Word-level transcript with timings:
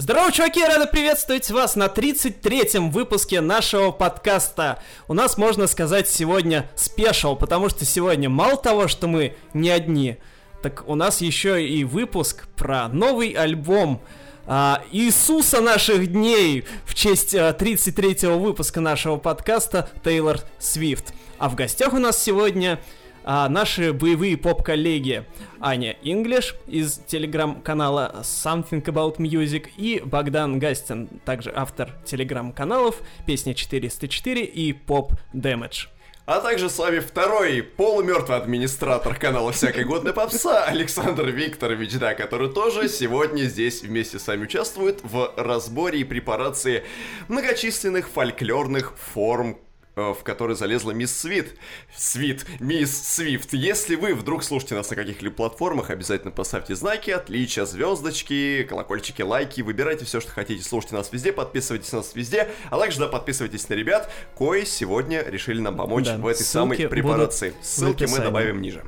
Здорово, 0.00 0.32
чуваки! 0.32 0.64
Рада 0.64 0.86
приветствовать 0.86 1.50
вас 1.50 1.76
на 1.76 1.84
33-м 1.84 2.90
выпуске 2.90 3.42
нашего 3.42 3.90
подкаста. 3.90 4.82
У 5.08 5.12
нас, 5.12 5.36
можно 5.36 5.66
сказать, 5.66 6.08
сегодня 6.08 6.70
спешл, 6.74 7.36
потому 7.36 7.68
что 7.68 7.84
сегодня 7.84 8.30
мало 8.30 8.56
того, 8.56 8.88
что 8.88 9.08
мы 9.08 9.36
не 9.52 9.68
одни, 9.68 10.16
так 10.62 10.88
у 10.88 10.94
нас 10.94 11.20
еще 11.20 11.62
и 11.62 11.84
выпуск 11.84 12.48
про 12.56 12.88
новый 12.88 13.32
альбом 13.32 14.00
а, 14.46 14.82
Иисуса 14.90 15.60
наших 15.60 16.10
дней 16.10 16.64
в 16.86 16.94
честь 16.94 17.34
а, 17.34 17.50
33-го 17.52 18.38
выпуска 18.38 18.80
нашего 18.80 19.18
подкаста 19.18 19.90
Тейлор 20.02 20.40
Свифт. 20.58 21.12
А 21.36 21.50
в 21.50 21.56
гостях 21.56 21.92
у 21.92 21.98
нас 21.98 22.22
сегодня 22.22 22.80
а, 23.24 23.48
наши 23.48 23.92
боевые 23.92 24.36
поп-коллеги 24.36 25.24
Аня 25.60 25.96
Инглиш 26.02 26.56
из 26.66 26.98
телеграм-канала 27.06 28.20
Something 28.22 28.82
About 28.84 29.16
Music 29.18 29.68
и 29.76 30.00
Богдан 30.04 30.58
Гастин, 30.58 31.08
также 31.24 31.52
автор 31.54 31.92
телеграм-каналов 32.04 33.02
Песня 33.26 33.54
404 33.54 34.44
и 34.44 34.72
Pop 34.72 35.12
Damage. 35.34 35.88
А 36.26 36.40
также 36.40 36.70
с 36.70 36.78
вами 36.78 37.00
второй 37.00 37.60
полумертвый 37.60 38.36
администратор 38.36 39.16
канала 39.16 39.50
«Всякой 39.50 39.84
годной 39.84 40.12
попса» 40.12 40.64
Александр 40.68 41.26
Викторович, 41.26 41.98
да, 41.98 42.14
который 42.14 42.50
тоже 42.50 42.88
сегодня 42.88 43.44
здесь 43.44 43.82
вместе 43.82 44.20
с 44.20 44.28
вами 44.28 44.44
участвует 44.44 45.00
в 45.02 45.32
разборе 45.36 45.98
и 45.98 46.04
препарации 46.04 46.84
многочисленных 47.26 48.08
фольклорных 48.08 48.94
форм 48.96 49.58
в 49.96 50.18
который 50.22 50.56
залезла 50.56 50.92
мисс 50.92 51.14
Свит. 51.16 51.56
Свит, 51.94 52.46
мисс 52.60 52.96
Свифт. 52.96 53.52
Если 53.52 53.96
вы 53.96 54.14
вдруг 54.14 54.44
слушаете 54.44 54.74
нас 54.74 54.90
на 54.90 54.96
каких-либо 54.96 55.34
платформах, 55.34 55.90
обязательно 55.90 56.30
поставьте 56.30 56.74
знаки, 56.74 57.10
отличия, 57.10 57.64
звездочки, 57.64 58.66
колокольчики, 58.68 59.22
лайки, 59.22 59.60
выбирайте 59.60 60.04
все, 60.04 60.20
что 60.20 60.30
хотите, 60.30 60.62
слушайте 60.62 60.96
нас 60.96 61.12
везде, 61.12 61.32
подписывайтесь 61.32 61.92
на 61.92 61.98
нас 61.98 62.14
везде, 62.14 62.48
а 62.70 62.78
также, 62.78 63.00
да, 63.00 63.08
подписывайтесь 63.08 63.68
на 63.68 63.74
ребят, 63.74 64.10
кои 64.34 64.64
сегодня 64.64 65.22
решили 65.22 65.60
нам 65.60 65.76
помочь 65.76 66.06
да, 66.06 66.16
в 66.16 66.26
этой 66.26 66.44
самой 66.44 66.88
препарации. 66.88 67.54
Ссылки 67.62 68.04
мы 68.04 68.18
добавим 68.18 68.60
ниже. 68.60 68.84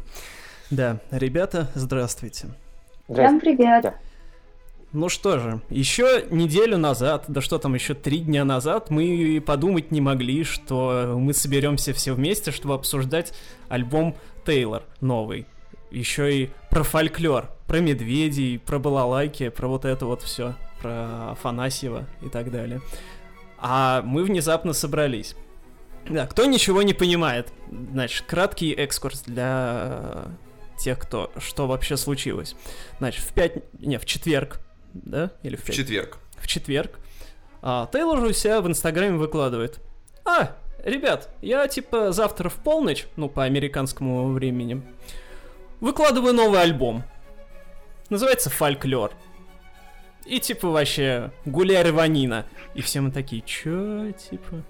Да, 0.71 1.01
ребята, 1.11 1.71
здравствуйте. 1.75 2.48
Всем 3.09 3.41
привет. 3.41 3.95
Ну 4.93 5.09
что 5.09 5.39
же, 5.39 5.62
еще 5.71 6.27
неделю 6.31 6.77
назад, 6.77 7.25
да 7.29 7.41
что 7.41 7.59
там, 7.59 7.75
еще 7.75 7.95
три 7.95 8.19
дня 8.19 8.45
назад, 8.45 8.91
мы 8.91 9.43
подумать 9.45 9.91
не 9.91 10.03
могли, 10.03 10.45
что 10.45 11.15
мы 11.19 11.33
соберемся 11.33 11.95
все 11.95 12.12
вместе, 12.12 12.51
чтобы 12.51 12.75
обсуждать 12.75 13.33
альбом 13.70 14.15
Тейлор 14.45 14.83
новый. 15.01 15.47
Еще 15.91 16.43
и 16.43 16.51
про 16.69 16.83
фольклор, 16.83 17.51
про 17.67 17.81
медведей, 17.81 18.59
про 18.59 18.79
балалайки, 18.79 19.48
про 19.48 19.67
вот 19.67 19.87
это 19.87 20.05
вот 20.05 20.20
все, 20.23 20.57
про 20.83 21.33
Афанасьева 21.33 22.07
и 22.20 22.29
так 22.29 22.51
далее. 22.51 22.83
А 23.57 24.03
мы 24.03 24.25
внезапно 24.25 24.75
собрались. 24.75 25.37
Да, 26.07 26.27
кто 26.27 26.45
ничего 26.45 26.83
не 26.83 26.93
понимает, 26.93 27.51
значит, 27.70 28.27
краткий 28.27 28.73
экскурс 28.73 29.23
для 29.23 30.27
тех, 30.79 30.98
кто 30.98 31.31
что 31.39 31.67
вообще 31.67 31.97
случилось. 31.97 32.57
Значит, 32.98 33.25
в 33.25 33.33
пять... 33.33 33.73
не, 33.81 33.98
в 33.98 34.05
четверг 34.05 34.61
да? 34.95 35.31
Или 35.43 35.57
в, 35.57 35.65
в 35.65 35.71
четверг. 35.71 36.19
В 36.37 36.47
четверг. 36.47 36.98
А, 37.61 37.89
Тейлор 37.93 38.19
у 38.19 38.33
себя 38.33 38.61
в 38.61 38.69
Инстаграме 38.69 39.17
выкладывает. 39.17 39.81
А, 40.25 40.57
ребят, 40.85 41.31
я 41.41 41.67
типа 41.69 42.12
завтра 42.12 42.48
в 42.48 42.55
полночь, 42.55 43.07
ну, 43.17 43.29
по 43.29 43.45
американскому 43.45 44.33
времени, 44.33 44.83
выкладываю 45.81 46.35
новый 46.35 46.61
альбом. 46.61 47.05
Называется 48.11 48.51
«Фольклор». 48.51 49.13
И 50.27 50.39
типа 50.39 50.69
вообще 50.69 51.33
гуляй 51.45 51.83
рванина. 51.83 52.47
И 52.75 52.83
все 52.83 53.01
мы 53.01 53.11
такие, 53.11 53.43
чё, 53.43 54.13
типа... 54.13 54.63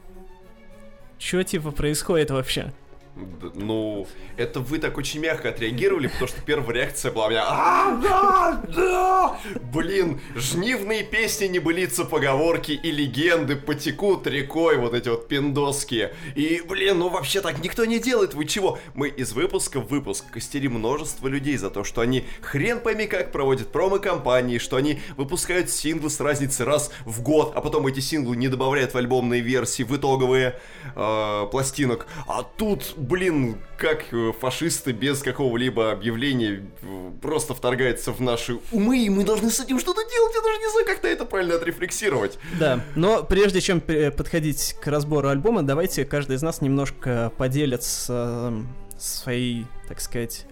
Чё, 1.18 1.42
типа, 1.42 1.70
происходит 1.70 2.30
вообще? 2.30 2.72
Ну, 3.14 4.06
это 4.38 4.60
вы 4.60 4.78
так 4.78 4.96
очень 4.96 5.20
мягко 5.20 5.50
отреагировали, 5.50 6.06
потому 6.06 6.28
что 6.28 6.40
первая 6.40 6.76
реакция 6.76 7.12
была 7.12 7.26
у 7.26 7.30
меня 7.30 7.44
«А, 7.46 8.00
да, 8.02 8.62
да!» 8.74 9.38
Блин, 9.60 10.20
жнивные 10.34 11.02
песни, 11.04 11.46
небылица 11.46 12.04
поговорки 12.04 12.72
и 12.72 12.90
легенды 12.90 13.56
потекут 13.56 14.26
рекой, 14.26 14.78
вот 14.78 14.94
эти 14.94 15.10
вот 15.10 15.28
пиндоские. 15.28 16.14
И, 16.34 16.62
блин, 16.66 17.00
ну 17.00 17.10
вообще 17.10 17.42
так 17.42 17.62
никто 17.62 17.84
не 17.84 17.98
делает, 17.98 18.32
вы 18.32 18.46
чего? 18.46 18.78
Мы 18.94 19.08
из 19.08 19.32
выпуска 19.32 19.80
в 19.80 19.88
выпуск 19.88 20.30
костели 20.30 20.68
множество 20.68 21.28
людей 21.28 21.58
за 21.58 21.68
то, 21.68 21.84
что 21.84 22.00
они 22.00 22.24
хрен 22.40 22.80
пойми 22.80 23.06
как 23.06 23.30
проводят 23.30 23.72
промо-компании, 23.72 24.56
что 24.56 24.76
они 24.76 25.00
выпускают 25.18 25.68
синглы 25.68 26.08
с 26.08 26.18
разницей 26.18 26.64
раз 26.64 26.90
в 27.04 27.20
год, 27.20 27.52
а 27.54 27.60
потом 27.60 27.86
эти 27.86 28.00
синглы 28.00 28.36
не 28.36 28.48
добавляют 28.48 28.94
в 28.94 28.96
альбомные 28.96 29.42
версии, 29.42 29.82
в 29.82 29.94
итоговые 29.94 30.58
э, 30.96 31.46
пластинок. 31.50 32.06
А 32.26 32.42
тут 32.42 32.94
блин, 33.02 33.56
как 33.76 34.04
э, 34.12 34.32
фашисты 34.40 34.92
без 34.92 35.22
какого-либо 35.22 35.90
объявления 35.92 36.62
э, 36.82 37.10
просто 37.20 37.54
вторгаются 37.54 38.12
в 38.12 38.20
наши 38.20 38.58
умы, 38.70 39.04
и 39.04 39.10
мы 39.10 39.24
должны 39.24 39.50
с 39.50 39.60
этим 39.60 39.78
что-то 39.78 40.02
делать, 40.08 40.34
я 40.34 40.40
даже 40.40 40.58
не 40.58 40.70
знаю, 40.70 40.86
как-то 40.86 41.08
это 41.08 41.24
правильно 41.24 41.56
отрефлексировать. 41.56 42.38
Да, 42.58 42.80
но 42.94 43.22
прежде 43.22 43.60
чем 43.60 43.80
подходить 43.80 44.76
к 44.80 44.86
разбору 44.86 45.28
альбома, 45.28 45.62
давайте 45.62 46.04
каждый 46.04 46.36
из 46.36 46.42
нас 46.42 46.60
немножко 46.60 47.32
поделится 47.36 48.52
э, 48.52 48.62
своей, 48.98 49.66
так 49.88 50.00
сказать, 50.00 50.46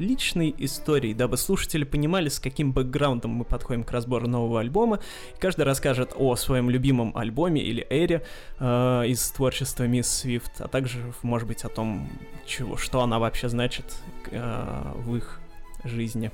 личной 0.00 0.54
историей, 0.58 1.14
дабы 1.14 1.36
слушатели 1.36 1.84
понимали, 1.84 2.28
с 2.28 2.40
каким 2.40 2.72
бэкграундом 2.72 3.30
мы 3.30 3.44
подходим 3.44 3.84
к 3.84 3.90
разбору 3.92 4.26
нового 4.26 4.60
альбома. 4.60 5.00
И 5.36 5.40
каждый 5.40 5.62
расскажет 5.64 6.12
о 6.16 6.34
своем 6.36 6.70
любимом 6.70 7.16
альбоме 7.16 7.62
или 7.62 7.86
эре 7.90 8.24
э, 8.58 9.04
из 9.06 9.30
творчества 9.30 9.84
Мисс 9.84 10.08
Свифт, 10.08 10.60
а 10.60 10.68
также, 10.68 11.12
может 11.22 11.46
быть, 11.46 11.64
о 11.64 11.68
том, 11.68 12.08
чего, 12.46 12.76
что 12.76 13.02
она 13.02 13.18
вообще 13.18 13.48
значит 13.48 13.84
э, 14.30 14.92
в 14.96 15.16
их 15.16 15.40
жизни. 15.84 16.32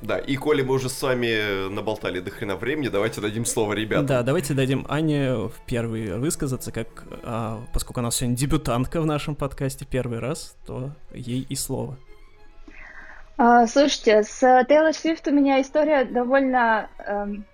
Да, 0.00 0.18
и 0.18 0.36
коли 0.36 0.62
мы 0.62 0.74
уже 0.74 0.88
с 0.88 1.02
вами 1.02 1.68
наболтали 1.68 2.20
до 2.20 2.30
хрена 2.30 2.56
времени, 2.56 2.88
давайте 2.88 3.20
дадим 3.20 3.44
слово 3.44 3.72
ребятам. 3.72 4.06
Да, 4.06 4.22
давайте 4.22 4.54
дадим 4.54 4.86
Ане 4.88 5.34
в 5.34 5.54
первый 5.66 6.16
высказаться, 6.18 6.70
как, 6.70 7.04
а, 7.24 7.64
поскольку 7.72 8.00
она 8.00 8.10
сегодня 8.12 8.36
дебютантка 8.36 9.00
в 9.00 9.06
нашем 9.06 9.34
подкасте 9.34 9.84
первый 9.84 10.20
раз, 10.20 10.56
то 10.66 10.92
ей 11.12 11.44
и 11.48 11.56
слово. 11.56 11.98
А, 13.40 13.68
слушайте, 13.68 14.24
с 14.24 14.40
Тейлор 14.68 14.92
Свифт 14.92 15.28
у 15.28 15.30
меня 15.30 15.60
история 15.60 16.04
довольно... 16.04 16.88
Эм, 17.06 17.44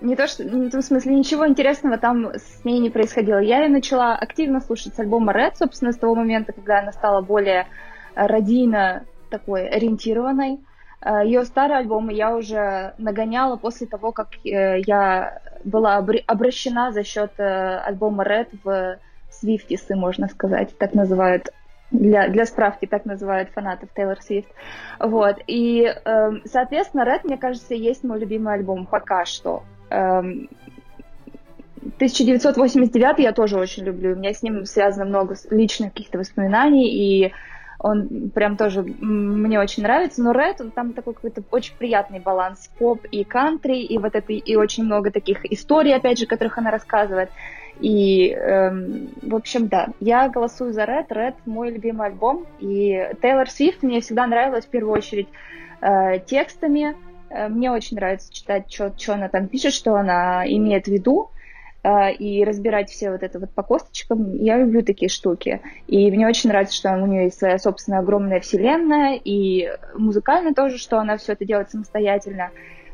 не 0.00 0.16
то, 0.16 0.26
что... 0.26 0.44
Не 0.44 0.66
в 0.66 0.72
том 0.72 0.82
смысле, 0.82 1.14
ничего 1.14 1.46
интересного 1.46 1.96
там 1.96 2.32
с 2.34 2.64
ней 2.64 2.80
не 2.80 2.90
происходило. 2.90 3.38
Я 3.38 3.62
ее 3.62 3.68
начала 3.68 4.16
активно 4.16 4.60
слушать 4.60 4.96
с 4.96 4.98
альбома 4.98 5.32
Red, 5.32 5.52
собственно, 5.54 5.92
с 5.92 5.96
того 5.96 6.16
момента, 6.16 6.52
когда 6.52 6.80
она 6.80 6.90
стала 6.90 7.20
более 7.20 7.68
радийно 8.16 9.04
такой 9.30 9.68
ориентированной. 9.68 10.58
Э, 11.00 11.24
ее 11.24 11.44
старый 11.44 11.78
альбом 11.78 12.08
я 12.08 12.34
уже 12.34 12.94
нагоняла 12.98 13.54
после 13.54 13.86
того, 13.86 14.10
как 14.10 14.30
э, 14.44 14.80
я 14.80 15.40
была 15.62 15.98
обращена 15.98 16.90
за 16.90 17.04
счет 17.04 17.30
э, 17.38 17.78
альбома 17.78 18.24
Red 18.24 18.48
в 18.64 18.98
Свифтисы, 19.30 19.94
можно 19.94 20.26
сказать, 20.26 20.76
так 20.76 20.94
называют 20.94 21.50
для, 21.92 22.28
для 22.28 22.46
справки 22.46 22.86
так 22.86 23.04
называют 23.04 23.50
фанатов 23.50 23.90
Тейлор 23.94 24.20
Свифт. 24.20 24.48
Вот. 24.98 25.36
И, 25.46 25.82
э, 25.82 26.30
соответственно, 26.46 27.02
Red, 27.02 27.20
мне 27.24 27.36
кажется, 27.36 27.74
есть 27.74 28.02
мой 28.02 28.18
любимый 28.18 28.54
альбом 28.54 28.86
пока 28.86 29.24
что. 29.24 29.62
Эм, 29.90 30.48
1989 31.96 33.18
я 33.18 33.32
тоже 33.32 33.58
очень 33.58 33.84
люблю. 33.84 34.12
У 34.12 34.16
меня 34.16 34.32
с 34.32 34.42
ним 34.42 34.64
связано 34.64 35.04
много 35.04 35.36
личных 35.50 35.92
каких-то 35.92 36.18
воспоминаний, 36.18 36.88
и 36.88 37.32
он 37.78 38.30
прям 38.30 38.56
тоже 38.56 38.82
мне 38.82 39.58
очень 39.58 39.82
нравится. 39.82 40.22
Но 40.22 40.32
Red, 40.32 40.56
он 40.60 40.70
там 40.70 40.92
такой 40.92 41.14
какой-то 41.14 41.42
очень 41.50 41.74
приятный 41.76 42.20
баланс 42.20 42.70
поп 42.78 43.04
и 43.10 43.24
кантри, 43.24 43.80
и 43.80 43.98
вот 43.98 44.14
это, 44.14 44.32
и 44.32 44.56
очень 44.56 44.84
много 44.84 45.10
таких 45.10 45.44
историй, 45.52 45.94
опять 45.94 46.18
же, 46.18 46.26
которых 46.26 46.58
она 46.58 46.70
рассказывает. 46.70 47.30
И, 47.80 48.30
эм, 48.30 49.08
в 49.22 49.34
общем, 49.34 49.68
да, 49.68 49.88
я 50.00 50.28
голосую 50.28 50.72
за 50.72 50.82
Red. 50.84 51.08
Red 51.08 51.34
мой 51.46 51.70
любимый 51.70 52.08
альбом. 52.08 52.46
И 52.60 53.08
Тейлор 53.20 53.50
Свифт 53.50 53.82
мне 53.82 54.00
всегда 54.00 54.26
нравилась 54.26 54.66
в 54.66 54.68
первую 54.68 54.94
очередь 54.94 55.28
э, 55.80 56.20
текстами. 56.20 56.94
Э, 57.30 57.48
мне 57.48 57.70
очень 57.70 57.96
нравится 57.96 58.32
читать, 58.32 58.72
что 58.72 58.92
она 59.14 59.28
там 59.28 59.48
пишет, 59.48 59.72
что 59.72 59.94
она 59.96 60.44
имеет 60.46 60.84
в 60.84 60.88
виду 60.88 61.30
э, 61.82 62.12
и 62.12 62.44
разбирать 62.44 62.90
все 62.90 63.10
вот 63.10 63.22
это 63.22 63.40
вот 63.40 63.50
по 63.50 63.62
косточкам. 63.62 64.36
Я 64.36 64.58
люблю 64.58 64.82
такие 64.82 65.08
штуки. 65.08 65.60
И 65.88 66.10
мне 66.10 66.28
очень 66.28 66.50
нравится, 66.50 66.76
что 66.76 66.92
у 66.92 67.06
нее 67.06 67.24
есть 67.24 67.38
своя 67.38 67.58
собственная 67.58 68.00
огромная 68.00 68.40
вселенная, 68.40 69.18
и 69.22 69.70
музыкально 69.96 70.54
тоже, 70.54 70.78
что 70.78 70.98
она 70.98 71.16
все 71.16 71.32
это 71.32 71.44
делает 71.44 71.70
самостоятельно. 71.70 72.50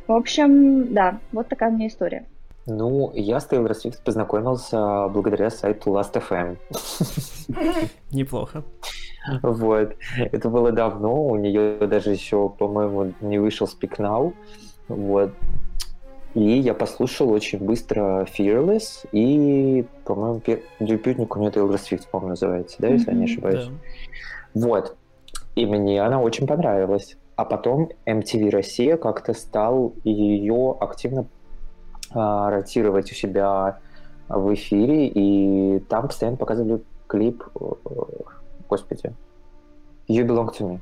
В 0.06 0.12
общем, 0.12 0.94
да, 0.94 1.18
вот 1.32 1.48
такая 1.48 1.70
у 1.70 1.74
меня 1.74 1.88
история. 1.88 2.24
Ну, 2.70 3.10
я 3.14 3.40
с 3.40 3.46
Тейлор 3.46 3.74
Свифт 3.74 4.04
познакомился 4.04 5.08
благодаря 5.08 5.48
сайту 5.48 5.90
Last.fm. 5.90 6.58
Неплохо. 8.10 8.62
Вот. 9.42 9.96
Это 10.18 10.50
было 10.50 10.70
давно, 10.70 11.26
у 11.28 11.36
нее 11.36 11.78
даже 11.86 12.10
еще, 12.10 12.50
по-моему, 12.50 13.14
не 13.22 13.38
вышел 13.38 13.66
Speak 13.66 13.96
Now. 13.96 14.34
Вот. 14.88 15.32
И 16.34 16.58
я 16.58 16.74
послушал 16.74 17.30
очень 17.30 17.58
быстро 17.58 18.26
Fearless 18.36 19.08
и, 19.12 19.86
по-моему, 20.04 20.42
дебютник 20.78 21.34
у 21.34 21.40
нее 21.40 21.50
Taylor 21.50 21.76
Swift, 21.76 22.10
по-моему, 22.10 22.30
называется, 22.30 22.76
да, 22.80 22.88
если 22.88 23.10
я 23.10 23.16
не 23.16 23.24
ошибаюсь. 23.24 23.70
Да. 24.54 24.66
Вот. 24.66 24.96
И 25.56 25.64
мне 25.64 26.02
она 26.02 26.20
очень 26.20 26.46
понравилась. 26.46 27.16
А 27.34 27.44
потом 27.44 27.88
MTV 28.04 28.50
Россия 28.50 28.96
как-то 28.96 29.32
стал 29.32 29.94
ее 30.04 30.76
активно 30.80 31.26
ротировать 32.12 33.10
у 33.12 33.14
себя 33.14 33.78
в 34.28 34.54
эфире, 34.54 35.06
и 35.08 35.80
там 35.88 36.06
постоянно 36.08 36.36
показывали 36.36 36.82
клип, 37.06 37.42
э, 37.58 37.66
господи, 38.68 39.12
You 40.08 40.26
Belong 40.26 40.50
to 40.58 40.60
Me. 40.60 40.80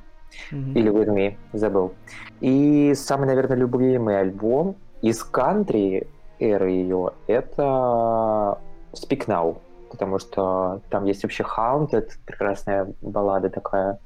Мгм. 0.50 0.72
Или 0.76 0.90
With 0.90 1.14
Me, 1.14 1.36
забыл. 1.52 1.92
И 2.40 2.92
самый, 2.94 3.26
наверное, 3.26 3.56
любимый 3.56 4.20
альбом 4.20 4.76
из 5.02 5.22
кантри 5.22 6.08
эры 6.38 6.70
ее 6.70 7.12
это 7.26 8.58
Speak 8.92 9.26
Now, 9.26 9.58
потому 9.90 10.18
что 10.18 10.80
там 10.90 11.04
есть 11.04 11.22
вообще 11.22 11.44
Haunted, 11.44 12.10
прекрасная 12.26 12.92
баллада 13.00 13.50
такая 13.50 13.98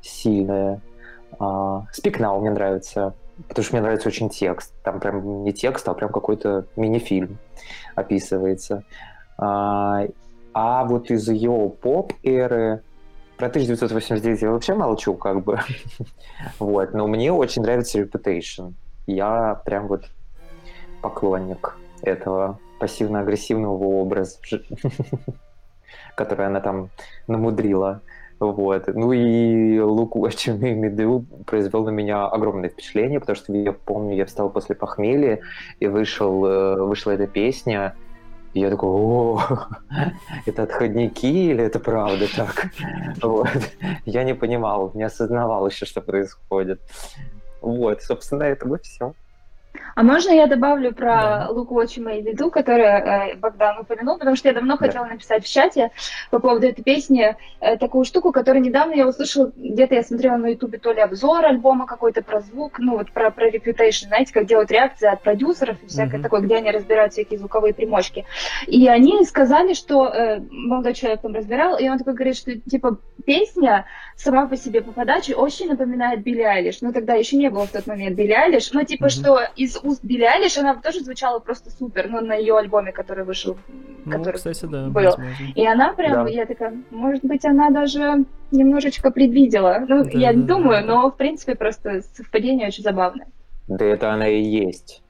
сильная. 0.00 0.80
А, 1.38 1.86
Speak 1.92 2.18
Now 2.18 2.40
мне 2.40 2.50
нравится, 2.50 3.14
потому 3.48 3.64
что 3.64 3.74
мне 3.74 3.82
нравится 3.82 4.08
очень 4.08 4.28
текст. 4.28 4.72
Там 4.82 5.00
прям 5.00 5.44
не 5.44 5.52
текст, 5.52 5.88
а 5.88 5.94
прям 5.94 6.10
какой-то 6.10 6.66
мини-фильм 6.76 7.38
описывается. 7.94 8.84
А, 9.38 10.06
а 10.52 10.84
вот 10.84 11.10
из 11.10 11.28
ее 11.28 11.70
поп-эры 11.82 12.82
про 13.36 13.48
1989 13.48 14.42
я 14.42 14.50
вообще 14.50 14.74
молчу, 14.74 15.14
как 15.14 15.44
бы. 15.44 15.60
вот, 16.58 16.94
но 16.94 17.06
мне 17.06 17.32
очень 17.32 17.62
нравится 17.62 18.00
Reputation. 18.00 18.72
Я 19.06 19.60
прям 19.64 19.88
вот 19.88 20.06
поклонник 21.02 21.76
этого 22.02 22.58
пассивно-агрессивного 22.80 23.84
образа, 23.84 24.38
который 26.16 26.46
она 26.46 26.60
там 26.60 26.90
намудрила. 27.26 28.00
Вот. 28.38 28.86
Ну 28.88 29.12
и 29.12 29.78
Лук 29.78 30.16
Me 30.16 30.94
Do 30.94 31.24
произвел 31.46 31.84
на 31.84 31.90
меня 31.90 32.26
огромное 32.26 32.68
впечатление, 32.68 33.20
потому 33.20 33.36
что 33.36 33.52
я 33.54 33.72
помню, 33.72 34.16
я 34.16 34.26
встал 34.26 34.50
после 34.50 34.74
похмелья, 34.74 35.40
и 35.80 35.86
вышел, 35.86 36.44
э, 36.44 36.82
вышла 36.82 37.12
эта 37.12 37.26
песня, 37.26 37.94
и 38.52 38.60
я 38.60 38.70
такой, 38.70 38.90
о, 38.90 39.40
это 40.46 40.62
отходники 40.62 41.26
или 41.26 41.64
это 41.64 41.78
правда 41.78 42.26
так? 42.34 42.66
Вот. 43.22 43.48
Я 44.04 44.24
не 44.24 44.34
понимал, 44.34 44.92
не 44.94 45.02
осознавал 45.02 45.66
еще, 45.66 45.86
что 45.86 46.00
происходит. 46.00 46.80
Вот, 47.62 48.02
собственно, 48.02 48.44
это 48.44 48.66
бы 48.66 48.78
все. 48.78 49.14
А 49.96 50.02
можно 50.02 50.30
я 50.30 50.46
добавлю 50.46 50.92
про 50.94 51.48
You 51.50 51.66
Made 52.04 52.22
Me 52.24 52.34
Do, 52.36 52.50
которую 52.50 53.38
Богдан 53.38 53.78
упомянул, 53.80 54.18
потому 54.18 54.36
что 54.36 54.48
я 54.48 54.54
давно 54.54 54.76
Да. 54.76 54.86
хотела 54.86 55.06
написать 55.06 55.42
в 55.42 55.50
чате 55.50 55.90
по 56.30 56.38
поводу 56.38 56.66
этой 56.66 56.82
песни 56.84 57.34
э, 57.60 57.78
такую 57.78 58.04
штуку, 58.04 58.30
которую 58.30 58.62
недавно 58.62 58.92
я 58.92 59.08
услышала, 59.08 59.50
где-то 59.56 59.94
я 59.94 60.02
смотрела 60.02 60.36
на 60.36 60.48
ютубе 60.48 60.76
то 60.76 60.92
ли 60.92 61.00
обзор 61.00 61.46
альбома 61.46 61.86
какой-то 61.86 62.22
про 62.22 62.40
звук, 62.40 62.78
ну 62.78 62.98
вот 62.98 63.10
про, 63.10 63.30
про 63.30 63.48
Reputation, 63.48 64.08
знаете, 64.08 64.34
как 64.34 64.44
делают 64.44 64.70
реакции 64.70 65.08
от 65.08 65.22
продюсеров 65.22 65.82
и 65.82 65.86
всякое 65.86 66.16
Мгм. 66.18 66.22
такое, 66.24 66.40
где 66.42 66.56
они 66.56 66.70
разбирают 66.70 67.14
всякие 67.14 67.38
звуковые 67.38 67.72
примочки. 67.72 68.26
И 68.66 68.86
они 68.88 69.24
сказали, 69.24 69.72
что 69.72 70.08
э, 70.08 70.40
молодой 70.50 70.92
человек 70.92 71.22
там 71.22 71.34
разбирал, 71.34 71.78
и 71.78 71.88
он 71.88 71.96
такой 71.96 72.12
говорит, 72.12 72.36
что 72.36 72.52
типа 72.54 72.98
песня 73.24 73.86
сама 74.14 74.46
по 74.46 74.56
себе 74.58 74.82
по 74.82 74.92
подаче 74.92 75.34
очень 75.34 75.68
напоминает 75.68 76.22
Билли 76.22 76.42
Айлиш. 76.42 76.82
Ну, 76.82 76.92
тогда 76.92 77.14
еще 77.14 77.36
не 77.36 77.48
было 77.48 77.66
в 77.66 77.70
тот 77.72 77.86
момент 77.86 78.14
Билли 78.16 78.32
Айлиш. 78.32 78.72
Но, 78.72 78.82
типа, 78.82 79.04
Мгм. 79.04 79.10
что 79.10 79.40
из 79.56 79.78
уст 79.86 80.04
Билли 80.04 80.24
Айлиш 80.24 80.56
она 80.58 80.74
тоже 80.74 81.00
звучала 81.00 81.38
просто 81.38 81.70
супер. 81.70 82.08
Ну, 82.08 82.20
на 82.20 82.34
ее 82.34 82.56
альбоме, 82.56 82.92
который 82.92 83.24
вышел. 83.24 83.56
Ну, 84.04 84.12
который 84.12 84.36
кстати, 84.36 84.64
да, 84.66 84.86
был. 84.86 85.04
возможно. 85.04 85.34
И 85.54 85.66
она 85.66 85.92
прям, 85.94 86.24
Да. 86.24 86.30
я 86.30 86.46
такая, 86.46 86.74
может 86.90 87.24
быть, 87.24 87.44
она 87.44 87.70
даже 87.70 88.24
немножечко 88.50 89.10
предвидела. 89.10 89.84
Ну, 89.88 90.04
Да, 90.04 90.10
я 90.10 90.32
не 90.32 90.42
да, 90.42 90.46
да. 90.48 90.54
думаю, 90.54 90.86
но, 90.86 91.10
в 91.10 91.16
принципе, 91.16 91.54
просто 91.54 92.02
совпадение 92.14 92.68
очень 92.68 92.82
забавное. 92.82 93.26
Да 93.68 93.84
это 93.84 94.12
она 94.12 94.28
и 94.28 94.42
есть. 94.42 95.02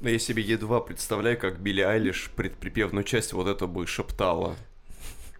Но 0.00 0.08
я 0.10 0.18
себе 0.18 0.42
едва 0.42 0.80
представляю, 0.80 1.38
как 1.38 1.58
Билли 1.58 1.80
Айлиш 1.80 2.30
предприпевную 2.36 3.02
часть 3.04 3.32
вот 3.32 3.48
это 3.48 3.66
бы 3.66 3.86
шептала. 3.86 4.54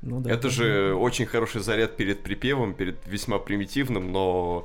Ну, 0.03 0.21
да, 0.21 0.31
это 0.31 0.45
да, 0.45 0.49
же 0.51 0.95
очень 0.95 1.27
хороший 1.27 1.61
заряд 1.61 1.97
перед 1.97 2.23
припевом, 2.23 2.75
перед 2.75 3.07
весьма 3.07 3.39
примитивным, 3.39 4.13
но 4.13 4.65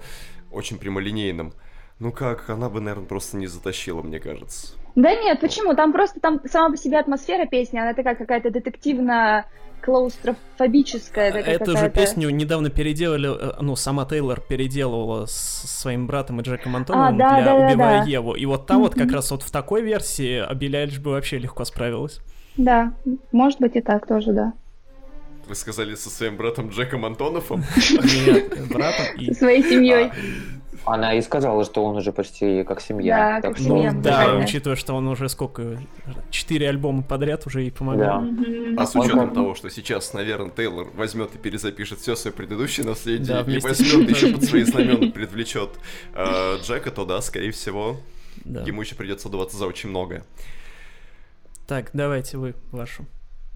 очень 0.52 0.78
прямолинейным. 0.78 1.54
Ну 2.02 2.12
как, 2.12 2.50
она 2.50 2.68
бы, 2.68 2.82
наверное, 2.82 3.06
просто 3.06 3.38
не 3.38 3.46
затащила, 3.46 4.02
мне 4.02 4.20
кажется. 4.20 4.74
Да 4.96 5.14
нет, 5.14 5.40
почему? 5.40 5.76
Там 5.76 5.94
просто 5.94 6.20
там 6.20 6.42
сама 6.50 6.72
по 6.72 6.78
себе 6.78 6.98
атмосфера 6.98 7.46
песни, 7.46 7.78
она 7.78 7.94
такая 7.94 8.16
какая-то 8.16 8.50
детективно 8.50 9.46
клаустрофобическая. 9.82 11.32
такая 11.32 11.56
Эту 11.56 11.78
же 11.78 11.92
песню 11.92 12.32
недавно 12.32 12.72
переделали, 12.72 13.30
э, 13.30 13.54
ну, 13.62 13.76
сама 13.76 14.06
Тейлор 14.06 14.42
переделывала 14.42 15.28
с 15.28 15.34
своим 15.34 16.08
братом 16.08 16.42
и 16.42 16.44
Джеком 16.44 16.76
Антоновым 16.76 17.16
А, 17.16 17.18
да, 17.18 17.36
для 17.36 17.46
да, 17.46 17.60
да, 17.60 17.66
«Убивая 17.68 18.04
да. 18.04 18.10
Еву». 18.10 18.34
И 18.34 18.48
вот 18.48 18.66
там 18.66 18.82
вот 18.82 18.96
как 18.96 19.12
раз 19.12 19.30
вот 19.30 19.44
в 19.44 19.52
такой 19.52 19.84
версии 19.84 20.40
а 20.40 20.54
Айлиш 20.54 21.00
бы 21.00 21.12
вообще 21.12 21.38
легко 21.38 21.66
справилась. 21.66 22.20
Да, 22.58 22.94
может 23.32 23.60
быть 23.60 23.76
и 23.76 23.82
так 23.82 24.08
тоже, 24.08 24.34
да. 24.34 24.54
Вы 25.48 25.54
сказали 25.54 25.94
со 25.94 26.10
своим 26.10 26.38
братом 26.38 26.70
Джеком 26.70 27.06
Антоновым? 27.06 27.64
Нет, 28.26 28.70
братом 28.70 29.06
и... 29.20 29.34
Со 29.34 29.40
своей 29.40 29.64
семьей. 29.64 30.12
Она 30.84 31.14
и 31.14 31.22
сказала, 31.22 31.64
что 31.64 31.84
он 31.86 31.96
уже 31.98 32.12
почти 32.12 32.64
как 32.64 32.82
семья. 32.82 33.16
Да, 33.18 33.42
так 33.42 33.52
как 33.52 33.58
что- 33.58 33.66
семья. 33.68 33.92
Ну, 33.92 34.02
да, 34.02 34.16
правильно. 34.24 34.44
учитывая, 34.46 34.76
что 34.76 34.94
он 34.96 35.08
уже 35.08 35.30
сколько, 35.30 35.78
четыре 36.32 36.70
альбома 36.70 37.04
подряд 37.04 37.46
уже 37.46 37.66
и 37.66 37.70
помогал. 37.70 38.22
Да. 38.24 38.82
А 38.82 38.86
с 38.88 38.96
Он 38.96 39.02
учетом 39.06 39.26
как- 39.28 39.34
того, 39.36 39.54
что 39.56 39.70
сейчас, 39.70 40.14
наверное, 40.14 40.50
Тейлор 40.50 40.88
возьмет 40.96 41.36
и 41.36 41.38
перезапишет 41.38 42.00
все 42.00 42.16
свое 42.16 42.34
предыдущее 42.36 42.86
наследие 42.86 43.44
Да, 43.44 43.52
и 43.52 43.60
возьмет 43.60 44.10
еще 44.10 44.34
под 44.34 44.44
свои 44.44 44.64
знамена 44.64 45.12
привлечет 45.12 45.70
э, 46.16 46.58
Джека, 46.64 46.90
то 46.92 47.06
да, 47.06 47.22
скорее 47.22 47.52
всего, 47.52 47.98
Да. 48.44 48.62
ему 48.64 48.82
еще 48.82 48.96
придется 48.96 49.28
отдуваться 49.28 49.58
за 49.58 49.68
очень 49.68 49.90
многое. 49.90 50.24
Так, 51.68 51.92
давайте 51.94 52.38
вы 52.38 52.56
вашу. 52.72 53.06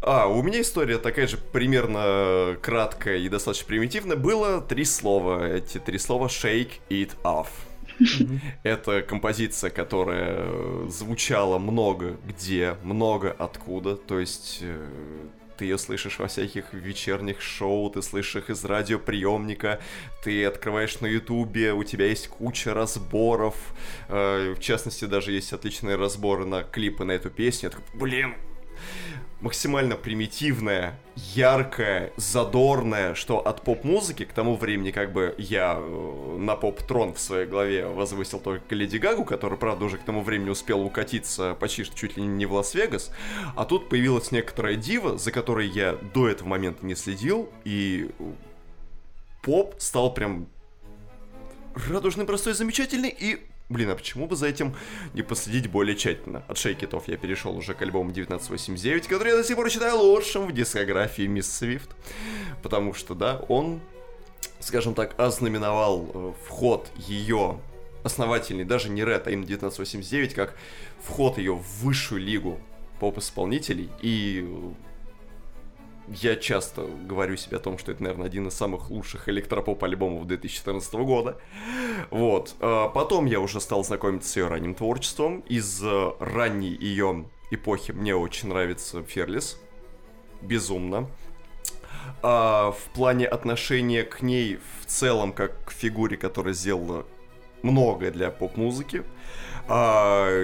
А, 0.02 0.28
у 0.28 0.42
меня 0.44 0.62
история 0.62 0.98
такая 0.98 1.28
же 1.28 1.38
примерно 1.38 2.58
краткая 2.62 3.18
и 3.18 3.30
достаточно 3.30 3.68
примитивная. 3.68 4.18
Было 4.18 4.62
три 4.62 4.86
слова. 4.86 5.48
Эти 5.48 5.80
три 5.80 5.98
слова 5.98 6.28
shake 6.28 6.74
it 6.90 7.12
off. 7.24 7.48
Это 8.64 9.02
композиция, 9.02 9.70
которая 9.70 10.36
э, 10.40 10.88
звучала 10.90 11.58
много 11.60 12.18
где, 12.28 12.76
много 12.84 13.32
откуда. 13.32 13.96
То 13.96 14.20
есть 14.20 14.60
э, 14.62 14.88
ты 15.58 15.66
ее 15.66 15.78
слышишь 15.78 16.20
во 16.20 16.28
всяких 16.28 16.74
вечерних 16.74 17.42
шоу, 17.42 17.90
ты 17.90 18.02
слышишь 18.02 18.36
их 18.36 18.50
из 18.50 18.66
радиоприемника, 18.66 19.80
ты 20.24 20.46
открываешь 20.46 21.00
на 21.00 21.08
ютубе, 21.08 21.72
у 21.72 21.86
тебя 21.86 22.08
есть 22.08 22.28
куча 22.28 22.74
разборов. 22.74 23.56
Э, 24.10 24.54
В 24.56 24.60
частности, 24.60 25.06
даже 25.06 25.32
есть 25.32 25.54
отличные 25.54 25.96
разборы 25.96 26.46
на 26.46 26.64
клипы 26.64 27.06
на 27.06 27.14
эту 27.14 27.30
песню. 27.30 27.70
Я 27.70 27.78
такой, 27.78 27.86
блин, 27.98 28.36
максимально 29.46 29.96
примитивная, 29.96 31.00
яркая, 31.16 32.12
задорная, 32.18 33.14
что 33.14 33.38
от 33.38 33.62
поп-музыки 33.62 34.26
к 34.26 34.34
тому 34.34 34.56
времени 34.56 34.90
как 34.90 35.14
бы 35.14 35.36
я 35.38 35.78
э, 35.78 36.38
на 36.40 36.56
поп-трон 36.56 37.14
в 37.14 37.20
своей 37.20 37.46
голове 37.46 37.86
возвысил 37.86 38.40
только 38.40 38.74
Леди 38.74 38.98
Гагу, 38.98 39.24
которая, 39.24 39.60
правда, 39.60 39.86
уже 39.86 40.00
к 40.00 40.02
тому 40.02 40.24
времени 40.24 40.50
успела 40.50 40.82
укатиться 40.82 41.56
почти 41.60 41.84
что 41.84 41.96
чуть 41.96 42.18
ли 42.18 42.24
не 42.24 42.48
в 42.48 42.54
Лас-Вегас, 42.54 43.12
а 43.56 43.66
тут 43.66 43.88
появилась 43.88 44.32
некоторая 44.32 44.78
дива, 44.78 45.16
за 45.20 45.32
которой 45.32 45.68
я 45.68 45.94
до 45.94 46.28
этого 46.28 46.48
момента 46.48 46.84
не 46.84 46.96
следил, 46.96 47.48
и 47.66 48.10
поп 49.44 49.76
стал 49.78 50.12
прям 50.12 50.48
радужный, 51.88 52.26
простой, 52.26 52.56
замечательный, 52.56 53.16
и 53.16 53.46
Блин, 53.68 53.90
а 53.90 53.96
почему 53.96 54.28
бы 54.28 54.36
за 54.36 54.48
этим 54.48 54.76
не 55.14 55.24
последить 55.24 55.72
более 55.72 55.96
тщательно? 55.96 56.44
От 56.48 56.58
Off 56.58 57.04
я 57.08 57.18
перешел 57.18 57.58
уже 57.58 57.74
к 57.74 57.82
альбому 57.82 58.12
1989, 58.12 59.08
который 59.08 59.30
я 59.30 59.38
до 59.38 59.44
сих 59.44 59.56
пор 59.56 59.72
считаю 59.72 59.98
лучшим 59.98 60.48
в 60.48 60.52
дискографии 60.52 61.24
Мисс 61.24 61.52
Свифт. 61.52 61.90
Потому 62.62 62.94
что, 62.94 63.16
да, 63.16 63.42
он, 63.48 63.82
скажем 64.60 64.94
так, 64.94 65.20
ознаменовал 65.20 66.12
э, 66.14 66.34
вход 66.46 66.92
ее 66.96 67.60
основательный, 68.04 68.66
даже 68.66 68.90
не 68.90 69.02
Red, 69.02 69.24
а 69.26 69.32
именно 69.32 69.46
1989, 69.46 70.36
как 70.36 70.56
вход 71.02 71.40
ее 71.40 71.56
в 71.56 71.84
высшую 71.84 72.22
лигу 72.22 72.60
поп-исполнителей. 73.00 73.90
И 74.00 74.46
э, 74.48 74.74
я 76.08 76.36
часто 76.36 76.88
говорю 77.08 77.38
себе 77.38 77.58
о 77.58 77.60
том, 77.60 77.78
что 77.78 77.92
это, 77.92 78.04
наверное, 78.04 78.28
один 78.28 78.48
из 78.48 78.54
самых 78.54 78.90
лучших 78.90 79.28
электропоп-альбомов 79.30 80.26
2014 80.26 80.94
года. 80.96 81.38
Вот. 82.12 82.56
А 82.60 82.90
Потом 82.90 83.26
я 83.26 83.40
уже 83.40 83.60
стал 83.60 83.84
знакомиться 83.84 84.30
с 84.30 84.36
ее 84.36 84.48
ранним 84.48 84.76
творчеством. 84.76 85.40
Из 85.42 85.82
э, 85.84 86.12
ранней 86.20 86.76
ее 86.76 87.26
эпохи 87.52 87.92
мне 87.92 88.16
очень 88.16 88.50
нравится 88.50 89.04
Ферлис. 89.04 89.60
Безумно. 90.42 91.10
А 92.22 92.72
в 92.72 92.94
плане 92.94 93.26
отношения 93.26 94.04
к 94.04 94.22
ней 94.22 94.60
в 94.82 94.86
целом, 94.86 95.34
как 95.34 95.66
к 95.66 95.72
фигуре, 95.72 96.18
которая 96.18 96.54
сделала 96.54 97.06
многое 97.64 98.12
для 98.12 98.30
поп-музыки. 98.30 99.04
а, 99.68 100.44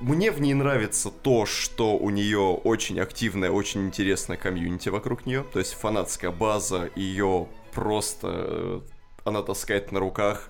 мне 0.00 0.30
в 0.30 0.40
ней 0.40 0.54
нравится 0.54 1.10
то, 1.10 1.46
что 1.46 1.96
у 1.96 2.10
нее 2.10 2.40
очень 2.40 3.00
активная, 3.00 3.50
очень 3.50 3.86
интересная 3.86 4.36
комьюнити 4.36 4.88
вокруг 4.88 5.26
нее. 5.26 5.44
То 5.52 5.58
есть 5.58 5.74
фанатская 5.74 6.30
база 6.30 6.90
ее 6.96 7.48
просто... 7.72 8.82
Э, 9.26 9.28
она 9.28 9.42
таскает 9.42 9.92
на 9.92 10.00
руках 10.00 10.48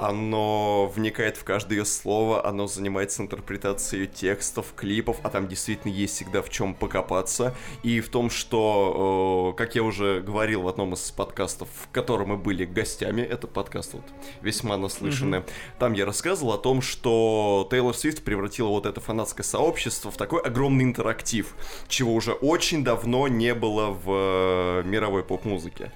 оно 0.00 0.86
вникает 0.94 1.36
в 1.36 1.44
каждое 1.44 1.78
ее 1.78 1.84
слово, 1.84 2.46
оно 2.46 2.66
занимается 2.66 3.22
интерпретацией 3.22 4.06
текстов, 4.06 4.72
клипов, 4.74 5.18
а 5.22 5.28
там 5.28 5.46
действительно 5.46 5.92
есть 5.92 6.14
всегда 6.14 6.40
в 6.40 6.48
чем 6.48 6.74
покопаться. 6.74 7.54
И 7.82 8.00
в 8.00 8.08
том, 8.08 8.30
что, 8.30 9.54
как 9.58 9.74
я 9.74 9.82
уже 9.82 10.22
говорил 10.22 10.62
в 10.62 10.68
одном 10.68 10.94
из 10.94 11.10
подкастов, 11.10 11.68
в 11.82 11.90
котором 11.92 12.30
мы 12.30 12.36
были 12.38 12.64
гостями, 12.64 13.20
это 13.20 13.46
подкаст 13.46 13.92
вот 13.92 14.04
весьма 14.40 14.78
наслышанный, 14.78 15.38
mm-hmm. 15.38 15.78
там 15.78 15.92
я 15.92 16.06
рассказывал 16.06 16.54
о 16.54 16.58
том, 16.58 16.80
что 16.80 17.68
Тейлор 17.70 17.94
Свифт 17.94 18.24
превратила 18.24 18.68
вот 18.68 18.86
это 18.86 19.00
фанатское 19.00 19.44
сообщество 19.44 20.10
в 20.10 20.16
такой 20.16 20.40
огромный 20.40 20.84
интерактив, 20.84 21.54
чего 21.88 22.14
уже 22.14 22.32
очень 22.32 22.82
давно 22.84 23.28
не 23.28 23.54
было 23.54 23.90
в 23.90 24.04
э, 24.08 24.82
мировой 24.86 25.24
поп-музыке 25.24 25.92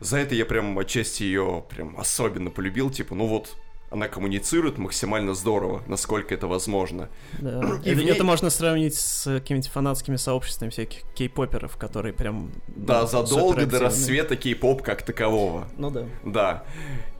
за 0.00 0.18
это 0.18 0.34
я 0.34 0.44
прям 0.44 0.78
отчасти 0.78 1.22
ее 1.22 1.64
прям 1.68 1.98
особенно 1.98 2.50
полюбил, 2.50 2.90
типа, 2.90 3.14
ну 3.14 3.26
вот, 3.26 3.56
она 3.90 4.08
коммуницирует 4.08 4.78
максимально 4.78 5.34
здорово, 5.34 5.82
насколько 5.86 6.34
это 6.34 6.46
возможно. 6.46 7.08
Да. 7.38 7.80
И 7.84 7.90
это, 7.90 8.02
ней... 8.02 8.10
это 8.10 8.24
можно 8.24 8.50
сравнить 8.50 8.94
с 8.94 9.24
какими-то 9.24 9.70
фанатскими 9.70 10.16
сообществами 10.16 10.70
всяких 10.70 11.02
кей-поперов, 11.14 11.76
которые 11.76 12.12
прям... 12.12 12.52
Да, 12.68 13.02
ну, 13.02 13.06
задолго 13.06 13.66
до 13.66 13.78
рассвета 13.78 14.36
кей-поп 14.36 14.82
как 14.82 15.02
такового. 15.02 15.68
Ну 15.76 15.90
да. 15.90 16.06
Да. 16.24 16.64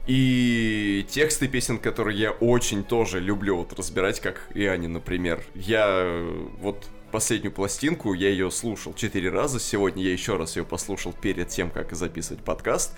И 0.05 1.05
тексты 1.09 1.47
песен, 1.47 1.77
которые 1.77 2.19
я 2.19 2.31
очень 2.31 2.83
тоже 2.83 3.19
люблю 3.19 3.57
вот 3.57 3.73
разбирать, 3.73 4.19
как 4.19 4.47
и 4.53 4.65
они, 4.65 4.87
например. 4.87 5.43
Я 5.55 6.23
вот 6.61 6.87
последнюю 7.09 7.51
пластинку, 7.51 8.13
я 8.13 8.29
ее 8.29 8.51
слушал 8.51 8.93
четыре 8.93 9.29
раза, 9.29 9.59
сегодня 9.59 10.03
я 10.03 10.11
еще 10.11 10.37
раз 10.37 10.55
ее 10.55 10.63
послушал 10.63 11.13
перед 11.13 11.49
тем, 11.49 11.69
как 11.69 11.93
записывать 11.93 12.43
подкаст. 12.43 12.95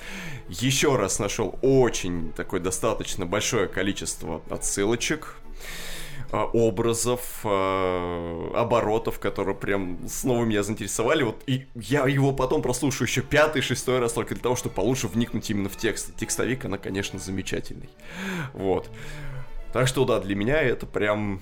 Еще 0.50 0.96
раз 0.96 1.20
нашел 1.20 1.58
очень 1.62 2.32
такое 2.34 2.60
достаточно 2.60 3.25
большое 3.25 3.68
количество 3.68 4.41
отсылочек, 4.50 5.36
а, 6.32 6.46
образов, 6.46 7.41
а, 7.44 8.51
оборотов, 8.56 9.20
которые 9.20 9.56
прям 9.56 10.08
снова 10.08 10.46
меня 10.46 10.63
заинтересовали. 10.63 11.24
Вот 11.24 11.44
и 11.46 11.65
я 11.75 12.08
его 12.08 12.32
потом 12.32 12.62
прослушаю 12.62 13.08
еще 13.08 13.22
пятый, 13.22 13.62
шестой 13.62 14.00
раз 14.00 14.13
только 14.13 14.36
для 14.36 14.41
того, 14.41 14.56
чтобы 14.56 14.75
получше 14.75 15.08
вникнуть 15.08 15.50
именно 15.50 15.68
в 15.68 15.75
текст. 15.75 16.15
Текстовик, 16.15 16.63
она, 16.63 16.77
конечно, 16.77 17.20
замечательный. 17.20 17.89
Вот. 18.53 18.89
Так 19.74 19.88
что 19.88 20.06
да, 20.06 20.20
для 20.20 20.36
меня 20.36 20.62
это 20.62 20.86
прям 20.86 21.41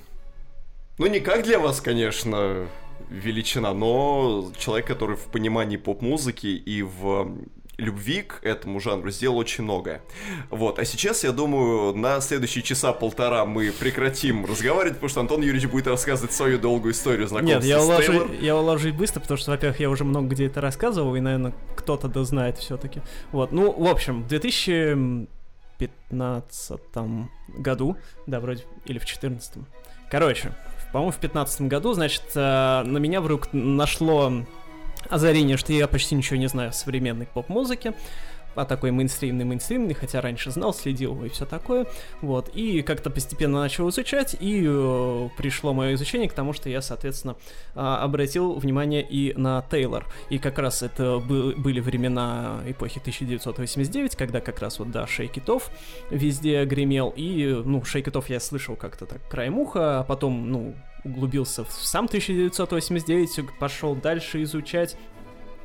ну, 1.00 1.08
не 1.08 1.20
как 1.20 1.44
для 1.44 1.60
вас, 1.60 1.82
конечно, 1.82 2.68
величина, 3.10 3.74
но 3.74 4.51
человек, 4.58 4.88
который 4.88 5.15
в 5.15 5.24
понимании 5.24 5.77
поп-музыки 5.77 6.48
и 6.48 6.84
в 6.84 7.32
любви 7.77 8.24
к 8.24 8.41
этому 8.44 8.79
жанру 8.79 9.10
сделал 9.10 9.38
очень 9.38 9.63
многое. 9.63 10.01
Вот, 10.50 10.79
а 10.79 10.86
сейчас, 10.86 11.24
я 11.24 11.32
думаю, 11.32 11.96
на 11.96 12.20
следующие 12.20 12.62
часа 12.62 12.91
полтора 12.91 13.46
мы 13.46 13.72
прекратим 13.72 14.46
разговаривать, 14.46 14.96
потому 14.96 15.10
что 15.10 15.22
Антон 15.22 15.41
Юрьевич 15.41 15.70
будет 15.70 15.88
рассказывать 15.88 16.34
свою 16.34 16.60
долгую 16.60 16.91
историю 16.94 17.27
знакомства 17.27 17.60
Нет, 17.60 17.65
я 17.65 17.82
уложу, 17.82 18.27
я 18.41 18.58
уложусь 18.58 18.91
быстро, 18.91 19.22
потому 19.22 19.38
что, 19.38 19.51
во-первых, 19.51 19.79
я 19.79 19.89
уже 19.89 20.03
много 20.03 20.27
где 20.27 20.48
это 20.48 20.60
рассказывал, 20.62 21.15
и, 21.15 21.22
наверное, 21.22 21.53
кто-то 21.75 22.10
да 22.10 22.25
знает 22.25 22.58
все-таки. 22.58 23.01
Вот, 23.32 23.53
ну, 23.53 23.72
в 23.72 23.88
общем, 23.88 24.24
в 24.24 24.27
2015 24.27 26.82
году, 27.58 27.96
да, 28.27 28.41
вроде, 28.41 28.65
или 28.86 29.00
в 29.00 29.06
2014. 29.06 29.53
Короче, 30.12 30.51
по-моему, 30.91 31.12
в 31.12 31.19
2015 31.19 31.62
году, 31.62 31.93
значит, 31.93 32.24
э, 32.36 32.84
на 32.84 32.98
меня 32.98 33.22
вдруг 33.22 33.50
нашло 33.51 34.31
озарение, 35.10 35.58
что 35.58 35.72
я 35.74 35.88
почти 35.88 36.15
ничего 36.15 36.38
не 36.38 36.48
знаю 36.48 36.69
о 36.69 36.74
современной 36.74 37.25
поп-музыке 37.25 37.93
а 38.59 38.65
такой 38.65 38.91
мейнстримный, 38.91 39.45
мейнстримный, 39.45 39.93
хотя 39.93 40.21
раньше 40.21 40.51
знал, 40.51 40.73
следил 40.73 41.23
и 41.23 41.29
все 41.29 41.45
такое, 41.45 41.87
вот, 42.21 42.49
и 42.53 42.81
как-то 42.81 43.09
постепенно 43.09 43.59
начал 43.61 43.89
изучать, 43.89 44.35
и 44.39 44.65
э, 44.67 45.29
пришло 45.37 45.73
мое 45.73 45.93
изучение 45.93 46.29
к 46.29 46.33
тому, 46.33 46.51
что 46.53 46.69
я, 46.69 46.81
соответственно, 46.81 47.37
э, 47.75 47.79
обратил 47.79 48.53
внимание 48.53 49.01
и 49.01 49.33
на 49.37 49.63
Тейлор, 49.71 50.05
и 50.29 50.39
как 50.39 50.59
раз 50.59 50.83
это 50.83 51.19
был, 51.19 51.53
были 51.55 51.79
времена 51.79 52.59
эпохи 52.67 52.99
1989, 52.99 54.15
когда 54.15 54.41
как 54.41 54.59
раз 54.59 54.79
вот, 54.79 54.91
да, 54.91 55.07
Шейкитов 55.07 55.69
везде 56.09 56.65
гремел, 56.65 57.13
и, 57.15 57.61
ну, 57.63 57.83
Шейкитов 57.83 58.29
я 58.29 58.39
слышал 58.39 58.75
как-то 58.75 59.05
так 59.05 59.27
краем 59.29 59.57
уха, 59.57 59.99
а 59.99 60.03
потом, 60.03 60.51
ну, 60.51 60.75
углубился 61.05 61.63
в 61.63 61.71
сам 61.71 62.05
1989, 62.05 63.57
пошел 63.57 63.95
дальше 63.95 64.43
изучать, 64.43 64.97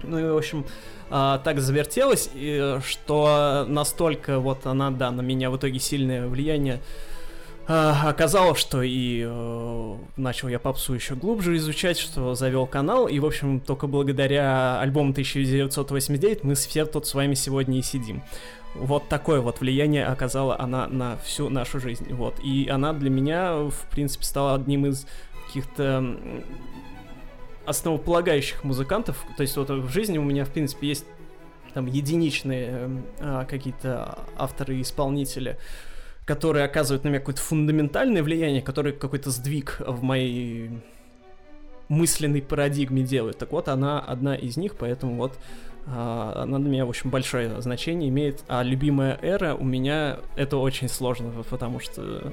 ну 0.07 0.19
и, 0.19 0.31
в 0.31 0.37
общем, 0.37 0.65
а, 1.11 1.39
так 1.39 1.61
завертелась, 1.61 2.31
и, 2.35 2.79
что 2.85 3.65
настолько 3.69 4.39
вот 4.41 4.67
она, 4.67 4.91
да, 4.91 5.11
на 5.11 5.21
меня 5.21 5.51
в 5.51 5.57
итоге 5.57 5.79
сильное 5.79 6.27
влияние 6.27 6.81
а, 7.67 8.11
оказалось, 8.11 8.59
что 8.59 8.83
и 8.83 9.25
э, 9.27 9.97
начал 10.17 10.49
я 10.49 10.59
попсу 10.59 10.93
еще 10.93 11.15
глубже 11.15 11.57
изучать, 11.57 11.99
что 11.99 12.35
завел 12.35 12.67
канал, 12.67 13.07
и, 13.07 13.19
в 13.19 13.25
общем, 13.25 13.59
только 13.61 13.87
благодаря 13.87 14.81
альбому 14.81 15.13
1989 15.13 16.45
мы 16.45 16.55
все 16.57 16.85
тут 16.85 17.07
с 17.07 17.15
вами 17.15 17.33
сегодня 17.35 17.79
и 17.79 17.83
сидим. 17.83 18.23
Вот 18.75 19.09
такое 19.09 19.41
вот 19.41 19.61
влияние 19.61 20.05
оказала 20.05 20.59
она 20.61 20.89
на 20.89 21.17
всю 21.25 21.49
нашу 21.49 21.81
жизнь, 21.81 22.13
вот. 22.13 22.39
И 22.43 22.69
она 22.69 22.93
для 22.93 23.09
меня, 23.09 23.55
в 23.55 23.87
принципе, 23.91 24.25
стала 24.25 24.57
одним 24.57 24.87
из 24.87 25.07
каких-то 25.47 26.19
основополагающих 27.67 28.65
музыкантов. 28.65 29.25
То 29.37 29.43
есть 29.43 29.57
вот 29.57 29.71
в 29.71 29.89
жизни 29.89 30.19
у 30.19 30.25
меня, 30.25 30.45
в 30.45 30.51
принципе, 30.51 30.89
есть 30.89 31.07
там 31.73 31.87
единичные 31.87 33.03
а, 33.21 33.45
какие-то 33.45 34.19
авторы 34.37 34.77
и 34.77 34.83
исполнители, 34.83 35.59
которые 36.25 36.65
оказывают 36.65 37.05
на 37.05 37.09
меня 37.09 37.19
какое-то 37.19 37.43
фундаментальное 37.43 38.23
влияние, 38.23 38.63
которые 38.63 38.95
какой-то 38.95 39.31
сдвиг 39.31 39.81
в 39.81 40.03
моей 40.03 40.71
мысленной 41.89 42.43
парадигме 42.43 43.03
делают. 43.03 43.39
Так 43.39 43.53
вот, 43.53 43.69
она 43.69 44.01
одна 44.01 44.35
из 44.35 44.57
них, 44.57 44.77
поэтому 44.77 45.17
вот 45.17 45.39
а, 45.87 46.43
она 46.45 46.59
для 46.59 46.71
меня, 46.71 46.87
в 46.87 46.89
общем, 46.89 47.11
большое 47.11 47.61
значение 47.61 48.09
имеет. 48.09 48.43
А 48.49 48.63
любимая 48.63 49.19
эра 49.21 49.55
у 49.55 49.65
меня 49.65 50.19
это 50.37 50.57
очень 50.57 50.89
сложно, 50.89 51.33
потому 51.51 51.81
что 51.81 52.33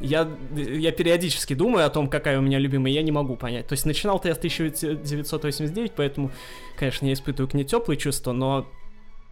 я, 0.00 0.28
я 0.54 0.92
периодически 0.92 1.54
думаю 1.54 1.86
о 1.86 1.90
том, 1.90 2.08
какая 2.08 2.38
у 2.38 2.42
меня 2.42 2.58
любимая, 2.58 2.92
я 2.92 3.02
не 3.02 3.12
могу 3.12 3.36
понять. 3.36 3.66
То 3.66 3.74
есть 3.74 3.86
начинал-то 3.86 4.28
я 4.28 4.34
с 4.34 4.38
1989, 4.38 5.92
поэтому, 5.94 6.30
конечно, 6.76 7.06
я 7.06 7.12
испытываю 7.12 7.48
к 7.48 7.54
ней 7.54 7.64
теплые 7.64 7.98
чувства, 7.98 8.32
но, 8.32 8.66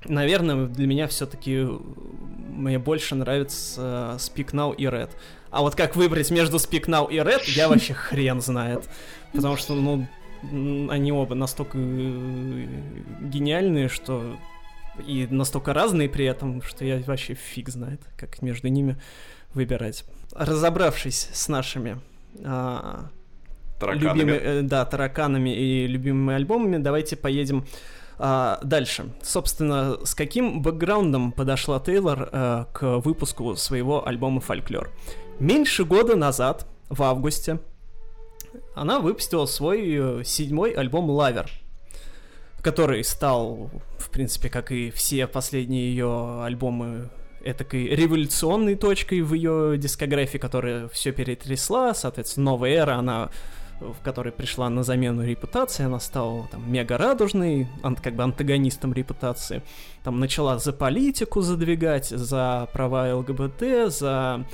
наверное, 0.04 0.66
для 0.66 0.86
меня 0.86 1.06
все-таки 1.08 1.66
мне 2.50 2.78
больше 2.78 3.14
нравится 3.14 4.16
Speak 4.18 4.52
Now 4.52 4.74
и 4.74 4.84
Red. 4.84 5.10
А 5.50 5.62
вот 5.62 5.74
как 5.74 5.96
выбрать 5.96 6.30
между 6.30 6.56
Speak 6.58 6.86
Now 6.86 7.10
и 7.10 7.16
Red, 7.16 7.42
я 7.46 7.68
вообще 7.68 7.94
хрен 7.94 8.40
знает. 8.40 8.88
Потому 9.32 9.56
что, 9.56 9.74
ну, 9.74 10.06
они 10.90 11.12
оба 11.12 11.34
настолько 11.34 11.78
э, 11.78 12.66
гениальные, 13.22 13.88
что 13.88 14.36
и 15.06 15.26
настолько 15.30 15.72
разные 15.72 16.08
при 16.08 16.24
этом, 16.24 16.62
что 16.62 16.84
я 16.84 17.00
вообще 17.06 17.34
фиг 17.34 17.68
знает, 17.68 18.02
как 18.16 18.42
между 18.42 18.68
ними 18.68 18.96
выбирать. 19.54 20.04
Разобравшись 20.34 21.28
с 21.32 21.48
нашими 21.48 22.00
а, 22.44 23.08
тараканами. 23.78 24.18
Любимыми, 24.20 24.36
э, 24.36 24.62
да, 24.62 24.84
тараканами 24.84 25.50
и 25.50 25.86
любимыми 25.86 26.34
альбомами, 26.34 26.76
давайте 26.78 27.16
поедем 27.16 27.66
а, 28.18 28.58
дальше. 28.62 29.10
Собственно, 29.22 29.98
с 30.04 30.14
каким 30.14 30.62
бэкграундом 30.62 31.32
подошла 31.32 31.80
Тейлор 31.80 32.28
а, 32.30 32.64
к 32.72 32.98
выпуску 32.98 33.56
своего 33.56 34.06
альбома 34.06 34.40
«Фольклор»? 34.40 34.90
Меньше 35.38 35.84
года 35.84 36.16
назад, 36.16 36.66
в 36.88 37.02
августе, 37.02 37.60
она 38.74 38.98
выпустила 38.98 39.46
свой 39.46 40.20
э, 40.20 40.24
седьмой 40.24 40.72
альбом 40.72 41.10
«Lover», 41.10 41.48
который 42.60 43.04
стал, 43.04 43.70
в 43.98 44.10
принципе, 44.10 44.48
как 44.48 44.72
и 44.72 44.90
все 44.90 45.26
последние 45.26 45.90
ее 45.90 46.42
альбомы 46.42 47.10
этакой 47.42 47.88
революционной 47.88 48.74
точкой 48.74 49.22
в 49.22 49.34
ее 49.34 49.78
дискографии, 49.78 50.38
которая 50.38 50.88
все 50.88 51.12
перетрясла, 51.12 51.94
соответственно, 51.94 52.52
новая 52.52 52.70
эра, 52.70 52.94
она 52.94 53.30
в 53.80 54.02
которой 54.02 54.32
пришла 54.32 54.68
на 54.68 54.82
замену 54.82 55.24
репутации, 55.24 55.84
она 55.84 56.00
стала 56.00 56.48
там 56.48 56.70
мега 56.70 56.98
радужной, 56.98 57.68
как 58.02 58.14
бы 58.14 58.24
антагонистом 58.24 58.92
репутации, 58.92 59.62
там 60.02 60.18
начала 60.18 60.58
за 60.58 60.72
политику 60.72 61.42
задвигать, 61.42 62.08
за 62.08 62.68
права 62.72 63.14
ЛГБТ, 63.14 63.92
за, 63.92 64.44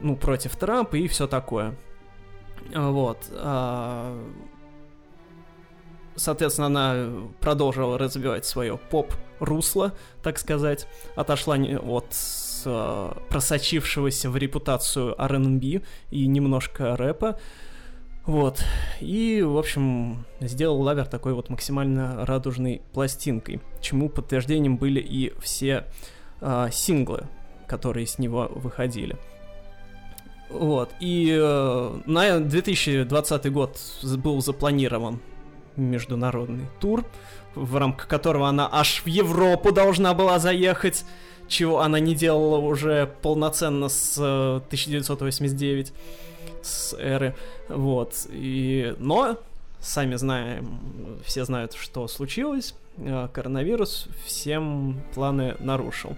ну, 0.00 0.16
против 0.16 0.56
Трампа 0.56 0.96
и 0.96 1.06
все 1.06 1.26
такое. 1.26 1.76
Вот. 2.74 3.18
Соответственно, 6.16 6.66
она 6.66 7.10
продолжила 7.40 7.98
развивать 7.98 8.46
свое 8.46 8.78
поп-русло, 8.78 9.92
так 10.22 10.38
сказать, 10.38 10.88
отошла 11.14 11.56
от 11.56 12.16
э, 12.64 13.12
просочившегося 13.28 14.30
в 14.30 14.36
репутацию 14.36 15.14
R&B 15.20 15.82
и 16.10 16.26
немножко 16.26 16.96
рэпа, 16.96 17.38
вот. 18.26 18.64
И, 19.00 19.40
в 19.40 19.56
общем, 19.56 20.24
сделал 20.40 20.80
лавер 20.80 21.06
такой 21.06 21.32
вот 21.32 21.48
максимально 21.48 22.26
радужной 22.26 22.82
пластинкой, 22.92 23.60
чему 23.80 24.08
подтверждением 24.08 24.78
были 24.78 25.00
и 25.00 25.32
все 25.40 25.84
э, 26.40 26.68
синглы, 26.72 27.28
которые 27.68 28.06
с 28.06 28.18
него 28.18 28.50
выходили. 28.52 29.16
Вот. 30.50 30.90
И 30.98 31.36
э, 31.40 32.00
на 32.06 32.40
2020 32.40 33.52
год 33.52 33.78
был 34.16 34.40
запланирован 34.42 35.20
международный 35.76 36.66
тур, 36.80 37.04
в 37.54 37.76
рамках 37.76 38.08
которого 38.08 38.48
она 38.48 38.68
аж 38.70 39.02
в 39.04 39.06
Европу 39.06 39.72
должна 39.72 40.14
была 40.14 40.38
заехать, 40.38 41.04
чего 41.48 41.80
она 41.80 42.00
не 42.00 42.14
делала 42.14 42.58
уже 42.58 43.12
полноценно 43.22 43.88
с 43.88 44.18
1989 44.18 45.90
э, 45.90 45.92
с 46.62 46.94
эры. 46.98 47.34
Вот. 47.68 48.26
И... 48.30 48.94
Но, 48.98 49.38
сами 49.80 50.16
знаем, 50.16 50.80
все 51.24 51.44
знают, 51.44 51.74
что 51.74 52.08
случилось. 52.08 52.74
Э, 52.98 53.28
коронавирус 53.32 54.08
всем 54.24 55.00
планы 55.14 55.56
нарушил. 55.60 56.16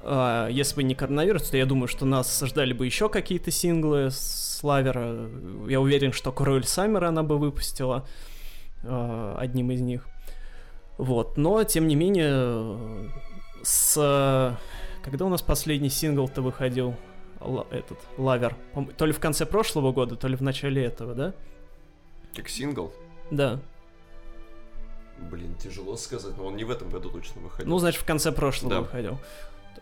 Uh, 0.00 0.50
если 0.52 0.76
бы 0.76 0.82
не 0.84 0.94
коронавирус, 0.94 1.50
то 1.50 1.56
я 1.56 1.66
думаю, 1.66 1.88
что 1.88 2.06
нас 2.06 2.40
ждали 2.46 2.72
бы 2.72 2.86
еще 2.86 3.08
какие-то 3.08 3.50
синглы 3.50 4.10
с 4.12 4.60
лавера. 4.62 5.28
Я 5.68 5.80
уверен, 5.80 6.12
что 6.12 6.30
Король 6.30 6.64
Саммера 6.64 7.08
она 7.08 7.24
бы 7.24 7.36
выпустила 7.36 8.06
одним 8.82 9.70
из 9.70 9.80
них. 9.80 10.06
Вот, 10.96 11.36
но 11.36 11.62
тем 11.64 11.86
не 11.86 11.94
менее, 11.94 13.10
с 13.62 14.58
когда 15.02 15.24
у 15.24 15.28
нас 15.28 15.42
последний 15.42 15.88
сингл-то 15.88 16.42
выходил, 16.42 16.94
Л- 17.40 17.66
этот 17.70 17.98
лавер, 18.16 18.56
то 18.96 19.06
ли 19.06 19.12
в 19.12 19.20
конце 19.20 19.46
прошлого 19.46 19.92
года, 19.92 20.16
то 20.16 20.28
ли 20.28 20.36
в 20.36 20.42
начале 20.42 20.84
этого, 20.84 21.14
да? 21.14 21.34
Как 22.34 22.48
сингл? 22.48 22.92
Да. 23.30 23.60
Блин, 25.30 25.54
тяжело 25.54 25.96
сказать, 25.96 26.36
но 26.36 26.46
он 26.46 26.56
не 26.56 26.64
в 26.64 26.70
этом 26.70 26.90
году 26.90 27.10
точно 27.10 27.40
выходил. 27.40 27.70
Ну, 27.70 27.78
значит, 27.78 28.02
в 28.02 28.04
конце 28.04 28.32
прошлого 28.32 28.74
да. 28.74 28.80
выходил. 28.80 29.18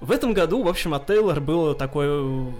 В 0.00 0.10
этом 0.10 0.32
году, 0.34 0.62
в 0.62 0.68
общем, 0.68 0.94
от 0.94 1.06
Тейлор 1.06 1.40
было 1.40 1.74
такое 1.74 2.52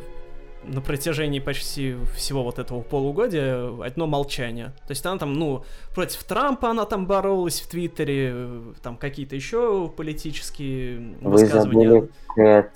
на 0.64 0.80
протяжении 0.80 1.38
почти 1.38 1.96
всего 2.14 2.42
вот 2.42 2.58
этого 2.58 2.82
полугодия 2.82 3.84
одно 3.84 4.06
молчание. 4.06 4.72
То 4.86 4.90
есть 4.90 5.04
она 5.06 5.18
там, 5.18 5.34
ну, 5.34 5.64
против 5.94 6.22
Трампа 6.24 6.70
она 6.70 6.84
там 6.84 7.06
боролась 7.06 7.60
в 7.60 7.68
Твиттере, 7.68 8.34
там 8.82 8.96
какие-то 8.96 9.36
еще 9.36 9.92
политические 9.96 11.16
Вы 11.20 11.30
высказывания. 11.30 11.88
Забыли 11.88 12.70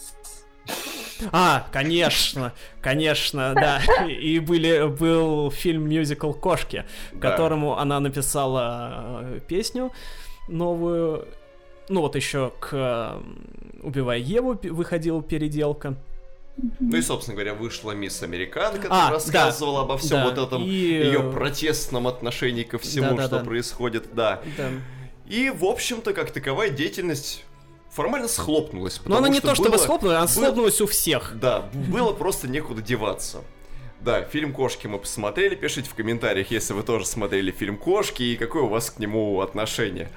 а, 1.33 1.67
конечно, 1.71 2.53
конечно, 2.81 3.53
да. 3.55 3.81
И 4.09 4.39
были, 4.39 4.89
был 4.89 5.51
фильм 5.51 5.89
мюзикл 5.89 6.33
«Кошки», 6.33 6.85
да. 7.13 7.31
которому 7.31 7.79
она 7.79 8.01
написала 8.01 9.21
э, 9.23 9.41
песню 9.47 9.93
новую. 10.49 11.29
Ну 11.89 12.01
вот 12.01 12.17
еще 12.17 12.53
к 12.59 13.21
«Убивая 13.83 14.19
Еву» 14.19 14.59
выходила 14.63 15.23
переделка. 15.23 15.97
Ну 16.79 16.97
и, 16.97 17.03
собственно 17.03 17.35
говоря, 17.35 17.55
вышла 17.55 17.93
Мисс 17.93 18.23
Американка, 18.23 18.89
а, 18.91 19.11
рассказывала 19.11 19.81
да, 19.81 19.85
обо 19.85 19.99
всем 19.99 20.19
да, 20.19 20.25
вот 20.25 20.39
этом 20.39 20.65
и... 20.65 20.69
ее 20.69 21.31
протестном 21.33 22.07
отношении 22.07 22.65
ко 22.65 22.79
всему, 22.79 23.11
да, 23.11 23.17
да, 23.17 23.27
что 23.27 23.39
да. 23.39 23.45
происходит, 23.45 24.15
да. 24.15 24.43
да. 24.57 24.71
И, 25.27 25.51
в 25.51 25.65
общем-то, 25.65 26.13
как 26.13 26.33
таковая 26.33 26.71
деятельность 26.71 27.45
формально 27.91 28.29
схлопнулась. 28.29 29.01
Но 29.05 29.19
она 29.19 29.29
не 29.29 29.41
то 29.41 29.55
чтобы 29.55 29.79
схлопнулась, 29.79 30.19
она 30.19 30.29
схлопнулась 30.29 30.81
у 30.81 30.87
всех. 30.87 31.33
Да, 31.39 31.69
было 31.73 32.13
просто 32.13 32.49
некуда 32.49 32.83
деваться. 32.83 33.43
Да, 34.01 34.23
фильм 34.23 34.55
«Кошки» 34.55 34.87
мы 34.87 34.99
посмотрели, 34.99 35.55
пишите 35.55 35.91
в 35.91 35.95
комментариях, 35.95 36.51
если 36.51 36.73
вы 36.73 36.83
тоже 36.83 37.05
смотрели 37.05 37.51
фильм 37.51 37.77
«Кошки» 37.77 38.23
и 38.23 38.37
какое 38.37 38.63
у 38.63 38.69
вас 38.69 38.91
к 38.91 38.99
нему 38.99 39.43
отношение. 39.43 40.09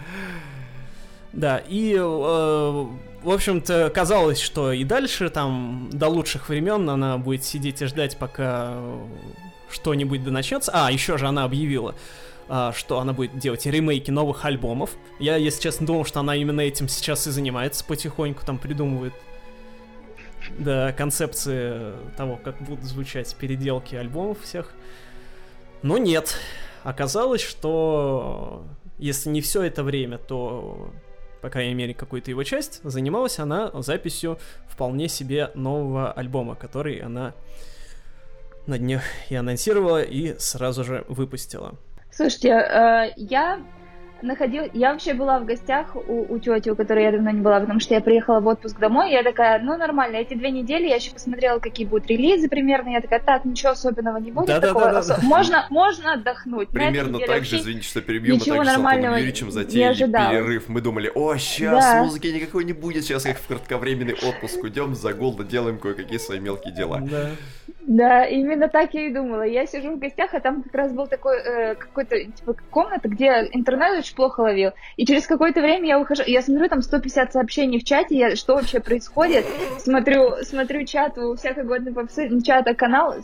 Да, 1.34 1.58
и, 1.68 1.98
э, 2.00 2.86
в 3.24 3.32
общем-то, 3.32 3.92
казалось, 3.94 4.40
что 4.40 4.72
и 4.72 4.84
дальше, 4.84 5.30
там, 5.30 5.90
до 5.92 6.08
лучших 6.08 6.50
времен 6.50 6.90
она 6.90 7.18
будет 7.18 7.44
сидеть 7.44 7.82
и 7.82 7.86
ждать, 7.86 8.18
пока 8.18 8.78
что-нибудь 9.70 10.24
да 10.24 10.32
начнется. 10.32 10.72
А, 10.74 10.92
еще 10.92 11.18
же 11.18 11.28
она 11.28 11.44
объявила, 11.44 11.96
а, 12.48 12.74
что 12.74 13.00
она 13.00 13.14
будет 13.14 13.38
делать 13.38 13.66
ремейки 13.66 14.12
новых 14.12 14.46
альбомов. 14.46 14.92
Я, 15.20 15.38
если 15.38 15.62
честно, 15.62 15.88
думал, 15.88 16.06
что 16.06 16.20
она 16.20 16.36
именно 16.36 16.62
этим 16.62 16.88
сейчас 16.88 17.28
и 17.28 17.32
занимается 17.32 17.84
потихоньку, 17.86 18.46
там 18.46 18.58
придумывает 18.58 19.14
да, 20.60 20.92
концепции 20.92 21.94
того, 22.18 22.40
как 22.44 22.62
будут 22.62 22.84
звучать 22.84 23.34
переделки 23.36 23.96
альбомов 23.96 24.42
всех. 24.42 24.74
Но 25.82 25.98
нет. 25.98 26.38
Оказалось, 26.84 27.42
что 27.42 28.66
если 28.98 29.30
не 29.30 29.42
все 29.42 29.64
это 29.64 29.84
время, 29.84 30.18
то, 30.18 30.92
по 31.44 31.50
крайней 31.50 31.74
мере, 31.74 31.94
какую-то 31.94 32.32
его 32.32 32.42
часть, 32.44 32.80
занималась 32.84 33.38
она 33.38 33.70
записью 33.82 34.40
вполне 34.66 35.10
себе 35.10 35.52
нового 35.56 36.10
альбома, 36.10 36.56
который 36.56 37.00
она 37.00 37.34
на 38.66 38.80
днях 38.80 39.04
и 39.30 39.36
анонсировала, 39.36 40.02
и 40.02 40.40
сразу 40.40 40.86
же 40.86 41.04
выпустила. 41.10 41.76
Слушайте, 42.12 42.48
э, 42.48 43.12
я 43.18 43.62
находил, 44.24 44.64
я 44.74 44.92
вообще 44.92 45.14
была 45.14 45.40
в 45.40 45.46
гостях 45.46 45.96
у, 45.96 46.34
у 46.34 46.40
тети, 46.40 46.70
у 46.70 46.76
которой 46.76 47.04
я 47.04 47.12
давно 47.12 47.30
не 47.32 47.42
была, 47.42 47.60
потому 47.60 47.80
что 47.80 47.94
я 47.94 48.02
приехала 48.02 48.40
в 48.40 48.48
отпуск 48.48 48.80
домой, 48.80 49.12
и 49.12 49.14
я 49.14 49.24
такая, 49.24 49.62
ну 49.62 49.78
нормально, 49.78 50.18
эти 50.18 50.34
две 50.34 50.52
недели 50.52 50.88
я 50.88 50.96
еще 50.96 51.12
посмотрела, 51.12 51.60
какие 51.60 51.86
будут 51.86 52.08
релизы 52.08 52.48
примерно, 52.48 52.90
я 52.90 53.02
такая, 53.02 53.20
так, 53.20 53.46
ничего 53.46 53.72
особенного 53.72 54.18
не 54.18 54.32
будет, 54.32 54.48
да, 54.48 54.60
такого, 54.60 54.86
да, 54.86 55.04
да, 55.04 55.18
да. 55.18 55.20
можно, 55.24 55.68
можно 55.70 56.14
отдохнуть. 56.14 56.70
Примерно 56.70 57.20
так 57.20 57.46
же, 57.46 57.58
извините, 57.58 57.88
что 57.88 58.02
перебью, 58.02 58.36
мы 58.36 58.40
также 58.40 58.72
с 58.72 58.76
Антоном 58.76 59.16
Юрьевичем 59.16 59.52
затеяли 59.52 60.06
перерыв, 60.06 60.70
мы 60.70 60.82
думали, 60.82 61.12
о, 61.14 61.36
сейчас 61.38 61.84
да. 61.84 62.04
музыки 62.04 62.28
никакой 62.28 62.64
не 62.64 62.74
будет, 62.74 63.04
сейчас 63.04 63.24
как 63.24 63.38
в 63.38 63.48
кратковременный 63.48 64.14
отпуск 64.14 64.64
уйдем 64.64 64.96
за 64.96 65.14
голда, 65.14 65.44
делаем 65.44 65.78
кое-какие 65.78 66.18
свои 66.18 66.40
мелкие 66.40 66.74
дела. 66.74 67.00
Да. 67.02 67.32
Да, 67.86 68.26
именно 68.26 68.70
так 68.70 68.94
я 68.94 69.08
и 69.08 69.14
думала. 69.14 69.44
Я 69.44 69.66
сижу 69.66 69.92
в 69.92 70.00
гостях, 70.00 70.34
а 70.34 70.40
там 70.40 70.64
как 70.64 70.74
раз 70.74 70.94
был 70.94 71.08
такой 71.08 71.38
э, 71.38 71.76
какой-то 71.76 72.18
типа 72.18 72.56
комната, 72.70 73.10
где 73.10 73.50
интернет 73.52 74.00
очень 74.00 74.16
плохо 74.16 74.42
ловил. 74.42 74.72
И 74.96 75.06
через 75.06 75.28
какое-то 75.28 75.62
время 75.62 75.88
я 75.88 76.00
ухожу, 76.00 76.24
я 76.26 76.42
смотрю 76.42 76.70
там 76.70 76.82
150 76.82 77.34
сообщений 77.34 77.80
в 77.80 77.84
чате, 77.84 78.18
я, 78.18 78.36
что 78.36 78.56
вообще 78.56 78.80
происходит, 78.80 79.46
смотрю, 79.80 80.44
смотрю 80.44 80.86
чат 80.86 81.18
у 81.18 81.36
всякой 81.36 81.66
годной 81.66 81.94
попсы, 81.94 82.30
чата 82.42 82.74
канал, 82.74 83.16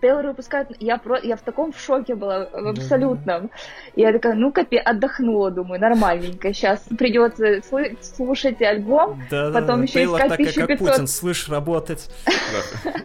Тейлор 0.00 0.28
выпускает, 0.28 0.68
я, 0.80 0.96
про, 0.98 1.18
я 1.18 1.36
в 1.36 1.40
таком 1.40 1.72
в 1.72 1.80
шоке 1.80 2.14
была, 2.14 2.48
в 2.52 2.68
абсолютном. 2.68 3.50
И 3.96 4.02
я 4.02 4.12
такая, 4.12 4.34
ну 4.34 4.52
капе, 4.52 4.78
отдохнула, 4.78 5.50
думаю, 5.50 5.80
нормальненько. 5.80 6.52
Сейчас 6.52 6.80
придется 6.96 7.60
слушать 8.02 8.62
альбом, 8.62 9.22
да, 9.30 9.50
потом 9.52 9.78
да, 9.78 9.82
еще 9.82 9.92
Тейлор 9.94 10.20
искать 10.20 10.30
так, 10.30 10.40
1500... 10.40 10.68
как 10.68 10.78
Путин, 10.78 11.06
слышь, 11.06 11.48
работать. 11.48 12.08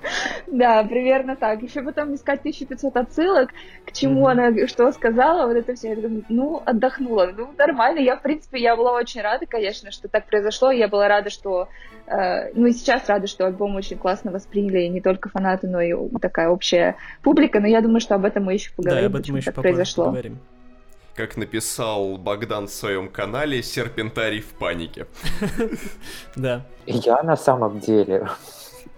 Да, 0.48 0.84
примерно 1.04 1.36
так. 1.36 1.62
Еще 1.62 1.82
потом 1.82 2.16
искать 2.16 2.40
1500 2.40 2.96
отсылок, 2.96 3.50
к 3.86 3.92
чему 3.92 4.28
она 4.28 4.52
что 4.68 4.92
сказала, 4.92 5.48
вот 5.48 5.58
это 5.58 5.76
все. 5.76 5.90
Я 5.90 5.96
думаю, 5.96 6.24
ну, 6.30 6.62
отдохнула. 6.66 7.34
Ну, 7.36 7.50
нормально. 7.58 8.00
Я, 8.00 8.16
в 8.16 8.22
принципе, 8.22 8.60
я 8.60 8.76
была 8.76 8.94
очень 8.94 9.22
рада, 9.22 9.46
конечно, 9.46 9.92
что 9.92 10.08
так 10.08 10.26
произошло. 10.26 10.72
Я 10.72 10.88
была 10.88 11.08
рада, 11.08 11.30
что 11.30 11.68
Э, 12.06 12.52
ну 12.54 12.68
и 12.68 12.74
сейчас 12.74 13.08
рада, 13.08 13.28
что 13.28 13.46
альбом 13.46 13.76
очень 13.76 13.98
классно 13.98 14.32
восприняли 14.32 14.88
не 14.88 15.02
только 15.02 15.30
фанаты, 15.30 15.68
но 15.68 15.82
и 15.82 15.94
такая 16.20 16.50
общая 16.50 16.98
публика. 17.22 17.60
Но 17.60 17.68
я 17.68 17.82
думаю, 17.82 18.02
что 18.02 18.16
об 18.16 18.26
этом 18.26 18.44
мы 18.44 18.54
еще 18.54 18.72
поговорим, 18.76 19.02
да, 19.02 19.08
об 19.08 19.16
этом 19.16 19.34
мы 19.34 19.40
еще 19.40 19.52
произошло. 19.52 20.06
Поговорим. 20.06 20.40
Как 21.16 21.38
написал 21.38 22.18
Богдан 22.18 22.68
в 22.68 22.72
своем 22.72 23.08
канале, 23.08 23.62
серпентарий 23.62 24.42
в 24.42 24.54
панике. 24.54 25.06
Да. 26.36 26.66
Я 26.86 27.22
на 27.22 27.38
самом 27.38 27.80
деле 27.80 28.28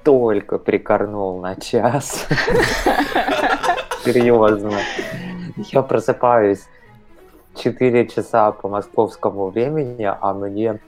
только 0.06 0.60
прикорнул 0.60 1.41
на 1.41 1.56
час. 1.56 2.28
Серьезно. 4.06 4.78
Я 5.58 5.82
просыпаюсь 5.82 6.63
4 7.56 8.08
часа 8.08 8.52
по 8.52 8.70
московскому 8.70 9.50
времени, 9.50 10.08
а 10.08 10.34
мне 10.34 10.80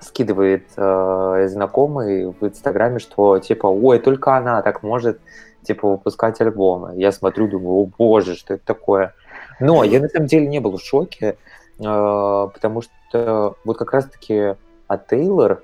скидывает 0.00 0.64
э, 0.76 1.46
знакомый 1.48 2.26
в 2.26 2.44
Инстаграме, 2.44 2.98
что 2.98 3.38
типа, 3.38 3.66
ой, 3.68 4.00
только 4.00 4.36
она 4.36 4.60
так 4.62 4.82
может 4.82 5.20
типа 5.62 5.88
выпускать 5.88 6.40
альбомы. 6.40 6.94
Я 6.96 7.12
смотрю, 7.12 7.46
думаю, 7.46 7.76
о 7.76 7.90
боже, 7.96 8.34
что 8.34 8.54
это 8.54 8.64
такое. 8.64 9.14
Но 9.60 9.84
я 9.84 10.00
на 10.00 10.08
самом 10.08 10.26
деле 10.26 10.48
не 10.48 10.58
был 10.58 10.78
в 10.78 10.82
шоке, 10.82 11.36
э, 11.78 12.48
потому 12.52 12.82
что 12.82 13.56
вот 13.64 13.78
как 13.78 13.92
раз-таки 13.92 14.56
от 14.88 15.06
Тейлор, 15.06 15.62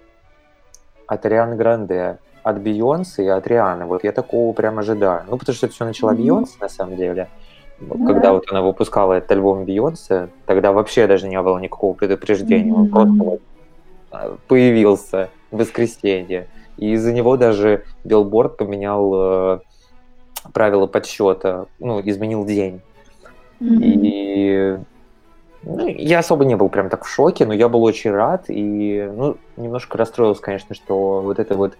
от 1.09 1.27
Арианы 1.27 1.57
Гранде, 1.57 2.19
от 2.45 2.61
Бейонсе 2.61 3.25
и 3.25 3.29
от 3.29 3.47
Рианы, 3.47 3.87
вот 3.87 4.05
я 4.05 4.13
такого 4.13 4.53
прям 4.53 4.79
ожидаю. 4.79 5.25
Ну, 5.29 5.39
потому 5.39 5.57
что 5.57 5.67
это 5.67 5.75
все 5.75 5.85
начала 5.85 6.13
mm-hmm. 6.13 6.17
Бейонсе, 6.17 6.57
на 6.61 6.69
самом 6.69 6.97
деле. 6.97 7.29
Ну, 7.81 8.07
когда 8.07 8.33
вот 8.33 8.45
она 8.51 8.63
выпускала 8.63 9.15
этот 9.15 9.33
альбом 9.33 9.65
Бейонсе, 9.65 10.29
тогда 10.47 10.73
вообще 10.73 11.07
даже 11.07 11.27
не 11.27 11.41
было 11.41 11.59
никакого 11.59 11.95
предупреждения. 11.95 12.73
Он 12.73 12.89
просто 12.89 13.25
вот 13.25 13.41
а, 14.11 14.37
появился 14.47 15.31
в 15.51 15.57
воскресенье. 15.57 16.47
И 16.77 16.93
из-за 16.93 17.13
него 17.13 17.37
даже 17.37 17.85
Билборд 18.05 18.59
поменял 18.59 19.13
э, 19.15 19.59
правила 20.53 20.87
подсчета, 20.87 21.67
ну, 21.79 22.01
изменил 22.05 22.45
день. 22.45 22.83
И 23.61 24.79
ну, 25.63 25.87
я 25.87 26.19
особо 26.19 26.45
не 26.45 26.57
был 26.57 26.69
прям 26.69 26.91
так 26.91 27.05
в 27.05 27.09
шоке, 27.09 27.47
но 27.47 27.55
я 27.55 27.69
был 27.69 27.83
очень 27.85 28.11
рад 28.11 28.45
и, 28.49 29.11
ну, 29.17 29.39
немножко 29.57 29.97
расстроился, 29.97 30.43
конечно, 30.43 30.75
что 30.75 31.23
вот 31.23 31.39
это 31.39 31.55
вот 31.55 31.79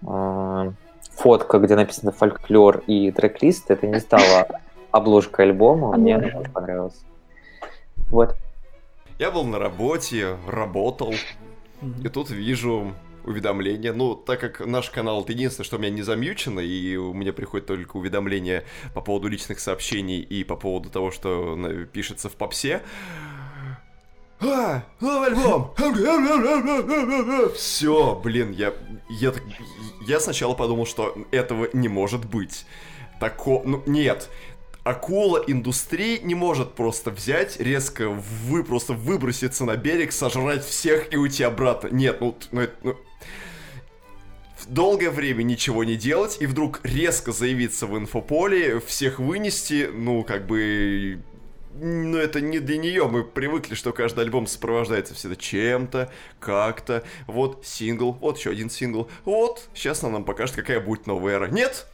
фотка, 0.00 1.58
где 1.58 1.76
написано 1.76 2.12
фольклор 2.12 2.82
и 2.86 3.10
трек-лист, 3.10 3.70
это 3.70 3.86
не 3.86 4.00
стало 4.00 4.60
обложкой 4.90 5.46
альбома, 5.46 5.96
мне 5.96 6.16
она 6.16 6.38
очень 6.38 6.52
понравилась. 6.52 7.00
Вот. 8.10 8.36
Я 9.18 9.30
был 9.30 9.44
на 9.44 9.58
работе, 9.58 10.36
работал, 10.46 11.14
и 12.02 12.08
тут 12.08 12.30
вижу 12.30 12.94
уведомления. 13.24 13.92
Ну, 13.92 14.14
так 14.14 14.40
как 14.40 14.64
наш 14.64 14.90
канал 14.90 15.22
это 15.22 15.32
единственное, 15.32 15.64
что 15.64 15.76
у 15.76 15.78
меня 15.80 15.90
не 15.90 16.02
замьючено, 16.02 16.60
и 16.60 16.96
у 16.96 17.12
меня 17.12 17.32
приходит 17.32 17.66
только 17.66 17.96
уведомления 17.96 18.64
по 18.94 19.00
поводу 19.00 19.28
личных 19.28 19.58
сообщений 19.58 20.20
и 20.20 20.44
по 20.44 20.56
поводу 20.56 20.90
того, 20.90 21.10
что 21.10 21.58
пишется 21.92 22.28
в 22.28 22.34
попсе. 22.34 22.82
А, 24.40 24.82
альбом! 25.00 25.72
Все, 27.54 28.20
блин, 28.22 28.52
я, 28.52 28.74
я, 29.08 29.32
я 30.06 30.20
сначала 30.20 30.54
подумал, 30.54 30.86
что 30.86 31.16
этого 31.30 31.68
не 31.72 31.88
может 31.88 32.24
быть. 32.24 32.66
Тако... 33.18 33.62
Ну, 33.64 33.82
нет, 33.86 34.28
акула 34.84 35.42
индустрии 35.46 36.20
не 36.22 36.34
может 36.34 36.74
просто 36.74 37.10
взять, 37.10 37.58
резко 37.58 38.08
вы 38.10 38.62
просто 38.62 38.92
выброситься 38.92 39.64
на 39.64 39.76
берег, 39.76 40.12
сожрать 40.12 40.64
всех 40.64 41.12
и 41.12 41.16
уйти 41.16 41.42
обратно. 41.42 41.88
Нет, 41.88 42.20
ну, 42.20 42.36
ну, 42.52 42.68
ну 42.82 42.96
долгое 44.68 45.10
время 45.10 45.42
ничего 45.42 45.82
не 45.84 45.96
делать 45.96 46.36
и 46.40 46.46
вдруг 46.46 46.80
резко 46.82 47.32
заявиться 47.32 47.86
в 47.86 47.96
инфополе, 47.96 48.80
всех 48.80 49.18
вынести, 49.18 49.88
ну, 49.92 50.22
как 50.24 50.46
бы 50.46 51.22
ну, 51.80 52.18
это 52.18 52.40
не 52.40 52.58
для 52.58 52.78
нее. 52.78 53.08
Мы 53.08 53.24
привыкли, 53.24 53.74
что 53.74 53.92
каждый 53.92 54.24
альбом 54.24 54.46
сопровождается 54.46 55.14
всегда 55.14 55.36
чем-то, 55.36 56.10
как-то. 56.40 57.04
Вот 57.26 57.64
сингл, 57.64 58.12
вот 58.12 58.38
еще 58.38 58.50
один 58.50 58.70
сингл. 58.70 59.10
Вот, 59.24 59.68
сейчас 59.74 60.02
она 60.02 60.14
нам 60.14 60.24
покажет, 60.24 60.56
какая 60.56 60.80
будет 60.80 61.06
новая 61.06 61.34
эра. 61.34 61.48
Нет, 61.48 61.86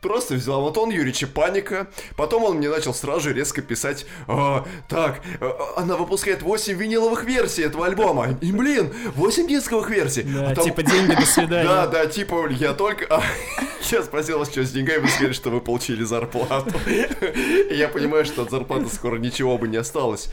Просто 0.00 0.34
взял 0.34 0.66
Антон 0.66 0.90
Юрьевича 0.90 1.26
паника. 1.26 1.88
Потом 2.16 2.44
он 2.44 2.56
мне 2.58 2.68
начал 2.68 2.94
сразу 2.94 3.20
же 3.20 3.32
резко 3.32 3.62
писать, 3.62 4.06
а, 4.26 4.64
так, 4.88 5.20
а, 5.40 5.74
она 5.76 5.96
выпускает 5.96 6.42
8 6.42 6.74
виниловых 6.74 7.24
версий 7.24 7.62
этого 7.62 7.86
альбома. 7.86 8.38
И, 8.40 8.52
блин, 8.52 8.92
8 9.14 9.48
дисковых 9.48 9.90
версий. 9.90 10.22
Да, 10.22 10.50
а 10.50 10.54
там... 10.54 10.64
типа 10.64 10.82
деньги, 10.82 11.14
до 11.14 11.26
свидания. 11.26 11.68
Да, 11.68 11.86
да, 11.86 12.06
типа, 12.06 12.48
я 12.50 12.72
только... 12.72 13.06
А, 13.10 13.22
я 13.90 14.02
спросил 14.02 14.38
вас, 14.38 14.50
что 14.50 14.64
с 14.64 14.70
деньгами, 14.70 15.02
вы 15.02 15.08
сказали, 15.08 15.32
что 15.32 15.50
вы 15.50 15.60
получили 15.60 16.04
зарплату. 16.04 16.72
Я 17.70 17.88
понимаю, 17.88 18.24
что 18.24 18.42
от 18.42 18.50
зарплаты 18.50 18.88
скоро 18.88 19.16
ничего 19.16 19.58
бы 19.58 19.68
не 19.68 19.76
осталось. 19.76 20.30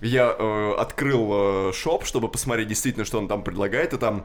Я 0.00 0.34
э, 0.38 0.74
открыл 0.78 1.30
э, 1.32 1.72
шоп, 1.72 2.04
чтобы 2.04 2.28
посмотреть 2.28 2.68
действительно, 2.68 3.04
что 3.04 3.18
он 3.18 3.28
там 3.28 3.42
предлагает, 3.42 3.92
и 3.92 3.98
там 3.98 4.24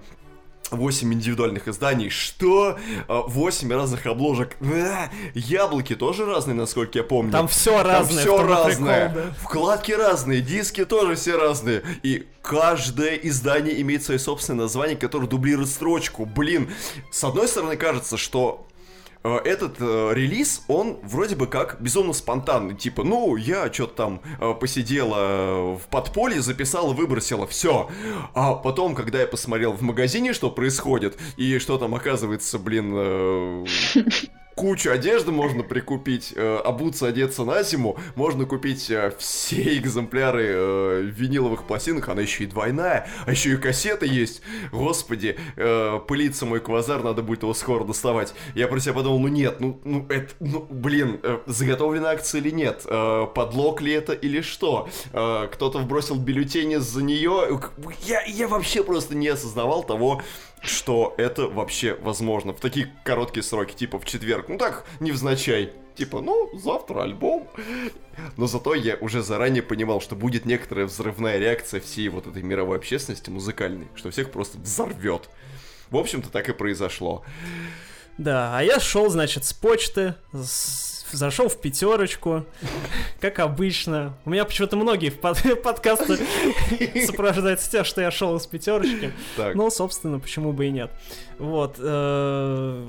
8 0.71 1.13
индивидуальных 1.13 1.67
изданий. 1.67 2.09
Что? 2.09 2.77
8 3.07 3.71
разных 3.73 4.05
обложек. 4.05 4.57
А, 4.61 5.09
яблоки 5.33 5.95
тоже 5.95 6.25
разные, 6.25 6.55
насколько 6.55 6.99
я 6.99 7.03
помню. 7.03 7.31
Там 7.31 7.47
все 7.47 7.83
разное. 7.83 8.25
Там 8.25 8.35
все 8.35 8.43
разное. 8.43 9.09
Прикол, 9.09 9.23
да? 9.23 9.33
Вкладки 9.41 9.91
разные, 9.91 10.41
диски 10.41 10.85
тоже 10.85 11.15
все 11.15 11.37
разные. 11.37 11.83
И 12.03 12.27
каждое 12.41 13.15
издание 13.15 13.79
имеет 13.81 14.03
свое 14.03 14.19
собственное 14.19 14.63
название, 14.63 14.97
которое 14.97 15.27
дублирует 15.27 15.69
строчку. 15.69 16.25
Блин, 16.25 16.69
с 17.11 17.23
одной 17.23 17.47
стороны 17.47 17.75
кажется, 17.77 18.17
что 18.17 18.65
Э, 18.68 18.68
этот 19.23 19.77
э, 19.79 20.11
релиз, 20.13 20.63
он 20.67 20.97
вроде 21.03 21.35
бы 21.35 21.47
как 21.47 21.81
безумно 21.81 22.13
спонтанный. 22.13 22.75
Типа, 22.75 23.03
ну, 23.03 23.35
я 23.35 23.71
что-то 23.71 23.93
там 23.95 24.21
э, 24.39 24.53
посидела 24.53 25.15
э, 25.17 25.77
в 25.77 25.81
подполье, 25.89 26.41
записала, 26.41 26.93
выбросила, 26.93 27.45
все. 27.45 27.89
А 28.33 28.53
потом, 28.53 28.95
когда 28.95 29.19
я 29.19 29.27
посмотрел 29.27 29.73
в 29.73 29.81
магазине, 29.81 30.33
что 30.33 30.49
происходит, 30.49 31.17
и 31.35 31.59
что 31.59 31.77
там 31.77 31.95
оказывается, 31.95 32.57
блин, 32.59 32.93
э, 32.95 33.65
кучу 34.59 34.91
одежды 34.91 35.31
можно 35.31 35.63
прикупить, 35.63 36.33
э, 36.35 36.57
обуться, 36.65 37.07
одеться 37.07 37.45
на 37.45 37.63
зиму, 37.63 37.97
можно 38.15 38.43
купить 38.43 38.91
э, 38.91 39.13
все 39.17 39.77
экземпляры 39.77 40.47
э, 40.49 41.01
виниловых 41.03 41.63
пластинок, 41.63 42.09
она 42.09 42.23
еще 42.23 42.43
и 42.43 42.47
двойная, 42.47 43.07
а 43.25 43.31
еще 43.31 43.53
и 43.53 43.55
кассета 43.55 44.05
есть. 44.05 44.41
Господи, 44.73 45.37
пылится 45.55 46.45
мой 46.45 46.59
квазар, 46.59 47.01
надо 47.03 47.21
будет 47.21 47.43
его 47.43 47.53
скоро 47.53 47.85
доставать. 47.85 48.33
Я 48.53 48.67
про 48.67 48.81
себя 48.81 48.95
подумал, 48.95 49.19
ну 49.19 49.27
нет, 49.29 49.61
ну, 49.61 49.79
ну 49.85 50.05
это, 50.09 50.33
ну, 50.41 50.67
блин, 50.69 51.21
заготовленная 51.45 52.11
акция 52.11 52.41
или 52.41 52.49
нет? 52.49 52.83
Подлог 52.83 53.81
ли 53.81 53.93
это 53.93 54.11
или 54.11 54.41
что? 54.41 54.89
Кто-то 55.13 55.79
вбросил 55.79 56.15
бюллетени 56.15 56.75
за 56.75 57.01
нее? 57.01 57.61
Я, 58.03 58.23
я 58.23 58.47
вообще 58.49 58.83
просто 58.83 59.15
не 59.15 59.29
осознавал 59.29 59.83
того, 59.83 60.21
что 60.61 61.13
это 61.17 61.47
вообще 61.47 61.97
возможно 62.01 62.53
в 62.53 62.59
такие 62.59 62.93
короткие 63.03 63.43
сроки, 63.43 63.73
типа 63.73 63.99
в 63.99 64.05
четверг. 64.05 64.48
Ну 64.49 64.57
так, 64.57 64.83
невзначай. 64.99 65.73
Типа, 65.93 66.21
ну, 66.21 66.49
завтра 66.57 67.03
альбом. 67.03 67.47
Но 68.35 68.47
зато 68.47 68.73
я 68.73 68.95
уже 68.95 69.21
заранее 69.21 69.61
понимал, 69.61 70.01
что 70.01 70.15
будет 70.15 70.45
некоторая 70.45 70.87
взрывная 70.87 71.37
реакция 71.37 71.79
всей 71.79 72.09
вот 72.09 72.25
этой 72.25 72.41
мировой 72.41 72.77
общественности 72.77 73.29
музыкальной, 73.29 73.87
что 73.93 74.09
всех 74.09 74.31
просто 74.31 74.57
взорвет. 74.57 75.29
В 75.91 75.97
общем-то, 75.97 76.31
так 76.31 76.49
и 76.49 76.53
произошло. 76.53 77.23
Да, 78.17 78.57
а 78.57 78.63
я 78.63 78.79
шел, 78.79 79.09
значит, 79.09 79.45
с 79.45 79.53
почты, 79.53 80.15
с 80.33 80.88
зашел 81.11 81.49
в 81.49 81.59
пятерочку, 81.59 82.45
как 83.19 83.39
обычно. 83.39 84.17
У 84.25 84.29
меня 84.29 84.45
почему-то 84.45 84.75
многие 84.77 85.09
в 85.09 85.19
под 85.19 85.41
подкасты 85.63 86.19
сопровождаются 87.05 87.69
тем, 87.69 87.83
что 87.83 88.01
я 88.01 88.11
шел 88.11 88.35
из 88.37 88.45
пятерочки. 88.45 89.11
Ну, 89.37 89.69
собственно, 89.69 90.19
почему 90.19 90.53
бы 90.53 90.67
и 90.67 90.71
нет. 90.71 90.91
Вот. 91.37 91.75
Э, 91.79 92.87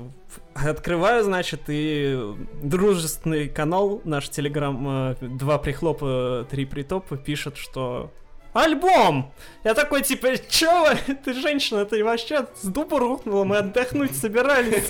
открываю, 0.53 1.23
значит, 1.23 1.61
и 1.67 2.19
дружественный 2.61 3.47
канал, 3.47 4.01
наш 4.03 4.29
телеграм, 4.29 5.13
э, 5.13 5.15
два 5.21 5.57
прихлопа, 5.57 6.45
три 6.49 6.65
притопа, 6.65 7.17
пишет, 7.17 7.57
что 7.57 8.11
Альбом! 8.53 9.31
Я 9.63 9.73
такой, 9.73 10.01
типа, 10.01 10.37
чё? 10.49 10.89
Ты 11.23 11.33
женщина, 11.33 11.85
ты 11.85 12.03
вообще 12.03 12.47
с 12.61 12.65
дуба 12.65 12.99
рухнула, 12.99 13.45
мы 13.45 13.57
отдохнуть 13.57 14.15
собирались. 14.15 14.87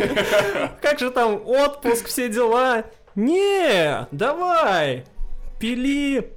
Как 0.81 0.99
же 0.99 1.11
там 1.11 1.41
отпуск, 1.45 2.07
все 2.07 2.27
дела? 2.27 2.85
Не, 3.15 4.07
давай, 4.11 5.05
пили. 5.59 6.33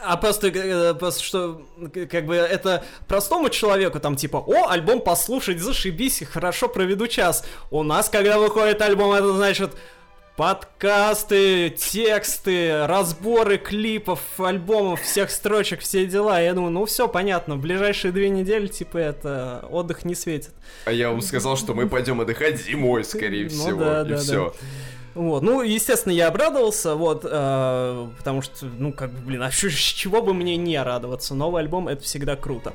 А 0.00 0.18
просто, 0.18 0.48
э, 0.48 0.94
просто 0.94 1.22
что, 1.22 1.62
как 2.10 2.26
бы, 2.26 2.34
это 2.34 2.84
простому 3.06 3.48
человеку 3.48 4.00
там 4.00 4.16
типа, 4.16 4.36
о, 4.36 4.68
альбом 4.68 5.00
послушать, 5.00 5.60
зашибись, 5.60 6.22
хорошо 6.30 6.68
проведу 6.68 7.06
час. 7.06 7.44
У 7.70 7.82
нас, 7.82 8.10
когда 8.10 8.38
выходит 8.38 8.82
альбом, 8.82 9.12
это 9.12 9.32
значит 9.32 9.70
подкасты, 10.38 11.70
тексты, 11.70 12.86
разборы 12.86 13.58
клипов, 13.58 14.20
альбомов, 14.38 15.00
всех 15.00 15.30
строчек, 15.30 15.80
все 15.80 16.06
дела. 16.06 16.40
Я 16.40 16.54
думаю, 16.54 16.70
ну 16.70 16.84
все 16.84 17.08
понятно, 17.08 17.56
в 17.56 17.60
ближайшие 17.60 18.12
две 18.12 18.28
недели, 18.28 18.68
типа, 18.68 18.98
это 18.98 19.66
отдых 19.70 20.04
не 20.04 20.14
светит. 20.14 20.52
А 20.84 20.92
я 20.92 21.10
вам 21.10 21.22
сказал, 21.22 21.56
что 21.56 21.74
мы 21.74 21.88
пойдем 21.88 22.20
отдыхать 22.20 22.60
зимой, 22.60 23.04
скорее 23.04 23.44
ну 23.44 23.48
всего, 23.48 24.02
и 24.02 24.14
все. 24.16 24.54
Вот, 25.14 25.42
ну, 25.42 25.62
естественно, 25.62 26.12
я 26.12 26.28
обрадовался, 26.28 26.94
вот, 26.94 27.24
э, 27.24 28.08
потому 28.18 28.42
что, 28.42 28.66
ну, 28.66 28.92
как 28.92 29.12
бы, 29.12 29.20
блин, 29.20 29.42
а 29.42 29.50
чего 29.50 30.22
бы 30.22 30.34
мне 30.34 30.56
не 30.56 30.80
радоваться? 30.80 31.34
Новый 31.34 31.62
альбом— 31.62 31.88
это 31.88 32.04
всегда 32.04 32.36
круто. 32.36 32.72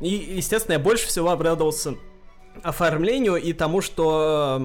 И, 0.00 0.08
естественно, 0.08 0.74
я 0.74 0.78
больше 0.78 1.06
всего 1.06 1.30
обрадовался 1.30 1.94
оформлению 2.62 3.36
и 3.36 3.52
тому, 3.52 3.80
что 3.80 4.60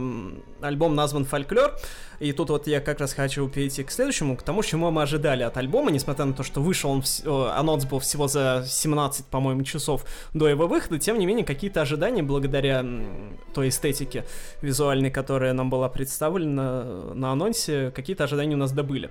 альбом 0.62 0.96
назван 0.96 1.26
«Фольклор», 1.26 1.78
и 2.22 2.34
тут 2.34 2.52
вот 2.52 2.68
я 2.68 2.82
как 2.82 3.00
раз 3.00 3.14
хочу 3.14 3.50
перейти 3.50 3.84
к 3.84 3.90
следующему, 3.90 4.38
к 4.38 4.44
тому, 4.44 4.62
чему 4.62 4.92
мы 4.92 5.02
ожидали 5.02 5.42
от 5.42 5.58
альбома, 5.58 5.90
несмотря 5.90 6.26
на 6.26 6.34
то, 6.34 6.44
что 6.44 6.62
вышел 6.62 6.92
он, 6.92 7.04
анонс 7.52 7.86
был 7.86 7.98
всего 7.98 8.28
за 8.28 8.64
17, 8.68 9.26
по-моему, 9.26 9.64
часов 9.64 10.06
до 10.36 10.48
его 10.48 10.68
выхода, 10.68 11.00
тем 11.00 11.18
не 11.18 11.26
менее, 11.26 11.44
какие-то 11.44 11.82
ожидания 11.82 12.22
благодаря 12.22 12.86
той 13.56 13.70
эстетике 13.70 14.26
визуальной, 14.62 15.10
которая 15.10 15.54
нам 15.54 15.72
была 15.72 15.90
представлена 15.90 16.84
на 17.16 17.32
анонсе, 17.32 17.90
какие-то 17.90 18.26
ожидания 18.26 18.54
у 18.54 18.60
нас 18.60 18.72
добыли. 18.72 19.10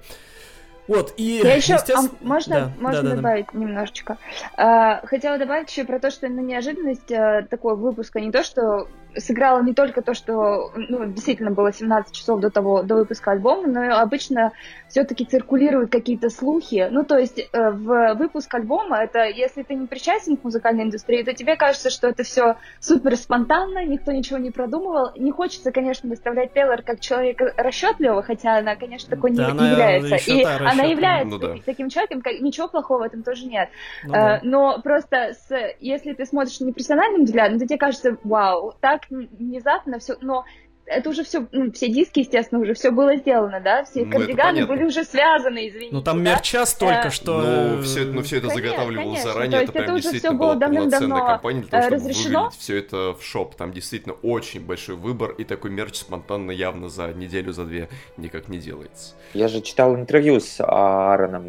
Вот, 0.87 1.15
и, 1.17 1.41
Я 1.43 1.55
еще, 1.55 1.75
естественно... 1.75 2.11
а 2.21 2.25
можно, 2.25 2.55
да, 2.55 2.73
можно 2.81 3.11
да, 3.11 3.17
добавить 3.17 3.47
да. 3.53 3.59
немножечко? 3.59 4.19
А, 4.57 5.07
хотела 5.07 5.39
добавить 5.39 5.71
еще 5.71 5.85
про 5.85 6.01
то, 6.01 6.11
что 6.11 6.29
на 6.29 6.41
неожиданность 6.41 7.13
а, 7.13 7.43
такого 7.43 7.77
выпуска 7.77 8.21
не 8.21 8.33
то, 8.33 8.43
что 8.43 8.89
сыграло 9.17 9.63
не 9.63 9.75
только 9.75 10.03
то, 10.03 10.15
что 10.15 10.71
ну, 10.75 11.07
действительно 11.07 11.51
было 11.51 11.73
17 11.73 12.15
часов 12.15 12.41
до 12.41 12.51
того, 12.51 12.83
до 12.83 12.97
выпуска 12.97 13.33
альбома, 13.33 13.67
но 13.67 13.85
и 13.85 13.89
обычно 13.89 14.53
все-таки 14.89 15.25
циркулируют 15.25 15.91
какие-то 15.91 16.31
слухи. 16.31 16.89
Ну, 16.91 17.05
то 17.05 17.19
есть 17.19 17.39
э, 17.39 17.71
в 17.71 18.15
выпуск 18.15 18.53
альбома, 18.55 18.99
это 18.99 19.25
если 19.25 19.63
ты 19.63 19.75
не 19.75 19.87
причастен 19.87 20.37
к 20.37 20.45
музыкальной 20.45 20.85
индустрии, 20.85 21.23
то 21.23 21.33
тебе 21.33 21.57
кажется, 21.57 21.91
что 21.91 22.09
это 22.09 22.23
все 22.23 22.57
супер 22.81 23.17
спонтанно, 23.17 23.85
никто 23.85 24.13
ничего 24.13 24.39
не 24.39 24.51
продумывал. 24.51 25.13
Не 25.17 25.31
хочется, 25.31 25.73
конечно, 25.73 26.09
выставлять 26.09 26.53
Тейлор 26.53 26.83
как 26.83 27.01
человека 27.01 27.53
расчетливого, 27.57 28.23
хотя 28.23 28.59
она, 28.59 28.77
конечно, 28.77 29.09
такой 29.15 29.33
Да, 29.33 29.47
не 29.47 29.51
она 29.53 29.71
является. 29.71 30.17
И 30.33 30.43
она 30.45 30.85
является 30.85 31.29
Ну 31.31 31.39
да. 31.39 31.49
таки- 31.49 31.63
таким 31.65 31.89
человеком, 31.89 32.21
как- 32.23 32.41
ничего 32.41 32.69
плохого 32.69 33.01
в 33.01 33.03
этом 33.03 33.23
тоже 33.23 33.47
нет. 33.47 33.69
Ну 34.05 34.13
да. 34.13 34.37
Э, 34.37 34.41
Но 34.43 34.81
просто 34.83 35.35
с, 35.35 35.49
если 35.81 36.13
ты 36.13 36.27
смотришь 36.27 36.61
непрофессиональным 36.61 37.25
взглядом, 37.25 37.59
то 37.59 37.67
тебе 37.67 37.79
кажется, 37.79 38.17
вау, 38.25 38.75
так 38.81 39.00
н- 39.11 39.29
внезапно 39.39 39.99
все, 39.99 40.17
но 40.21 40.45
это 40.87 41.11
уже 41.11 41.23
все, 41.23 41.47
все 41.73 41.89
диски, 41.89 42.19
естественно, 42.21 42.61
уже 42.61 42.75
все 42.75 42.91
было 42.91 43.15
сделано, 43.15 43.61
да, 43.61 43.85
все 43.85 44.01
Ну, 44.05 44.09
это 44.11 44.19
кардиганы 44.19 44.67
были 44.67 44.83
уже 44.85 45.05
связаны, 45.05 45.69
извините. 45.69 45.95
Ну 45.95 46.03
там 46.03 46.17
да? 46.25 46.31
мерча 46.33 46.67
столько, 46.67 47.09
Э, 47.09 47.11
что... 47.11 47.41
Ну, 47.43 47.83
все, 47.83 48.03
это- 48.03 48.13
ну, 48.13 48.23
все 48.23 48.39
это 48.39 48.49
Конечно, 48.49 48.69
заготавливалось 48.71 49.07
конечно. 49.23 49.33
заранее, 49.33 49.51
То 49.51 49.57
это 49.57 49.63
есть 49.63 49.73
прям 49.73 49.85
это 49.85 49.93
уже 49.93 50.03
действительно 50.03 50.33
всё 50.33 50.39
было 50.39 50.47
была 50.55 50.61
полноценная 50.61 50.91
давным-давно, 50.91 51.27
компания 51.27 51.61
для 51.61 51.69
того, 51.69 51.83
э, 51.83 51.87
чтобы 51.87 51.97
разрешено. 52.09 52.51
все 52.51 52.79
это 52.79 52.97
в 53.15 53.23
шоп. 53.23 53.55
Там 53.55 53.73
действительно 53.73 54.15
очень 54.23 54.67
большой 54.67 54.97
выбор, 54.97 55.31
и 55.31 55.45
такой 55.45 55.71
мерч 55.71 55.95
спонтанно 55.97 56.51
явно 56.51 56.89
за 56.89 57.13
неделю, 57.13 57.53
за 57.53 57.65
две 57.67 57.89
никак 58.17 58.49
не 58.49 58.59
делается. 58.59 59.15
Я 59.33 59.47
же 59.47 59.61
читал 59.61 59.95
интервью 59.95 60.41
с 60.41 60.57
Аароном, 60.61 61.45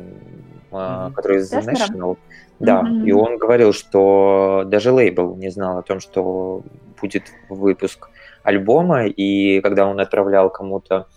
а, 0.72 1.10
Мгм. 1.10 1.16
Деснером? 1.34 1.66
National. 1.66 2.18
Да, 2.60 2.84
Мгм. 2.84 3.06
и 3.08 3.12
он 3.12 3.40
говорил, 3.40 3.74
что 3.74 4.66
даже 4.68 4.92
лейбл 4.92 5.36
не 5.36 5.50
знал 5.50 5.80
о 5.80 5.82
том, 5.82 6.00
что 6.00 6.62
будет 7.02 7.24
выпуск 7.50 8.10
альбома, 8.44 9.06
и 9.06 9.62
когда 9.62 9.88
он 9.88 10.00
отправлял 10.00 10.50
кому-то 10.50 11.08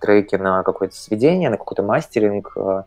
треки 0.00 0.36
на 0.36 0.62
какое-то 0.62 0.94
сведение, 0.94 1.50
на 1.50 1.56
какой-то 1.56 1.82
мастеринг, 1.82 2.52
э, 2.56 2.82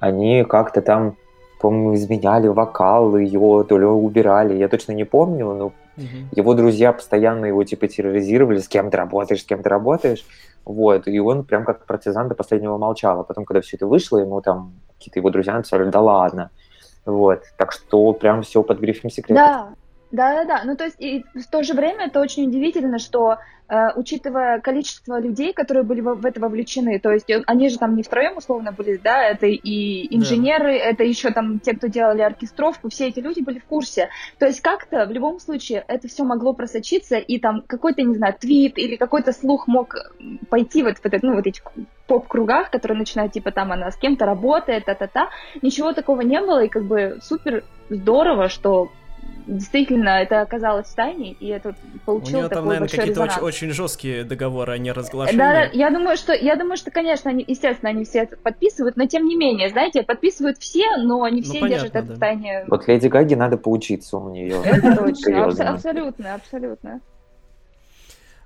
они 0.00 0.44
как-то 0.44 0.80
там, 0.80 1.16
по-моему, 1.60 1.94
изменяли 1.94 2.48
вокал 2.48 3.16
ее, 3.16 3.64
то 3.68 3.78
ли 3.78 3.84
убирали, 3.84 4.56
я 4.56 4.68
точно 4.68 4.92
не 4.92 5.04
помню, 5.04 5.52
но 5.54 5.72
Мгм. 5.96 6.28
его 6.32 6.54
друзья 6.54 6.92
постоянно 6.92 7.46
его 7.46 7.64
типа 7.64 7.88
терроризировали, 7.88 8.58
с 8.58 8.68
кем 8.68 8.90
ты 8.90 8.96
работаешь, 8.96 9.40
с 9.40 9.44
кем 9.44 9.62
ты 9.62 9.68
работаешь. 9.68 10.24
Вот, 10.64 11.06
и 11.06 11.18
он 11.20 11.44
прям 11.44 11.64
как 11.64 11.86
партизан 11.86 12.28
до 12.28 12.34
последнего 12.34 12.76
молчал. 12.76 13.20
А 13.20 13.24
потом, 13.24 13.44
когда 13.44 13.60
все 13.60 13.76
это 13.76 13.86
вышло, 13.86 14.18
ему 14.18 14.40
там 14.40 14.74
какие-то 14.98 15.20
его 15.20 15.30
друзья 15.30 15.54
написали, 15.54 15.88
да 15.88 16.00
ладно. 16.00 16.50
Вот, 17.06 17.42
так 17.56 17.72
что 17.72 18.12
прям 18.12 18.42
все 18.42 18.62
под 18.62 18.80
грифом 18.80 19.10
секрета. 19.10 19.40
Да, 19.40 19.68
да, 20.16 20.32
да, 20.32 20.44
да. 20.44 20.62
Ну, 20.64 20.76
то 20.76 20.84
есть, 20.84 20.96
и 20.98 21.24
в 21.34 21.46
то 21.48 21.62
же 21.62 21.74
время 21.74 22.06
это 22.06 22.20
очень 22.20 22.48
удивительно, 22.48 22.98
что, 22.98 23.36
э, 23.68 23.88
учитывая 23.94 24.60
количество 24.60 25.20
людей, 25.20 25.52
которые 25.52 25.84
были 25.84 26.00
в, 26.00 26.14
в 26.14 26.26
это 26.26 26.40
вовлечены, 26.40 26.98
то 26.98 27.12
есть 27.12 27.28
э, 27.30 27.42
они 27.46 27.68
же 27.68 27.78
там 27.78 27.94
не 27.94 28.02
втроем 28.02 28.36
условно 28.38 28.72
были, 28.72 28.96
да, 28.96 29.22
это 29.22 29.46
и 29.46 30.16
инженеры, 30.16 30.76
это 30.76 31.04
еще 31.04 31.30
там 31.30 31.60
те, 31.60 31.74
кто 31.74 31.88
делали 31.88 32.22
оркестровку, 32.22 32.88
все 32.88 33.08
эти 33.08 33.20
люди 33.20 33.42
были 33.42 33.58
в 33.58 33.64
курсе. 33.64 34.08
То 34.38 34.46
есть 34.46 34.60
как-то 34.62 35.06
в 35.06 35.12
любом 35.12 35.38
случае 35.38 35.84
это 35.86 36.08
все 36.08 36.24
могло 36.24 36.54
просочиться, 36.54 37.18
и 37.18 37.38
там 37.38 37.62
какой-то, 37.66 38.02
не 38.02 38.14
знаю, 38.14 38.34
твит 38.40 38.78
или 38.78 38.96
какой-то 38.96 39.32
слух 39.32 39.68
мог 39.68 39.94
пойти 40.48 40.82
вот 40.82 40.96
в 40.98 41.04
этот, 41.04 41.22
ну, 41.22 41.34
вот 41.34 41.46
этих 41.46 41.62
поп-кругах, 42.06 42.70
которые 42.70 42.98
начинают, 42.98 43.32
типа, 43.32 43.50
там 43.50 43.72
она 43.72 43.90
с 43.90 43.96
кем-то 43.96 44.24
работает, 44.24 44.86
та-та-та. 44.86 45.28
Ничего 45.60 45.92
такого 45.92 46.22
не 46.22 46.40
было, 46.40 46.64
и 46.64 46.68
как 46.68 46.84
бы 46.84 47.18
супер 47.20 47.64
здорово, 47.90 48.48
что 48.48 48.90
действительно 49.46 50.08
это 50.20 50.40
оказалось 50.40 50.88
в 50.88 50.94
тайне, 50.94 51.32
и 51.32 51.46
это 51.48 51.70
У 51.70 51.98
получило 52.04 52.38
нее 52.40 52.48
такой 52.48 52.56
там, 52.56 52.64
наверное, 52.66 52.88
какие-то 52.88 53.22
очень, 53.22 53.40
очень 53.42 53.70
жесткие 53.70 54.24
договоры 54.24 54.72
о 54.74 54.76
Да, 54.76 54.82
неразглашении. 54.82 55.38
да, 55.38 55.62
я 55.72 55.90
думаю, 55.90 56.16
что 56.16 56.32
я 56.32 56.56
думаю, 56.56 56.76
что, 56.76 56.90
конечно, 56.90 57.30
они, 57.30 57.44
естественно, 57.46 57.90
они 57.90 58.04
все 58.04 58.20
это 58.20 58.36
подписывают, 58.36 58.96
но 58.96 59.06
тем 59.06 59.24
не 59.26 59.36
менее, 59.36 59.68
знаете, 59.70 60.02
подписывают 60.02 60.58
все, 60.58 60.96
но 60.98 61.26
не 61.28 61.36
Ну, 61.38 61.42
все 61.42 61.60
понятно, 61.60 61.68
держат 61.68 61.94
это 61.96 62.06
да. 62.08 62.14
в 62.14 62.18
тайне. 62.18 62.64
Вот 62.68 62.88
Леди 62.88 63.06
Гаги 63.08 63.34
надо 63.34 63.56
поучиться 63.56 64.16
у 64.18 64.30
нее. 64.30 64.60
Это 64.64 64.96
точно, 64.96 65.44
абсолютно, 65.44 66.34
абсолютно. 66.34 67.00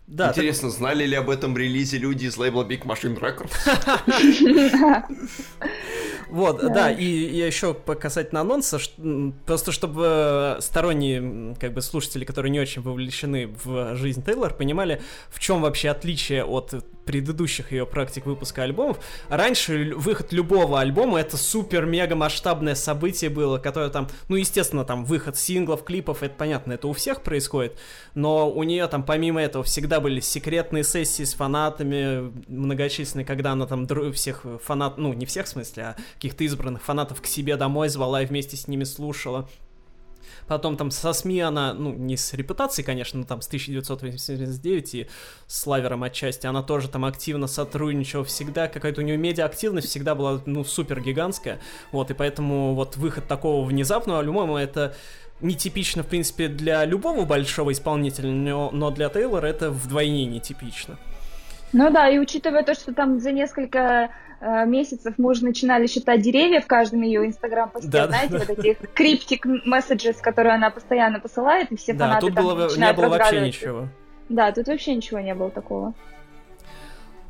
Да, 0.06 0.26
так- 0.28 0.38
Интересно, 0.38 0.70
знали 0.70 1.04
ли 1.04 1.14
об 1.14 1.30
этом 1.30 1.56
релизе 1.56 1.96
люди 1.96 2.26
из 2.26 2.36
лейбла 2.36 2.64
Big 2.64 2.82
Machine 2.84 3.16
Records? 3.18 3.52
Вот, 6.30 6.60
Да. 6.60 6.68
да, 6.68 6.90
и, 6.90 7.04
и 7.04 7.36
еще 7.36 7.74
касательно 7.74 8.40
анонса, 8.40 8.78
м, 8.98 9.34
просто 9.46 9.72
чтобы 9.72 10.04
э, 10.06 10.60
сторонние, 10.60 11.54
как 11.60 11.72
бы, 11.72 11.82
слушатели, 11.82 12.24
которые 12.24 12.50
не 12.50 12.60
очень 12.60 12.82
вовлечены 12.82 13.54
в 13.64 13.96
жизнь 13.96 14.24
Тейлор, 14.24 14.54
понимали, 14.54 15.00
в 15.30 15.38
чем 15.40 15.60
вообще 15.62 15.90
отличие 15.90 16.44
от 16.44 16.72
предыдущих 17.10 17.72
ее 17.72 17.86
практик 17.86 18.24
выпуска 18.24 18.62
альбомов. 18.62 19.00
Раньше 19.28 19.94
выход 19.96 20.32
любого 20.32 20.78
альбома 20.78 21.18
это 21.18 21.36
супер-мега 21.36 22.14
масштабное 22.14 22.76
событие 22.76 23.30
было, 23.30 23.58
которое 23.58 23.90
там, 23.90 24.06
ну, 24.28 24.36
естественно, 24.36 24.84
там 24.84 25.04
выход 25.04 25.36
синглов, 25.36 25.82
клипов, 25.82 26.22
это 26.22 26.36
понятно, 26.36 26.74
это 26.74 26.86
у 26.86 26.92
всех 26.92 27.22
происходит, 27.22 27.76
но 28.14 28.48
у 28.48 28.62
нее 28.62 28.86
там 28.86 29.02
помимо 29.02 29.42
этого 29.42 29.64
всегда 29.64 29.98
были 29.98 30.20
секретные 30.20 30.84
сессии 30.84 31.24
с 31.24 31.34
фанатами 31.34 32.32
многочисленные, 32.46 33.26
когда 33.26 33.52
она 33.52 33.66
там 33.66 33.88
всех 34.12 34.46
фанат, 34.62 34.96
ну 34.96 35.12
не 35.12 35.26
всех 35.26 35.46
в 35.46 35.48
смысле, 35.48 35.82
а 35.82 35.96
каких-то 36.14 36.44
избранных 36.44 36.84
фанатов 36.84 37.20
к 37.20 37.26
себе 37.26 37.56
домой 37.56 37.88
звала 37.88 38.22
и 38.22 38.26
вместе 38.26 38.56
с 38.56 38.68
ними 38.68 38.84
слушала. 38.84 39.48
Потом 40.50 40.76
там 40.76 40.90
со 40.90 41.12
СМИ 41.12 41.42
она, 41.42 41.74
ну, 41.74 41.92
не 41.92 42.16
с 42.16 42.34
репутацией, 42.34 42.84
конечно, 42.84 43.20
но 43.20 43.24
там 43.24 43.40
с 43.40 43.46
1989 43.46 44.94
и 44.96 45.06
с 45.46 45.64
Лавером 45.64 46.02
отчасти, 46.02 46.44
она 46.48 46.64
тоже 46.64 46.88
там 46.88 47.04
активно 47.04 47.46
сотрудничала 47.46 48.24
всегда, 48.24 48.66
какая-то 48.66 49.00
у 49.00 49.04
нее 49.04 49.16
медиа-активность 49.16 49.86
всегда 49.86 50.16
была, 50.16 50.40
ну, 50.46 50.64
супер 50.64 51.00
гигантская, 51.00 51.60
вот, 51.92 52.10
и 52.10 52.14
поэтому 52.14 52.74
вот 52.74 52.96
выход 52.96 53.28
такого 53.28 53.64
внезапного 53.64 54.18
альбома, 54.18 54.60
это 54.60 54.96
нетипично, 55.40 56.02
в 56.02 56.08
принципе, 56.08 56.48
для 56.48 56.84
любого 56.84 57.24
большого 57.24 57.70
исполнителя, 57.70 58.32
но, 58.32 58.70
но 58.72 58.90
для 58.90 59.08
Тейлора 59.08 59.46
это 59.46 59.70
вдвойне 59.70 60.24
нетипично. 60.24 60.98
Ну 61.72 61.92
да, 61.92 62.08
и 62.08 62.18
учитывая 62.18 62.64
то, 62.64 62.74
что 62.74 62.92
там 62.92 63.20
за 63.20 63.30
несколько 63.30 64.10
месяцев 64.40 65.14
мы 65.18 65.30
уже 65.30 65.44
начинали 65.44 65.86
считать 65.86 66.22
деревья 66.22 66.60
в 66.60 66.66
каждом 66.66 67.02
ее 67.02 67.26
инстаграм-посте, 67.26 67.88
Да, 67.88 68.06
да, 68.06 68.08
знаете, 68.08 68.38
да. 68.38 68.44
вот 68.48 68.58
этих 68.58 68.92
криптик 68.94 69.44
месседжес, 69.66 70.16
которые 70.16 70.54
она 70.54 70.70
постоянно 70.70 71.20
посылает, 71.20 71.70
и 71.72 71.76
все 71.76 71.92
да, 71.92 72.06
фанаты 72.06 72.26
тут 72.26 72.34
там 72.34 72.44
было, 72.44 72.76
не 72.76 72.92
было 72.92 73.08
вообще 73.08 73.40
ничего. 73.40 73.88
Да, 74.28 74.52
тут 74.52 74.68
вообще 74.68 74.94
ничего 74.94 75.20
не 75.20 75.34
было 75.34 75.50
такого. 75.50 75.92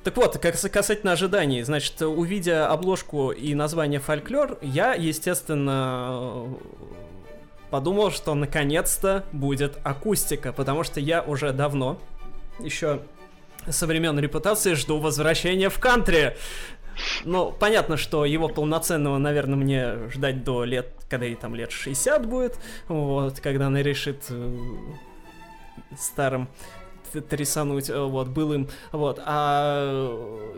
Так 0.04 0.16
вот, 0.16 0.38
как 0.38 0.58
касательно 0.58 1.12
ожиданий, 1.12 1.62
значит, 1.62 2.00
увидя 2.00 2.70
обложку 2.70 3.32
и 3.32 3.54
название 3.54 4.00
фольклор, 4.00 4.58
я, 4.62 4.94
естественно, 4.94 6.46
подумал, 7.70 8.10
что 8.10 8.34
наконец-то 8.34 9.24
будет 9.32 9.78
акустика, 9.82 10.52
потому 10.52 10.84
что 10.84 11.00
я 11.00 11.22
уже 11.22 11.52
давно, 11.52 11.98
еще 12.60 13.00
со 13.68 13.86
времен 13.86 14.18
репутации, 14.18 14.72
жду 14.72 14.98
возвращения 14.98 15.68
в 15.68 15.78
кантри. 15.78 16.36
Ну, 17.24 17.52
понятно, 17.52 17.96
что 17.96 18.24
его 18.24 18.48
полноценного, 18.48 19.18
наверное, 19.18 19.56
мне 19.56 20.08
ждать 20.10 20.44
до 20.44 20.64
лет, 20.64 20.88
когда 21.08 21.26
ей 21.26 21.36
там 21.36 21.54
лет 21.54 21.72
60 21.72 22.26
будет, 22.26 22.58
вот, 22.88 23.40
когда 23.40 23.66
она 23.66 23.82
решит 23.82 24.24
э, 24.30 24.58
старым 25.98 26.48
трясануть, 27.28 27.90
э, 27.90 28.00
вот, 28.00 28.28
былым, 28.28 28.68
вот, 28.92 29.20
а... 29.24 30.56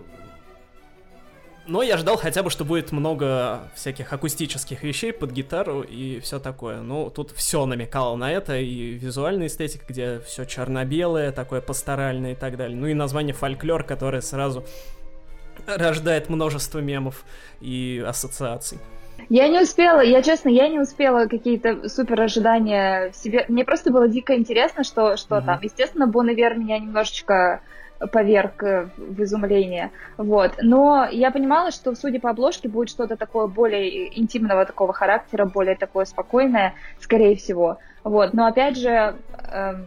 Но 1.64 1.80
я 1.82 1.96
ждал 1.96 2.16
хотя 2.16 2.42
бы, 2.42 2.50
что 2.50 2.64
будет 2.64 2.90
много 2.90 3.70
всяких 3.76 4.12
акустических 4.12 4.82
вещей 4.82 5.12
под 5.12 5.30
гитару 5.30 5.82
и 5.82 6.18
все 6.18 6.40
такое. 6.40 6.80
Ну, 6.80 7.08
тут 7.08 7.30
все 7.30 7.66
намекало 7.66 8.16
на 8.16 8.32
это, 8.32 8.58
и 8.58 8.94
визуальная 8.94 9.46
эстетика, 9.46 9.84
где 9.88 10.18
все 10.26 10.44
черно-белое, 10.44 11.30
такое 11.30 11.60
пасторальное 11.60 12.32
и 12.32 12.34
так 12.34 12.56
далее. 12.56 12.76
Ну 12.76 12.88
и 12.88 12.94
название 12.94 13.32
фольклор, 13.32 13.84
которое 13.84 14.22
сразу 14.22 14.66
рождает 15.66 16.28
множество 16.28 16.78
мемов 16.78 17.24
и 17.60 18.04
ассоциаций. 18.06 18.78
Я 19.28 19.48
не 19.48 19.60
успела, 19.60 20.00
я 20.00 20.22
честно, 20.22 20.48
я 20.48 20.68
не 20.68 20.80
успела 20.80 21.26
какие-то 21.26 21.88
супер 21.88 22.20
ожидания 22.20 23.10
в 23.10 23.16
себе. 23.16 23.44
Мне 23.48 23.64
просто 23.64 23.92
было 23.92 24.08
дико 24.08 24.36
интересно, 24.36 24.84
что, 24.84 25.16
что 25.16 25.36
Мгм. 25.36 25.46
там. 25.46 25.58
Естественно, 25.62 26.06
Бон 26.06 26.30
Ивер 26.30 26.56
меня 26.56 26.78
немножечко 26.78 27.60
поверг 28.10 28.62
э, 28.64 28.88
в 28.96 29.22
изумление. 29.22 29.90
Вот. 30.16 30.54
Но 30.60 31.06
я 31.10 31.30
понимала, 31.30 31.70
что, 31.70 31.94
судя 31.94 32.18
по 32.20 32.30
обложке, 32.30 32.68
будет 32.68 32.88
что-то 32.88 33.16
такое 33.16 33.46
более 33.46 34.18
интимного 34.18 34.64
такого 34.64 34.92
характера, 34.92 35.44
более 35.44 35.76
такое 35.76 36.04
спокойное, 36.04 36.74
скорее 37.00 37.36
всего. 37.36 37.78
Вот. 38.02 38.34
Но 38.34 38.46
опять 38.46 38.76
же, 38.76 39.14
эм, 39.52 39.86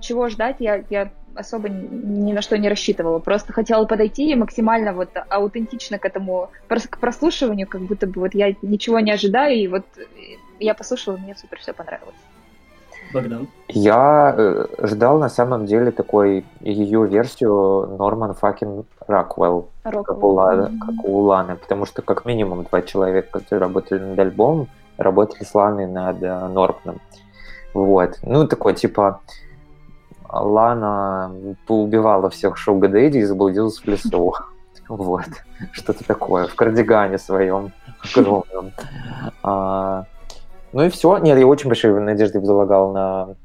чего 0.00 0.28
ждать, 0.28 0.56
я, 0.58 0.82
я 0.90 1.12
особо 1.34 1.68
ни 1.68 2.32
на 2.32 2.42
что 2.42 2.58
не 2.58 2.68
рассчитывала. 2.68 3.18
Просто 3.18 3.52
хотела 3.52 3.84
подойти 3.84 4.30
и 4.30 4.34
максимально 4.34 4.92
вот 4.92 5.10
аутентично 5.28 5.98
к 5.98 6.04
этому, 6.04 6.50
к 6.68 6.98
прослушиванию, 6.98 7.66
как 7.66 7.82
будто 7.82 8.06
бы 8.06 8.20
вот 8.20 8.34
я 8.34 8.54
ничего 8.62 9.00
не 9.00 9.12
ожидаю, 9.12 9.56
и 9.56 9.68
вот 9.68 9.84
э, 9.96 10.02
я 10.60 10.74
послушала, 10.74 11.16
мне 11.16 11.34
супер 11.34 11.58
все 11.58 11.72
понравилось. 11.72 12.14
Богдан? 13.12 13.48
Я 13.68 14.34
э, 14.36 14.66
ждал 14.86 15.18
на 15.18 15.28
самом 15.28 15.66
деле 15.66 15.90
такой 15.90 16.44
ее 16.60 17.06
версию 17.06 17.96
Норман 17.98 18.34
Факин 18.34 18.84
Роквелл, 19.06 19.68
как, 19.82 20.22
у 20.22 20.28
Ла- 20.28 20.70
как 20.80 21.04
у 21.04 21.20
Ланы, 21.20 21.56
потому 21.56 21.86
что 21.86 22.02
как 22.02 22.24
минимум 22.24 22.64
два 22.64 22.82
человека, 22.82 23.38
которые 23.38 23.60
работали 23.60 23.98
над 23.98 24.18
альбомом, 24.18 24.68
работали 24.96 25.44
с 25.44 25.54
Ланой 25.54 25.86
над 25.86 26.22
э, 26.22 26.48
Норманом. 26.48 27.00
Вот. 27.74 28.18
Ну, 28.22 28.46
такой, 28.46 28.74
типа, 28.74 29.20
Лана 30.32 31.30
поубивала 31.66 32.30
всех 32.30 32.56
шоу-гадэдди 32.56 33.18
и 33.18 33.24
заблудилась 33.24 33.78
в 33.78 33.86
лесу. 33.86 34.34
Вот. 34.88 35.26
Что-то 35.72 36.04
такое. 36.04 36.46
В 36.46 36.54
кардигане 36.54 37.18
своем 37.18 37.72
огромном. 38.16 38.72
А, 39.42 40.06
ну 40.72 40.82
и 40.84 40.88
все. 40.88 41.18
Нет, 41.18 41.38
я 41.38 41.46
очень 41.46 41.68
большие 41.68 41.98
надежды 42.00 42.40
возлагал 42.40 42.92
на 42.92 43.36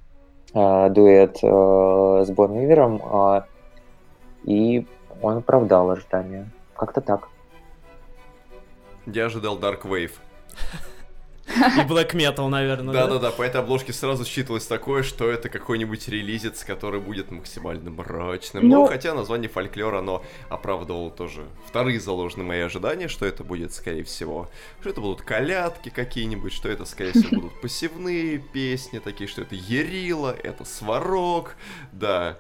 а, 0.53 0.89
дуэт 0.89 1.37
а, 1.43 2.23
с 2.25 2.29
Бон 2.31 2.57
Ивером. 2.57 3.01
А, 3.03 3.45
и 4.43 4.87
он 5.21 5.37
оправдал 5.37 5.91
ожидания. 5.91 6.49
Как-то 6.75 7.01
так. 7.01 7.27
Я 9.05 9.25
ожидал 9.25 9.57
Dark 9.57 9.83
Wave. 9.83 10.11
И 11.47 11.79
Black 11.87 12.11
Metal, 12.13 12.47
наверное. 12.49 12.93
Да-да-да, 12.93 13.31
по 13.31 13.41
этой 13.41 13.61
обложке 13.61 13.93
сразу 13.93 14.25
считывалось 14.25 14.67
такое, 14.67 15.01
что 15.03 15.29
это 15.29 15.49
какой-нибудь 15.49 16.07
релизец, 16.09 16.63
который 16.63 16.99
будет 16.99 17.31
максимально 17.31 17.89
мрачным. 17.89 18.67
Ну, 18.67 18.81
Ну- 18.81 18.87
хотя 18.87 19.13
название 19.13 19.49
фольклор, 19.49 19.95
оно 19.95 20.23
оправдывало 20.49 21.09
тоже 21.09 21.45
вторые 21.65 21.99
заложенные 21.99 22.45
мои 22.45 22.59
ожидания, 22.59 23.07
что 23.07 23.25
это 23.25 23.43
будет, 23.43 23.73
скорее 23.73 24.03
всего, 24.03 24.49
что 24.81 24.89
это 24.89 25.01
будут 25.01 25.21
колядки 25.21 25.89
какие-нибудь, 25.89 26.53
что 26.53 26.69
это, 26.69 26.85
скорее 26.85 27.11
всего, 27.13 27.41
будут 27.41 27.61
посевные 27.61 28.37
песни 28.39 28.99
такие, 28.99 29.27
что 29.29 29.41
это 29.41 29.55
Ерила, 29.55 30.35
это 30.43 30.65
Сварог, 30.65 31.55
да, 31.91 32.37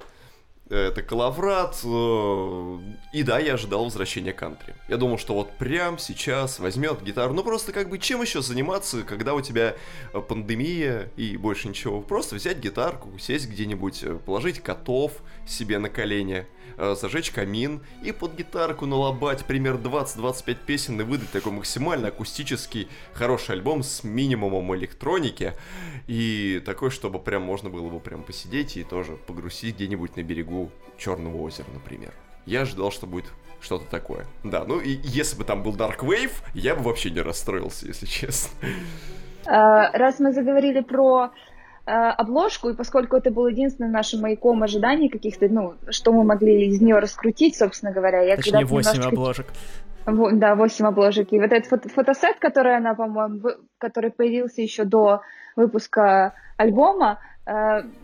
это 0.69 1.01
Калаврат. 1.01 1.79
э, 1.83 2.79
И 3.13 3.23
да, 3.23 3.39
я 3.39 3.53
ожидал 3.53 3.85
возвращения 3.85 4.33
кантри. 4.33 4.75
Я 4.87 4.97
думал, 4.97 5.17
что 5.17 5.33
вот 5.33 5.51
прям 5.57 5.97
сейчас 5.97 6.59
возьмет 6.59 7.01
гитару. 7.03 7.33
Ну 7.33 7.43
просто 7.43 7.71
как 7.71 7.89
бы 7.89 7.97
чем 7.97 8.21
еще 8.21 8.41
заниматься, 8.41 9.03
когда 9.03 9.33
у 9.33 9.41
тебя 9.41 9.75
э, 10.13 10.19
пандемия 10.21 11.09
и 11.15 11.37
больше 11.37 11.67
ничего. 11.69 12.01
Просто 12.01 12.35
взять 12.35 12.59
гитарку, 12.59 13.17
сесть 13.19 13.47
где-нибудь, 13.49 14.03
э, 14.03 14.15
положить 14.25 14.61
котов 14.61 15.13
себе 15.47 15.77
на 15.79 15.89
колени, 15.89 16.45
э, 16.77 16.95
зажечь 16.99 17.31
камин 17.31 17.81
и 18.03 18.11
под 18.11 18.35
гитарку 18.35 18.85
налобать 18.85 19.45
пример 19.45 19.75
20-25 19.75 20.57
песен 20.65 21.01
и 21.01 21.03
выдать 21.03 21.31
такой 21.31 21.51
максимально 21.51 22.09
акустический 22.09 22.87
хороший 23.13 23.55
альбом 23.55 23.83
с 23.83 24.03
минимумом 24.03 24.75
электроники 24.75 25.53
и 26.07 26.61
такой, 26.65 26.89
чтобы 26.89 27.19
прям 27.19 27.43
можно 27.43 27.69
было 27.69 27.89
бы 27.89 27.99
прям 27.99 28.23
посидеть 28.23 28.77
и 28.77 28.83
тоже 28.83 29.13
погрузить 29.13 29.75
где-нибудь 29.75 30.15
на 30.15 30.23
берегу 30.23 30.71
Черного 30.97 31.37
озера, 31.37 31.67
например. 31.73 32.11
Я 32.45 32.61
ожидал, 32.61 32.91
что 32.91 33.07
будет 33.07 33.25
что-то 33.61 33.85
такое. 33.85 34.25
Да, 34.43 34.63
ну 34.65 34.79
и 34.79 34.97
если 35.03 35.37
бы 35.37 35.43
там 35.43 35.63
был 35.63 35.75
Dark 35.75 35.99
Wave, 35.99 36.31
я 36.53 36.75
бы 36.75 36.83
вообще 36.83 37.09
не 37.09 37.21
расстроился, 37.21 37.87
если 37.87 38.05
честно. 38.05 38.51
А, 39.45 39.91
Раз 39.97 40.19
мы 40.19 40.33
заговорили 40.33 40.81
про 40.81 41.31
обложку, 41.91 42.69
и 42.69 42.73
поскольку 42.75 43.15
это 43.15 43.31
был 43.31 43.47
единственным 43.47 43.91
нашим 43.91 44.21
маяком 44.21 44.61
ожиданий 44.63 45.09
каких-то, 45.09 45.47
ну, 45.49 45.75
что 45.89 46.11
мы 46.11 46.23
могли 46.23 46.67
из 46.67 46.81
нее 46.81 46.99
раскрутить, 46.99 47.55
собственно 47.57 47.91
говоря, 47.93 48.21
я 48.21 48.35
Точнее, 48.35 48.51
когда 48.59 48.67
8 48.67 48.89
немножечко 48.91 49.07
обложек. 49.09 49.45
Во- 50.05 50.31
Да, 50.31 50.55
8 50.55 50.85
обложек. 50.87 51.31
И 51.33 51.39
вот 51.39 51.51
этот 51.51 51.65
фото- 51.69 51.89
фотосет, 51.89 52.37
который 52.39 52.75
она, 52.77 52.93
по-моему, 52.93 53.39
вы- 53.39 53.57
который 53.77 54.11
появился 54.11 54.61
еще 54.61 54.83
до 54.83 55.21
выпуска 55.55 56.33
альбома, 56.57 57.19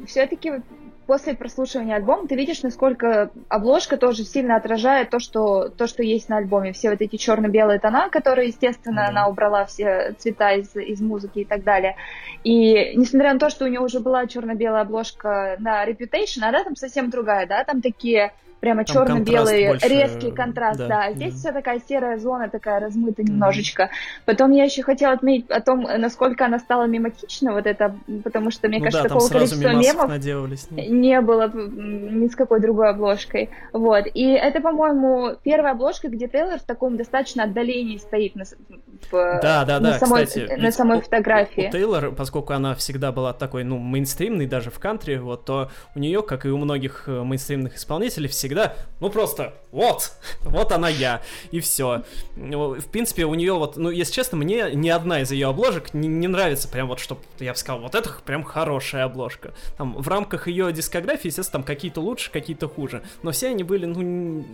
все-таки 0.06 0.62
после 1.06 1.36
прослушивания 1.36 1.96
альбома 1.96 2.28
ты 2.28 2.36
видишь, 2.36 2.64
насколько 2.64 3.30
обложка 3.50 3.98
тоже 3.98 4.24
сильно 4.24 4.56
отражает 4.56 5.10
то, 5.10 5.20
что, 5.20 5.70
то, 5.70 5.88
что 5.88 6.02
есть 6.04 6.30
на 6.30 6.38
альбоме. 6.38 6.74
Все 6.74 6.90
вот 6.92 7.02
эти 7.02 7.18
черно-белые 7.18 7.80
тона, 7.80 8.10
которые, 8.10 8.48
естественно, 8.48 9.04
Да. 9.04 9.08
она 9.10 9.28
убрала 9.28 9.66
все 9.66 10.14
цвета 10.18 10.54
из, 10.54 10.76
из 10.76 11.02
музыки 11.02 11.40
и 11.40 11.46
так 11.46 11.64
далее. 11.64 11.96
И 12.44 12.96
несмотря 12.96 13.34
на 13.34 13.40
то, 13.40 13.50
что 13.50 13.66
у 13.66 13.68
нее 13.68 13.82
уже 13.82 14.00
была 14.00 14.26
черно-белая 14.28 14.82
обложка 14.84 15.58
на 15.60 15.86
Reputation, 15.86 16.44
она 16.44 16.64
там 16.64 16.76
совсем 16.76 17.10
другая, 17.10 17.48
да, 17.48 17.64
там 17.64 17.82
такие 17.82 18.32
прямо 18.64 18.84
больше, 18.84 19.88
резкий 19.90 20.32
контраст, 20.32 20.80
да, 20.80 20.88
да. 20.88 21.12
Здесь 21.14 21.34
да. 21.34 21.40
вся 21.40 21.52
такая 21.52 21.82
серая 21.88 22.18
зона, 22.18 22.50
такая 22.50 22.80
размытая 22.80 23.26
немножечко. 23.26 23.90
Потом 24.26 24.52
я 24.52 24.64
еще 24.64 24.84
хотела 24.84 25.14
отметить 25.14 25.50
о 25.50 25.60
том, 25.60 25.82
насколько 25.82 26.46
она 26.46 26.60
стала 26.60 26.86
мематична, 26.88 27.52
вот 27.52 27.66
это, 27.66 27.96
потому 28.24 28.52
что, 28.52 28.70
мне 28.70 28.80
ну 28.80 28.86
кажется, 28.86 29.04
да, 29.04 29.10
такого 29.10 29.30
количества 29.30 29.70
мемов 29.70 30.08
наделались. 30.08 30.68
не 30.72 31.20
было 31.20 31.52
ни 31.54 32.28
с 32.28 32.36
какой 32.36 32.62
другой 32.62 32.90
обложкой. 32.92 33.50
Вот. 33.74 34.06
И 34.14 34.32
это, 34.32 34.62
по-моему, 34.62 35.36
первая 35.44 35.74
обложка, 35.74 36.08
где 36.08 36.28
Тейлор 36.30 36.60
в 36.60 36.64
таком 36.64 36.96
достаточно 36.96 37.44
отдалении 37.44 37.98
стоит 37.98 38.36
на, 38.36 38.46
в- 38.46 39.40
Да, 39.42 39.66
да, 39.66 39.80
на 39.80 39.92
да, 39.92 40.00
самой, 40.00 40.26
кстати. 40.26 40.54
на 40.54 40.72
самой 40.72 41.00
у- 41.00 41.02
фотографии. 41.02 41.68
У, 41.68 41.72
Тейлор, 41.72 42.12
поскольку 42.14 42.54
она 42.54 42.76
всегда 42.76 43.12
была 43.12 43.34
такой, 43.34 43.66
ну, 43.66 43.78
мейнстримной 43.78 44.46
даже 44.48 44.70
в 44.72 44.80
кантри, 44.80 45.18
вот, 45.18 45.44
то 45.46 45.70
у 45.96 46.00
нее, 46.00 46.24
как 46.24 46.46
и 46.46 46.50
у 46.50 46.58
многих 46.58 47.04
э, 47.08 47.24
мейнстримных 47.24 47.76
исполнителей, 47.76 48.30
всегда, 48.30 48.53
ну, 49.00 49.10
просто 49.10 49.54
вот, 49.72 50.12
вот 50.42 50.72
она 50.72 50.90
я, 50.90 51.22
и 51.52 51.60
все. 51.60 52.04
В 52.36 52.86
принципе, 52.92 53.26
у 53.26 53.34
нее 53.34 53.54
вот, 53.54 53.78
ну, 53.78 53.90
если 53.90 54.14
честно, 54.14 54.38
мне 54.38 54.72
ни 54.74 54.90
одна 54.90 55.22
из 55.22 55.32
ее 55.32 55.48
обложек 55.48 55.94
не, 55.94 56.08
не 56.08 56.28
нравится 56.28 56.68
прям 56.68 56.88
вот, 56.88 57.00
чтобы 57.00 57.22
я 57.40 57.54
бы 57.54 57.58
сказал, 57.58 57.82
вот 57.82 57.96
это 57.96 58.10
прям 58.26 58.44
хорошая 58.44 59.06
обложка. 59.06 59.54
Там, 59.78 59.94
в 59.94 60.08
рамках 60.08 60.48
ее 60.48 60.72
дискографии, 60.72 61.28
естественно, 61.28 61.64
там 61.64 61.64
какие-то 61.64 62.02
лучше, 62.02 62.32
какие-то 62.32 62.68
хуже, 62.68 63.04
но 63.22 63.32
все 63.32 63.50
они 63.50 63.64
были, 63.64 63.86
ну, 63.86 64.46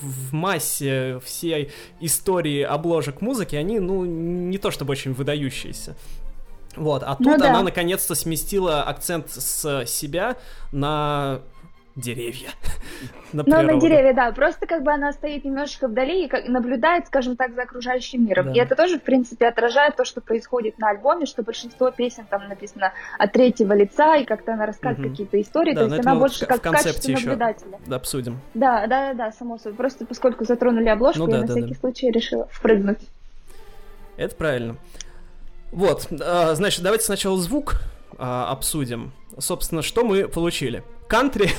в 0.00 0.32
массе 0.32 1.20
всей 1.24 1.70
истории 2.00 2.62
обложек 2.62 3.20
музыки, 3.20 3.56
они, 3.56 3.80
ну, 3.80 4.04
не 4.04 4.58
то 4.58 4.70
чтобы 4.70 4.92
очень 4.92 5.12
выдающиеся. 5.12 5.96
Вот, 6.76 7.02
а 7.04 7.16
Ну 7.18 7.30
тут 7.30 7.40
да. 7.40 7.50
она 7.50 7.62
наконец-то 7.62 8.14
сместила 8.14 8.82
акцент 8.82 9.30
с 9.30 9.84
себя 9.86 10.36
на 10.72 11.40
деревья. 11.96 12.50
на 13.32 13.42
Ну, 13.46 13.50
на 13.50 13.58
природу. 13.62 13.80
деревья, 13.86 14.12
да. 14.14 14.32
Просто 14.32 14.66
как 14.66 14.82
бы 14.82 14.92
она 14.92 15.12
стоит 15.12 15.44
немножечко 15.44 15.86
вдали 15.88 16.24
и 16.24 16.28
как- 16.28 16.46
наблюдает, 16.48 17.06
скажем 17.06 17.36
так, 17.36 17.54
за 17.54 17.62
окружающим 17.62 18.26
миром. 18.26 18.46
Да. 18.46 18.52
И 18.52 18.58
это 18.58 18.74
тоже, 18.74 18.98
в 18.98 19.02
принципе, 19.02 19.46
отражает 19.48 19.96
то, 19.96 20.04
что 20.04 20.20
происходит 20.20 20.78
на 20.78 20.90
альбоме, 20.90 21.26
что 21.26 21.42
большинство 21.42 21.90
песен 21.90 22.26
там 22.28 22.48
написано 22.48 22.92
от 23.18 23.32
третьего 23.32 23.72
лица, 23.74 24.16
и 24.16 24.24
как-то 24.24 24.54
она 24.54 24.66
рассказывает 24.66 24.98
Мгм. 25.06 25.10
какие-то 25.10 25.40
истории, 25.40 25.74
Да, 25.74 25.82
то 25.82 25.88
но 25.88 25.94
есть 25.96 26.06
она 26.06 26.16
больше 26.16 26.44
в- 26.44 26.48
как 26.48 26.58
в 26.64 26.68
в 26.68 26.70
качестве 26.72 27.14
еще. 27.14 27.26
наблюдателя. 27.26 27.78
Да, 27.86 27.96
обсудим. 27.96 28.40
Да, 28.54 28.86
да, 28.86 29.12
да, 29.12 29.14
да, 29.26 29.32
само 29.32 29.58
собой. 29.58 29.76
Просто 29.76 30.04
поскольку 30.06 30.44
затронули 30.44 30.88
обложку, 30.88 31.20
Ну 31.20 31.28
я 31.28 31.34
да, 31.34 31.40
на 31.42 31.46
да, 31.46 31.52
всякий 31.54 31.74
да. 31.74 31.80
случай 31.80 32.10
решила 32.10 32.46
впрыгнуть. 32.50 32.98
Это 34.16 34.34
правильно. 34.36 34.76
Вот, 35.72 36.06
а, 36.20 36.54
значит, 36.54 36.82
давайте 36.82 37.04
сначала 37.04 37.36
звук 37.36 37.80
а, 38.16 38.50
обсудим. 38.50 39.12
Собственно, 39.38 39.82
что 39.82 40.04
мы 40.04 40.28
получили? 40.28 40.84
Кантри 41.08 41.50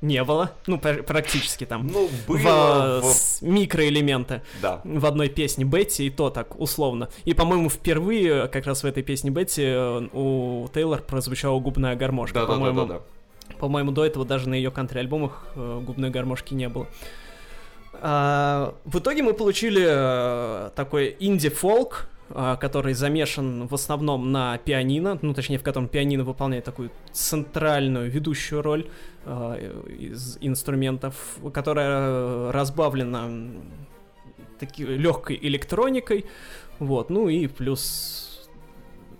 не 0.00 0.22
было, 0.24 0.52
ну, 0.66 0.78
пр- 0.78 1.02
практически 1.02 1.64
там. 1.64 1.86
Ну, 1.86 2.08
в, 2.08 2.26
было... 2.28 3.00
в- 3.02 3.04
с- 3.06 3.42
микроэлементы 3.42 4.42
Да. 4.62 4.80
в 4.84 5.04
одной 5.06 5.28
песне 5.28 5.64
Бетти, 5.64 6.06
и 6.06 6.10
то 6.10 6.30
так, 6.30 6.58
условно. 6.60 7.08
И, 7.24 7.34
по-моему, 7.34 7.68
впервые 7.70 8.48
как 8.48 8.66
раз 8.66 8.82
в 8.82 8.86
этой 8.86 9.02
песне 9.02 9.30
Бетти 9.30 9.62
э, 9.64 10.08
у 10.12 10.68
Тейлор 10.72 11.02
прозвучала 11.02 11.58
губная 11.60 11.96
гармошка. 11.96 12.40
Да, 12.40 12.40
да, 12.40 12.46
да, 12.46 12.52
по-моему, 12.54 12.86
да, 12.86 12.94
да. 12.94 13.54
по-моему, 13.58 13.90
до 13.92 14.04
этого 14.04 14.24
даже 14.24 14.48
на 14.48 14.54
ее 14.54 14.70
кантри-альбомах 14.70 15.46
э, 15.54 15.80
губной 15.84 16.10
гармошки 16.10 16.54
не 16.54 16.68
было. 16.68 16.86
А, 18.00 18.74
в 18.84 18.98
итоге 18.98 19.22
мы 19.22 19.32
получили 19.34 19.84
э, 19.86 20.70
такой 20.74 21.16
инди-фолк, 21.20 22.08
который 22.28 22.94
замешан 22.94 23.66
в 23.66 23.74
основном 23.74 24.32
на 24.32 24.56
пианино, 24.58 25.18
ну, 25.20 25.34
точнее, 25.34 25.58
в 25.58 25.62
котором 25.62 25.88
пианино 25.88 26.24
выполняет 26.24 26.64
такую 26.64 26.90
центральную, 27.12 28.10
ведущую 28.10 28.62
роль 28.62 28.86
э, 29.24 29.72
из 29.98 30.38
инструментов, 30.40 31.38
которая 31.52 32.50
разбавлена 32.52 33.30
таки, 34.58 34.84
легкой 34.84 35.38
электроникой, 35.42 36.24
вот, 36.78 37.10
ну 37.10 37.28
и 37.28 37.46
плюс 37.46 38.23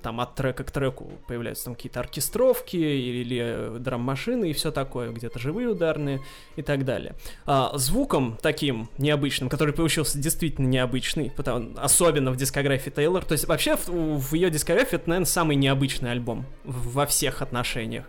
там 0.04 0.20
от 0.20 0.34
трека 0.34 0.64
к 0.64 0.70
треку 0.70 1.10
появляются 1.26 1.64
там 1.64 1.74
какие-то 1.74 2.00
оркестровки 2.00 2.76
или 2.76 3.40
э, 3.42 3.78
драм-машины 3.80 4.50
и 4.50 4.52
все 4.52 4.70
такое, 4.70 5.10
где-то 5.12 5.38
живые 5.38 5.68
ударные 5.68 6.20
и 6.56 6.62
так 6.62 6.84
далее. 6.84 7.14
А, 7.46 7.72
звуком 7.78 8.38
таким 8.42 8.90
необычным, 8.98 9.48
который 9.48 9.72
получился 9.72 10.18
действительно 10.18 10.66
необычный, 10.66 11.32
потому, 11.34 11.70
особенно 11.78 12.32
в 12.32 12.36
дискографии 12.36 12.90
Тейлор, 12.90 13.24
то 13.24 13.32
есть 13.32 13.48
вообще 13.48 13.76
в, 13.76 13.88
в 13.88 14.34
ее 14.34 14.50
дискографии 14.50 14.96
это, 14.96 15.08
наверное, 15.08 15.26
самый 15.26 15.56
необычный 15.56 16.12
альбом 16.12 16.44
во 16.64 17.06
всех 17.06 17.40
отношениях. 17.40 18.04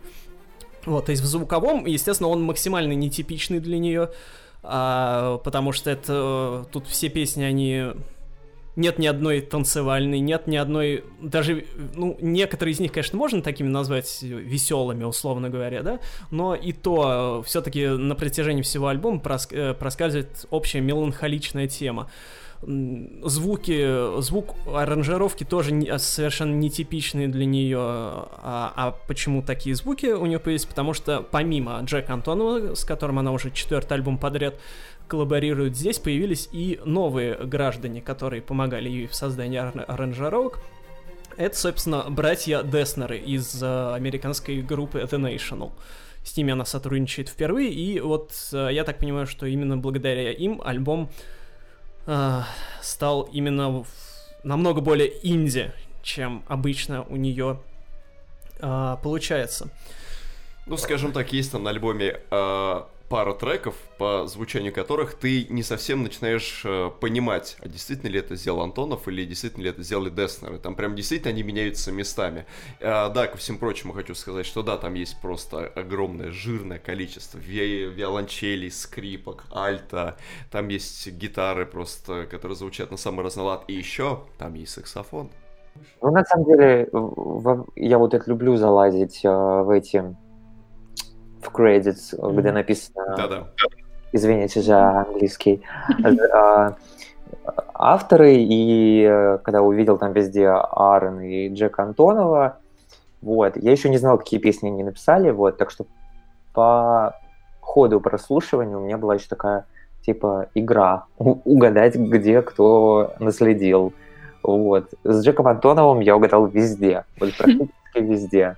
Вот, 0.85 1.05
то 1.05 1.11
есть 1.11 1.23
в 1.23 1.25
звуковом, 1.25 1.85
естественно, 1.85 2.27
он 2.27 2.43
максимально 2.43 2.91
нетипичный 2.91 3.61
для 3.61 3.79
нее, 3.79 4.11
а, 4.63 5.37
потому 5.37 5.71
что 5.71 5.89
это 5.89 6.65
э, 6.65 6.71
тут 6.73 6.87
все 6.87 7.07
песни, 7.07 7.43
они 7.43 7.93
нет 8.75 8.99
ни 8.99 9.07
одной 9.07 9.41
танцевальной, 9.41 10.19
нет 10.19 10.47
ни 10.47 10.57
одной, 10.57 11.03
даже, 11.21 11.65
ну, 11.95 12.17
некоторые 12.19 12.73
из 12.73 12.79
них, 12.79 12.91
конечно, 12.91 13.17
можно 13.17 13.41
такими 13.41 13.67
назвать 13.67 14.21
веселыми, 14.21 15.03
условно 15.03 15.49
говоря, 15.49 15.81
да, 15.81 15.99
но 16.31 16.55
и 16.55 16.73
то 16.73 17.43
все-таки 17.45 17.87
на 17.87 18.15
протяжении 18.15 18.61
всего 18.61 18.87
альбома 18.87 19.19
прос, 19.19 19.47
э, 19.51 19.73
проскальзывает 19.73 20.45
общая 20.49 20.81
меланхоличная 20.81 21.67
тема 21.67 22.09
звуки, 22.61 24.21
звук 24.21 24.55
аранжировки 24.73 25.43
тоже 25.43 25.71
не, 25.71 25.97
совершенно 25.99 26.53
нетипичные 26.55 27.27
для 27.27 27.45
нее. 27.45 27.77
А, 27.79 28.73
а 28.75 28.95
почему 29.07 29.41
такие 29.41 29.75
звуки 29.75 30.07
у 30.07 30.25
нее 30.25 30.39
появились? 30.39 30.65
Потому 30.65 30.93
что 30.93 31.21
помимо 31.21 31.79
Джека 31.83 32.13
Антонова, 32.13 32.75
с 32.75 32.83
которым 32.83 33.19
она 33.19 33.31
уже 33.31 33.51
четвертый 33.51 33.93
альбом 33.93 34.17
подряд 34.17 34.55
коллаборирует, 35.07 35.75
здесь 35.75 35.99
появились 35.99 36.49
и 36.51 36.79
новые 36.85 37.35
граждане, 37.35 38.01
которые 38.01 38.41
помогали 38.41 38.89
ей 38.89 39.07
в 39.07 39.15
создании 39.15 39.57
аранжировок. 39.57 40.59
Это, 41.37 41.57
собственно, 41.57 42.05
братья 42.09 42.63
Деснеры 42.63 43.17
из 43.17 43.61
э, 43.61 43.93
американской 43.93 44.61
группы 44.61 44.99
The 44.99 45.19
National. 45.19 45.71
С 46.23 46.35
ними 46.37 46.53
она 46.53 46.65
сотрудничает 46.65 47.29
впервые, 47.29 47.71
и 47.71 47.99
вот 47.99 48.31
э, 48.53 48.69
я 48.71 48.83
так 48.83 48.99
понимаю, 48.99 49.27
что 49.27 49.45
именно 49.45 49.77
благодаря 49.77 50.31
им 50.31 50.61
альбом 50.63 51.09
э, 52.07 52.41
стал 52.81 53.23
именно 53.23 53.83
в, 53.83 53.87
намного 54.43 54.79
более 54.79 55.11
инди, 55.27 55.73
чем 56.03 56.43
обычно 56.47 57.03
у 57.03 57.17
нее 57.17 57.59
э, 58.59 58.97
получается. 59.03 59.69
Ну, 60.65 60.77
скажем 60.77 61.11
так, 61.11 61.31
есть 61.33 61.51
там 61.51 61.63
на 61.63 61.69
альбоме 61.69 62.21
э, 62.31 62.81
пара 63.09 63.33
треков, 63.33 63.75
по 63.97 64.25
звучанию 64.27 64.73
которых 64.73 65.13
ты 65.13 65.45
не 65.49 65.63
совсем 65.63 66.03
начинаешь 66.03 66.63
э, 66.65 66.89
понимать, 66.99 67.57
а 67.59 67.67
действительно 67.67 68.09
ли 68.09 68.19
это 68.19 68.35
сделал 68.35 68.61
Антонов 68.61 69.07
или 69.07 69.25
действительно 69.25 69.63
ли 69.63 69.69
это 69.69 69.83
сделали 69.83 70.09
Деснеры. 70.09 70.57
Там 70.57 70.75
прям 70.75 70.95
действительно 70.95 71.31
они 71.31 71.43
меняются 71.43 71.91
местами. 71.91 72.45
Э, 72.79 73.09
да, 73.13 73.27
ко 73.27 73.37
всем 73.37 73.57
прочему 73.57 73.93
хочу 73.93 74.15
сказать, 74.15 74.45
что 74.45 74.63
да, 74.63 74.77
там 74.77 74.95
есть 74.95 75.21
просто 75.21 75.67
огромное 75.67 76.31
жирное 76.31 76.79
количество 76.79 77.37
ви 77.37 77.85
виолончелей, 77.85 78.71
скрипок, 78.71 79.45
альта, 79.51 80.17
там 80.51 80.67
есть 80.69 81.07
гитары 81.11 81.65
просто, 81.65 82.25
которые 82.25 82.55
звучат 82.55 82.91
на 82.91 82.97
самый 82.97 83.23
разнолад, 83.23 83.65
и 83.67 83.73
еще 83.73 84.21
там 84.37 84.55
есть 84.55 84.73
саксофон. 84.73 85.29
Ну, 86.01 86.11
на 86.11 86.23
самом 86.23 86.45
деле, 86.45 86.89
я 87.75 87.97
вот 87.97 88.13
это 88.13 88.29
люблю 88.29 88.55
залазить 88.55 89.23
э, 89.25 89.29
в 89.29 89.69
эти 89.69 90.15
в 91.45 91.51
credits, 91.51 92.17
mm-hmm. 92.17 92.35
где 92.35 92.51
написано... 92.51 93.15
Да-да. 93.17 93.47
Извините 94.11 94.61
за 94.61 95.01
английский. 95.01 95.61
А, 96.33 96.75
авторы, 97.73 98.35
и 98.35 99.03
э, 99.03 99.39
когда 99.43 99.61
увидел 99.61 99.97
там 99.97 100.13
везде 100.13 100.47
Аарон 100.47 101.21
и 101.21 101.49
Джек 101.49 101.77
Антонова, 101.79 102.57
вот, 103.21 103.57
я 103.57 103.71
еще 103.71 103.89
не 103.89 103.97
знал, 103.97 104.17
какие 104.17 104.39
песни 104.39 104.69
они 104.69 104.83
написали, 104.83 105.31
вот, 105.31 105.57
так 105.57 105.71
что 105.71 105.85
по 106.53 107.15
ходу 107.59 107.99
прослушивания 107.99 108.77
у 108.77 108.81
меня 108.81 108.97
была 108.97 109.15
еще 109.15 109.27
такая, 109.27 109.65
типа, 110.05 110.47
игра, 110.55 111.05
угадать, 111.17 111.95
где 111.95 112.41
кто 112.41 113.13
наследил. 113.19 113.93
Вот. 114.43 114.91
С 115.03 115.25
Джеком 115.25 115.47
Антоновым 115.47 115.99
я 115.99 116.15
угадал 116.15 116.45
везде, 116.45 117.03
вот 117.19 117.35
практически 117.35 117.71
везде. 117.95 118.55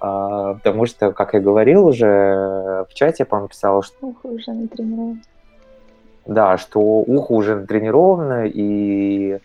А, 0.00 0.54
потому 0.54 0.86
что, 0.86 1.12
как 1.12 1.34
я 1.34 1.40
говорил 1.40 1.86
уже 1.86 2.86
в 2.88 2.94
чате, 2.94 3.24
по-моему, 3.24 3.48
писал, 3.48 3.82
что... 3.82 3.94
Ухо 4.00 4.26
уже 4.26 4.52
натренировано. 4.52 5.20
Да, 6.26 6.56
что 6.58 6.80
ухо 6.80 7.32
уже 7.32 7.56
натренировано, 7.56 8.46
и... 8.46 9.38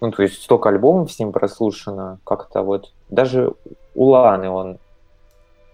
Ну, 0.00 0.10
то 0.10 0.22
есть 0.22 0.42
столько 0.42 0.70
альбомов 0.70 1.12
с 1.12 1.18
ним 1.18 1.32
прослушано, 1.32 2.18
как-то 2.24 2.62
вот... 2.62 2.92
Даже 3.08 3.52
у 3.94 4.06
Ланы 4.06 4.50
он... 4.50 4.78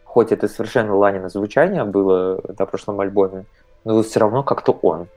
Хоть 0.05 0.33
это 0.33 0.49
совершенно 0.49 0.95
Ланина 0.95 1.29
звучание 1.29 1.85
было 1.85 2.41
на 2.59 2.67
прошлом 2.67 3.01
альбоме, 3.01 3.45
но 3.85 4.03
все 4.03 4.21
равно 4.21 4.43
как-то 4.43 4.73
он. 4.83 5.09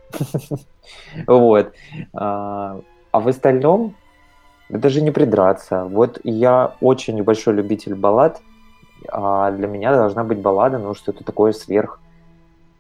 Вот. 1.28 1.72
А, 2.14 2.80
а 3.12 3.20
в 3.20 3.28
остальном 3.28 3.96
даже 4.70 5.02
не 5.02 5.12
придраться. 5.12 5.86
Вот 5.86 6.20
я 6.24 6.76
очень 6.82 7.24
большой 7.24 7.56
любитель 7.56 7.96
баллад, 7.96 8.42
а 9.08 9.52
для 9.52 9.68
меня 9.68 9.94
должна 9.94 10.24
быть 10.24 10.40
баллада, 10.40 10.78
ну, 10.78 10.94
что-то 10.94 11.24
такое 11.24 11.52
сверх 11.52 12.00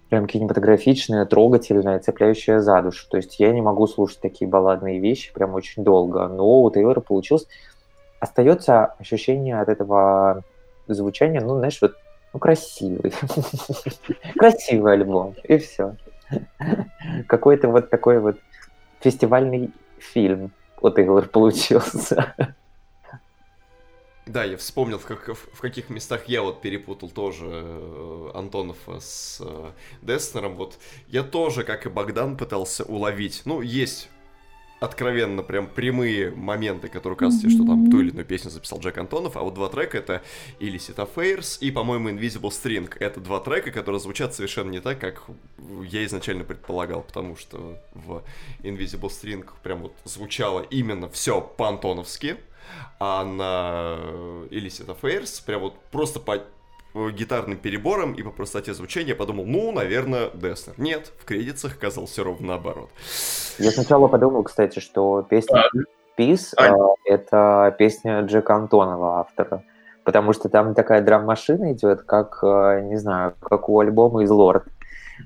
прям 0.09 0.25
кинематографичное, 0.25 1.25
трогательное, 1.25 1.99
цепляющее 1.99 2.61
за 2.61 2.81
душу. 2.81 3.07
То 3.09 3.17
есть 3.17 3.39
я 3.39 3.53
не 3.53 3.61
могу 3.61 3.87
слушать 3.87 4.19
такие 4.19 4.49
балладные 4.49 4.99
вещи 4.99 5.31
прям 5.33 5.53
очень 5.53 5.83
долго. 5.83 6.27
Но 6.27 6.63
у 6.63 6.71
Тейлора 6.71 6.99
получилось. 6.99 7.47
Остается 8.19 8.85
ощущение 8.85 9.61
от 9.61 9.69
этого 9.69 10.43
звучания, 10.87 11.41
ну, 11.41 11.57
знаешь, 11.57 11.79
вот 11.81 11.93
ну, 12.33 12.39
красивый. 12.39 13.13
Красивый 14.35 14.93
альбом, 14.93 15.35
и 15.43 15.57
все. 15.57 15.95
Какой-то 17.27 17.69
вот 17.69 17.89
такой 17.89 18.19
вот 18.19 18.37
фестивальный 18.99 19.71
фильм 19.99 20.51
у 20.81 20.89
Тейлор 20.89 21.27
получился. 21.27 22.35
Да, 24.29 24.43
я 24.43 24.57
вспомнил, 24.57 24.99
в, 24.99 25.05
как, 25.05 25.27
в 25.27 25.59
каких 25.59 25.89
местах 25.89 26.25
я 26.27 26.43
вот 26.43 26.61
перепутал 26.61 27.09
тоже 27.09 27.45
э, 27.49 28.31
Антонов 28.35 28.77
с 28.87 29.41
э, 29.43 29.71
Деснером. 30.03 30.55
Вот 30.55 30.77
я 31.07 31.23
тоже, 31.23 31.63
как 31.63 31.87
и 31.87 31.89
Богдан, 31.89 32.37
пытался 32.37 32.83
уловить. 32.83 33.41
Ну, 33.45 33.61
есть 33.61 34.07
откровенно 34.79 35.41
прям 35.41 35.65
прямые 35.65 36.29
моменты, 36.29 36.89
которые 36.89 37.17
кажется, 37.17 37.47
mm-hmm. 37.47 37.49
что 37.49 37.65
там 37.65 37.89
ту 37.89 38.01
или 38.01 38.11
иную 38.11 38.25
песню 38.25 38.51
записал 38.51 38.79
Джек 38.79 38.99
Антонов, 38.99 39.35
а 39.35 39.41
вот 39.41 39.55
два 39.55 39.67
трека 39.67 39.97
это 39.97 40.21
Illicit 40.59 40.95
Affairs 40.95 41.57
и, 41.59 41.71
по-моему, 41.71 42.09
Invisible 42.09 42.51
String. 42.51 42.95
Это 42.99 43.19
два 43.19 43.39
трека, 43.39 43.71
которые 43.71 43.99
звучат 43.99 44.35
совершенно 44.35 44.69
не 44.69 44.79
так, 44.79 44.99
как 44.99 45.23
я 45.87 46.05
изначально 46.05 46.43
предполагал, 46.43 47.01
потому 47.01 47.35
что 47.35 47.81
в 47.95 48.23
Invisible 48.61 49.09
String 49.09 49.49
прям 49.63 49.81
вот 49.81 49.95
звучало 50.05 50.61
именно 50.61 51.09
все 51.09 51.41
по-антоновски, 51.41 52.37
а 52.99 53.23
на 53.23 53.97
Illicit 54.49 54.87
Affairs 54.87 55.43
прям 55.45 55.61
вот 55.61 55.75
просто 55.91 56.19
по 56.19 56.39
гитарным 57.11 57.57
перебором 57.57 58.13
и 58.13 58.23
по 58.23 58.31
простоте 58.31 58.73
звучания 58.73 59.15
подумал, 59.15 59.45
ну, 59.45 59.71
наверное, 59.71 60.29
Деснер. 60.33 60.73
Нет, 60.77 61.11
в 61.19 61.25
кредитах 61.25 61.77
оказалось 61.77 62.11
все 62.11 62.23
ровно 62.23 62.47
наоборот. 62.47 62.89
Я 63.59 63.71
сначала 63.71 64.07
подумал, 64.07 64.43
кстати, 64.43 64.79
что 64.79 65.21
песня 65.21 65.65
Peace 66.17 66.53
а? 66.57 66.67
э, 66.67 66.75
это 67.05 67.75
песня 67.77 68.21
Джека 68.21 68.55
Антонова, 68.55 69.19
автора. 69.19 69.63
Потому 70.03 70.33
что 70.33 70.49
там 70.49 70.73
такая 70.73 71.01
драм-машина 71.01 71.73
идет, 71.73 72.01
как, 72.01 72.39
э, 72.41 72.81
не 72.81 72.97
знаю, 72.97 73.35
как 73.39 73.69
у 73.69 73.79
альбома 73.79 74.23
из 74.23 74.31
Лорд. 74.31 74.65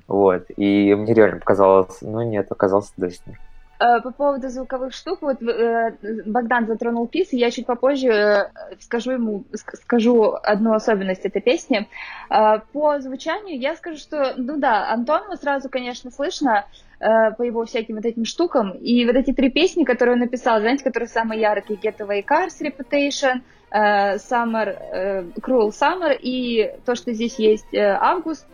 Вот. 0.06 0.44
И 0.56 0.94
мне 0.94 1.14
реально 1.14 1.40
показалось, 1.40 1.98
ну 2.02 2.22
нет, 2.22 2.50
оказался 2.50 2.92
Деснер. 2.96 3.38
Э, 3.84 4.00
по 4.00 4.12
поводу 4.12 4.48
звуковых 4.48 4.94
штук, 4.94 5.18
вот 5.20 5.42
э, 5.42 5.96
Богдан 6.24 6.66
затронул 6.66 7.06
пис, 7.06 7.32
и 7.32 7.36
я 7.36 7.50
чуть 7.50 7.66
попозже 7.66 8.08
э, 8.08 8.50
скажу 8.80 9.12
ему, 9.12 9.44
скажу 9.52 10.32
одну 10.42 10.72
особенность 10.72 11.26
этой 11.26 11.42
песни. 11.42 11.88
По 12.28 13.00
звучанию 13.00 13.58
я 13.58 13.76
скажу, 13.76 13.98
что, 13.98 14.34
ну 14.36 14.56
да, 14.58 14.90
Антонова 14.90 15.36
сразу, 15.36 15.68
конечно, 15.68 16.10
слышно 16.10 16.64
по 16.98 17.42
его 17.42 17.66
всяким 17.66 17.96
вот 17.96 18.06
этим 18.06 18.24
штукам, 18.24 18.70
и 18.70 19.04
вот 19.04 19.16
эти 19.16 19.32
три 19.32 19.50
песни, 19.50 19.84
которые 19.84 20.14
он 20.14 20.20
написал, 20.20 20.60
знаете, 20.60 20.84
которые 20.84 21.08
самые 21.08 21.40
яркие, 21.40 21.78
Getaway 21.78 22.24
Cars, 22.24 22.62
Reputation, 22.62 23.42
Summer, 23.70 25.34
Cruel 25.36 25.68
Summer, 25.70 26.16
и 26.18 26.72
то, 26.86 26.94
что 26.94 27.12
здесь 27.12 27.38
есть 27.38 27.74
Август, 27.74 28.46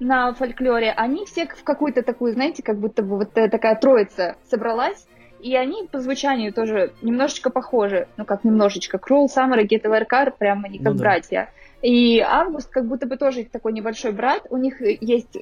на 0.00 0.32
фольклоре, 0.34 0.92
они 0.92 1.24
все 1.26 1.46
в 1.46 1.64
какую-то 1.64 2.02
такую, 2.02 2.32
знаете, 2.32 2.62
как 2.62 2.78
будто 2.78 3.02
бы 3.02 3.16
вот 3.16 3.32
такая 3.32 3.76
троица 3.76 4.36
собралась, 4.50 5.06
и 5.40 5.54
они 5.54 5.86
по 5.90 6.00
звучанию 6.00 6.52
тоже 6.52 6.92
немножечко 7.02 7.50
похожи. 7.50 8.08
Ну, 8.16 8.24
как 8.24 8.44
немножечко. 8.44 8.98
Крул, 8.98 9.28
Саммер 9.28 9.60
и 9.60 9.66
Get 9.66 9.84
Car 10.10 10.32
прям 10.36 10.64
они 10.64 10.78
как 10.78 10.94
ну, 10.94 10.98
братья. 10.98 11.50
Да. 11.82 11.88
И 11.88 12.20
Август 12.20 12.70
как 12.70 12.86
будто 12.86 13.06
бы 13.06 13.16
тоже 13.16 13.44
такой 13.44 13.72
небольшой 13.72 14.12
брат. 14.12 14.46
У 14.50 14.56
них 14.56 14.80
есть, 14.80 15.36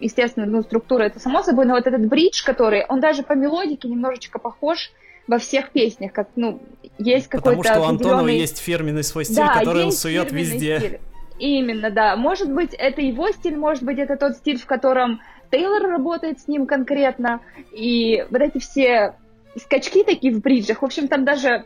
естественно, 0.00 0.46
ну, 0.46 0.62
структура, 0.62 1.02
это 1.02 1.18
само 1.18 1.42
собой, 1.42 1.66
но 1.66 1.74
вот 1.74 1.86
этот 1.86 2.06
бридж, 2.06 2.44
который, 2.44 2.86
он 2.88 3.00
даже 3.00 3.22
по 3.22 3.32
мелодике 3.32 3.88
немножечко 3.88 4.38
похож 4.38 4.92
во 5.26 5.38
всех 5.38 5.70
песнях, 5.70 6.12
как, 6.12 6.28
ну, 6.36 6.60
есть 6.98 7.28
какой-то 7.28 7.58
Потому 7.58 7.64
что 7.64 7.80
у 7.80 7.90
Антонова 7.90 8.20
определенный... 8.20 8.40
есть 8.40 8.58
фирменный 8.58 9.04
свой 9.04 9.24
стиль, 9.24 9.36
да, 9.36 9.58
который 9.58 9.84
он 9.84 9.92
сует 9.92 10.32
везде. 10.32 10.78
Стиль. 10.78 11.00
Именно, 11.42 11.90
да. 11.90 12.14
Может 12.14 12.52
быть, 12.52 12.72
это 12.72 13.00
его 13.00 13.28
стиль, 13.32 13.56
может 13.56 13.82
быть, 13.82 13.98
это 13.98 14.16
тот 14.16 14.36
стиль, 14.36 14.60
в 14.60 14.66
котором 14.66 15.20
Тейлор 15.50 15.82
работает 15.82 16.38
с 16.38 16.46
ним 16.46 16.66
конкретно. 16.66 17.40
И 17.72 18.24
вот 18.30 18.40
эти 18.40 18.58
все 18.58 19.16
скачки 19.56 20.04
такие 20.04 20.32
в 20.32 20.40
бриджах, 20.40 20.82
в 20.82 20.84
общем, 20.84 21.08
там 21.08 21.24
даже 21.24 21.64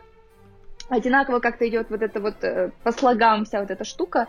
одинаково 0.89 1.41
как-то 1.41 1.68
идет 1.68 1.91
вот 1.91 2.01
это 2.01 2.20
вот 2.20 2.43
э, 2.43 2.70
по 2.85 2.91
слогам 2.91 3.45
вся 3.45 3.61
вот 3.61 3.70
эта 3.70 3.85
штука. 3.85 4.29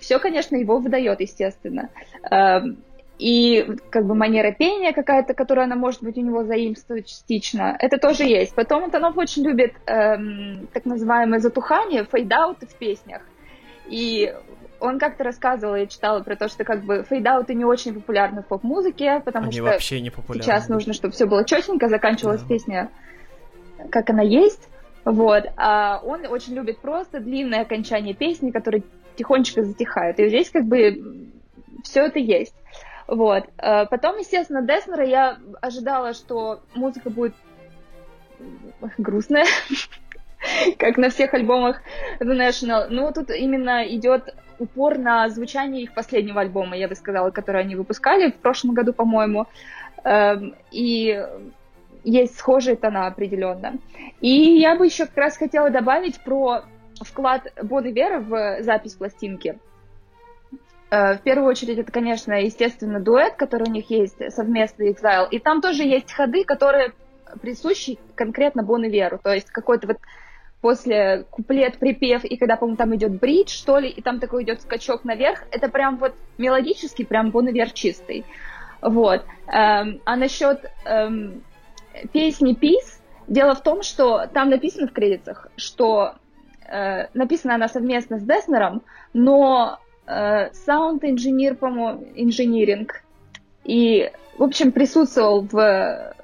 Все, 0.00 0.18
конечно, 0.18 0.56
его 0.56 0.78
выдает, 0.80 1.20
естественно. 1.20 1.90
Эм, 2.28 2.78
и 3.20 3.76
как 3.90 4.04
бы 4.04 4.16
манера 4.16 4.50
пения 4.50 4.92
какая-то, 4.92 5.32
которая 5.32 5.66
она 5.66 5.76
может 5.76 6.02
быть 6.02 6.18
у 6.18 6.22
него 6.22 6.42
заимствует 6.42 7.06
частично, 7.06 7.76
это 7.78 7.98
тоже 7.98 8.24
есть. 8.24 8.52
Потом 8.52 8.82
Антонов 8.82 9.16
очень 9.16 9.44
любит 9.44 9.74
эм, 9.86 10.66
так 10.72 10.86
называемое 10.86 11.38
затухание, 11.38 12.04
фейдауты 12.04 12.66
в 12.66 12.74
песнях. 12.74 13.22
И 13.86 14.34
он 14.80 14.98
как-то 14.98 15.24
рассказывал, 15.24 15.76
я 15.76 15.86
читала 15.86 16.20
про 16.20 16.36
то, 16.36 16.48
что 16.48 16.64
как 16.64 16.84
бы 16.84 17.04
фейдауты 17.08 17.54
не 17.54 17.64
очень 17.64 17.94
популярны 17.94 18.42
в 18.42 18.46
поп-музыке, 18.46 19.20
потому 19.24 19.46
Они 19.46 19.54
что 19.54 19.64
вообще 19.64 20.00
не 20.00 20.10
популярны. 20.10 20.42
сейчас 20.42 20.68
нужно, 20.68 20.92
чтобы 20.92 21.14
все 21.14 21.26
было 21.26 21.44
четенько, 21.44 21.88
заканчивалась 21.88 22.42
да. 22.42 22.48
песня, 22.48 22.90
как 23.90 24.10
она 24.10 24.22
есть. 24.22 24.68
Вот. 25.04 25.44
А 25.56 26.00
он 26.04 26.26
очень 26.26 26.54
любит 26.54 26.80
просто 26.80 27.20
длинное 27.20 27.62
окончание 27.62 28.14
песни, 28.14 28.50
которое 28.50 28.82
тихонечко 29.16 29.62
затихает. 29.62 30.18
И 30.20 30.28
здесь 30.28 30.50
как 30.50 30.64
бы 30.64 31.30
все 31.82 32.06
это 32.06 32.18
есть. 32.18 32.54
Вот. 33.06 33.44
А 33.56 33.86
потом, 33.86 34.18
естественно, 34.18 34.62
Деснера 34.62 35.04
я 35.04 35.38
ожидала, 35.60 36.12
что 36.12 36.60
музыка 36.74 37.10
будет 37.10 37.34
грустная, 38.98 39.46
как 40.78 40.96
на 40.96 41.10
всех 41.10 41.34
альбомах 41.34 41.80
The 42.20 42.36
National. 42.36 42.86
Но 42.88 43.10
тут 43.12 43.30
именно 43.30 43.86
идет 43.86 44.34
упор 44.58 44.98
на 44.98 45.28
звучание 45.28 45.84
их 45.84 45.94
последнего 45.94 46.40
альбома, 46.40 46.76
я 46.76 46.88
бы 46.88 46.94
сказала, 46.94 47.30
который 47.30 47.60
они 47.60 47.76
выпускали 47.76 48.30
в 48.30 48.36
прошлом 48.36 48.74
году, 48.74 48.92
по-моему. 48.92 49.46
Эм, 50.04 50.54
и 50.70 51.24
есть 52.04 52.38
схожие 52.38 52.76
тона 52.76 53.06
определенно. 53.06 53.74
И 54.20 54.58
я 54.58 54.76
бы 54.76 54.86
еще 54.86 55.06
как 55.06 55.16
раз 55.16 55.36
хотела 55.36 55.70
добавить 55.70 56.20
про 56.20 56.64
вклад 57.00 57.52
Бон 57.62 57.84
Вера 57.86 58.20
в 58.20 58.62
запись 58.62 58.94
пластинки. 58.94 59.58
Э, 60.90 61.14
в 61.16 61.22
первую 61.22 61.48
очередь, 61.48 61.78
это, 61.78 61.92
конечно, 61.92 62.32
естественно, 62.40 63.00
дуэт, 63.00 63.34
который 63.36 63.68
у 63.68 63.72
них 63.72 63.90
есть, 63.90 64.32
совместный 64.32 64.92
Exile. 64.92 65.28
И 65.30 65.38
там 65.38 65.60
тоже 65.60 65.82
есть 65.82 66.12
ходы, 66.12 66.44
которые 66.44 66.92
присущи 67.42 67.98
конкретно 68.14 68.62
Бон 68.62 68.84
Веру. 68.84 69.20
То 69.22 69.34
есть 69.34 69.50
какой-то 69.50 69.88
вот 69.88 69.98
после 70.60 71.24
куплет, 71.30 71.78
припев, 71.78 72.24
и 72.24 72.36
когда, 72.36 72.56
по-моему, 72.56 72.76
там 72.76 72.94
идет 72.96 73.18
бридж, 73.18 73.50
что 73.50 73.78
ли, 73.78 73.88
и 73.88 74.02
там 74.02 74.18
такой 74.18 74.42
идет 74.42 74.62
скачок 74.62 75.04
наверх, 75.04 75.44
это 75.50 75.68
прям 75.68 75.98
вот 75.98 76.14
мелодический, 76.36 77.06
прям 77.06 77.30
Бон 77.30 77.48
Вер 77.48 77.70
чистый. 77.70 78.24
Вот. 78.80 79.24
Эм, 79.46 80.00
а 80.04 80.16
насчет 80.16 80.70
эм, 80.84 81.42
песни 82.12 82.56
Peace, 82.56 83.00
дело 83.28 83.54
в 83.54 83.62
том, 83.62 83.82
что 83.82 84.26
там 84.32 84.50
написано 84.50 84.88
в 84.88 84.92
кредитах, 84.92 85.48
что 85.56 86.14
э, 86.66 87.06
написана 87.14 87.54
она 87.54 87.68
совместно 87.68 88.18
с 88.18 88.22
Деснером, 88.22 88.82
но 89.12 89.78
саунд-инженер, 90.06 91.54
по-моему, 91.56 92.02
инжиниринг, 92.16 93.02
и, 93.64 94.10
в 94.38 94.42
общем, 94.42 94.72
присутствовал 94.72 95.42
в 95.42 96.14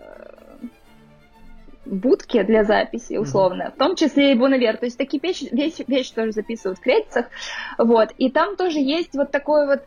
будке 1.86 2.44
для 2.44 2.64
записи, 2.64 3.16
условно, 3.16 3.64
mm-hmm. 3.64 3.74
в 3.74 3.78
том 3.78 3.96
числе 3.96 4.32
и 4.32 4.34
Бонавер. 4.34 4.76
То 4.76 4.86
есть 4.86 4.98
такие 4.98 5.20
вещи, 5.20 5.48
вещи, 5.52 5.84
вещи 5.86 6.14
тоже 6.14 6.32
записывают 6.32 6.78
в 6.78 6.82
кредитах. 6.82 7.26
Вот. 7.78 8.10
И 8.18 8.30
там 8.30 8.56
тоже 8.56 8.78
есть 8.78 9.14
вот 9.14 9.30
такой 9.30 9.66
вот 9.66 9.82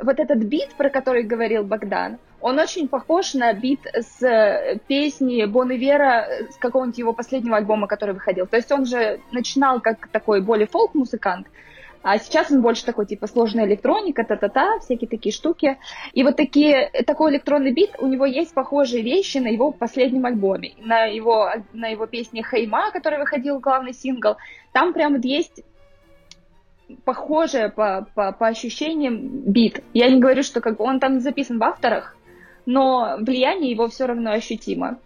вот 0.00 0.18
этот 0.18 0.38
бит, 0.38 0.74
про 0.76 0.90
который 0.90 1.22
говорил 1.22 1.64
Богдан, 1.64 2.18
он 2.40 2.58
очень 2.58 2.88
похож 2.88 3.34
на 3.34 3.52
бит 3.52 3.80
с 3.86 4.22
э, 4.22 4.78
песни 4.86 5.44
Бон 5.44 5.72
Ивера 5.72 6.28
с 6.50 6.56
какого-нибудь 6.56 6.98
его 6.98 7.12
последнего 7.12 7.56
альбома, 7.56 7.86
который 7.88 8.14
выходил. 8.14 8.46
То 8.46 8.56
есть 8.56 8.70
он 8.70 8.86
же 8.86 9.20
начинал 9.32 9.80
как 9.80 10.08
такой 10.08 10.40
более 10.40 10.66
фолк-музыкант, 10.66 11.48
а 12.02 12.18
сейчас 12.18 12.50
он 12.50 12.62
больше 12.62 12.84
такой, 12.84 13.06
типа, 13.06 13.26
сложная 13.26 13.66
электроника, 13.66 14.24
та-та-та, 14.24 14.78
всякие 14.78 15.08
такие 15.08 15.32
штуки. 15.32 15.78
И 16.12 16.22
вот 16.22 16.36
такие, 16.36 16.90
такой 17.06 17.32
электронный 17.32 17.72
бит, 17.72 17.90
у 17.98 18.06
него 18.06 18.24
есть 18.24 18.54
похожие 18.54 19.02
вещи 19.02 19.38
на 19.38 19.48
его 19.48 19.72
последнем 19.72 20.26
альбоме. 20.26 20.74
На 20.78 21.04
его, 21.04 21.50
на 21.72 21.88
его 21.88 22.06
песне 22.06 22.42
«Хейма», 22.48 22.90
который 22.92 23.18
выходил, 23.18 23.58
главный 23.58 23.92
сингл. 23.92 24.36
Там 24.72 24.92
прям 24.92 25.18
есть 25.20 25.64
похожее 27.04 27.68
по, 27.68 28.06
по, 28.14 28.32
по 28.32 28.46
ощущениям 28.46 29.18
бит. 29.20 29.82
Я 29.92 30.10
не 30.10 30.20
говорю, 30.20 30.42
что 30.42 30.60
как 30.60 30.78
бы 30.78 30.84
он 30.84 31.00
там 31.00 31.20
записан 31.20 31.58
в 31.58 31.64
авторах, 31.64 32.16
но 32.64 33.16
влияние 33.18 33.72
его 33.72 33.88
все 33.88 34.06
равно 34.06 34.30
ощутимо. 34.30 34.98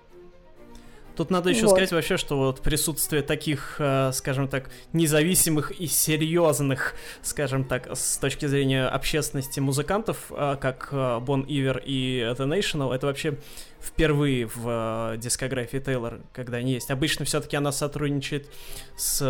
Тут 1.22 1.30
надо 1.30 1.50
еще 1.50 1.66
вот. 1.66 1.70
сказать 1.70 1.92
вообще, 1.92 2.16
что 2.16 2.36
вот 2.36 2.62
присутствие 2.62 3.22
таких, 3.22 3.76
э, 3.78 4.10
скажем 4.12 4.48
так, 4.48 4.70
независимых 4.92 5.70
и 5.70 5.86
серьезных, 5.86 6.96
скажем 7.22 7.62
так, 7.62 7.88
с 7.94 8.16
точки 8.16 8.46
зрения 8.46 8.88
общественности 8.88 9.60
музыкантов, 9.60 10.32
э, 10.32 10.56
как 10.60 10.88
Бон 11.22 11.44
Ивер 11.46 11.80
и 11.86 12.34
The 12.36 12.44
National, 12.48 12.92
это 12.92 13.06
вообще 13.06 13.38
впервые 13.80 14.46
в 14.52 15.12
э, 15.14 15.16
дискографии 15.18 15.78
Тейлор, 15.78 16.22
когда 16.32 16.56
они 16.56 16.72
есть. 16.72 16.90
Обычно 16.90 17.24
все-таки 17.24 17.56
она 17.56 17.70
сотрудничает 17.70 18.48
с 18.96 19.20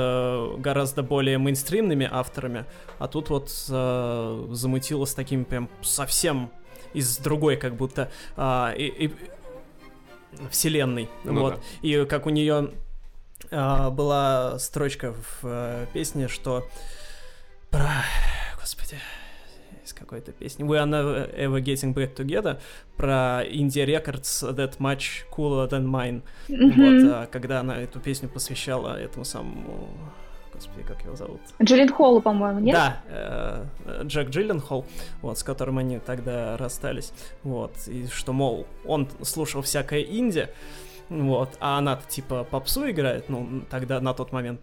гораздо 0.56 1.02
более 1.02 1.36
мейнстримными 1.36 2.08
авторами, 2.10 2.64
а 2.98 3.06
тут 3.06 3.28
вот 3.28 3.50
замутила 3.50 5.04
с 5.04 5.12
такими 5.12 5.44
прям 5.44 5.68
совсем 5.82 6.50
из 6.94 7.18
другой, 7.18 7.56
как 7.56 7.74
будто 7.76 8.10
а, 8.36 8.74
и, 8.76 8.84
и, 9.06 9.14
вселенной. 10.50 11.08
Ну, 11.24 11.40
вот. 11.40 11.54
Да. 11.54 11.60
И 11.82 12.04
как 12.06 12.26
у 12.26 12.30
нее 12.30 12.70
а, 13.50 13.90
была 13.90 14.58
строчка 14.58 15.12
в 15.12 15.40
а, 15.44 15.86
песне, 15.92 16.28
что 16.28 16.66
про... 17.70 18.04
Господи, 18.58 18.96
из 19.84 19.92
какой-то 19.92 20.32
песни. 20.32 20.64
We 20.64 20.78
are 20.78 20.86
never 20.86 21.34
ever 21.34 21.60
getting 21.60 21.94
back 21.94 22.14
together 22.14 22.60
про 22.96 23.42
Indie 23.44 23.86
Records 23.86 24.42
That 24.54 24.78
Much 24.78 25.24
Cooler 25.30 25.68
Than 25.68 25.86
Mine. 25.86 26.22
Mm-hmm. 26.48 26.76
Вот, 26.76 27.12
а, 27.12 27.26
когда 27.26 27.60
она 27.60 27.80
эту 27.80 28.00
песню 28.00 28.28
посвящала 28.28 28.96
этому 28.98 29.24
самому 29.24 29.88
господи, 30.62 30.86
как 30.86 31.04
его 31.04 31.16
зовут? 31.16 31.40
Джиллин 31.62 31.88
Холл, 31.88 32.22
по-моему, 32.22 32.60
нет? 32.60 32.74
Да, 32.74 33.00
э, 33.08 34.02
Джек 34.04 34.28
Джиллин 34.28 34.60
Холл, 34.60 34.84
вот, 35.20 35.38
с 35.38 35.42
которым 35.42 35.78
они 35.78 35.98
тогда 35.98 36.56
расстались, 36.56 37.12
вот, 37.42 37.72
и 37.86 38.06
что, 38.06 38.32
мол, 38.32 38.66
он 38.84 39.08
слушал 39.22 39.62
всякое 39.62 40.02
инди, 40.02 40.48
вот, 41.08 41.50
а 41.60 41.78
она 41.78 42.00
типа 42.08 42.44
попсу 42.44 42.88
играет, 42.88 43.28
ну, 43.28 43.62
тогда 43.70 44.00
на 44.00 44.14
тот 44.14 44.32
момент 44.32 44.60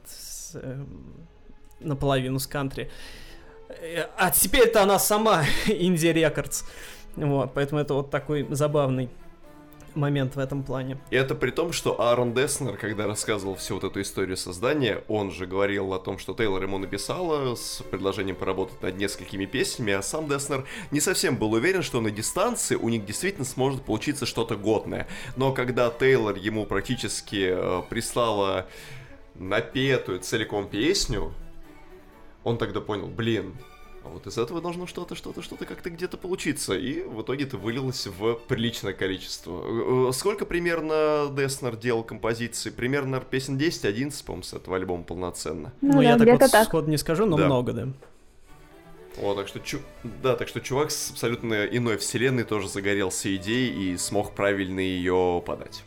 э, 0.53 0.83
наполовину 1.79 2.39
с 2.39 2.47
кантри, 2.47 2.89
а 4.17 4.31
теперь 4.31 4.67
это 4.67 4.81
она 4.81 4.97
сама 4.97 5.43
Инди 5.67 6.07
Рекордс, 6.07 6.63
вот, 7.15 7.53
поэтому 7.53 7.81
это 7.81 7.93
вот 7.93 8.09
такой 8.09 8.47
забавный 8.49 9.09
момент 9.99 10.35
в 10.35 10.39
этом 10.39 10.63
плане. 10.63 10.97
И 11.11 11.15
это 11.15 11.35
при 11.35 11.51
том, 11.51 11.71
что 11.71 12.01
Аарон 12.01 12.33
Деснер, 12.33 12.77
когда 12.77 13.05
рассказывал 13.05 13.55
всю 13.55 13.75
вот 13.75 13.83
эту 13.83 14.01
историю 14.01 14.37
создания, 14.37 15.03
он 15.07 15.31
же 15.31 15.45
говорил 15.45 15.93
о 15.93 15.99
том, 15.99 16.17
что 16.17 16.33
Тейлор 16.33 16.63
ему 16.63 16.77
написала 16.77 17.55
с 17.55 17.83
предложением 17.91 18.35
поработать 18.35 18.81
над 18.81 18.97
несколькими 18.97 19.45
песнями, 19.45 19.93
а 19.93 20.01
сам 20.01 20.27
Деснер 20.27 20.65
не 20.91 20.99
совсем 20.99 21.37
был 21.37 21.51
уверен, 21.53 21.83
что 21.83 22.01
на 22.01 22.11
дистанции 22.11 22.75
у 22.75 22.89
них 22.89 23.05
действительно 23.05 23.45
сможет 23.45 23.83
получиться 23.83 24.25
что-то 24.25 24.55
годное. 24.55 25.07
Но 25.35 25.53
когда 25.53 25.89
Тейлор 25.89 26.35
ему 26.35 26.65
практически 26.65 27.49
э, 27.51 27.81
прислала 27.89 28.65
напетую 29.35 30.19
целиком 30.19 30.67
песню, 30.67 31.33
он 32.43 32.57
тогда 32.57 32.81
понял, 32.81 33.07
блин, 33.07 33.55
а 34.03 34.09
вот 34.09 34.27
из 34.27 34.37
этого 34.37 34.61
должно 34.61 34.87
что-то, 34.87 35.15
что-то, 35.15 35.41
что-то 35.41 35.65
как-то 35.65 35.89
где-то 35.89 36.17
получиться. 36.17 36.73
И 36.73 37.01
в 37.01 37.21
итоге 37.21 37.45
это 37.45 37.57
вылилось 37.57 38.07
в 38.07 38.35
приличное 38.47 38.93
количество. 38.93 40.09
Э, 40.09 40.11
сколько 40.13 40.45
примерно 40.45 41.27
Деснер 41.35 41.75
делал 41.75 42.03
композиций? 42.03 42.71
Примерно 42.71 43.19
песен 43.19 43.57
10-11, 43.57 44.23
по-моему, 44.25 44.43
с 44.43 44.53
этого 44.53 44.77
альбома 44.77 45.03
полноценно. 45.03 45.73
Ну, 45.81 45.93
ну 45.93 45.97
да, 45.97 46.03
я 46.03 46.17
так 46.17 46.27
вот 46.27 46.51
так. 46.51 46.65
сходу 46.65 46.89
не 46.89 46.97
скажу, 46.97 47.25
но 47.25 47.37
да. 47.37 47.45
много, 47.45 47.73
да. 47.73 47.87
О, 49.21 49.33
так 49.33 49.47
что, 49.47 49.59
чу... 49.59 49.79
да, 50.23 50.35
так 50.35 50.47
что 50.47 50.61
чувак 50.61 50.91
с 50.91 51.11
абсолютно 51.11 51.65
иной 51.65 51.97
вселенной 51.97 52.43
тоже 52.43 52.69
загорелся 52.69 53.35
идеей 53.35 53.93
и 53.93 53.97
смог 53.97 54.33
правильно 54.33 54.79
ее 54.79 55.43
подать. 55.45 55.83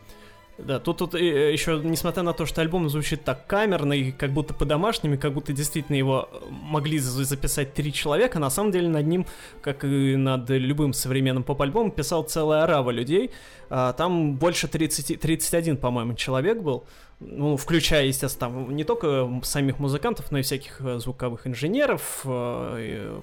Да, 0.58 0.78
тут, 0.78 0.98
тут 0.98 1.14
э, 1.14 1.52
еще, 1.52 1.80
несмотря 1.82 2.22
на 2.22 2.34
то, 2.34 2.44
что 2.44 2.60
альбом 2.60 2.88
звучит 2.88 3.24
так 3.24 3.46
камерно 3.46 3.94
и 3.94 4.12
как 4.12 4.32
будто 4.32 4.52
по-домашнему, 4.52 5.18
как 5.18 5.32
будто 5.32 5.52
действительно 5.52 5.96
его 5.96 6.28
э, 6.30 6.44
могли 6.50 6.98
записать 6.98 7.72
три 7.72 7.92
человека, 7.92 8.38
на 8.38 8.50
самом 8.50 8.70
деле 8.70 8.88
над 8.88 9.06
ним, 9.06 9.26
как 9.62 9.82
и 9.84 10.16
над 10.16 10.50
любым 10.50 10.92
современным 10.92 11.42
поп-альбомом, 11.42 11.90
писал 11.90 12.22
целая 12.24 12.64
арава 12.64 12.90
людей. 12.90 13.30
А, 13.70 13.94
там 13.94 14.36
больше 14.36 14.68
30, 14.68 15.18
31, 15.18 15.78
по-моему, 15.78 16.14
человек 16.14 16.60
был, 16.60 16.84
ну, 17.18 17.56
включая, 17.56 18.04
естественно, 18.06 18.52
там 18.52 18.76
не 18.76 18.84
только 18.84 19.30
самих 19.44 19.78
музыкантов, 19.78 20.30
но 20.30 20.38
и 20.38 20.42
всяких 20.42 20.82
э, 20.82 20.98
звуковых 20.98 21.46
инженеров, 21.46 22.24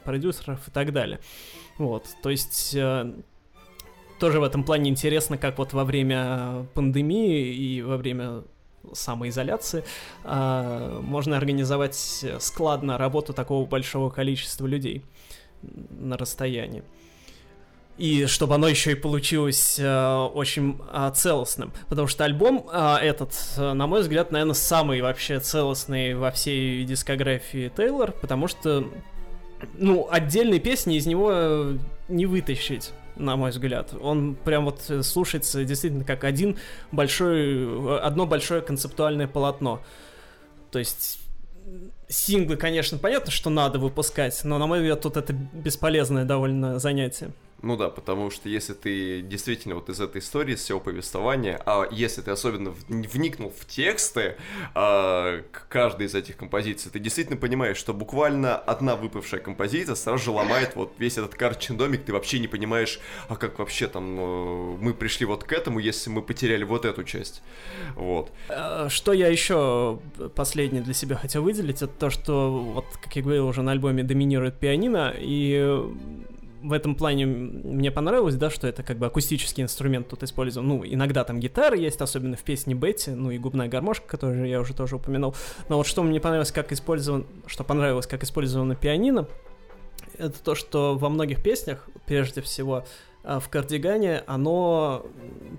продюсеров 0.03 0.67
и 0.67 0.71
так 0.71 0.93
далее. 0.93 1.19
Вот, 1.77 2.07
то 2.23 2.31
есть 2.31 2.75
тоже 4.19 4.39
в 4.39 4.43
этом 4.43 4.63
плане 4.63 4.89
интересно, 4.89 5.37
как 5.37 5.57
вот 5.57 5.73
во 5.73 5.83
время 5.83 6.67
пандемии 6.73 7.53
и 7.53 7.81
во 7.81 7.97
время 7.97 8.43
самоизоляции 8.93 9.83
э, 10.23 10.99
можно 11.03 11.37
организовать 11.37 12.25
складно 12.39 12.97
работу 12.97 13.33
такого 13.33 13.65
большого 13.65 14.09
количества 14.09 14.67
людей 14.67 15.03
на 15.61 16.17
расстоянии. 16.17 16.83
и 17.99 18.25
чтобы 18.27 18.55
оно 18.55 18.67
еще 18.69 18.93
и 18.93 18.95
получилось 18.95 19.77
э, 19.77 20.15
очень 20.33 20.79
э, 20.91 21.11
целостным. 21.13 21.73
Потому 21.89 22.07
что 22.07 22.23
альбом 22.23 22.65
э, 22.71 22.95
этот, 23.01 23.33
э, 23.57 23.73
на 23.73 23.87
мой 23.87 24.01
взгляд, 24.01 24.31
наверное, 24.31 24.53
самый 24.53 25.01
вообще 25.01 25.39
целостный 25.39 26.15
во 26.15 26.31
всей 26.31 26.85
дискографии 26.85 27.69
Тейлор, 27.75 28.13
потому 28.13 28.47
что, 28.47 28.85
ну, 29.77 30.07
отдельные 30.09 30.61
песни 30.61 30.95
из 30.95 31.05
него 31.05 31.29
э, 31.33 31.77
не 32.07 32.25
вытащить 32.25 32.91
на 33.19 33.35
мой 33.35 33.51
взгляд. 33.51 33.93
Он 34.01 34.35
прям 34.35 34.65
вот 34.65 34.81
э, 34.89 35.03
слушается 35.03 35.63
действительно 35.63 36.03
как 36.03 36.23
один 36.23 36.57
большой, 36.91 37.63
э, 37.63 37.99
одно 37.99 38.25
большое 38.25 38.61
концептуальное 38.61 39.27
полотно. 39.27 39.81
То 40.71 40.79
есть 40.79 41.19
синглы, 42.07 42.57
конечно, 42.57 42.97
понятно, 42.97 43.31
что 43.31 43.49
надо 43.49 43.77
выпускать, 43.79 44.39
но, 44.43 44.57
на 44.57 44.65
мой 44.65 44.79
взгляд, 44.79 45.01
тут 45.01 45.17
это 45.17 45.33
бесполезное 45.33 46.25
довольно 46.25 46.79
занятие. 46.79 47.31
Ну 47.61 47.75
да, 47.75 47.89
потому 47.89 48.31
что 48.31 48.47
если 48.47 48.73
ты 48.73 49.21
действительно 49.21 49.75
вот 49.75 49.89
из 49.89 49.99
этой 49.99 50.19
истории, 50.19 50.55
из 50.55 50.61
всего 50.61 50.79
повествования, 50.79 51.61
а 51.65 51.87
если 51.91 52.21
ты 52.21 52.31
особенно 52.31 52.73
вникнул 52.87 53.51
в 53.51 53.65
тексты 53.65 54.37
э, 54.75 55.43
каждой 55.67 56.07
из 56.07 56.15
этих 56.15 56.37
композиций, 56.37 56.89
ты 56.91 56.99
действительно 56.99 57.37
понимаешь, 57.37 57.77
что 57.77 57.93
буквально 57.93 58.55
одна 58.55 58.95
выпавшая 58.95 59.41
композиция 59.41 59.95
сразу 59.95 60.23
же 60.23 60.31
ломает 60.31 60.75
вот 60.75 60.93
весь 60.99 61.17
этот 61.17 61.35
карточный 61.35 61.75
домик, 61.75 62.05
ты 62.05 62.13
вообще 62.13 62.39
не 62.39 62.47
понимаешь, 62.47 62.99
а 63.27 63.35
как 63.35 63.59
вообще 63.59 63.87
там 63.87 64.17
э, 64.19 64.77
мы 64.79 64.93
пришли 64.93 65.25
вот 65.25 65.43
к 65.43 65.51
этому, 65.51 65.79
если 65.79 66.09
мы 66.09 66.21
потеряли 66.21 66.63
вот 66.63 66.85
эту 66.85 67.03
часть. 67.03 67.41
Вот. 67.95 68.31
Э, 68.47 68.87
что 68.89 69.11
я 69.11 69.27
еще 69.27 69.99
последнее 70.35 70.81
для 70.81 70.93
себя 70.93 71.17
хотел 71.17 71.43
выделить, 71.43 71.81
это 71.81 71.87
то, 71.87 72.09
что, 72.09 72.51
вот, 72.51 72.85
как 73.03 73.15
я 73.17 73.21
говорил, 73.21 73.47
уже 73.47 73.61
на 73.63 73.73
альбоме 73.73 74.03
доминирует 74.03 74.57
пианино, 74.59 75.13
и 75.17 75.83
в 76.61 76.73
этом 76.73 76.95
плане 76.95 77.25
мне 77.25 77.91
понравилось, 77.91 78.35
да, 78.35 78.49
что 78.49 78.67
это 78.67 78.83
как 78.83 78.97
бы 78.97 79.05
акустический 79.05 79.63
инструмент 79.63 80.07
тут 80.07 80.23
использован. 80.23 80.67
Ну, 80.67 80.85
иногда 80.85 81.23
там 81.23 81.39
гитара 81.39 81.77
есть, 81.77 82.01
особенно 82.01 82.35
в 82.35 82.43
песне 82.43 82.75
Бетти, 82.75 83.11
ну 83.11 83.31
и 83.31 83.37
губная 83.37 83.67
гармошка, 83.67 84.07
которую 84.07 84.47
я 84.47 84.59
уже 84.59 84.73
тоже 84.73 84.97
упомянул. 84.97 85.35
Но 85.69 85.77
вот 85.77 85.87
что 85.87 86.03
мне 86.03 86.19
понравилось, 86.19 86.51
как 86.51 86.71
использован, 86.71 87.25
что 87.45 87.63
понравилось, 87.63 88.07
как 88.07 88.23
использовано 88.23 88.75
пианино, 88.75 89.27
это 90.17 90.37
то, 90.43 90.55
что 90.55 90.97
во 90.97 91.09
многих 91.09 91.41
песнях, 91.41 91.87
прежде 92.05 92.41
всего, 92.41 92.85
а, 93.23 93.39
в 93.39 93.49
кардигане, 93.49 94.23
оно 94.27 95.05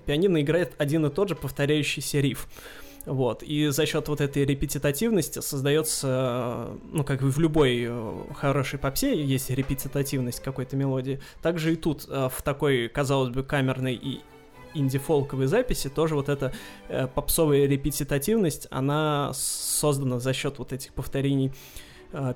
пианино 0.05 0.41
играет 0.41 0.73
один 0.77 1.05
и 1.05 1.09
тот 1.09 1.29
же 1.29 1.35
повторяющийся 1.35 2.19
риф. 2.19 2.47
Вот. 3.05 3.43
И 3.43 3.67
за 3.67 3.85
счет 3.85 4.07
вот 4.07 4.21
этой 4.21 4.45
репетитативности 4.45 5.39
создается, 5.39 6.77
ну, 6.91 7.03
как 7.03 7.21
в 7.21 7.39
любой 7.39 7.85
э, 7.87 8.33
хорошей 8.35 8.79
попсе 8.79 9.23
есть 9.23 9.49
репетитативность 9.49 10.41
какой-то 10.41 10.75
мелодии. 10.75 11.19
Также 11.41 11.73
и 11.73 11.75
тут 11.75 12.05
э, 12.07 12.29
в 12.31 12.41
такой, 12.41 12.89
казалось 12.89 13.29
бы, 13.29 13.43
камерной 13.43 13.95
и 13.95 14.21
инди-фолковой 14.73 15.47
записи 15.47 15.89
тоже 15.89 16.15
вот 16.15 16.29
эта 16.29 16.53
э, 16.89 17.07
попсовая 17.07 17.65
репетитативность, 17.65 18.67
она 18.69 19.31
создана 19.33 20.19
за 20.19 20.33
счет 20.33 20.59
вот 20.59 20.73
этих 20.73 20.93
повторений 20.93 21.51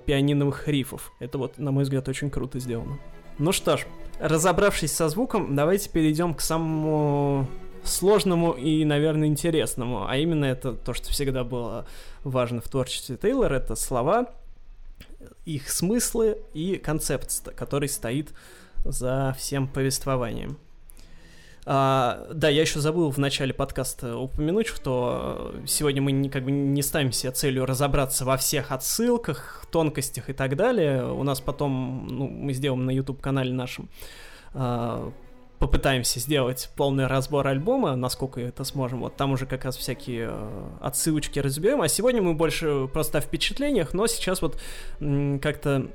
пианиновых 0.05 0.69
рифов. 0.69 1.11
Это 1.19 1.37
вот, 1.37 1.57
на 1.57 1.73
мой 1.73 1.83
взгляд, 1.83 2.07
очень 2.07 2.29
круто 2.29 2.59
сделано. 2.59 2.97
Ну 3.39 3.51
что 3.51 3.75
ж, 3.75 3.85
разобравшись 4.21 4.93
со 4.93 5.09
звуком, 5.09 5.53
давайте 5.53 5.89
перейдем 5.89 6.33
к 6.33 6.39
самому 6.39 7.45
сложному 7.85 8.51
и, 8.51 8.83
наверное, 8.85 9.27
интересному. 9.27 10.07
А 10.07 10.17
именно 10.17 10.45
это 10.45 10.73
то, 10.73 10.93
что 10.93 11.09
всегда 11.09 11.43
было 11.43 11.85
важно 12.23 12.61
в 12.61 12.67
творчестве 12.67 13.17
Тейлора, 13.17 13.55
это 13.55 13.75
слова, 13.75 14.27
их 15.45 15.69
смыслы 15.69 16.37
и 16.53 16.77
концепт, 16.77 17.49
который 17.55 17.89
стоит 17.89 18.33
за 18.83 19.35
всем 19.37 19.67
повествованием. 19.67 20.57
А, 21.67 22.27
да, 22.31 22.47
я 22.47 22.61
еще 22.61 22.79
забыл 22.79 23.09
в 23.09 23.17
начале 23.17 23.51
подкаста 23.51 24.17
упомянуть, 24.17 24.67
что 24.67 25.55
сегодня 25.65 25.99
мы 25.99 26.11
не, 26.11 26.29
как 26.29 26.45
бы 26.45 26.51
не 26.51 26.83
ставим 26.83 27.11
себе 27.11 27.31
целью 27.31 27.65
разобраться 27.65 28.23
во 28.23 28.37
всех 28.37 28.71
отсылках, 28.71 29.65
тонкостях 29.71 30.29
и 30.29 30.33
так 30.33 30.55
далее. 30.55 31.11
У 31.11 31.23
нас 31.23 31.41
потом, 31.41 32.07
ну, 32.07 32.27
мы 32.27 32.53
сделаем 32.53 32.85
на 32.85 32.91
YouTube-канале 32.91 33.51
нашем 33.51 33.89
а, 34.53 35.11
попытаемся 35.59 36.19
сделать 36.19 36.69
полный 36.75 37.07
разбор 37.07 37.47
альбома, 37.47 37.95
насколько 37.95 38.41
это 38.41 38.63
сможем. 38.63 39.01
Вот 39.01 39.15
там 39.15 39.31
уже 39.31 39.45
как 39.45 39.65
раз 39.65 39.77
всякие 39.77 40.29
э, 40.31 40.67
отсылочки 40.81 41.39
разберем. 41.39 41.81
А 41.81 41.87
сегодня 41.87 42.21
мы 42.21 42.33
больше 42.33 42.87
просто 42.91 43.19
о 43.19 43.21
впечатлениях, 43.21 43.93
но 43.93 44.07
сейчас 44.07 44.41
вот 44.41 44.59
как-то 44.99 45.87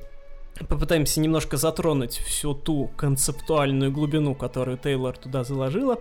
попытаемся 0.69 1.21
немножко 1.21 1.57
затронуть 1.57 2.19
всю 2.19 2.55
ту 2.55 2.91
концептуальную 2.97 3.93
глубину, 3.93 4.35
которую 4.35 4.79
Тейлор 4.79 5.17
туда 5.17 5.45
заложила. 5.45 5.99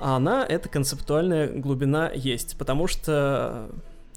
А 0.00 0.16
она, 0.16 0.46
эта 0.46 0.68
концептуальная 0.68 1.48
глубина 1.48 2.10
есть, 2.10 2.56
потому 2.56 2.86
что 2.86 3.68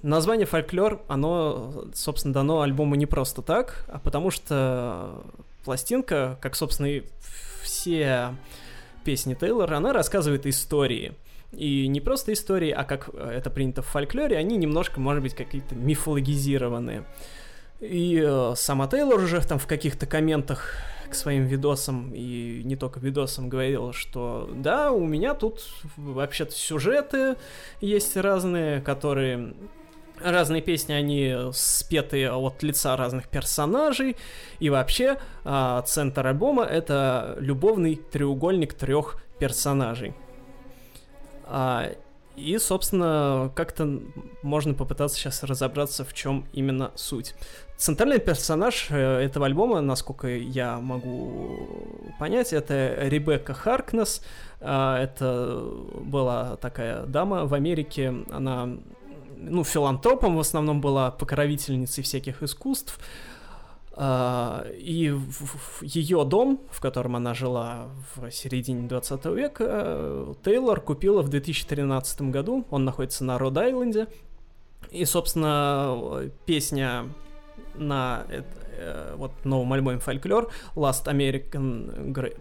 название 0.02 0.46
фольклор, 0.46 1.02
оно, 1.08 1.86
собственно, 1.94 2.34
дано 2.34 2.62
альбому 2.62 2.96
не 2.96 3.06
просто 3.06 3.42
так, 3.42 3.86
а 3.90 4.00
потому 4.00 4.32
что 4.32 5.24
пластинка, 5.66 6.38
как, 6.42 6.56
собственно, 6.56 6.88
и 6.88 7.04
все 7.84 8.36
песни 9.04 9.34
Тейлора, 9.34 9.76
она 9.76 9.92
рассказывает 9.92 10.46
истории. 10.46 11.14
И 11.52 11.88
не 11.88 12.00
просто 12.00 12.32
истории, 12.32 12.72
а 12.72 12.86
как 12.86 13.10
это 13.14 13.50
принято 13.50 13.82
в 13.82 13.88
фольклоре, 13.88 14.38
они 14.38 14.56
немножко, 14.58 15.02
может 15.02 15.22
быть, 15.22 15.36
какие-то 15.36 15.76
мифологизированные. 15.76 17.04
И 17.82 18.24
э, 18.26 18.54
сама 18.56 18.88
Тейлор 18.88 19.22
уже 19.22 19.42
там 19.46 19.60
в 19.60 19.68
каких-то 19.68 20.06
комментах 20.06 20.78
к 21.10 21.16
своим 21.16 21.46
видосам 21.46 22.12
и 22.14 22.62
не 22.64 22.78
только 22.78 23.02
видосам 23.02 23.50
говорила, 23.50 23.92
что 23.92 24.50
да, 24.56 24.92
у 24.92 25.06
меня 25.06 25.34
тут 25.34 25.68
вообще-то 25.98 26.54
сюжеты 26.54 27.36
есть 27.82 28.16
разные, 28.16 28.82
которые 28.82 29.54
разные 30.24 30.62
песни, 30.62 30.94
они 30.94 31.36
спеты 31.54 32.30
от 32.30 32.64
лица 32.64 32.96
разных 32.98 33.28
персонажей, 33.28 34.16
и 34.60 34.70
вообще 34.70 35.18
а, 35.44 35.82
центр 35.82 36.26
альбома 36.26 36.64
это 36.64 37.36
любовный 37.40 37.96
треугольник 37.96 38.74
трех 38.74 39.22
персонажей. 39.40 40.14
А, 41.46 41.92
и, 42.36 42.58
собственно, 42.58 43.52
как-то 43.56 44.00
можно 44.42 44.74
попытаться 44.74 45.18
сейчас 45.18 45.44
разобраться, 45.44 46.04
в 46.04 46.14
чем 46.14 46.48
именно 46.52 46.92
суть. 46.96 47.36
Центральный 47.78 48.20
персонаж 48.20 48.88
э, 48.90 48.96
этого 48.96 49.46
альбома, 49.46 49.82
насколько 49.82 50.28
я 50.28 50.80
могу 50.80 51.60
понять, 52.20 52.52
это 52.52 52.96
Ребекка 53.02 53.54
Харкнес. 53.54 54.24
А, 54.62 55.00
это 55.00 55.64
была 56.02 56.56
такая 56.58 57.06
дама 57.06 57.46
в 57.46 57.54
Америке, 57.54 58.14
она 58.32 58.78
ну, 59.50 59.64
филантропом 59.64 60.36
в 60.36 60.40
основном 60.40 60.82
была, 60.82 61.12
покровительницей 61.12 62.04
всяких 62.04 62.44
искусств. 62.44 63.00
Uh, 63.96 64.76
и 64.76 65.16
ее 65.82 66.26
дом, 66.26 66.60
в 66.72 66.82
котором 66.82 67.16
она 67.16 67.36
жила 67.36 67.90
в 68.16 68.32
середине 68.32 68.88
20 68.88 69.26
века, 69.26 70.36
Тейлор 70.44 70.82
купила 70.82 71.22
в 71.22 71.30
2013 71.30 72.22
году. 72.24 72.66
Он 72.72 72.86
находится 72.86 73.24
на 73.24 73.38
Род-Айленде. 73.38 74.08
И, 74.90 75.06
собственно, 75.06 76.28
песня 76.48 77.08
на 77.76 78.26
э, 78.30 79.14
вот 79.16 79.32
новом 79.44 79.74
альбоме 79.74 80.00
Фольклор 80.00 80.52
Last 80.76 81.06
American 81.06 82.12
Great 82.12 82.40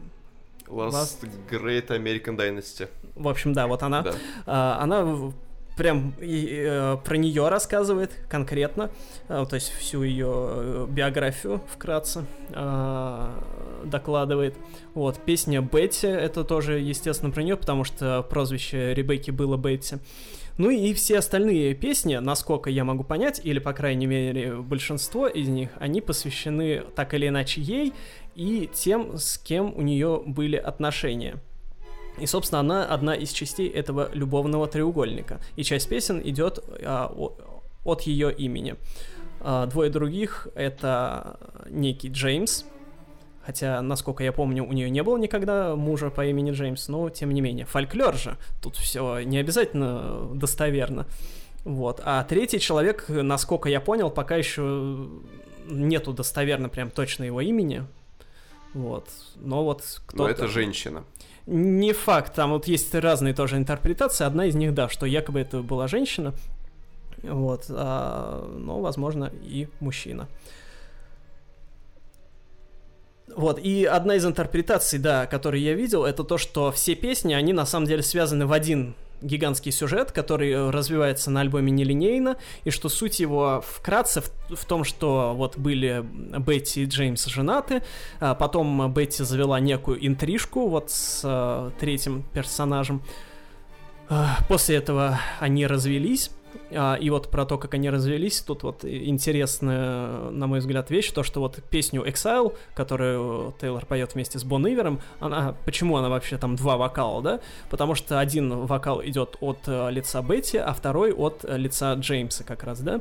Last, 0.68 0.92
Last 0.92 1.30
Great 1.50 1.88
American 1.88 2.36
Dynasty. 2.36 2.88
В 3.14 3.28
общем, 3.28 3.52
да, 3.52 3.66
вот 3.66 3.82
она. 3.82 4.02
Да. 4.02 4.10
Uh, 4.46 4.82
она 4.82 5.32
прям 5.76 6.14
и, 6.20 6.64
э, 6.66 6.96
про 7.04 7.16
нее 7.16 7.48
рассказывает 7.48 8.12
конкретно, 8.28 8.90
э, 9.28 9.44
то 9.48 9.54
есть 9.54 9.70
всю 9.72 10.02
ее 10.02 10.32
э, 10.32 10.86
биографию 10.88 11.62
вкратце 11.68 12.24
э, 12.50 13.28
докладывает. 13.84 14.54
Вот, 14.94 15.18
песня 15.18 15.60
Бетти, 15.60 16.06
это 16.06 16.44
тоже, 16.44 16.78
естественно, 16.78 17.30
про 17.30 17.42
нее, 17.42 17.56
потому 17.56 17.84
что 17.84 18.22
прозвище 18.28 18.94
Ребекки 18.94 19.30
было 19.30 19.56
Бетти. 19.56 19.96
Ну 20.58 20.68
и 20.68 20.92
все 20.92 21.18
остальные 21.18 21.74
песни, 21.74 22.16
насколько 22.16 22.68
я 22.68 22.84
могу 22.84 23.04
понять, 23.04 23.40
или, 23.42 23.58
по 23.58 23.72
крайней 23.72 24.06
мере, 24.06 24.56
большинство 24.56 25.26
из 25.26 25.48
них, 25.48 25.70
они 25.80 26.02
посвящены 26.02 26.82
так 26.94 27.14
или 27.14 27.28
иначе 27.28 27.62
ей 27.62 27.94
и 28.34 28.68
тем, 28.72 29.16
с 29.16 29.38
кем 29.38 29.74
у 29.74 29.82
нее 29.82 30.22
были 30.26 30.56
отношения. 30.56 31.40
И, 32.18 32.26
собственно, 32.26 32.60
она 32.60 32.84
одна 32.84 33.14
из 33.14 33.32
частей 33.32 33.68
этого 33.68 34.10
любовного 34.12 34.66
треугольника. 34.68 35.40
И 35.56 35.64
часть 35.64 35.88
песен 35.88 36.20
идет 36.22 36.58
а, 36.82 37.12
от 37.84 38.02
ее 38.02 38.32
имени. 38.32 38.76
А, 39.40 39.66
двое 39.66 39.90
других 39.90 40.48
это 40.54 41.38
некий 41.68 42.08
Джеймс, 42.08 42.64
Хотя, 43.44 43.82
насколько 43.82 44.22
я 44.22 44.32
помню, 44.32 44.64
у 44.64 44.72
нее 44.72 44.88
не 44.88 45.02
было 45.02 45.18
никогда 45.18 45.74
мужа 45.74 46.10
по 46.10 46.24
имени 46.24 46.52
Джеймс, 46.52 46.86
но 46.86 47.10
тем 47.10 47.34
не 47.34 47.40
менее. 47.40 47.66
Фольклор 47.66 48.16
же. 48.16 48.36
Тут 48.62 48.76
все 48.76 49.20
не 49.20 49.38
обязательно 49.38 50.30
достоверно. 50.34 51.06
Вот. 51.64 52.00
А 52.04 52.22
третий 52.22 52.60
человек, 52.60 53.06
насколько 53.08 53.68
я 53.68 53.80
понял, 53.80 54.10
пока 54.10 54.36
еще 54.36 55.08
нету 55.66 56.12
достоверно 56.12 56.68
прям 56.68 56.90
точно 56.90 57.24
его 57.24 57.40
имени. 57.40 57.84
Вот. 58.74 59.08
Но 59.36 59.64
вот 59.64 59.82
кто-то... 60.06 60.22
Но 60.22 60.28
это 60.28 60.46
женщина. 60.46 61.04
Не 61.46 61.92
факт, 61.92 62.34
там 62.34 62.50
вот 62.52 62.66
есть 62.66 62.94
разные 62.94 63.34
тоже 63.34 63.56
интерпретации. 63.56 64.24
Одна 64.24 64.46
из 64.46 64.54
них, 64.54 64.74
да, 64.74 64.88
что 64.88 65.06
якобы 65.06 65.40
это 65.40 65.60
была 65.62 65.88
женщина, 65.88 66.34
вот, 67.22 67.66
а, 67.68 68.48
но, 68.58 68.80
возможно, 68.80 69.32
и 69.42 69.68
мужчина. 69.80 70.28
Вот, 73.36 73.58
и 73.58 73.84
одна 73.84 74.16
из 74.16 74.26
интерпретаций, 74.26 74.98
да, 74.98 75.26
которые 75.26 75.64
я 75.64 75.74
видел, 75.74 76.04
это 76.04 76.24
то, 76.24 76.38
что 76.38 76.70
все 76.72 76.94
песни, 76.94 77.34
они 77.34 77.52
на 77.52 77.66
самом 77.66 77.86
деле 77.86 78.02
связаны 78.02 78.46
в 78.46 78.52
один 78.52 78.94
гигантский 79.22 79.72
сюжет, 79.72 80.12
который 80.12 80.50
э, 80.50 80.70
развивается 80.70 81.30
на 81.30 81.40
альбоме 81.40 81.70
нелинейно, 81.70 82.36
и 82.64 82.70
что 82.70 82.88
суть 82.88 83.20
его 83.20 83.62
вкратце 83.66 84.20
в, 84.20 84.56
в 84.56 84.64
том, 84.64 84.84
что 84.84 85.32
вот 85.34 85.56
были 85.56 86.04
Бетти 86.38 86.82
и 86.82 86.86
Джеймс 86.86 87.26
женаты, 87.26 87.82
а 88.20 88.34
потом 88.34 88.92
Бетти 88.92 89.22
завела 89.22 89.60
некую 89.60 90.04
интрижку 90.04 90.68
вот 90.68 90.90
с 90.90 91.22
а, 91.24 91.70
третьим 91.78 92.24
персонажем. 92.32 93.02
А, 94.08 94.38
после 94.48 94.76
этого 94.76 95.20
они 95.40 95.66
развелись, 95.66 96.30
и 96.72 97.10
вот 97.10 97.30
про 97.30 97.44
то, 97.44 97.58
как 97.58 97.74
они 97.74 97.90
развелись, 97.90 98.40
тут 98.40 98.62
вот 98.62 98.84
интересная, 98.84 100.30
на 100.30 100.46
мой 100.46 100.60
взгляд, 100.60 100.90
вещь, 100.90 101.10
то, 101.10 101.22
что 101.22 101.40
вот 101.40 101.62
песню 101.70 102.02
Exile, 102.02 102.56
которую 102.74 103.54
Тейлор 103.60 103.84
поет 103.86 104.14
вместе 104.14 104.38
с 104.38 104.44
Бон 104.44 104.66
Ивером, 104.66 105.00
она, 105.20 105.54
почему 105.64 105.96
она 105.96 106.08
вообще 106.08 106.38
там 106.38 106.56
два 106.56 106.76
вокала, 106.76 107.22
да? 107.22 107.40
Потому 107.70 107.94
что 107.94 108.18
один 108.18 108.66
вокал 108.66 109.04
идет 109.04 109.36
от 109.40 109.58
э, 109.66 109.90
лица 109.90 110.22
Бетти, 110.22 110.58
а 110.58 110.72
второй 110.72 111.12
от 111.12 111.44
лица 111.44 111.94
Джеймса 111.94 112.44
как 112.44 112.64
раз, 112.64 112.80
да? 112.80 113.00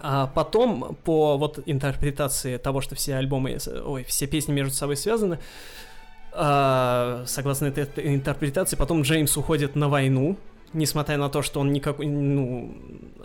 А 0.00 0.26
потом, 0.26 0.96
по 1.04 1.38
вот 1.38 1.60
интерпретации 1.66 2.56
того, 2.56 2.80
что 2.80 2.96
все 2.96 3.14
альбомы, 3.14 3.58
ой, 3.84 4.02
все 4.04 4.26
песни 4.26 4.52
между 4.52 4.74
собой 4.74 4.96
связаны, 4.96 5.38
а, 6.32 7.22
согласно 7.26 7.66
этой 7.66 8.14
интерпретации, 8.14 8.74
потом 8.74 9.02
Джеймс 9.02 9.36
уходит 9.36 9.76
на 9.76 9.88
войну, 9.88 10.36
несмотря 10.72 11.16
на 11.16 11.28
то, 11.28 11.42
что 11.42 11.60
он 11.60 11.72
никакой, 11.72 12.06
ну, 12.06 12.74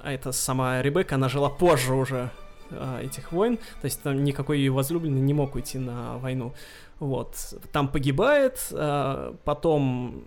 а 0.03 0.11
это 0.11 0.31
сама 0.31 0.81
Ребекка, 0.81 1.15
она 1.15 1.29
жила 1.29 1.49
позже 1.49 1.93
уже 1.93 2.29
а, 2.71 3.01
этих 3.01 3.31
войн, 3.31 3.57
то 3.57 3.85
есть 3.85 4.01
там 4.01 4.23
никакой 4.23 4.59
ее 4.59 4.71
возлюбленный 4.71 5.21
не 5.21 5.33
мог 5.33 5.55
уйти 5.55 5.77
на 5.77 6.17
войну. 6.17 6.53
Вот, 6.99 7.35
там 7.71 7.87
погибает, 7.87 8.59
а, 8.71 9.35
потом 9.43 10.23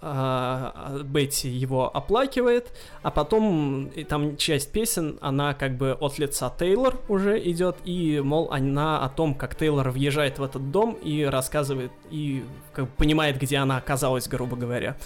а, 0.00 1.00
Бетти 1.04 1.48
его 1.48 1.94
оплакивает, 1.94 2.72
а 3.02 3.10
потом 3.10 3.86
и 3.86 4.04
там 4.04 4.36
часть 4.36 4.70
песен, 4.70 5.18
она 5.22 5.54
как 5.54 5.78
бы 5.78 5.92
от 5.92 6.18
лица 6.18 6.52
Тейлор 6.58 7.00
уже 7.08 7.40
идет, 7.50 7.76
и, 7.84 8.20
мол, 8.22 8.50
она 8.50 9.02
о 9.02 9.08
том, 9.08 9.34
как 9.34 9.54
Тейлор 9.54 9.90
въезжает 9.90 10.38
в 10.38 10.42
этот 10.42 10.70
дом 10.70 10.92
и 11.02 11.24
рассказывает, 11.24 11.92
и 12.10 12.44
как 12.74 12.86
бы 12.86 12.90
понимает, 12.98 13.38
где 13.38 13.56
она 13.56 13.78
оказалась, 13.78 14.28
грубо 14.28 14.56
говоря. 14.56 14.96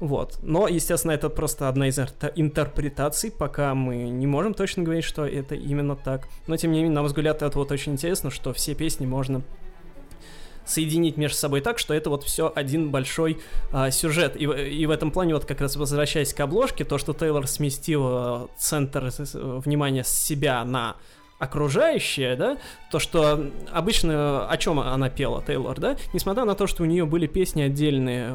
Вот. 0.00 0.38
Но, 0.42 0.68
естественно, 0.68 1.12
это 1.12 1.28
просто 1.28 1.68
одна 1.68 1.88
из 1.88 1.98
интерпретаций, 1.98 3.30
пока 3.30 3.74
мы 3.74 4.08
не 4.08 4.26
можем 4.26 4.54
точно 4.54 4.82
говорить, 4.82 5.04
что 5.04 5.26
это 5.26 5.54
именно 5.54 5.96
так. 5.96 6.28
Но, 6.46 6.56
тем 6.56 6.72
не 6.72 6.78
менее, 6.78 6.94
на 6.94 7.02
мой 7.02 7.08
взгляд, 7.08 7.42
это 7.42 7.58
вот 7.58 7.72
очень 7.72 7.92
интересно, 7.92 8.30
что 8.30 8.52
все 8.52 8.74
песни 8.74 9.06
можно 9.06 9.42
соединить 10.66 11.16
между 11.16 11.36
собой 11.36 11.60
так, 11.60 11.78
что 11.78 11.94
это 11.94 12.10
вот 12.10 12.24
все 12.24 12.52
один 12.54 12.90
большой 12.90 13.38
а, 13.72 13.90
сюжет. 13.90 14.36
И, 14.36 14.44
и 14.44 14.86
в 14.86 14.90
этом 14.90 15.12
плане, 15.12 15.34
вот 15.34 15.44
как 15.44 15.60
раз 15.60 15.76
возвращаясь 15.76 16.34
к 16.34 16.40
обложке, 16.40 16.84
то, 16.84 16.98
что 16.98 17.14
Тейлор 17.14 17.46
сместил 17.46 18.50
центр 18.58 19.12
внимания 19.64 20.02
с 20.02 20.08
себя 20.08 20.64
на 20.64 20.96
окружающее, 21.38 22.34
да, 22.34 22.56
то, 22.90 22.98
что 22.98 23.50
обычно 23.70 24.48
о 24.48 24.56
чем 24.56 24.80
она 24.80 25.10
пела, 25.10 25.42
Тейлор, 25.46 25.78
да, 25.78 25.96
несмотря 26.14 26.44
на 26.44 26.54
то, 26.54 26.66
что 26.66 26.82
у 26.82 26.86
нее 26.86 27.04
были 27.04 27.26
песни 27.26 27.62
отдельные 27.62 28.34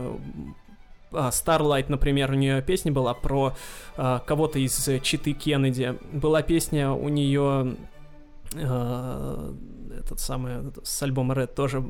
Starlight, 1.11 1.85
например, 1.89 2.31
у 2.31 2.35
нее 2.35 2.61
песня 2.61 2.91
была 2.91 3.13
про 3.13 3.53
а, 3.97 4.19
кого-то 4.19 4.59
из 4.59 4.89
Читы 5.01 5.33
Кеннеди. 5.33 5.97
Была 6.11 6.41
песня 6.41 6.91
у 6.91 7.09
нее 7.09 7.75
а, 8.55 9.53
этот 9.99 10.19
самый 10.19 10.71
с 10.83 11.03
альбома 11.03 11.33
Red 11.33 11.53
тоже 11.53 11.83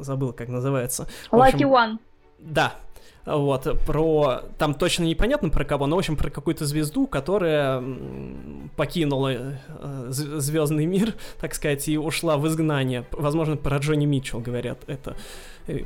забыл, 0.00 0.32
как 0.32 0.48
называется. 0.48 1.08
Lucky 1.30 1.54
общем, 1.54 1.68
One. 1.68 1.98
Да, 2.38 2.74
вот, 3.24 3.68
про... 3.86 4.42
Там 4.58 4.74
точно 4.74 5.04
непонятно 5.04 5.48
про 5.48 5.64
кого, 5.64 5.86
но, 5.86 5.96
в 5.96 5.98
общем, 6.00 6.16
про 6.16 6.28
какую-то 6.28 6.66
звезду, 6.66 7.06
которая 7.06 7.82
покинула 8.76 9.32
э, 9.32 10.06
звездный 10.08 10.86
мир, 10.86 11.14
так 11.40 11.54
сказать, 11.54 11.88
и 11.88 11.96
ушла 11.96 12.36
в 12.36 12.46
изгнание. 12.48 13.06
Возможно, 13.12 13.56
про 13.56 13.78
Джонни 13.78 14.06
Митчелл 14.06 14.40
говорят 14.40 14.80
это, 14.88 15.10
э, 15.10 15.14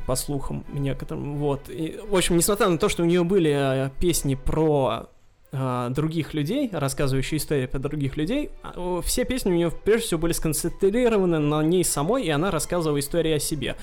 по 0.05 0.15
слухам 0.15 0.65
некоторым. 0.73 1.37
Вот. 1.37 1.69
И, 1.69 1.99
в 2.09 2.15
общем, 2.15 2.37
несмотря 2.37 2.67
на 2.69 2.77
то, 2.77 2.89
что 2.89 3.03
у 3.03 3.05
нее 3.05 3.23
были 3.23 3.51
э, 3.51 3.89
песни 3.99 4.35
про 4.35 5.09
других 5.49 6.33
людей, 6.33 6.69
рассказывающие 6.73 7.37
истории 7.37 7.67
про 7.67 7.79
других 7.79 8.17
людей, 8.17 8.49
а, 8.63 9.01
все 9.01 9.23
песни 9.23 9.49
у 9.49 9.55
нее 9.55 9.71
прежде 9.71 10.07
всего 10.07 10.19
были 10.19 10.33
сконцентрированы 10.33 11.39
на 11.39 11.63
ней 11.63 11.85
самой, 11.85 12.25
и 12.25 12.29
она 12.29 12.51
рассказывала 12.51 12.99
истории 12.99 13.31
о 13.31 13.39
себе. 13.39 13.77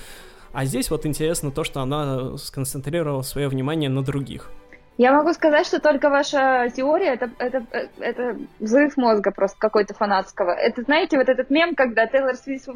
А 0.53 0.65
здесь 0.65 0.89
вот 0.89 1.05
интересно 1.05 1.51
то, 1.51 1.63
что 1.63 1.81
она 1.81 2.37
сконцентрировала 2.37 3.23
свое 3.23 3.49
внимание 3.49 3.89
на 3.89 4.03
других. 4.03 4.51
Я 4.97 5.11
могу 5.11 5.33
сказать, 5.33 5.67
что 5.67 5.81
только 5.81 6.09
ваша 6.09 6.71
теория 6.73 7.15
это, 7.15 7.29
это, 7.37 7.65
это 7.99 8.37
взрыв 8.59 8.95
мозга 8.95 9.31
просто 9.31 9.57
какой-то 9.59 9.93
фанатского. 9.93 10.51
Это, 10.51 10.83
знаете, 10.83 11.17
вот 11.17 11.27
этот 11.27 11.49
мем, 11.49 11.75
когда 11.75 12.07
Тейлор 12.07 12.35
Свифт, 12.35 12.69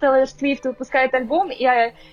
Тейлор 0.00 0.26
Свифт 0.26 0.64
выпускает 0.64 1.12
альбом, 1.12 1.50
и, 1.50 1.66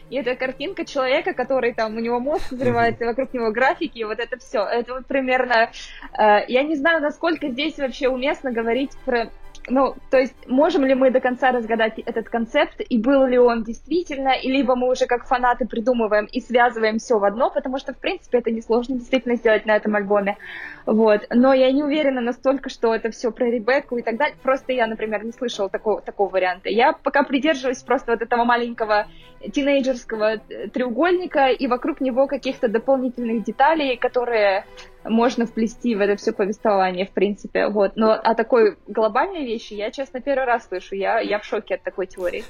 и 0.09 0.15
это 0.17 0.35
картинка 0.35 0.83
человека, 0.83 1.33
который 1.33 1.73
там, 1.73 1.95
у 1.95 1.99
него 2.01 2.19
мозг 2.19 2.51
взрывается, 2.51 3.05
вокруг 3.05 3.33
него 3.33 3.51
графики, 3.51 3.99
и 3.99 4.03
вот 4.03 4.19
это 4.19 4.37
все. 4.37 4.61
Это 4.61 4.95
вот 4.95 5.05
примерно... 5.05 5.69
Э, 6.17 6.39
я 6.49 6.63
не 6.63 6.75
знаю, 6.75 7.01
насколько 7.01 7.47
здесь 7.47 7.77
вообще 7.77 8.09
уместно 8.09 8.51
говорить 8.51 8.91
про 9.05 9.29
ну, 9.67 9.95
то 10.11 10.17
есть, 10.17 10.35
можем 10.47 10.85
ли 10.85 10.93
мы 10.93 11.11
до 11.11 11.19
конца 11.19 11.51
разгадать 11.51 11.99
этот 11.99 12.29
концепт, 12.29 12.81
и 12.87 12.99
был 12.99 13.25
ли 13.25 13.37
он 13.37 13.63
действительно, 13.63 14.29
и 14.29 14.51
либо 14.51 14.75
мы 14.75 14.91
уже 14.91 15.05
как 15.07 15.25
фанаты 15.25 15.65
придумываем 15.65 16.25
и 16.25 16.39
связываем 16.39 16.99
все 16.99 17.17
в 17.17 17.23
одно, 17.23 17.49
потому 17.49 17.77
что, 17.79 17.93
в 17.93 17.97
принципе, 17.97 18.39
это 18.39 18.51
несложно 18.51 18.95
действительно 18.95 19.35
сделать 19.35 19.65
на 19.65 19.75
этом 19.75 19.95
альбоме. 19.95 20.37
Вот. 20.85 21.21
Но 21.29 21.53
я 21.53 21.71
не 21.71 21.83
уверена 21.83 22.21
настолько, 22.21 22.69
что 22.69 22.93
это 22.93 23.09
все 23.09 23.31
про 23.31 23.45
Ребекку 23.49 23.97
и 23.97 24.03
так 24.03 24.17
далее. 24.17 24.37
Просто 24.41 24.73
я, 24.73 24.85
например, 24.87 25.23
не 25.23 25.31
слышала 25.31 25.69
такого, 25.69 26.01
такого 26.01 26.29
варианта. 26.29 26.69
Я 26.69 26.93
пока 26.93 27.23
придерживаюсь 27.23 27.81
просто 27.81 28.11
вот 28.11 28.21
этого 28.21 28.43
маленького 28.43 29.07
тинейджерского 29.51 30.37
треугольника 30.73 31.47
и 31.47 31.67
вокруг 31.67 32.01
него 32.01 32.27
каких-то 32.27 32.67
дополнительных 32.67 33.43
деталей, 33.43 33.97
которые 33.97 34.65
можно 35.05 35.45
вплести 35.45 35.95
в 35.95 36.01
это 36.01 36.15
все 36.15 36.33
повествование, 36.33 37.05
в 37.05 37.11
принципе. 37.11 37.67
Вот. 37.67 37.95
Но 37.95 38.11
о 38.11 38.35
такой 38.35 38.77
глобальной 38.87 39.45
вещи 39.45 39.73
я, 39.73 39.91
честно, 39.91 40.19
первый 40.19 40.45
раз 40.45 40.67
слышу. 40.67 40.95
Я, 40.95 41.19
я 41.19 41.39
в 41.39 41.45
шоке 41.45 41.75
от 41.75 41.83
такой 41.83 42.07
теории. 42.07 42.43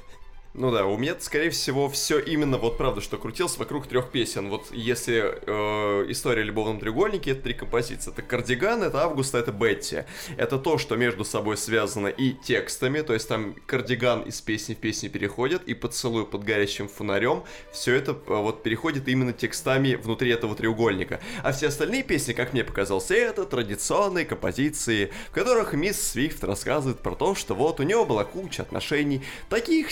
Ну 0.57 0.71
да, 0.71 0.85
у 0.85 0.97
меня, 0.97 1.17
скорее 1.19 1.49
всего, 1.49 1.89
все 1.89 2.17
именно 2.17 2.57
вот 2.57 2.77
правда, 2.77 3.01
что 3.01 3.17
крутилось 3.17 3.57
вокруг 3.57 3.87
трех 3.87 4.09
песен. 4.09 4.49
Вот 4.49 4.67
если 4.71 5.37
э, 5.45 6.05
история 6.09 6.43
о 6.43 6.45
любовном 6.45 6.79
треугольнике, 6.79 7.31
это 7.31 7.41
три 7.41 7.53
композиции. 7.53 8.09
Это 8.09 8.21
кардиган, 8.21 8.81
это 8.81 9.03
август, 9.03 9.35
это 9.35 9.51
Бетти. 9.51 10.03
Это 10.37 10.57
то, 10.57 10.77
что 10.77 10.95
между 10.95 11.25
собой 11.25 11.57
связано 11.57 12.07
и 12.07 12.31
текстами, 12.31 13.01
то 13.01 13.13
есть 13.13 13.27
там 13.27 13.53
кардиган 13.65 14.21
из 14.21 14.39
песни 14.39 14.75
в 14.75 14.77
песни 14.77 15.09
переходит, 15.09 15.63
и 15.65 15.73
поцелуй 15.73 16.25
под 16.25 16.45
горящим 16.45 16.87
фонарем, 16.87 17.43
все 17.73 17.93
это 17.93 18.11
э, 18.13 18.15
вот 18.27 18.63
переходит 18.63 19.09
именно 19.09 19.33
текстами 19.33 19.95
внутри 19.95 20.29
этого 20.29 20.55
треугольника. 20.55 21.19
А 21.43 21.51
все 21.51 21.67
остальные 21.67 22.03
песни, 22.03 22.31
как 22.31 22.53
мне 22.53 22.63
показалось, 22.63 23.11
это 23.11 23.43
традиционные 23.43 24.23
композиции, 24.23 25.11
в 25.29 25.33
которых 25.33 25.73
мисс 25.73 25.99
Свифт 25.99 26.45
рассказывает 26.45 26.99
про 26.99 27.13
то, 27.13 27.35
что 27.35 27.55
вот 27.55 27.81
у 27.81 27.83
него 27.83 28.05
была 28.05 28.23
куча 28.23 28.61
отношений, 28.61 29.21
таких, 29.49 29.91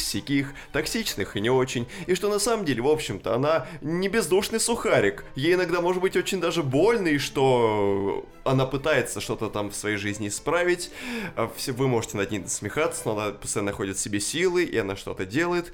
токсичных 0.72 1.36
и 1.36 1.42
не 1.42 1.50
очень, 1.50 1.88
и 2.08 2.16
что 2.16 2.30
на 2.30 2.40
самом 2.40 2.66
деле, 2.66 2.82
в 2.82 2.88
общем-то, 2.88 3.34
она 3.36 3.68
не 3.82 4.08
бездушный 4.08 4.60
сухарик. 4.60 5.26
Ей 5.36 5.56
иногда 5.56 5.82
может 5.82 6.02
быть 6.02 6.16
очень 6.16 6.40
даже 6.40 6.64
больно, 6.64 7.08
и 7.08 7.18
что 7.18 8.26
она 8.44 8.66
пытается 8.66 9.22
что-то 9.22 9.50
там 9.50 9.70
в 9.70 9.76
своей 9.76 9.98
жизни 9.98 10.28
исправить. 10.28 10.92
А, 11.36 11.52
вы 11.68 11.88
можете 11.88 12.18
над 12.18 12.32
ней 12.32 12.44
смехаться, 12.48 13.04
но 13.06 13.20
она 13.20 13.32
постоянно 13.32 13.72
находит 13.72 13.98
в 13.98 14.00
себе 14.00 14.20
силы, 14.20 14.64
и 14.64 14.78
она 14.78 14.96
что-то 14.96 15.26
делает. 15.26 15.72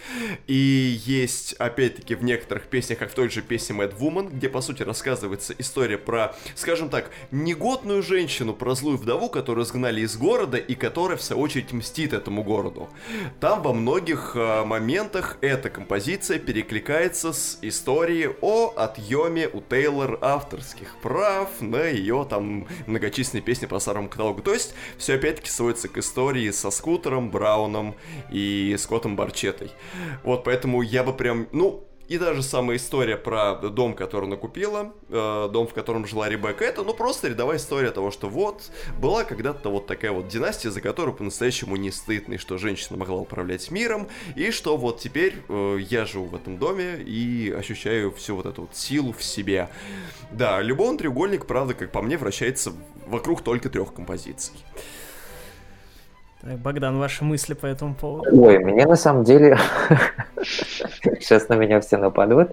И 0.47 0.99
есть, 1.05 1.53
опять-таки, 1.53 2.15
в 2.15 2.23
некоторых 2.23 2.67
песнях, 2.67 2.99
как 2.99 3.11
в 3.11 3.15
той 3.15 3.29
же 3.29 3.41
песне 3.41 3.75
Mad 3.75 3.97
Woman, 3.97 4.29
где, 4.31 4.49
по 4.49 4.61
сути, 4.61 4.83
рассказывается 4.83 5.53
история 5.57 5.97
про, 5.97 6.35
скажем 6.55 6.89
так, 6.89 7.09
негодную 7.31 8.03
женщину, 8.03 8.53
про 8.53 8.75
злую 8.75 8.97
вдову, 8.97 9.29
которую 9.29 9.65
сгнали 9.65 10.01
из 10.01 10.15
города, 10.15 10.57
и 10.57 10.75
которая, 10.75 11.17
в 11.17 11.21
свою 11.21 11.41
очередь, 11.41 11.71
мстит 11.73 12.13
этому 12.13 12.43
городу. 12.43 12.89
Там 13.39 13.61
во 13.61 13.73
многих 13.73 14.33
э, 14.35 14.63
моментах 14.69 15.37
эта 15.41 15.71
композиция 15.71 16.37
перекликается 16.37 17.33
с 17.33 17.57
историей 17.63 18.29
о 18.39 18.71
отъеме 18.75 19.47
у 19.47 19.61
Тейлор 19.61 20.19
авторских 20.21 20.95
прав 21.01 21.49
на 21.59 21.85
ее 21.85 22.25
там 22.29 22.67
многочисленные 22.85 23.41
песни 23.41 23.65
по 23.65 23.79
старому 23.79 24.09
каталогу. 24.09 24.43
То 24.43 24.53
есть 24.53 24.75
все 24.99 25.15
опять-таки 25.15 25.49
сводится 25.49 25.87
к 25.87 25.97
истории 25.97 26.51
со 26.51 26.69
Скутером, 26.69 27.31
Брауном 27.31 27.95
и 28.31 28.75
Скоттом 28.77 29.15
Барчетой. 29.15 29.71
Вот 30.23 30.43
поэтому 30.43 30.83
я 30.83 31.03
бы 31.03 31.13
прям, 31.13 31.47
ну, 31.51 31.88
и 32.09 32.17
даже 32.17 32.41
самая 32.41 32.77
история 32.77 33.17
про 33.17 33.53
дом, 33.55 33.93
который 33.93 34.25
она 34.25 34.35
купила, 34.35 34.93
э, 35.09 35.49
дом, 35.53 35.67
в 35.67 35.75
котором 35.75 36.07
жила 36.07 36.27
Ребекка, 36.27 36.65
это 36.65 36.81
ну 36.83 36.95
просто 36.95 37.27
рядовая 37.27 37.57
история 37.57 37.91
того, 37.91 38.09
что 38.09 38.27
вот 38.27 38.71
была 38.99 39.23
когда-то 39.23 39.69
вот 39.69 39.85
такая 39.85 40.11
вот 40.11 40.27
династия, 40.27 40.71
за 40.71 40.81
которую 40.81 41.15
по-настоящему 41.15 41.75
не 41.75 41.91
стыдно, 41.91 42.33
и 42.33 42.37
что 42.37 42.57
женщина 42.57 42.97
могла 42.97 43.17
управлять 43.17 43.69
миром, 43.69 44.07
и 44.35 44.49
что 44.49 44.75
вот 44.75 44.99
теперь 44.99 45.35
э, 45.47 45.77
я 45.87 46.05
живу 46.05 46.25
в 46.25 46.35
этом 46.35 46.57
доме 46.57 46.95
и 46.97 47.53
ощущаю 47.55 48.11
всю 48.13 48.35
вот 48.35 48.47
эту 48.47 48.61
вот 48.61 48.75
силу 48.75 49.13
в 49.13 49.23
себе. 49.23 49.69
Да, 50.31 50.61
любовный 50.63 50.97
треугольник, 50.97 51.45
правда, 51.45 51.75
как 51.75 51.91
по 51.91 52.01
мне, 52.01 52.17
вращается 52.17 52.73
вокруг 53.05 53.43
только 53.43 53.69
трех 53.69 53.93
композиций. 53.93 54.55
Так, 56.41 56.57
Богдан, 56.57 56.97
ваши 56.97 57.25
мысли 57.25 57.53
по 57.53 57.65
этому 57.65 57.93
поводу? 57.93 58.29
Ой, 58.31 58.57
мне 58.59 58.85
на 58.85 58.95
самом 58.95 59.25
деле... 59.25 59.59
Сейчас 61.19 61.49
на 61.49 61.55
меня 61.55 61.79
все 61.79 61.97
нападут. 61.97 62.49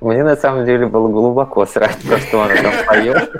Мне 0.00 0.24
на 0.24 0.36
самом 0.36 0.64
деле 0.66 0.86
было 0.86 1.08
глубоко 1.08 1.66
срать, 1.66 1.98
то, 2.08 2.18
что 2.18 2.42
она 2.42 2.54
там 2.56 2.72
поет. 2.86 3.30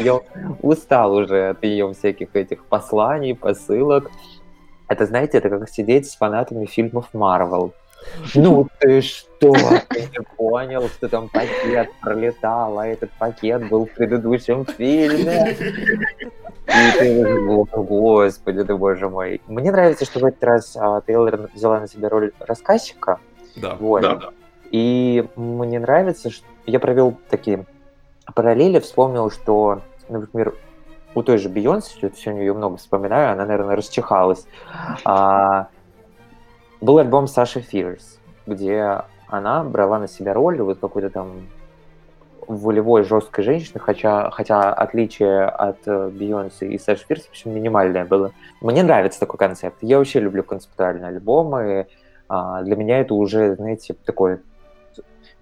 Я 0.00 0.20
устал 0.62 1.14
уже 1.14 1.50
от 1.50 1.64
ее 1.64 1.92
всяких 1.92 2.34
этих 2.34 2.64
посланий, 2.64 3.34
посылок. 3.34 4.10
Это, 4.88 5.06
знаете, 5.06 5.38
это 5.38 5.50
как 5.50 5.68
сидеть 5.68 6.10
с 6.10 6.16
фанатами 6.16 6.66
фильмов 6.66 7.06
Марвел. 7.12 7.72
Ну 8.34 8.68
ты 8.78 9.00
что? 9.02 9.52
Ты 9.88 10.00
не 10.00 10.24
понял, 10.36 10.88
что 10.88 11.08
там 11.08 11.28
пакет 11.28 11.90
пролетал, 12.00 12.78
а 12.78 12.86
этот 12.86 13.10
пакет 13.18 13.68
был 13.68 13.86
в 13.86 13.92
предыдущем 13.92 14.64
фильме? 14.64 15.56
И 16.68 16.98
ты, 16.98 17.44
господи, 17.44 18.64
ты 18.64 18.76
боже 18.76 19.08
мой. 19.08 19.40
Мне 19.46 19.72
нравится, 19.72 20.04
что 20.04 20.20
в 20.20 20.24
этот 20.24 20.44
раз 20.44 20.76
а, 20.76 21.00
Тейлор 21.00 21.48
взяла 21.54 21.80
на 21.80 21.88
себя 21.88 22.08
роль 22.08 22.32
рассказчика. 22.38 23.18
Да, 23.56 23.74
вот. 23.74 24.02
да, 24.02 24.16
да. 24.16 24.28
И 24.70 25.26
мне 25.36 25.80
нравится, 25.80 26.30
что 26.30 26.46
я 26.66 26.78
провел 26.78 27.16
такие 27.30 27.64
параллели, 28.34 28.80
вспомнил, 28.80 29.30
что, 29.30 29.80
например, 30.08 30.54
у 31.14 31.22
той 31.22 31.38
же 31.38 31.48
Бейонсе, 31.48 31.96
что 31.96 32.10
сегодня 32.14 32.42
ее 32.42 32.52
много 32.52 32.76
вспоминаю, 32.76 33.32
она, 33.32 33.46
наверное, 33.46 33.76
расчихалась. 33.76 34.46
А, 35.04 35.68
был 36.80 36.98
альбом 36.98 37.26
Саши 37.26 37.60
Фирс, 37.60 38.18
где 38.46 39.02
она 39.26 39.64
брала 39.64 39.98
на 39.98 40.08
себя 40.08 40.34
роль 40.34 40.60
вот 40.60 40.78
какой-то 40.78 41.10
там 41.10 41.48
волевой, 42.48 43.04
жесткой 43.04 43.44
женщины, 43.44 43.78
хотя, 43.78 44.30
хотя 44.30 44.72
отличие 44.72 45.44
от 45.44 45.78
э, 45.86 46.08
Бейонсе 46.08 46.66
и 46.66 46.78
Сэш 46.78 47.04
Фирс, 47.06 47.26
в 47.26 47.30
общем, 47.30 47.54
минимальное 47.54 48.04
было. 48.04 48.32
Мне 48.60 48.82
нравится 48.82 49.20
такой 49.20 49.38
концепт. 49.38 49.76
Я 49.82 49.98
вообще 49.98 50.20
люблю 50.20 50.42
концептуальные 50.42 51.08
альбомы. 51.08 51.86
А, 52.28 52.62
для 52.62 52.74
меня 52.74 53.00
это 53.00 53.14
уже, 53.14 53.54
знаете, 53.54 53.94
такой 54.04 54.38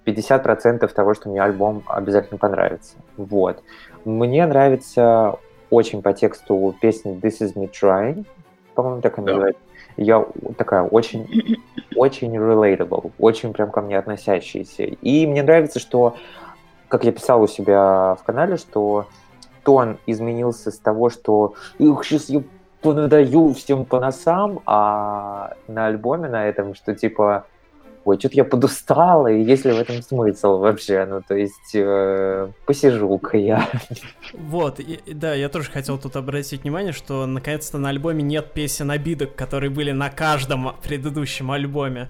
50% 0.05 0.87
того, 0.89 1.15
что 1.15 1.29
мне 1.29 1.43
альбом 1.43 1.85
обязательно 1.87 2.39
понравится. 2.39 2.97
Вот. 3.17 3.63
Мне 4.05 4.45
нравится 4.47 5.37
очень 5.71 6.03
по 6.03 6.13
тексту 6.13 6.75
песня 6.81 7.13
This 7.13 7.41
Is 7.41 7.55
Me 7.55 7.71
Trying, 7.71 8.27
по-моему, 8.75 9.01
так 9.01 9.19
она 9.19 9.27
да. 9.27 9.33
называется. 9.33 9.63
Я 9.97 10.27
такая 10.59 10.83
очень, 10.83 11.57
очень 11.97 12.35
relatable, 12.37 13.13
очень 13.19 13.53
прям 13.53 13.71
ко 13.71 13.81
мне 13.81 13.99
относящаяся. 13.99 14.85
И 14.85 15.27
мне 15.27 15.43
нравится, 15.43 15.79
что 15.79 16.17
как 16.89 17.05
я 17.05 17.13
писал 17.13 17.43
у 17.43 17.47
себя 17.47 18.17
в 18.21 18.25
канале, 18.25 18.57
что 18.57 19.07
тон 19.65 19.99
изменился 20.07 20.71
с 20.71 20.79
того, 20.79 21.11
что 21.11 21.55
их 21.79 22.05
сейчас 22.05 22.29
я 22.29 22.43
понадаю 22.81 23.53
всем 23.55 23.85
по 23.85 24.01
носам, 24.01 24.61
а 24.67 25.55
на 25.67 25.87
альбоме 25.87 26.29
на 26.29 26.47
этом, 26.47 26.75
что 26.75 26.95
типа 26.95 27.47
ой, 28.07 28.19
что-то 28.21 28.37
я 28.37 28.45
подустала, 28.45 29.27
и 29.27 29.43
есть 29.43 29.65
ли 29.65 29.73
в 29.73 29.79
этом 29.81 30.01
смысл 30.01 30.59
вообще? 30.59 31.05
Ну, 31.07 31.23
то 31.27 31.35
есть, 31.35 31.75
э, 31.75 32.49
посижу-ка 32.65 33.37
я. 33.37 33.69
Вот, 34.33 34.79
и, 34.79 35.01
да, 35.13 35.35
я 35.35 35.49
тоже 35.49 35.71
хотел 35.71 35.99
тут 35.99 36.15
обратить 36.15 36.63
внимание, 36.63 36.93
что 36.93 37.27
наконец-то 37.27 37.79
на 37.79 37.89
альбоме 37.89 38.23
нет 38.23 38.53
песен 38.53 38.93
обидок, 38.93 39.35
которые 39.35 39.71
были 39.71 39.91
на 39.91 40.09
каждом 40.09 40.77
предыдущем 40.85 41.51
альбоме. 41.51 42.09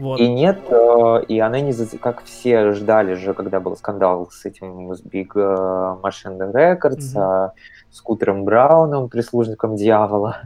Вот. 0.00 0.18
И 0.18 0.28
нет, 0.28 0.58
э, 0.70 1.24
и 1.28 1.38
она 1.40 1.60
не 1.60 1.72
как 1.98 2.24
все 2.24 2.72
ждали 2.72 3.14
же, 3.14 3.34
когда 3.34 3.60
был 3.60 3.76
скандал 3.76 4.30
с 4.30 4.46
этим 4.46 4.90
Big 4.92 5.32
э, 5.34 5.96
Machine 6.02 6.50
Records, 6.50 7.14
mm-hmm. 7.14 7.50
с 7.90 8.00
Кутером 8.00 8.44
Брауном, 8.44 9.10
прислужником 9.10 9.76
дьявола. 9.76 10.38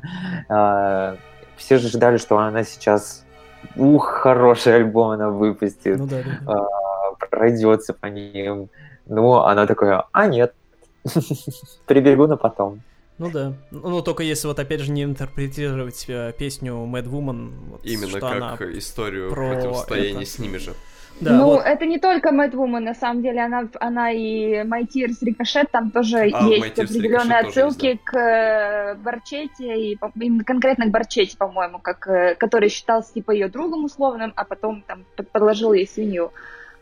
Э, 0.49 1.15
все 1.57 1.79
же 1.79 1.87
ждали, 1.87 2.17
что 2.17 2.37
она 2.39 2.65
сейчас, 2.65 3.25
ух, 3.77 4.09
хороший 4.09 4.75
альбом 4.75 5.11
она 5.11 5.31
выпустит, 5.31 5.99
ну, 5.99 6.07
да, 6.09 6.17
да. 6.45 6.67
пройдется 7.31 7.95
по 7.95 8.07
ним. 8.07 8.71
Ну, 9.07 9.35
она 9.35 9.69
такая, 9.69 10.05
а 10.11 10.27
нет, 10.27 10.53
прибегу 11.87 12.27
на 12.27 12.37
потом. 12.37 12.81
Ну 13.19 13.31
да. 13.31 13.53
Ну, 13.71 14.03
только 14.03 14.23
если 14.23 14.49
вот 14.49 14.59
опять 14.59 14.81
же 14.81 14.91
не 14.91 15.05
интерпретировать 15.05 16.05
э, 16.09 16.33
песню 16.37 16.75
Mad 16.75 17.05
Woman. 17.05 17.53
Вот, 17.71 17.85
Именно 17.85 18.21
как 18.21 18.33
она 18.33 18.57
историю 18.73 19.31
про 19.31 19.55
противостояния 19.55 20.23
это. 20.23 20.31
с 20.31 20.39
ними 20.39 20.59
же. 20.59 20.75
Да, 21.21 21.37
ну, 21.37 21.45
вот. 21.45 21.65
это 21.65 21.87
не 21.87 21.99
только 21.99 22.31
Mad 22.31 22.51
Woman, 22.53 22.81
на 22.81 22.95
самом 22.95 23.23
деле, 23.23 23.41
она, 23.41 23.69
она 23.79 24.11
и 24.11 24.65
My 24.65 24.83
Tears 24.83 25.23
Ricochet, 25.23 25.69
там 25.71 25.93
тоже 25.93 26.29
а, 26.33 26.49
есть 26.49 26.77
определенные 26.77 27.39
отсылки 27.39 27.87
есть, 27.87 28.01
да. 28.05 28.11
к 28.11 28.19
э, 28.19 28.95
Барчете, 28.97 29.93
и 29.93 29.99
конкретно 30.45 30.87
к 30.87 30.91
Барчете, 30.91 31.37
по-моему, 31.37 31.79
как, 31.79 32.09
э, 32.09 32.35
который 32.35 32.69
считался 32.69 33.15
типа 33.15 33.31
ее 33.31 33.49
другом 33.49 33.85
условным, 33.85 34.33
а 34.35 34.45
потом 34.45 34.83
там 34.83 35.05
подложил 35.33 35.73
ей 35.73 35.87
свинью. 35.87 36.33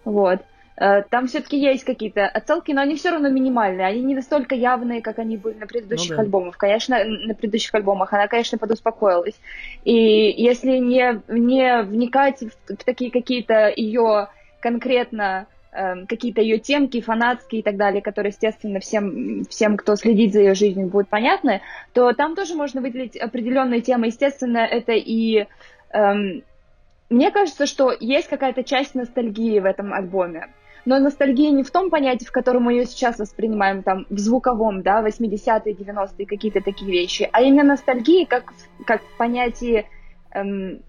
Вот. 0.05 0.41
Э, 0.77 1.03
там 1.03 1.27
все-таки 1.27 1.59
есть 1.59 1.85
какие-то 1.85 2.27
отсылки, 2.27 2.73
но 2.73 2.81
они 2.81 2.97
все 2.97 3.11
равно 3.11 3.29
минимальные. 3.29 3.87
Они 3.87 4.03
не 4.03 4.15
настолько 4.15 4.55
явные, 4.55 5.03
как 5.03 5.19
они 5.19 5.37
были 5.37 5.59
на 5.59 5.67
предыдущих 5.67 6.11
ну, 6.11 6.17
да. 6.17 6.23
альбомах. 6.23 6.57
Конечно, 6.57 7.05
на 7.05 7.35
предыдущих 7.35 7.75
альбомах 7.75 8.13
она, 8.13 8.29
конечно, 8.29 8.59
подуспокоилась. 8.59 9.39
И 9.85 9.95
если 9.95 10.79
не, 10.79 11.21
не 11.29 11.83
вникать 11.83 12.41
в, 12.41 12.77
такие 12.85 13.11
какие-то 13.11 13.73
ее 13.75 14.29
конкретно 14.61 15.47
э, 15.73 16.07
какие-то 16.07 16.41
ее 16.41 16.59
темки, 16.59 17.01
фанатские 17.01 17.61
и 17.61 17.65
так 17.65 17.77
далее, 17.77 18.01
которые, 18.01 18.31
естественно, 18.31 18.81
всем, 18.81 19.45
всем, 19.51 19.77
кто 19.77 19.97
следит 19.97 20.33
за 20.33 20.41
ее 20.41 20.55
жизнью, 20.55 20.89
будут 20.89 21.09
понятны, 21.09 21.61
то 21.93 22.13
там 22.13 22.35
тоже 22.35 22.55
можно 22.55 22.81
выделить 22.81 23.17
определенные 23.17 23.83
темы. 23.83 24.07
Естественно, 24.07 24.59
это 24.59 24.93
и 24.93 25.47
эм, 25.91 26.43
мне 27.11 27.31
кажется, 27.31 27.67
что 27.67 27.95
есть 28.01 28.29
какая-то 28.29 28.65
часть 28.65 28.95
ностальгии 28.95 29.61
в 29.61 29.67
этом 29.67 29.93
альбоме 29.93 30.49
но 30.85 30.99
ностальгия 30.99 31.51
не 31.51 31.63
в 31.63 31.71
том 31.71 31.91
понятии, 31.91 32.25
в 32.25 32.33
котором 32.33 32.65
мы 32.65 32.73
ее 32.73 32.87
сейчас 32.87 33.19
воспринимаем, 33.19 33.83
там, 33.83 34.07
в 34.11 34.19
звуковом, 34.19 34.83
да, 34.83 35.03
80-е, 35.03 35.75
90-е, 35.75 36.27
какие-то 36.27 36.61
такие 36.61 36.91
вещи, 36.91 37.29
а 37.33 37.43
именно 37.43 37.65
ностальгии 37.65 38.25
как, 38.25 38.53
как 38.87 39.03
в 39.03 39.17
понятии 39.17 39.87
эм, 40.33 40.83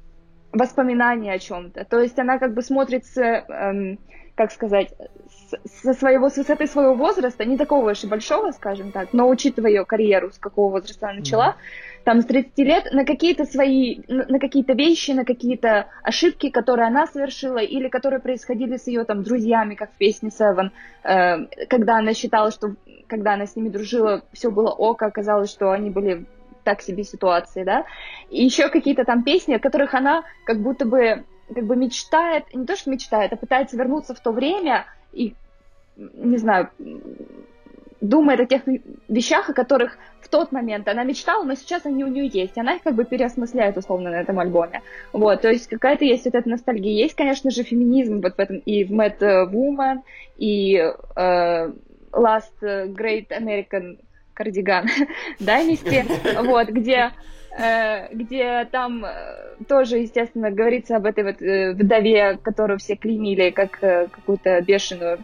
воспоминания 0.52 1.34
о 1.34 1.39
чем-то. 1.39 1.86
То 1.86 2.00
есть 2.00 2.18
она 2.20 2.39
как 2.39 2.54
бы 2.54 2.62
смотрит 2.62 3.06
с, 3.06 3.18
эм, 3.18 4.00
как 4.36 4.52
сказать, 4.52 4.94
со 5.84 5.94
своего, 5.94 6.30
с 6.30 6.38
высоты 6.38 6.68
своего 6.68 6.96
возраста, 6.96 7.46
не 7.46 7.58
такого 7.58 7.91
уж 7.91 8.04
и 8.04 8.08
большого, 8.08 8.52
скажем 8.52 8.91
так, 8.91 9.14
но 9.14 9.30
учитывая 9.30 9.72
ее 9.72 9.86
карьеру, 9.86 10.32
с 10.32 10.38
какого 10.38 10.72
возраста 10.72 11.08
она 11.08 11.20
начала, 11.20 11.50
mm-hmm. 11.50 11.93
Там 12.04 12.22
с 12.22 12.26
30 12.26 12.58
лет, 12.60 12.91
на 12.91 13.06
какие-то 13.06 13.45
свои, 13.45 14.01
на, 14.08 14.39
какие-то 14.39 14.74
вещи, 14.74 15.12
на 15.12 15.26
какие-то 15.26 15.88
ошибки, 16.04 16.49
которые 16.49 16.88
она 16.88 17.08
совершила, 17.08 17.60
или 17.60 17.88
которые 17.88 18.20
происходили 18.20 18.78
с 18.78 18.88
ее 18.88 19.06
там 19.06 19.24
друзьями, 19.24 19.76
как 19.76 19.91
в 19.91 19.97
песне 19.97 20.30
Seven, 20.30 20.72
э, 21.04 21.66
когда 21.68 21.97
она 21.97 22.14
считала, 22.14 22.51
что 22.51 22.76
когда 23.08 23.34
она 23.34 23.45
с 23.45 23.56
ними 23.56 23.70
дружила, 23.70 24.24
все 24.34 24.51
было 24.51 24.70
ок, 24.70 25.01
оказалось, 25.01 25.51
что 25.51 25.72
они 25.72 25.89
были 25.89 26.26
так 26.64 26.82
себе 26.82 27.04
ситуации, 27.04 27.64
да, 27.64 27.86
и 28.30 28.43
еще 28.43 28.70
какие-то 28.70 29.04
там 29.04 29.24
песни, 29.24 29.54
о 29.56 29.60
которых 29.60 29.93
она 29.93 30.24
как 30.45 30.60
будто 30.60 30.86
бы 30.86 31.24
как 31.54 31.66
бы 31.66 31.76
мечтает, 31.76 32.54
не 32.54 32.66
то 32.66 32.76
что 32.76 32.89
мечтает, 32.89 33.34
а 33.34 33.36
пытается 33.36 33.78
вернуться 33.78 34.16
в 34.16 34.20
то 34.20 34.32
время 34.32 34.86
и 35.12 35.36
не 35.95 36.38
знаю, 36.38 36.70
думает 38.04 38.41
о 38.41 38.45
тех 38.45 38.62
вещах, 39.08 39.49
о 39.49 39.54
которых 39.54 39.97
в 40.22 40.28
тот 40.28 40.51
момент 40.51 40.88
она 40.88 41.04
мечтала, 41.04 41.43
но 41.43 41.56
сейчас 41.56 41.86
они 41.86 42.04
у 42.04 42.08
нее 42.08 42.28
есть. 42.28 42.58
Она 42.58 42.76
их 42.76 42.84
как 42.84 42.95
бы 42.95 43.06
переосмысляет 43.06 43.78
условно 43.78 44.12
на 44.12 44.16
этом 44.16 44.39
альбоме. 44.39 44.82
Вот, 45.14 45.41
то 45.41 45.49
есть 45.49 45.68
какая-то 45.68 46.04
есть 46.04 46.26
вот 46.26 46.36
эта 46.36 46.49
ностальгия. 46.49 47.04
Есть, 47.04 47.16
конечно 47.16 47.49
же, 47.49 47.64
феминизм 47.64 48.22
вот 48.22 48.36
в 48.36 48.39
этом 48.39 48.58
и 48.58 48.84
в 48.84 48.91
Mad 48.91 49.20
Woman, 49.20 50.01
и 50.38 50.76
э, 50.76 51.72
Last 52.12 52.62
Great 52.62 53.30
American 53.30 53.99
Cardigan 54.38 54.86
Dynasty, 55.39 56.04
вот, 56.43 56.68
где 56.70 57.12
э, 57.58 58.14
где 58.14 58.68
там 58.72 59.06
э, 59.06 59.64
тоже, 59.68 59.99
естественно, 59.99 60.51
говорится 60.51 60.97
об 60.97 61.06
этой 61.06 61.24
вот 61.24 61.41
э, 61.41 61.72
вдове, 61.74 62.38
которую 62.41 62.80
все 62.80 62.97
клеймили 62.97 63.51
как 63.51 63.80
какую-то 63.80 64.62
бешеную 64.62 65.20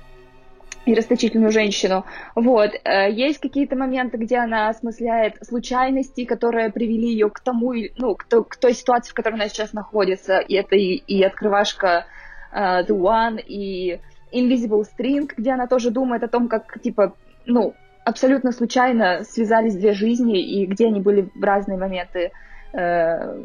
и 0.86 0.94
расточительную 0.94 1.52
женщину. 1.52 2.06
Вот. 2.36 2.72
Есть 2.86 3.40
какие-то 3.40 3.76
моменты, 3.76 4.18
где 4.18 4.38
она 4.38 4.70
осмысляет 4.70 5.36
случайности, 5.46 6.26
которые 6.26 6.72
привели 6.72 7.10
ее 7.12 7.30
к 7.30 7.40
тому, 7.40 7.74
ну, 7.98 8.16
к, 8.16 8.26
к 8.26 8.56
той 8.58 8.74
ситуации, 8.74 9.12
в 9.12 9.14
которой 9.14 9.36
она 9.36 9.50
сейчас 9.50 9.74
находится. 9.74 10.40
И 10.40 10.56
это 10.56 10.76
и, 10.76 10.96
и 10.96 11.24
открывашка 11.24 12.06
uh, 12.54 12.86
The 12.88 12.98
One, 12.98 13.40
и 13.46 14.00
Invisible 14.32 14.84
String, 14.84 15.32
где 15.36 15.52
она 15.52 15.68
тоже 15.68 15.92
думает 15.92 16.24
о 16.24 16.28
том, 16.28 16.48
как, 16.48 16.82
типа, 16.82 17.14
ну, 17.46 17.74
абсолютно 18.06 18.52
случайно 18.52 19.24
связались 19.24 19.76
две 19.76 19.94
жизни, 19.94 20.42
и 20.42 20.66
где 20.66 20.88
они 20.88 21.02
были 21.02 21.30
в 21.34 21.44
разные 21.44 21.78
моменты 21.78 22.32
э, 22.74 23.44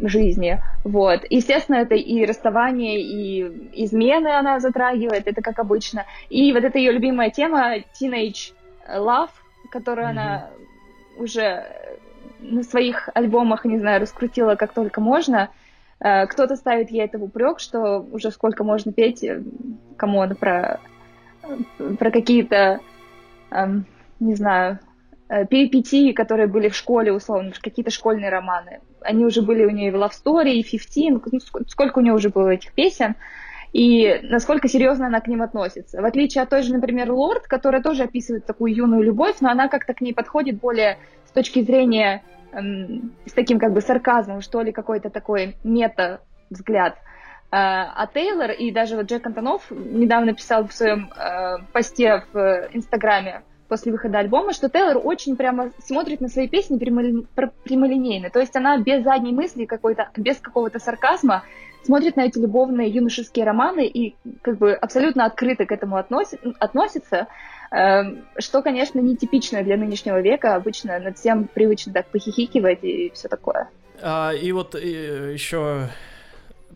жизни. 0.00 0.60
Вот. 0.84 1.20
Естественно, 1.30 1.76
это 1.76 1.94
и 1.94 2.24
расставание, 2.24 3.00
и 3.00 3.84
измены 3.84 4.28
она 4.28 4.60
затрагивает, 4.60 5.26
это 5.26 5.42
как 5.42 5.58
обычно. 5.58 6.06
И 6.28 6.52
вот 6.52 6.64
эта 6.64 6.78
ее 6.78 6.92
любимая 6.92 7.30
тема 7.30 7.76
Teenage 8.00 8.52
Love, 8.88 9.30
которую 9.70 10.06
mm-hmm. 10.06 10.10
она 10.10 10.50
уже 11.16 11.64
на 12.40 12.62
своих 12.62 13.08
альбомах, 13.14 13.64
не 13.64 13.78
знаю, 13.78 14.00
раскрутила 14.00 14.56
как 14.56 14.72
только 14.72 15.00
можно. 15.00 15.50
Э, 16.00 16.26
кто-то 16.26 16.56
ставит 16.56 16.90
ей 16.90 17.04
это 17.04 17.18
в 17.18 17.24
упрек, 17.24 17.60
что 17.60 18.00
уже 18.00 18.30
сколько 18.30 18.64
можно 18.64 18.92
петь, 18.92 19.22
э, 19.24 19.42
кому 19.96 20.28
про, 20.34 20.80
про 21.98 22.10
какие-то 22.10 22.80
эм, 23.50 23.86
не 24.20 24.34
знаю, 24.34 24.74
э, 24.74 24.93
перипетии, 25.50 26.12
которые 26.12 26.46
были 26.46 26.68
в 26.68 26.76
школе, 26.76 27.12
условно, 27.12 27.52
какие-то 27.60 27.90
школьные 27.90 28.30
романы. 28.30 28.80
Они 29.00 29.24
уже 29.24 29.42
были 29.42 29.64
у 29.64 29.70
нее 29.70 29.90
в 29.90 29.96
Love 29.96 30.12
Story, 30.12 30.52
и 30.52 30.62
15, 30.62 31.32
ну, 31.32 31.40
сколько 31.66 31.98
у 31.98 32.02
нее 32.02 32.14
уже 32.14 32.28
было 32.30 32.50
этих 32.50 32.72
песен, 32.72 33.14
и 33.72 34.20
насколько 34.22 34.68
серьезно 34.68 35.08
она 35.08 35.20
к 35.20 35.26
ним 35.26 35.42
относится. 35.42 36.00
В 36.00 36.04
отличие 36.04 36.42
от 36.42 36.50
той 36.50 36.62
же, 36.62 36.72
например, 36.72 37.10
Лорд, 37.10 37.48
которая 37.48 37.82
тоже 37.82 38.04
описывает 38.04 38.46
такую 38.46 38.72
юную 38.72 39.02
любовь, 39.02 39.36
но 39.40 39.50
она 39.50 39.68
как-то 39.68 39.94
к 39.94 40.00
ней 40.00 40.14
подходит 40.14 40.60
более 40.60 40.98
с 41.26 41.32
точки 41.32 41.60
зрения 41.62 42.22
эм, 42.52 43.12
с 43.26 43.32
таким 43.32 43.58
как 43.58 43.72
бы 43.72 43.80
сарказмом, 43.80 44.42
что 44.42 44.62
ли, 44.62 44.70
какой-то 44.70 45.10
такой 45.10 45.56
мета-взгляд. 45.64 46.94
Э, 46.94 47.00
а 47.50 48.08
Тейлор 48.14 48.52
и 48.52 48.70
даже 48.70 48.94
вот 48.94 49.06
Джек 49.06 49.26
Антонов 49.26 49.68
недавно 49.70 50.34
писал 50.34 50.68
в 50.68 50.72
своем 50.72 51.10
э, 51.12 51.58
посте 51.72 52.22
в 52.32 52.68
Инстаграме, 52.72 53.42
после 53.74 53.90
выхода 53.90 54.18
альбома, 54.20 54.52
что 54.52 54.68
Тейлор 54.68 55.00
очень 55.02 55.34
прямо 55.34 55.72
смотрит 55.84 56.20
на 56.20 56.28
свои 56.28 56.46
песни 56.46 56.78
прямолинейно. 56.78 58.30
То 58.30 58.38
есть 58.38 58.54
она 58.54 58.78
без 58.78 59.02
задней 59.02 59.32
мысли 59.32 59.64
какой-то, 59.64 60.10
без 60.16 60.36
какого-то 60.36 60.78
сарказма 60.78 61.42
смотрит 61.82 62.14
на 62.14 62.20
эти 62.20 62.38
любовные 62.38 62.88
юношеские 62.88 63.44
романы 63.44 63.84
и 63.84 64.14
как 64.42 64.58
бы 64.58 64.74
абсолютно 64.74 65.24
открыто 65.24 65.66
к 65.66 65.72
этому 65.72 65.96
относит, 65.96 66.40
относится, 66.60 67.26
э, 67.72 68.02
что, 68.38 68.62
конечно, 68.62 69.00
нетипично 69.00 69.64
для 69.64 69.76
нынешнего 69.76 70.20
века. 70.20 70.54
Обычно 70.54 71.00
над 71.00 71.18
всем 71.18 71.48
привычно 71.52 71.92
так 71.92 72.06
похихикивать 72.06 72.84
и 72.84 73.10
все 73.12 73.26
такое. 73.26 73.70
А, 74.00 74.30
и 74.30 74.52
вот 74.52 74.76
и, 74.76 75.32
еще 75.32 75.88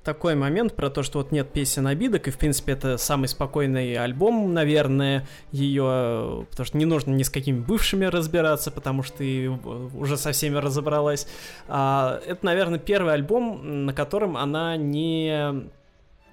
такой 0.09 0.35
момент 0.35 0.75
про 0.75 0.89
то, 0.89 1.03
что 1.03 1.19
вот 1.19 1.33
нет 1.33 1.53
песен 1.53 1.87
обидок, 1.87 2.29
и, 2.29 2.31
в 2.31 2.39
принципе, 2.39 2.73
это 2.73 2.97
самый 2.97 3.29
спокойный 3.29 3.95
альбом, 3.95 4.55
наверное, 4.55 5.27
ее, 5.53 6.47
потому 6.51 6.65
что 6.65 6.79
не 6.79 6.87
нужно 6.87 7.11
ни 7.11 7.23
с 7.23 7.29
какими 7.29 7.61
бывшими 7.61 8.07
разбираться, 8.07 8.71
потому 8.71 9.03
что 9.03 9.19
ты 9.19 9.51
уже 9.51 10.17
со 10.17 10.33
всеми 10.33 10.57
разобралась. 10.57 11.29
А, 11.69 12.23
это, 12.27 12.43
наверное, 12.47 12.79
первый 12.79 13.13
альбом, 13.13 13.85
на 13.85 13.93
котором 13.93 14.39
она 14.39 14.79
не 14.79 15.69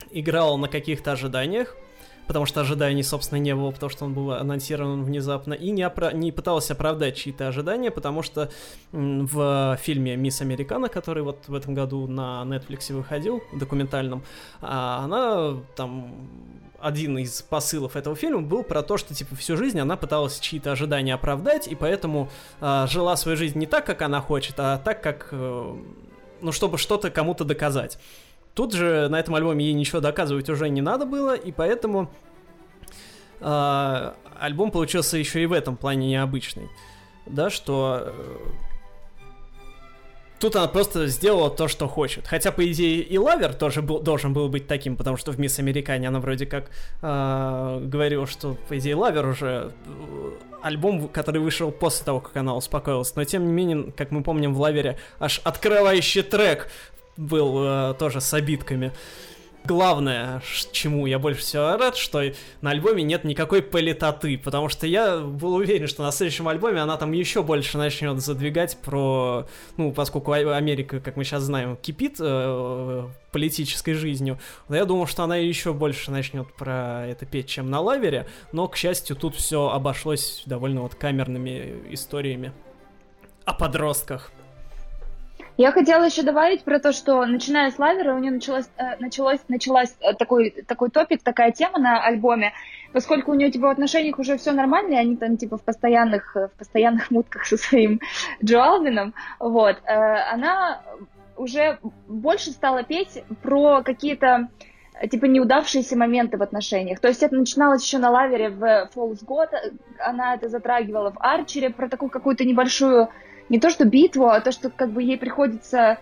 играла 0.09 0.55
на 0.55 0.69
каких-то 0.69 1.11
ожиданиях, 1.11 1.75
потому 2.27 2.45
что 2.45 2.61
ожиданий, 2.61 3.03
собственно, 3.03 3.39
не 3.39 3.55
было, 3.55 3.71
потому 3.71 3.89
что 3.89 4.05
он 4.05 4.13
был 4.13 4.31
анонсирован 4.31 5.03
внезапно, 5.03 5.53
и 5.53 5.71
не, 5.71 5.83
опра- 5.83 6.13
не 6.13 6.31
пыталась 6.31 6.69
оправдать 6.71 7.15
чьи-то 7.15 7.47
ожидания, 7.47 7.91
потому 7.91 8.21
что 8.21 8.49
в 8.91 9.77
фильме 9.81 10.15
«Мисс 10.15 10.41
Американа», 10.41 10.89
который 10.89 11.23
вот 11.23 11.47
в 11.47 11.53
этом 11.53 11.73
году 11.73 12.07
на 12.07 12.43
Netflix 12.45 12.93
выходил, 12.93 13.43
документальном, 13.53 14.23
а, 14.61 15.03
она 15.03 15.57
там 15.75 16.29
один 16.79 17.17
из 17.17 17.41
посылов 17.41 17.95
этого 17.95 18.15
фильма 18.15 18.41
был 18.41 18.63
про 18.63 18.83
то, 18.83 18.97
что 18.97 19.15
типа 19.15 19.35
всю 19.35 19.57
жизнь 19.57 19.79
она 19.79 19.95
пыталась 19.97 20.39
чьи-то 20.39 20.71
ожидания 20.71 21.13
оправдать, 21.13 21.67
и 21.67 21.73
поэтому 21.73 22.29
э, 22.61 22.85
жила 22.87 23.15
свою 23.15 23.37
жизнь 23.37 23.57
не 23.57 23.65
так, 23.65 23.85
как 23.85 24.01
она 24.03 24.21
хочет, 24.21 24.55
а 24.59 24.77
так, 24.77 25.01
как, 25.01 25.29
э, 25.31 25.75
ну, 26.41 26.51
чтобы 26.51 26.77
что-то 26.77 27.09
кому-то 27.09 27.43
доказать. 27.43 27.97
Тут 28.55 28.73
же 28.73 29.09
на 29.09 29.19
этом 29.19 29.35
альбоме 29.35 29.65
ей 29.65 29.73
ничего 29.73 29.99
доказывать 29.99 30.49
уже 30.49 30.69
не 30.69 30.81
надо 30.81 31.05
было, 31.05 31.35
и 31.35 31.51
поэтому 31.51 32.09
э, 33.41 34.11
альбом 34.39 34.71
получился 34.71 35.17
еще 35.17 35.43
и 35.43 35.45
в 35.45 35.51
этом 35.51 35.75
плане 35.75 36.07
необычный. 36.07 36.69
Да, 37.25 37.49
что 37.49 38.03
э, 38.05 38.11
тут 40.39 40.55
она 40.55 40.67
просто 40.67 41.07
сделала 41.07 41.49
то, 41.49 41.67
что 41.67 41.89
хочет. 41.89 42.27
Хотя, 42.27 42.53
по 42.53 42.65
идее, 42.71 43.01
и 43.01 43.17
Lover 43.17 43.53
тоже 43.53 43.81
был, 43.81 43.99
должен 43.99 44.31
был 44.31 44.47
быть 44.47 44.67
таким, 44.67 44.95
потому 44.95 45.17
что 45.17 45.33
в 45.33 45.39
Miss 45.39 45.59
Americana 45.59 46.07
она 46.07 46.21
вроде 46.21 46.45
как 46.45 46.69
э, 47.01 47.79
говорила, 47.83 48.25
что, 48.25 48.55
по 48.69 48.77
идее, 48.77 48.95
Lover 48.95 49.27
уже 49.27 49.73
э, 49.85 50.31
альбом, 50.61 51.09
который 51.09 51.41
вышел 51.41 51.71
после 51.71 52.05
того, 52.05 52.21
как 52.21 52.37
она 52.37 52.55
успокоилась. 52.55 53.13
Но, 53.17 53.23
тем 53.25 53.47
не 53.47 53.51
менее, 53.51 53.91
как 53.91 54.11
мы 54.11 54.23
помним, 54.23 54.53
в 54.53 54.61
Lover 54.61 54.91
е 54.91 54.97
аж 55.19 55.41
открывающий 55.43 56.21
трек 56.21 56.69
был 57.17 57.63
э, 57.63 57.93
тоже 57.97 58.21
с 58.21 58.33
обидками. 58.33 58.91
Главное, 59.65 60.43
чему 60.71 61.07
я 61.07 61.17
больше 61.17 61.41
всего 61.41 61.75
рад, 61.75 61.97
что 61.97 62.21
на 62.61 62.69
альбоме 62.69 63.01
нет 63.01 63.23
никакой 63.23 63.63
политоты, 63.63 64.37
потому 64.37 64.69
что 64.69 64.85
я 64.85 65.17
был 65.17 65.55
уверен, 65.55 65.87
что 65.87 66.03
на 66.03 66.11
следующем 66.11 66.47
альбоме 66.47 66.81
она 66.81 66.97
там 66.97 67.11
еще 67.13 67.41
больше 67.41 67.79
начнет 67.79 68.21
задвигать 68.21 68.77
про, 68.83 69.47
ну, 69.77 69.91
поскольку 69.91 70.33
Америка, 70.33 70.99
как 70.99 71.15
мы 71.15 71.23
сейчас 71.23 71.43
знаем, 71.43 71.77
кипит 71.77 72.17
э, 72.19 73.07
политической 73.31 73.93
жизнью, 73.93 74.37
но 74.69 74.75
я 74.75 74.85
думал, 74.85 75.07
что 75.07 75.23
она 75.23 75.37
еще 75.37 75.73
больше 75.73 76.11
начнет 76.11 76.53
про 76.53 77.07
это 77.07 77.25
петь, 77.25 77.47
чем 77.47 77.71
на 77.71 77.79
лавере, 77.79 78.27
но, 78.51 78.67
к 78.67 78.75
счастью, 78.75 79.15
тут 79.15 79.35
все 79.35 79.69
обошлось 79.69 80.43
довольно 80.45 80.81
вот 80.81 80.93
камерными 80.93 81.81
историями 81.89 82.53
о 83.45 83.53
подростках. 83.53 84.31
Я 85.57 85.71
хотела 85.71 86.03
еще 86.03 86.23
добавить 86.23 86.63
про 86.63 86.79
то, 86.79 86.91
что 86.91 87.25
начиная 87.25 87.71
с 87.71 87.79
лавера 87.79 88.13
у 88.13 88.19
нее 88.19 88.33
э, 88.33 88.95
началось, 88.99 89.39
началась 89.47 89.95
э, 90.01 90.13
такой, 90.13 90.51
такой 90.67 90.89
топик, 90.89 91.23
такая 91.23 91.53
тема 91.53 91.79
на 91.79 92.03
альбоме, 92.03 92.51
поскольку 92.91 93.31
у 93.31 93.35
нее 93.35 93.49
типа 93.51 93.67
в 93.67 93.69
отношениях 93.69 94.19
уже 94.19 94.37
все 94.37 94.51
нормально, 94.51 94.95
и 94.95 94.97
они 94.97 95.15
там 95.15 95.37
типа 95.37 95.57
в 95.57 95.63
постоянных, 95.63 96.35
э, 96.35 96.49
в 96.49 96.59
постоянных 96.59 97.09
мутках 97.11 97.45
со 97.45 97.55
своим 97.55 98.01
Джо 98.43 98.65
Алвином, 98.65 99.13
вот, 99.39 99.77
она 99.85 100.81
уже 101.37 101.79
больше 102.07 102.51
стала 102.51 102.83
петь 102.83 103.23
про 103.41 103.81
какие-то 103.81 104.49
типа 105.09 105.25
неудавшиеся 105.25 105.97
моменты 105.97 106.37
в 106.37 106.43
отношениях. 106.43 106.99
То 106.99 107.07
есть 107.07 107.23
это 107.23 107.35
начиналось 107.35 107.83
еще 107.83 107.97
на 107.97 108.09
лавере 108.09 108.49
в 108.49 108.89
Falls 108.93 109.25
God, 109.25 109.49
она 109.99 110.35
это 110.35 110.49
затрагивала 110.49 111.11
в 111.11 111.17
Арчере, 111.19 111.69
про 111.69 111.87
такую 111.87 112.09
какую-то 112.09 112.43
небольшую 112.43 113.09
не 113.49 113.59
то 113.59 113.69
что 113.69 113.85
битву, 113.85 114.27
а 114.27 114.41
то, 114.41 114.51
что 114.51 114.69
как 114.69 114.91
бы 114.91 115.03
ей 115.03 115.17
приходится 115.17 115.97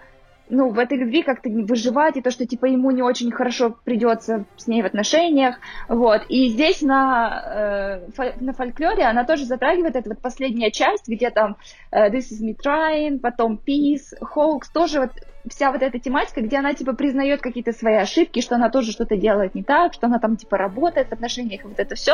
ну, 0.50 0.70
в 0.70 0.80
этой 0.80 0.98
любви 0.98 1.24
как-то 1.24 1.50
не 1.50 1.64
выживать, 1.64 2.18
и 2.18 2.22
то, 2.22 2.30
что, 2.30 2.46
типа, 2.46 2.66
ему 2.66 2.92
не 2.92 3.02
очень 3.02 3.32
хорошо 3.32 3.76
придется 3.84 4.46
с 4.58 4.68
ней 4.68 4.82
в 4.82 4.86
отношениях, 4.86 5.56
вот. 5.88 6.24
И 6.30 6.50
здесь 6.50 6.82
на, 6.82 8.02
э, 8.18 8.34
на 8.40 8.54
фольклоре 8.54 9.04
она 9.04 9.24
тоже 9.24 9.46
затрагивает 9.46 9.96
эту 9.96 10.10
вот 10.10 10.20
последняя 10.20 10.72
часть, 10.72 11.08
где 11.08 11.30
там 11.30 11.58
э, 11.92 12.10
This 12.10 12.32
is 12.32 12.42
me 12.42 12.56
trying, 12.56 13.20
потом 13.20 13.60
Peace, 13.66 14.14
Hoax, 14.22 14.64
тоже 14.74 15.00
вот 15.00 15.12
вся 15.50 15.72
вот 15.72 15.82
эта 15.82 16.00
тематика, 16.00 16.42
где 16.42 16.58
она, 16.58 16.74
типа, 16.74 16.94
признает 16.94 17.42
какие-то 17.42 17.72
свои 17.72 17.96
ошибки, 17.96 18.42
что 18.42 18.56
она 18.56 18.70
тоже 18.70 18.92
что-то 18.92 19.18
делает 19.18 19.56
не 19.56 19.64
так, 19.64 19.94
что 19.94 20.08
она 20.08 20.20
там, 20.20 20.38
типа, 20.38 20.58
работает 20.58 21.10
в 21.10 21.14
отношениях, 21.14 21.64
вот 21.64 21.80
это 21.80 21.96
все. 21.96 22.14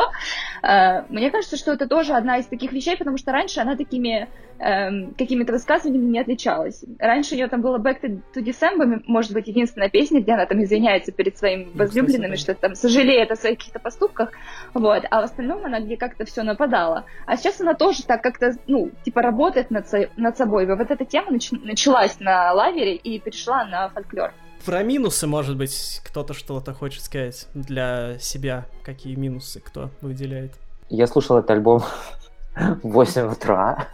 Э, 0.62 1.02
мне 1.08 1.30
кажется, 1.30 1.56
что 1.56 1.72
это 1.72 1.86
тоже 1.86 2.14
одна 2.14 2.38
из 2.38 2.46
таких 2.46 2.72
вещей, 2.72 2.96
потому 2.96 3.16
что 3.16 3.32
раньше 3.32 3.60
она 3.60 3.76
такими 3.76 4.28
э, 4.58 5.12
какими-то 5.16 5.52
высказываниями 5.52 6.10
не 6.10 6.20
отличалась. 6.20 6.84
Раньше 6.98 7.34
у 7.34 7.36
нее 7.36 7.48
там 7.48 7.62
было 7.62 7.78
Back 7.78 8.00
to, 8.02 8.20
December, 8.34 9.02
может 9.06 9.32
быть, 9.32 9.48
единственная 9.48 9.88
песня, 9.88 10.20
где 10.20 10.32
она 10.32 10.46
там 10.46 10.62
извиняется 10.62 11.12
перед 11.12 11.38
своими 11.38 11.68
возлюбленными, 11.74 12.36
что 12.36 12.54
там 12.54 12.74
сожалеет 12.74 13.30
о 13.30 13.36
своих 13.36 13.58
каких-то 13.58 13.78
поступках, 13.78 14.32
вот, 14.74 15.04
а 15.10 15.20
в 15.20 15.24
остальном 15.24 15.64
она 15.64 15.80
где 15.80 15.96
как-то 15.96 16.24
все 16.24 16.42
нападала. 16.42 17.04
А 17.26 17.36
сейчас 17.36 17.60
она 17.60 17.74
тоже 17.74 18.04
так 18.04 18.22
как-то, 18.22 18.52
ну, 18.66 18.90
типа, 19.04 19.22
работает 19.22 19.70
над, 19.70 19.86
над 20.16 20.36
собой. 20.36 20.66
Вот 20.66 20.90
эта 20.90 21.04
тема 21.04 21.32
нач- 21.32 21.58
началась 21.64 22.18
на 22.20 22.52
лавере, 22.52 22.94
и 22.96 23.19
перешла 23.20 23.64
на 23.64 23.88
фольклор. 23.88 24.32
Про 24.64 24.82
минусы, 24.82 25.26
может 25.26 25.56
быть, 25.56 26.02
кто-то 26.04 26.34
что-то 26.34 26.74
хочет 26.74 27.02
сказать 27.02 27.48
для 27.54 28.18
себя. 28.18 28.66
Какие 28.82 29.14
минусы 29.14 29.60
кто 29.60 29.90
выделяет? 30.02 30.52
Я 30.90 31.06
слушал 31.06 31.38
этот 31.38 31.50
альбом 31.50 31.82
в 32.56 32.88
8 32.90 33.32
утра. 33.32 33.86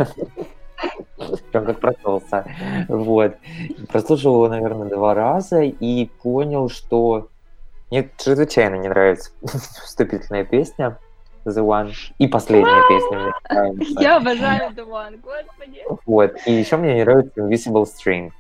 прям 1.53 1.67
как 1.67 1.81
проснулся. 1.81 2.45
Вот. 2.89 3.37
Прослушал 3.89 4.35
его, 4.35 4.49
наверное, 4.49 4.89
два 4.89 5.15
раза 5.15 5.61
и 5.63 6.07
понял, 6.23 6.69
что 6.69 7.29
мне 7.91 8.11
чрезвычайно 8.17 8.77
не 8.77 8.89
нравится 8.89 9.31
вступительная 9.85 10.45
песня 10.45 10.99
The 11.45 11.65
One 11.65 11.93
и 12.19 12.27
последняя 12.27 12.83
песня 12.89 13.19
мне 13.19 13.33
нравится. 13.49 14.03
Я 14.03 14.17
обожаю 14.17 14.73
The 14.73 14.85
One, 14.89 15.21
господи. 15.21 15.83
Вот. 16.05 16.33
И 16.47 16.53
еще 16.53 16.77
мне 16.77 16.95
не 16.95 17.05
нравится 17.05 17.41
Invisible 17.41 17.85
String. 17.85 18.33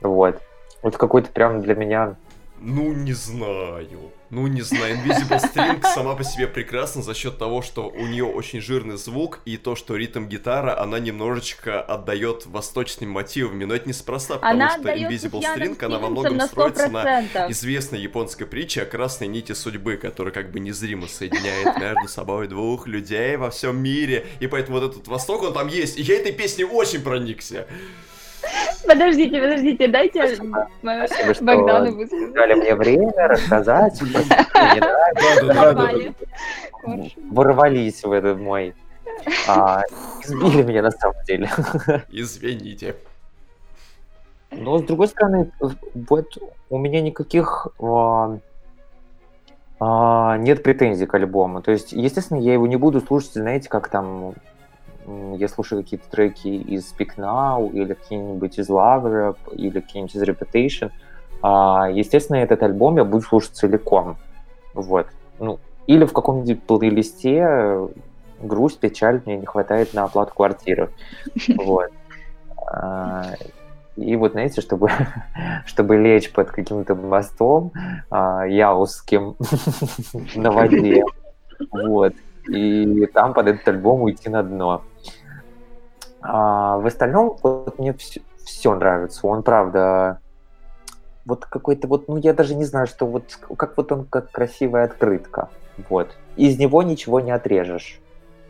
Вот. 0.00 0.40
Вот 0.82 0.96
какой-то 0.96 1.30
прям 1.30 1.62
для 1.62 1.74
меня 1.74 2.16
Ну, 2.60 2.92
не 2.92 3.12
знаю. 3.12 4.12
Ну, 4.30 4.46
не 4.46 4.62
знаю. 4.62 4.96
Invisible 4.96 5.40
String 5.40 5.82
сама 5.94 6.14
по 6.14 6.24
себе 6.24 6.46
прекрасна 6.46 7.02
за 7.02 7.14
счет 7.14 7.38
того, 7.38 7.62
что 7.62 7.88
у 7.88 8.06
нее 8.06 8.24
очень 8.24 8.60
жирный 8.60 8.96
звук, 8.96 9.40
и 9.44 9.56
то, 9.56 9.76
что 9.76 9.94
ритм 9.94 10.26
гитара, 10.26 10.80
она 10.80 10.98
немножечко 10.98 11.80
отдает 11.80 12.46
восточными 12.46 13.10
мотивами. 13.10 13.64
Но 13.64 13.74
это 13.74 13.88
неспроста, 13.88 14.36
потому 14.36 14.54
Она 14.54 14.70
что 14.70 14.92
Invisible 14.92 15.42
String, 15.42 15.84
она 15.84 15.98
во 15.98 16.08
многом 16.08 16.38
на 16.38 16.46
строится 16.46 16.88
на 16.88 17.22
100%. 17.22 17.50
известной 17.52 18.00
японской 18.00 18.46
притче 18.46 18.82
о 18.82 18.86
красной 18.86 19.28
нити 19.28 19.52
судьбы, 19.52 19.96
которая 19.96 20.32
как 20.32 20.50
бы 20.50 20.58
незримо 20.58 21.06
соединяет 21.06 21.78
между 21.78 22.08
собой 22.08 22.48
двух 22.48 22.86
людей 22.86 23.36
во 23.36 23.50
всем 23.50 23.76
мире. 23.76 24.26
И 24.40 24.46
поэтому 24.46 24.80
вот 24.80 24.90
этот 24.92 25.08
восток, 25.08 25.42
он 25.42 25.52
там 25.52 25.68
есть. 25.68 25.98
И 25.98 26.02
я 26.02 26.16
этой 26.16 26.32
песней 26.32 26.64
очень 26.64 27.02
проникся. 27.02 27.66
Подождите, 28.86 29.40
подождите, 29.40 29.88
дайте 29.88 30.36
Спасибо, 30.36 30.68
Богдану 31.42 31.96
высказать. 31.96 32.32
дали 32.32 32.54
мне 32.54 32.74
время 32.74 33.28
рассказать. 33.28 34.00
Ворвались 37.30 38.02
в 38.04 38.12
этот 38.12 38.38
мой... 38.38 38.74
а, 39.48 39.82
Избили 40.22 40.62
меня 40.62 40.82
на 40.82 40.90
самом 40.90 41.16
деле. 41.26 41.50
Извините. 42.10 42.96
Но 44.50 44.78
с 44.78 44.82
другой 44.82 45.08
стороны, 45.08 45.50
вот 45.94 46.38
у 46.70 46.78
меня 46.78 47.00
никаких 47.00 47.68
а, 47.80 48.38
а, 49.80 50.36
нет 50.38 50.62
претензий 50.62 51.06
к 51.06 51.14
альбому. 51.14 51.62
То 51.62 51.72
есть, 51.72 51.92
естественно, 51.92 52.38
я 52.38 52.52
его 52.54 52.66
не 52.66 52.76
буду 52.76 53.00
слушать, 53.00 53.32
знаете, 53.34 53.68
как 53.68 53.88
там 53.88 54.34
я 55.06 55.48
слушаю 55.48 55.82
какие-то 55.82 56.08
треки 56.10 56.48
из 56.48 56.92
Speak 56.92 57.16
Now, 57.16 57.70
или 57.72 57.94
какие-нибудь 57.94 58.58
из 58.58 58.68
Lover 58.68 59.30
Up, 59.30 59.54
или 59.54 59.80
какие-нибудь 59.80 60.14
из 60.14 60.22
Reputation. 60.22 60.90
А, 61.42 61.88
естественно, 61.92 62.36
этот 62.36 62.62
альбом 62.62 62.96
я 62.96 63.04
буду 63.04 63.22
слушать 63.22 63.52
целиком. 63.52 64.16
Вот. 64.74 65.06
Ну, 65.38 65.58
или 65.86 66.04
в 66.04 66.12
каком-нибудь 66.12 66.62
плейлисте 66.62 67.88
грусть, 68.40 68.80
печаль, 68.80 69.22
мне 69.24 69.38
не 69.38 69.46
хватает 69.46 69.94
на 69.94 70.04
оплату 70.04 70.34
квартиры. 70.34 70.90
Вот. 71.56 71.90
А, 72.66 73.34
И 73.96 74.16
вот, 74.16 74.32
знаете, 74.32 74.60
чтобы, 74.60 74.90
чтобы 75.66 75.96
лечь 75.96 76.32
под 76.32 76.50
каким-то 76.50 76.94
мостом 76.94 77.72
а, 78.10 78.44
яузским 78.44 79.36
на 80.34 80.50
воде, 80.50 81.04
вот, 81.70 82.14
и 82.48 83.06
там 83.06 83.34
под 83.34 83.48
этот 83.48 83.66
альбом 83.68 84.02
уйти 84.02 84.28
на 84.28 84.42
дно. 84.42 84.82
А, 86.20 86.78
в 86.78 86.86
остальном 86.86 87.36
вот, 87.42 87.78
мне 87.78 87.94
все, 88.44 88.74
нравится. 88.74 89.26
Он, 89.26 89.42
правда, 89.42 90.20
вот 91.24 91.44
какой-то 91.46 91.88
вот, 91.88 92.08
ну, 92.08 92.16
я 92.16 92.32
даже 92.32 92.54
не 92.54 92.64
знаю, 92.64 92.86
что 92.86 93.06
вот, 93.06 93.38
как 93.56 93.76
вот 93.76 93.92
он, 93.92 94.04
как 94.04 94.30
красивая 94.30 94.84
открытка, 94.84 95.48
вот. 95.88 96.16
Из 96.36 96.58
него 96.58 96.82
ничего 96.82 97.20
не 97.20 97.30
отрежешь. 97.30 98.00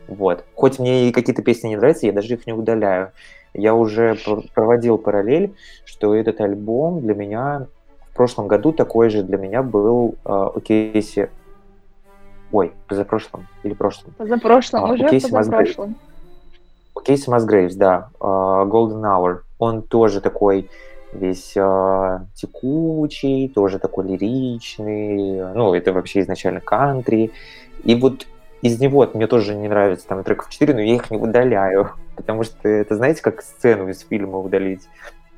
Вот. 0.08 0.44
Хоть 0.54 0.78
мне 0.78 1.08
и 1.08 1.12
какие-то 1.12 1.42
песни 1.42 1.68
не 1.68 1.76
нравятся, 1.76 2.06
я 2.06 2.12
даже 2.12 2.34
их 2.34 2.46
не 2.46 2.52
удаляю. 2.52 3.12
Я 3.54 3.74
уже 3.74 4.16
пр- 4.24 4.44
проводил 4.54 4.98
параллель, 4.98 5.54
что 5.84 6.14
этот 6.14 6.40
альбом 6.40 7.00
для 7.00 7.14
меня 7.14 7.66
в 8.10 8.14
прошлом 8.16 8.48
году 8.48 8.72
такой 8.72 9.10
же 9.10 9.22
для 9.22 9.36
меня 9.36 9.62
был 9.62 10.16
э, 10.24 10.48
у 10.54 10.60
Кейси... 10.60 11.30
Ой, 12.52 12.72
позапрошлом 12.86 13.46
или 13.62 13.74
прошлом. 13.74 14.12
Позапрошлом, 14.16 14.84
А, 14.84 14.92
уже 14.92 15.04
окей, 15.06 15.20
Симас 15.20 15.46
позапрошлом. 15.46 15.96
Кейси 17.04 17.30
Масгрейвс, 17.30 17.74
да, 17.74 18.08
э, 18.20 18.24
Golden 18.24 19.02
Hour. 19.02 19.40
Он 19.58 19.82
тоже 19.82 20.20
такой 20.20 20.68
весь 21.12 21.52
э, 21.56 22.18
текучий, 22.34 23.48
тоже 23.48 23.78
такой 23.78 24.08
лиричный. 24.08 25.54
Ну, 25.54 25.74
это 25.74 25.92
вообще 25.92 26.20
изначально 26.20 26.60
кантри. 26.60 27.32
И 27.84 27.94
вот 27.94 28.26
из 28.62 28.80
него 28.80 29.08
мне 29.14 29.26
тоже 29.26 29.54
не 29.54 29.68
нравится 29.68 30.08
там 30.08 30.24
треков 30.24 30.48
4, 30.48 30.74
но 30.74 30.80
я 30.80 30.94
их 30.94 31.10
не 31.10 31.16
удаляю. 31.16 31.90
Потому 32.16 32.42
что 32.42 32.68
это, 32.68 32.96
знаете, 32.96 33.22
как 33.22 33.42
сцену 33.42 33.88
из 33.88 34.00
фильма 34.00 34.38
удалить. 34.38 34.88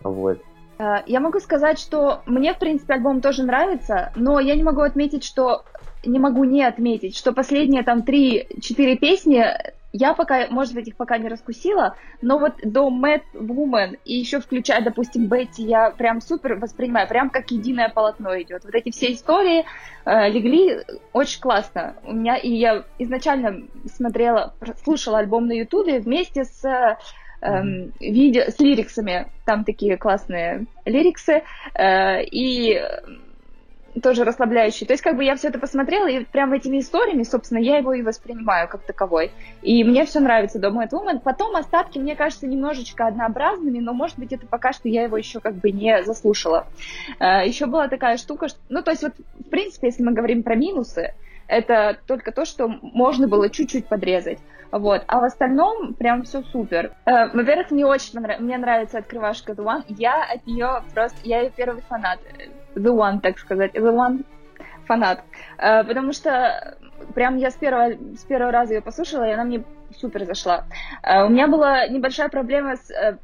Вот. 0.02 0.38
Э, 0.78 0.98
Я 1.06 1.20
могу 1.20 1.40
сказать, 1.40 1.78
что 1.78 2.22
мне, 2.26 2.54
в 2.54 2.58
принципе, 2.58 2.94
альбом 2.94 3.20
тоже 3.20 3.42
нравится, 3.42 4.12
но 4.16 4.40
я 4.40 4.54
не 4.54 4.62
могу 4.62 4.80
отметить, 4.80 5.24
что 5.24 5.64
не 6.04 6.18
могу 6.18 6.44
не 6.44 6.62
отметить, 6.62 7.16
что 7.16 7.32
последние 7.32 7.82
там 7.82 8.00
3-4 8.00 8.96
песни 8.96 9.44
я 9.92 10.14
пока, 10.14 10.48
может 10.50 10.74
быть, 10.74 10.88
их 10.88 10.96
пока 10.96 11.18
не 11.18 11.28
раскусила, 11.28 11.96
но 12.20 12.38
вот 12.38 12.54
до 12.62 12.90
Mad 12.90 13.22
Woman 13.32 13.98
и 14.04 14.16
еще 14.16 14.40
включая, 14.40 14.82
допустим, 14.82 15.26
Бетти, 15.26 15.62
я 15.62 15.90
прям 15.90 16.20
супер 16.20 16.56
воспринимаю, 16.56 17.08
прям 17.08 17.30
как 17.30 17.50
единое 17.50 17.88
полотно 17.88 18.40
идет. 18.42 18.64
Вот 18.64 18.74
эти 18.74 18.90
все 18.90 19.12
истории 19.12 19.64
э, 20.04 20.28
легли 20.30 20.80
очень 21.12 21.40
классно. 21.40 21.96
У 22.04 22.12
меня 22.12 22.36
и 22.36 22.50
я 22.50 22.84
изначально 22.98 23.62
смотрела, 23.94 24.54
слушала 24.84 25.18
альбом 25.18 25.46
на 25.46 25.52
Ютубе 25.52 26.00
вместе 26.00 26.44
с 26.44 26.64
эм, 27.40 27.92
видео 27.98 28.50
с 28.50 28.58
лириксами. 28.60 29.28
Там 29.46 29.64
такие 29.64 29.96
классные 29.96 30.66
лириксы. 30.84 31.42
э, 31.74 32.24
и 32.24 32.78
тоже 34.02 34.24
расслабляющий. 34.24 34.86
То 34.86 34.92
есть, 34.92 35.02
как 35.02 35.16
бы 35.16 35.24
я 35.24 35.34
все 35.36 35.48
это 35.48 35.58
посмотрела, 35.58 36.06
и 36.06 36.24
прям 36.24 36.52
этими 36.52 36.78
историями, 36.78 37.22
собственно, 37.22 37.58
я 37.58 37.78
его 37.78 37.92
и 37.94 38.02
воспринимаю 38.02 38.68
как 38.68 38.82
таковой. 38.82 39.32
И 39.62 39.82
мне 39.84 40.04
все 40.04 40.20
нравится 40.20 40.58
до 40.58 40.68
Mad 40.68 40.90
Woman. 40.90 41.20
Потом 41.20 41.56
остатки, 41.56 41.98
мне 41.98 42.16
кажется, 42.16 42.46
немножечко 42.46 43.06
однообразными, 43.06 43.78
но, 43.80 43.92
может 43.92 44.18
быть, 44.18 44.32
это 44.32 44.46
пока 44.46 44.72
что 44.72 44.88
я 44.88 45.04
его 45.04 45.16
еще 45.16 45.40
как 45.40 45.54
бы 45.54 45.70
не 45.70 46.02
заслушала. 46.04 46.66
Еще 47.18 47.66
была 47.66 47.88
такая 47.88 48.16
штука, 48.16 48.48
что... 48.48 48.58
ну, 48.68 48.82
то 48.82 48.90
есть, 48.90 49.02
вот, 49.02 49.12
в 49.38 49.48
принципе, 49.50 49.88
если 49.88 50.02
мы 50.02 50.12
говорим 50.12 50.42
про 50.42 50.54
минусы, 50.54 51.14
это 51.48 51.98
только 52.06 52.30
то, 52.30 52.44
что 52.44 52.68
можно 52.68 53.26
было 53.26 53.48
чуть-чуть 53.50 53.86
подрезать. 53.86 54.38
Вот. 54.70 55.02
А 55.06 55.20
в 55.20 55.24
остальном 55.24 55.94
прям 55.94 56.24
все 56.24 56.42
супер. 56.42 56.92
Э, 57.06 57.28
во-первых, 57.32 57.70
мне 57.70 57.86
очень 57.86 58.20
мне 58.20 58.58
нравится 58.58 58.98
открывашка 58.98 59.52
One. 59.52 59.84
Я 59.88 60.22
от 60.22 60.46
нее 60.46 60.82
просто... 60.94 61.16
Я 61.22 61.40
ее 61.40 61.50
первый 61.50 61.82
фанат. 61.88 62.20
The 62.74 62.94
One, 62.94 63.20
так 63.20 63.38
сказать. 63.38 63.74
The 63.74 63.92
One 63.92 64.24
фанат. 64.88 65.22
Э, 65.58 65.84
потому 65.84 66.12
что 66.12 66.76
прям 67.14 67.36
я 67.36 67.50
с 67.50 67.54
первого, 67.54 67.92
с 68.16 68.24
первого 68.24 68.50
раза 68.50 68.74
ее 68.74 68.80
послушала, 68.80 69.28
и 69.28 69.32
она 69.32 69.44
мне 69.44 69.62
супер 70.00 70.24
зашла. 70.24 70.64
Э, 71.02 71.24
у 71.24 71.28
меня 71.28 71.46
была 71.46 71.86
небольшая 71.86 72.28
проблема 72.28 72.76
с 72.76 72.90
э, 72.90 73.18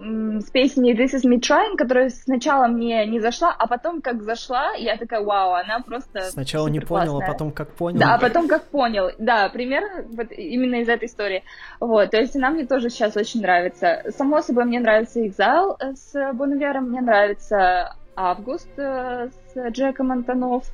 с 0.00 0.50
песней 0.50 0.94
This 0.94 1.16
Is 1.16 1.28
Me 1.28 1.40
Trying, 1.40 1.76
которая 1.76 2.08
сначала 2.08 2.68
мне 2.68 3.04
не 3.06 3.18
зашла, 3.18 3.52
а 3.58 3.66
потом 3.66 4.00
как 4.00 4.22
зашла, 4.22 4.72
я 4.74 4.96
такая, 4.96 5.22
вау, 5.22 5.54
она 5.54 5.80
просто 5.80 6.22
Сначала 6.30 6.68
не 6.68 6.78
понял, 6.78 7.18
а 7.20 7.26
потом 7.26 7.50
как 7.50 7.72
понял. 7.72 7.98
Да, 7.98 8.14
а 8.14 8.18
потом 8.18 8.46
как 8.46 8.62
понял. 8.64 9.10
Да, 9.18 9.48
примерно 9.48 10.04
вот 10.10 10.30
именно 10.30 10.76
из 10.76 10.88
этой 10.88 11.06
истории. 11.06 11.42
Вот, 11.80 12.12
то 12.12 12.16
есть 12.16 12.36
она 12.36 12.50
мне 12.50 12.64
тоже 12.64 12.90
сейчас 12.90 13.16
очень 13.16 13.42
нравится. 13.42 14.04
Само 14.16 14.40
собой, 14.40 14.66
мне 14.66 14.78
нравится 14.78 15.20
Exile 15.20 15.76
с 15.94 16.32
Бонневером, 16.32 16.90
мне 16.90 17.00
нравится 17.00 17.96
Август 18.20 18.68
с 18.76 19.30
Джеком 19.70 20.10
Антонов, 20.10 20.64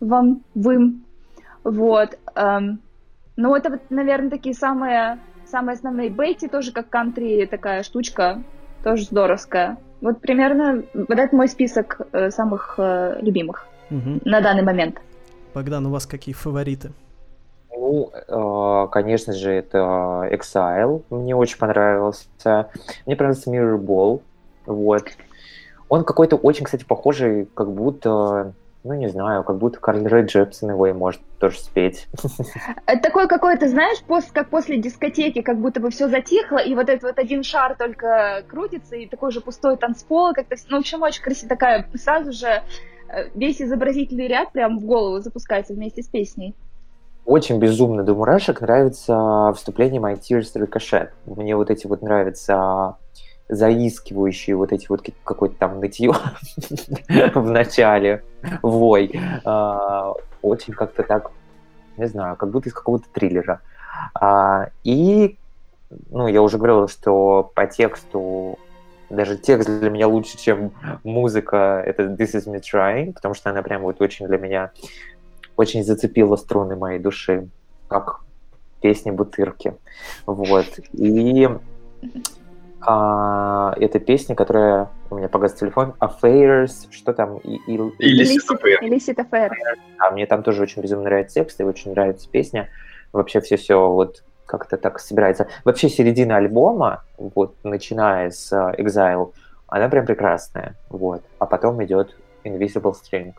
Вам, 0.00 0.44
Вым. 0.54 1.04
Вот. 1.64 2.16
Эм, 2.36 2.80
ну, 3.36 3.56
это 3.56 3.70
вот, 3.70 3.80
наверное, 3.90 4.30
такие 4.30 4.54
самые 4.54 5.18
самые 5.50 5.74
основные. 5.74 6.10
Бейти 6.10 6.48
тоже 6.48 6.72
как 6.72 6.88
кантри 6.88 7.46
такая 7.46 7.82
штучка, 7.82 8.42
тоже 8.84 9.04
здоровская. 9.04 9.78
Вот 10.00 10.20
примерно 10.20 10.84
вот 10.94 11.18
это 11.18 11.34
мой 11.34 11.48
список 11.48 12.00
э, 12.12 12.30
самых 12.30 12.74
э, 12.78 13.18
любимых 13.20 13.66
Мгм. 13.90 14.20
на 14.24 14.40
данный 14.40 14.62
момент. 14.62 15.00
Богдан, 15.54 15.86
у 15.86 15.90
вас 15.90 16.06
какие 16.06 16.34
фавориты? 16.34 16.92
Ну, 17.74 18.12
э, 18.12 18.88
конечно 18.92 19.32
же, 19.32 19.50
это 19.50 20.28
Exile. 20.30 21.02
Мне 21.10 21.34
очень 21.34 21.58
понравился. 21.58 22.28
Мне 23.06 23.16
понравился 23.16 23.50
Mirror 23.50 23.78
Ball. 23.78 24.20
Вот. 24.66 25.04
Он 25.88 26.04
какой-то 26.04 26.36
очень, 26.36 26.64
кстати, 26.64 26.84
похожий, 26.84 27.48
как 27.54 27.72
будто, 27.72 28.52
ну, 28.84 28.94
не 28.94 29.08
знаю, 29.08 29.42
как 29.44 29.58
будто 29.58 29.80
Карл 29.80 30.04
Рэй 30.06 30.26
Джепсон 30.26 30.70
его 30.70 30.86
и 30.86 30.92
может 30.92 31.20
тоже 31.38 31.58
спеть. 31.58 32.08
Это 32.86 33.02
такой 33.02 33.28
какой-то, 33.28 33.68
знаешь, 33.68 33.98
пос- 34.06 34.30
как 34.32 34.50
после 34.50 34.78
дискотеки, 34.78 35.42
как 35.42 35.58
будто 35.58 35.80
бы 35.80 35.90
все 35.90 36.08
затихло, 36.08 36.58
и 36.58 36.74
вот 36.74 36.88
этот 36.88 37.02
вот 37.04 37.18
один 37.18 37.42
шар 37.42 37.76
только 37.76 38.44
крутится, 38.48 38.96
и 38.96 39.06
такой 39.06 39.30
же 39.30 39.40
пустой 39.40 39.76
танцпол, 39.76 40.34
как-то, 40.34 40.56
ну, 40.68 40.76
в 40.76 40.80
общем, 40.80 41.02
очень 41.02 41.22
красиво, 41.22 41.48
такая, 41.48 41.88
сразу 41.94 42.32
же 42.32 42.48
э, 43.08 43.28
весь 43.34 43.62
изобразительный 43.62 44.28
ряд 44.28 44.52
прям 44.52 44.78
в 44.78 44.84
голову 44.84 45.20
запускается 45.20 45.74
вместе 45.74 46.02
с 46.02 46.08
песней. 46.08 46.54
Очень 47.28 47.58
безумно 47.58 48.04
до 48.04 48.14
мурашек 48.14 48.62
нравится 48.62 49.52
вступление 49.54 50.00
My 50.00 50.18
Tears 50.18 50.54
Ricochet. 50.54 51.10
Мне 51.26 51.56
вот 51.56 51.68
эти 51.68 51.86
вот 51.86 52.00
нравятся 52.00 52.96
заискивающие 53.48 54.56
вот 54.56 54.72
эти 54.72 54.86
вот 54.88 55.08
какой-то 55.24 55.54
там 55.56 55.80
нытье 55.80 56.12
в 57.34 57.50
начале, 57.50 58.22
вой, 58.62 59.18
а, 59.44 60.14
очень 60.42 60.74
как-то 60.74 61.02
так, 61.02 61.30
не 61.96 62.06
знаю, 62.06 62.36
как 62.36 62.50
будто 62.50 62.68
из 62.68 62.74
какого-то 62.74 63.06
триллера. 63.12 63.60
А, 64.14 64.68
и, 64.84 65.38
ну, 66.10 66.28
я 66.28 66.42
уже 66.42 66.58
говорил, 66.58 66.88
что 66.88 67.50
по 67.54 67.66
тексту 67.66 68.58
даже 69.10 69.38
текст 69.38 69.68
для 69.68 69.90
меня 69.90 70.06
лучше, 70.06 70.36
чем 70.36 70.72
музыка, 71.02 71.82
это 71.84 72.04
This 72.04 72.34
Is 72.34 72.46
Me 72.46 72.60
Trying, 72.60 73.14
потому 73.14 73.34
что 73.34 73.50
она 73.50 73.62
прям 73.62 73.82
вот 73.82 74.00
очень 74.00 74.26
для 74.26 74.38
меня, 74.38 74.72
очень 75.56 75.82
зацепила 75.82 76.36
струны 76.36 76.76
моей 76.76 76.98
души, 76.98 77.48
как 77.88 78.20
песни 78.80 79.10
Бутырки. 79.10 79.74
Вот. 80.26 80.66
И 80.92 81.48
а, 82.80 83.74
это 83.76 83.98
песня, 83.98 84.34
которая 84.34 84.90
у 85.10 85.16
меня 85.16 85.28
погас 85.28 85.54
телефон, 85.54 85.94
Affairs, 86.00 86.88
что 86.90 87.12
там? 87.12 87.38
И, 87.38 87.56
и, 87.66 87.76
Illicit, 87.76 89.16
Affair. 89.16 89.50
А 89.98 90.10
мне 90.10 90.26
там 90.26 90.42
тоже 90.42 90.62
очень 90.62 90.82
безумно 90.82 91.04
нравится 91.04 91.34
текст 91.40 91.60
и 91.60 91.64
очень 91.64 91.92
нравится 91.92 92.28
песня. 92.28 92.68
Вообще 93.12 93.40
все-все 93.40 93.90
вот 93.90 94.22
как-то 94.46 94.76
так 94.76 94.98
собирается. 95.00 95.48
Вообще 95.64 95.88
середина 95.88 96.36
альбома, 96.36 97.04
вот 97.18 97.54
начиная 97.64 98.30
с 98.30 98.52
Exile, 98.52 99.32
она 99.66 99.88
прям 99.88 100.06
прекрасная, 100.06 100.76
вот. 100.88 101.22
А 101.38 101.46
потом 101.46 101.82
идет 101.84 102.16
Invisible 102.44 102.94
String. 102.94 103.34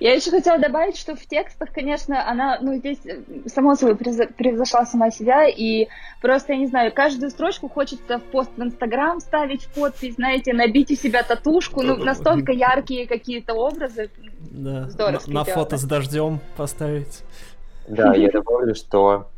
Я 0.00 0.14
еще 0.14 0.30
хотела 0.30 0.58
добавить, 0.58 0.96
что 0.96 1.16
в 1.16 1.26
текстах, 1.26 1.72
конечно, 1.72 2.28
она, 2.28 2.58
ну, 2.60 2.74
здесь, 2.74 2.98
э, 3.04 3.22
само 3.46 3.74
собой, 3.74 3.96
превзошла 3.96 4.84
сама 4.86 5.10
себя, 5.10 5.48
и 5.48 5.88
просто, 6.20 6.52
я 6.52 6.58
не 6.58 6.66
знаю, 6.66 6.92
каждую 6.92 7.30
строчку 7.30 7.68
хочется 7.68 8.18
в 8.18 8.22
пост 8.24 8.50
в 8.56 8.62
Инстаграм 8.62 9.20
ставить 9.20 9.62
в 9.62 9.74
подпись, 9.74 10.14
знаете, 10.14 10.52
набить 10.52 10.90
у 10.90 10.94
себя 10.94 11.22
татушку, 11.22 11.82
ну, 11.82 11.96
настолько 11.96 12.52
яркие 12.52 13.06
какие-то 13.06 13.54
образы. 13.54 14.10
Да, 14.50 14.88
на, 14.98 15.18
на 15.26 15.44
фото 15.44 15.76
с 15.76 15.84
дождем 15.84 16.40
поставить. 16.56 17.22
Да, 17.88 18.14
я 18.14 18.30
добавлю, 18.32 18.74
что 18.74 19.28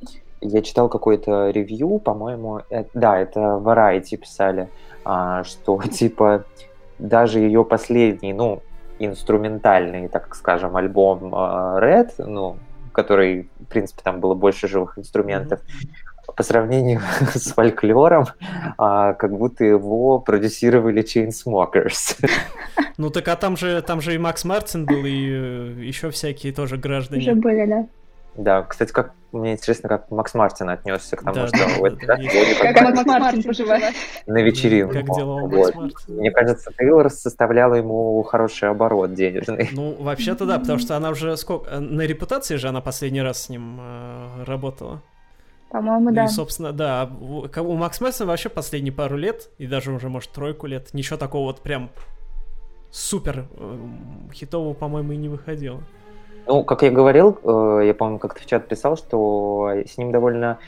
я 0.40 0.62
читал 0.62 0.88
какое-то 0.88 1.50
ревью, 1.50 1.98
по-моему, 1.98 2.62
э, 2.70 2.84
да, 2.94 3.18
это 3.18 3.40
Variety 3.40 4.16
писали, 4.16 4.68
а, 5.04 5.44
что, 5.44 5.80
типа, 5.92 6.44
даже 7.00 7.40
ее 7.40 7.64
последний, 7.64 8.32
ну, 8.32 8.62
инструментальный, 8.98 10.08
так 10.08 10.34
скажем, 10.34 10.76
альбом 10.76 11.34
uh, 11.34 11.80
Red, 11.80 12.10
ну, 12.18 12.56
который, 12.92 13.48
в 13.58 13.64
принципе, 13.66 14.02
там 14.02 14.20
было 14.20 14.34
больше 14.34 14.68
живых 14.68 14.98
инструментов, 14.98 15.60
mm-hmm. 15.60 16.34
по 16.36 16.42
сравнению 16.42 17.00
с 17.34 17.52
фольклором, 17.52 18.26
а, 18.76 19.14
как 19.14 19.36
будто 19.36 19.64
его 19.64 20.18
продюсировали 20.18 21.02
Chainsmokers. 21.02 22.24
Ну 22.98 23.08
так 23.08 23.28
а 23.28 23.36
там 23.36 23.56
же, 23.56 23.80
там 23.80 24.02
же 24.02 24.14
и 24.14 24.18
Макс 24.18 24.44
Мартин 24.44 24.84
был, 24.84 25.06
и 25.06 25.30
э, 25.30 25.74
еще 25.78 26.10
всякие 26.10 26.52
тоже 26.52 26.76
граждане. 26.76 27.22
Уже 27.22 27.34
были, 27.34 27.66
да. 27.66 27.86
Да, 28.36 28.62
кстати, 28.62 28.92
как 28.92 29.12
мне 29.32 29.52
интересно, 29.52 29.88
как 29.88 30.10
Макс 30.10 30.34
Мартин 30.34 30.70
отнесся 30.70 31.16
к 31.16 31.22
тому, 31.22 31.34
да, 31.34 31.46
что 31.48 31.58
да, 31.58 31.66
вот, 31.78 31.98
да, 31.98 32.16
да, 32.16 32.22
как, 32.60 32.74
как 32.74 32.96
Макс 32.96 33.06
Мартин 33.06 33.42
поживает 33.42 33.94
на 34.26 34.42
вечеринку. 34.42 34.94
Как 34.94 35.04
дела 35.04 35.46
вот. 35.46 35.74
Мне 36.08 36.30
кажется, 36.30 36.72
Тейлор 36.76 37.10
составляла 37.10 37.74
ему 37.74 38.22
хороший 38.22 38.68
оборот 38.68 39.14
денежный. 39.14 39.68
Ну, 39.72 39.94
вообще-то 40.00 40.46
да, 40.46 40.58
потому 40.58 40.78
что 40.78 40.96
она 40.96 41.10
уже 41.10 41.36
сколько... 41.36 41.70
Э, 41.70 41.78
на 41.78 42.02
репутации 42.02 42.56
же 42.56 42.68
она 42.68 42.80
последний 42.80 43.22
раз 43.22 43.44
с 43.44 43.48
ним 43.48 43.78
э, 43.80 44.44
работала. 44.44 45.02
По-моему, 45.70 46.10
да. 46.10 46.24
И, 46.24 46.28
собственно, 46.28 46.72
да, 46.72 47.08
у, 47.20 47.46
у 47.46 47.76
Макс 47.76 48.00
Мартина 48.00 48.26
вообще 48.26 48.48
последние 48.48 48.92
пару 48.92 49.16
лет, 49.16 49.50
и 49.58 49.66
даже 49.66 49.92
уже, 49.92 50.08
может, 50.08 50.30
тройку 50.32 50.66
лет, 50.66 50.92
ничего 50.92 51.16
такого 51.16 51.46
вот 51.46 51.60
прям 51.60 51.90
супер 52.90 53.46
э, 53.52 53.78
хитового, 54.32 54.74
по-моему, 54.74 55.12
и 55.12 55.16
не 55.16 55.28
выходило. 55.28 55.82
Ну, 56.46 56.64
как 56.64 56.82
я 56.82 56.90
говорил, 56.90 57.38
э, 57.42 57.82
я, 57.86 57.94
помню, 57.94 58.18
как-то 58.18 58.40
в 58.42 58.46
чат 58.46 58.66
писал, 58.66 58.96
что 58.96 59.70
с 59.86 59.98
ним 59.98 60.10
довольно 60.10 60.58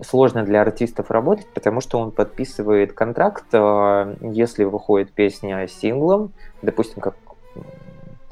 сложно 0.00 0.44
для 0.44 0.62
артистов 0.62 1.10
работать, 1.10 1.46
потому 1.54 1.80
что 1.80 1.98
он 1.98 2.10
подписывает 2.10 2.92
контракт, 2.92 3.44
э, 3.52 4.16
если 4.20 4.64
выходит 4.64 5.12
песня 5.12 5.66
синглом, 5.68 6.32
допустим, 6.62 7.00
как 7.00 7.14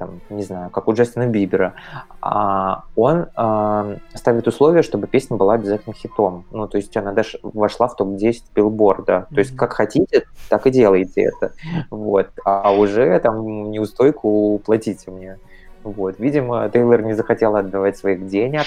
там, 0.00 0.20
не 0.30 0.42
знаю, 0.42 0.70
как 0.70 0.88
у 0.88 0.94
Джастина 0.94 1.26
Бибера, 1.26 1.74
а 2.22 2.84
он 2.96 3.26
э, 3.36 3.96
ставит 4.14 4.46
условие, 4.48 4.82
чтобы 4.82 5.06
песня 5.06 5.36
была 5.36 5.54
обязательно 5.54 5.94
хитом. 5.94 6.46
Ну, 6.50 6.66
то 6.66 6.78
есть 6.78 6.96
она 6.96 7.12
даже 7.12 7.38
вошла 7.42 7.86
в 7.86 7.96
топ-10 7.96 8.44
билборда. 8.54 9.12
Mm-hmm. 9.12 9.34
То 9.34 9.38
есть 9.38 9.56
как 9.56 9.74
хотите, 9.74 10.24
так 10.48 10.66
и 10.66 10.70
делайте 10.70 11.24
это. 11.24 11.52
Вот. 11.90 12.30
А 12.46 12.72
уже 12.72 13.20
там 13.20 13.70
неустойку 13.70 14.58
платите 14.64 15.10
мне. 15.10 15.38
Вот. 15.82 16.18
Видимо, 16.18 16.68
Тейлор 16.68 17.02
не 17.02 17.14
захотел 17.14 17.56
отдавать 17.56 17.96
своих 17.96 18.26
денег. 18.28 18.66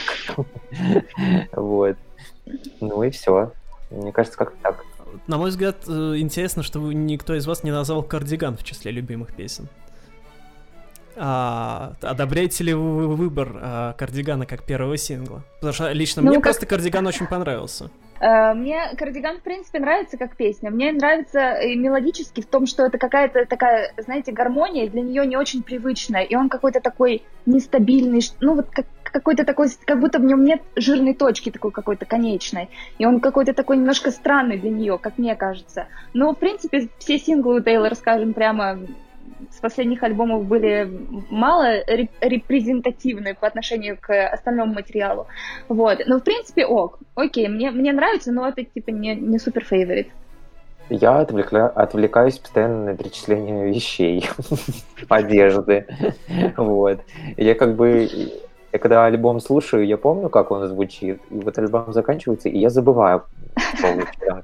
Вот. 1.54 1.98
Ну 2.82 3.04
и 3.04 3.10
все. 3.10 3.52
Мне 3.92 4.12
кажется, 4.12 4.38
как 4.38 4.54
так. 4.62 4.84
На 5.28 5.38
мой 5.38 5.50
взгляд, 5.50 5.78
э, 5.88 6.16
интересно, 6.18 6.64
что 6.64 6.80
никто 6.92 7.36
из 7.36 7.46
вас 7.46 7.64
не 7.64 7.72
назвал 7.72 8.04
«Кардиган» 8.04 8.58
в 8.58 8.64
числе 8.64 8.92
любимых 8.92 9.34
песен. 9.34 9.68
А, 11.16 11.94
одобряете 12.02 12.64
ли 12.64 12.74
вы 12.74 13.08
выбор 13.08 13.56
а, 13.62 13.94
«Кардигана» 13.94 14.46
как 14.46 14.64
первого 14.64 14.98
сингла? 14.98 15.44
Потому 15.56 15.74
что 15.74 15.92
лично 15.92 16.22
ну, 16.22 16.30
мне 16.30 16.38
как... 16.38 16.44
просто 16.44 16.66
«Кардиган» 16.66 17.06
очень 17.06 17.28
понравился. 17.28 17.92
Э, 18.24 18.54
мне 18.54 18.96
кардиган, 18.98 19.40
в 19.40 19.42
принципе, 19.42 19.80
нравится 19.80 20.18
как 20.18 20.38
песня. 20.38 20.72
Мне 20.72 20.94
нравится 20.94 21.56
и 21.56 21.76
мелодически 21.76 22.40
в 22.40 22.46
том, 22.46 22.68
что 22.68 22.86
это 22.86 22.98
какая-то 22.98 23.46
такая, 23.46 23.94
знаете, 23.98 24.32
гармония 24.32 24.90
для 24.90 25.02
нее 25.02 25.28
не 25.28 25.36
очень 25.36 25.62
привычная. 25.62 26.24
И 26.24 26.34
он 26.36 26.48
какой-то 26.48 26.80
такой 26.80 27.24
нестабильный, 27.46 28.22
ну 28.40 28.56
вот 28.56 28.70
как, 28.72 28.86
какой-то 29.04 29.44
такой, 29.44 29.68
как 29.86 30.00
будто 30.00 30.20
в 30.20 30.24
нем 30.24 30.46
нет 30.46 30.62
жирной 30.78 31.16
точки 31.16 31.52
такой 31.52 31.72
какой-то 31.72 32.06
конечной. 32.06 32.70
И 32.98 33.06
он 33.06 33.20
какой-то 33.20 33.54
такой 33.54 33.76
немножко 33.76 34.10
странный 34.10 34.58
для 34.58 34.70
нее, 34.70 34.98
как 34.98 35.18
мне 35.18 35.36
кажется. 35.36 35.88
Но, 36.14 36.34
в 36.34 36.40
принципе, 36.40 36.88
все 37.00 37.20
синглы 37.20 37.58
у 37.58 37.60
Тейлора, 37.60 37.96
скажем 37.96 38.34
прямо, 38.34 38.80
с 39.52 39.60
последних 39.60 40.04
альбомов 40.04 40.46
были 40.46 40.90
мало 41.30 41.84
репрезентативны 42.22 43.36
по 43.36 43.48
отношению 43.48 43.98
к 44.00 44.28
остальному 44.28 44.74
материалу. 44.74 45.28
Вот. 45.70 46.00
Но, 46.06 46.20
в 46.20 46.24
принципе, 46.24 46.66
ок. 46.66 47.00
Окей, 47.16 47.48
мне, 47.48 47.72
мне 47.72 47.94
нравится, 47.94 48.32
но 48.32 48.48
это, 48.48 48.64
типа, 48.64 48.90
не, 48.90 49.16
не 49.16 49.40
супер 49.40 49.64
фейворит. 49.64 50.10
Я 50.90 51.20
отвлекла... 51.20 51.68
отвлекаюсь 51.68 52.38
постоянно 52.38 52.86
на 52.86 52.98
перечисление 52.98 53.70
вещей, 53.70 54.30
одежды. 55.10 55.86
Вот. 56.58 57.00
Я 57.38 57.56
как 57.56 57.76
бы 57.76 58.10
я 58.74 58.80
когда 58.80 59.06
альбом 59.06 59.40
слушаю, 59.40 59.86
я 59.86 59.98
помню, 59.98 60.30
как 60.30 60.50
он 60.50 60.68
звучит, 60.68 61.22
и 61.30 61.40
вот 61.40 61.60
альбом 61.60 61.94
заканчивается, 61.94 62.50
и 62.50 62.58
я 62.58 62.72
забываю, 62.72 63.24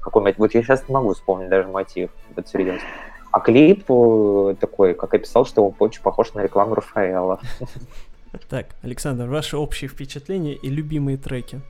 какой 0.00 0.34
Вот 0.38 0.54
я 0.54 0.62
сейчас 0.62 0.88
не 0.88 0.94
могу 0.94 1.14
вспомнить 1.14 1.48
даже 1.48 1.66
мотив, 1.66 2.10
вот 2.36 2.46
серьезно. 2.46 2.86
А 3.30 3.40
клип 3.40 3.84
э, 3.88 4.54
такой, 4.60 4.94
как 4.94 5.12
я 5.12 5.18
писал, 5.18 5.46
что 5.46 5.66
он 5.66 5.74
очень 5.78 6.02
похож 6.02 6.34
на 6.34 6.40
рекламу 6.40 6.74
Рафаэла. 6.74 7.40
Так, 8.48 8.66
Александр, 8.82 9.26
ваши 9.26 9.56
общие 9.56 9.88
впечатления 9.88 10.54
и 10.54 10.68
любимые 10.68 11.16
треки? 11.16 11.60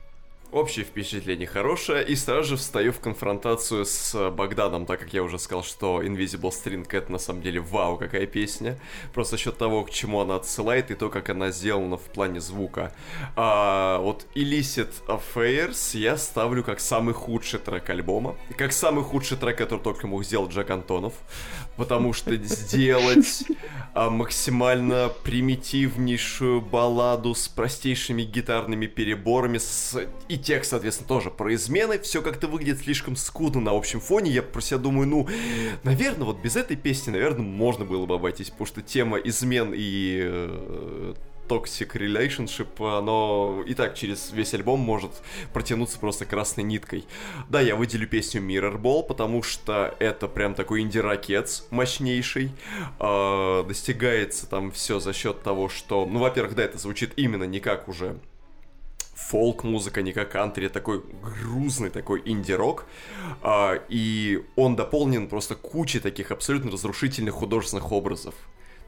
Общее 0.51 0.83
впечатление 0.83 1.47
хорошее, 1.47 2.05
и 2.05 2.13
сразу 2.13 2.49
же 2.49 2.57
встаю 2.57 2.91
в 2.91 2.99
конфронтацию 2.99 3.85
с 3.85 4.29
Богданом, 4.31 4.85
так 4.85 4.99
как 4.99 5.13
я 5.13 5.23
уже 5.23 5.39
сказал, 5.39 5.63
что 5.63 6.03
Invisible 6.03 6.51
String 6.51 6.85
это 6.91 7.09
на 7.09 7.19
самом 7.19 7.41
деле 7.41 7.61
вау, 7.61 7.95
какая 7.95 8.25
песня. 8.25 8.77
Просто 9.13 9.37
счет 9.37 9.57
того, 9.57 9.85
к 9.85 9.91
чему 9.91 10.19
она 10.19 10.35
отсылает, 10.35 10.91
и 10.91 10.95
то, 10.95 11.09
как 11.09 11.29
она 11.29 11.51
сделана 11.51 11.95
в 11.95 12.01
плане 12.01 12.41
звука. 12.41 12.93
А, 13.37 13.99
вот 13.99 14.25
Illicit 14.35 14.91
Affairs 15.07 15.97
я 15.97 16.17
ставлю 16.17 16.65
как 16.65 16.81
самый 16.81 17.13
худший 17.13 17.59
трек 17.59 17.89
альбома. 17.89 18.35
Как 18.57 18.73
самый 18.73 19.05
худший 19.05 19.37
трек, 19.37 19.57
который 19.57 19.79
только 19.79 20.05
мог 20.05 20.25
сделать 20.25 20.51
Джек 20.51 20.69
Антонов. 20.69 21.13
Потому 21.81 22.13
что 22.13 22.35
сделать 22.35 23.43
а, 23.93 24.09
максимально 24.09 25.11
примитивнейшую 25.23 26.61
балладу 26.61 27.33
с 27.33 27.47
простейшими 27.47 28.21
гитарными 28.21 28.85
переборами 28.85 29.57
с 29.57 30.07
и 30.29 30.37
текст, 30.37 30.71
соответственно, 30.71 31.07
тоже 31.07 31.31
про 31.31 31.53
измены. 31.55 31.99
Все 31.99 32.21
как-то 32.21 32.47
выглядит 32.47 32.79
слишком 32.79 33.15
скудно 33.15 33.61
на 33.61 33.71
общем 33.71 33.99
фоне. 33.99 34.31
Я 34.31 34.43
про 34.43 34.61
себя 34.61 34.77
думаю, 34.77 35.07
ну, 35.07 35.27
наверное, 35.83 36.25
вот 36.25 36.39
без 36.41 36.55
этой 36.55 36.77
песни, 36.77 37.11
наверное, 37.11 37.41
можно 37.41 37.83
было 37.83 38.05
бы 38.05 38.15
обойтись, 38.15 38.51
потому 38.51 38.67
что 38.67 38.81
тема 38.81 39.17
измен 39.17 39.73
и 39.75 40.21
э, 40.23 41.13
Toxic 41.51 41.91
Relationship, 41.93 42.97
оно 42.97 43.63
и 43.67 43.73
так 43.73 43.95
через 43.95 44.31
весь 44.31 44.53
альбом 44.53 44.79
может 44.79 45.11
протянуться 45.51 45.99
просто 45.99 46.25
красной 46.25 46.63
ниткой. 46.63 47.03
Да, 47.49 47.59
я 47.59 47.75
выделю 47.75 48.07
песню 48.07 48.41
Mirror 48.41 48.81
Ball, 48.81 49.03
потому 49.03 49.43
что 49.43 49.93
это 49.99 50.29
прям 50.29 50.55
такой 50.55 50.81
инди-ракетс 50.81 51.63
мощнейший. 51.69 52.51
Э, 52.99 53.65
достигается 53.67 54.47
там 54.47 54.71
все 54.71 54.99
за 54.99 55.11
счет 55.11 55.43
того, 55.43 55.67
что, 55.67 56.05
ну, 56.05 56.19
во-первых, 56.19 56.55
да, 56.55 56.63
это 56.63 56.77
звучит 56.77 57.11
именно 57.17 57.43
не 57.43 57.59
как 57.59 57.89
уже 57.89 58.17
фолк-музыка, 59.15 60.01
не 60.01 60.13
как 60.13 60.31
кантри, 60.31 60.67
а 60.67 60.69
такой 60.69 61.03
грузный 61.21 61.89
такой 61.89 62.21
инди-рок. 62.25 62.85
А, 63.41 63.75
и 63.89 64.43
он 64.55 64.75
дополнен 64.75 65.27
просто 65.27 65.55
кучей 65.55 65.99
таких 65.99 66.31
абсолютно 66.31 66.71
разрушительных 66.71 67.33
художественных 67.33 67.91
образов. 67.91 68.35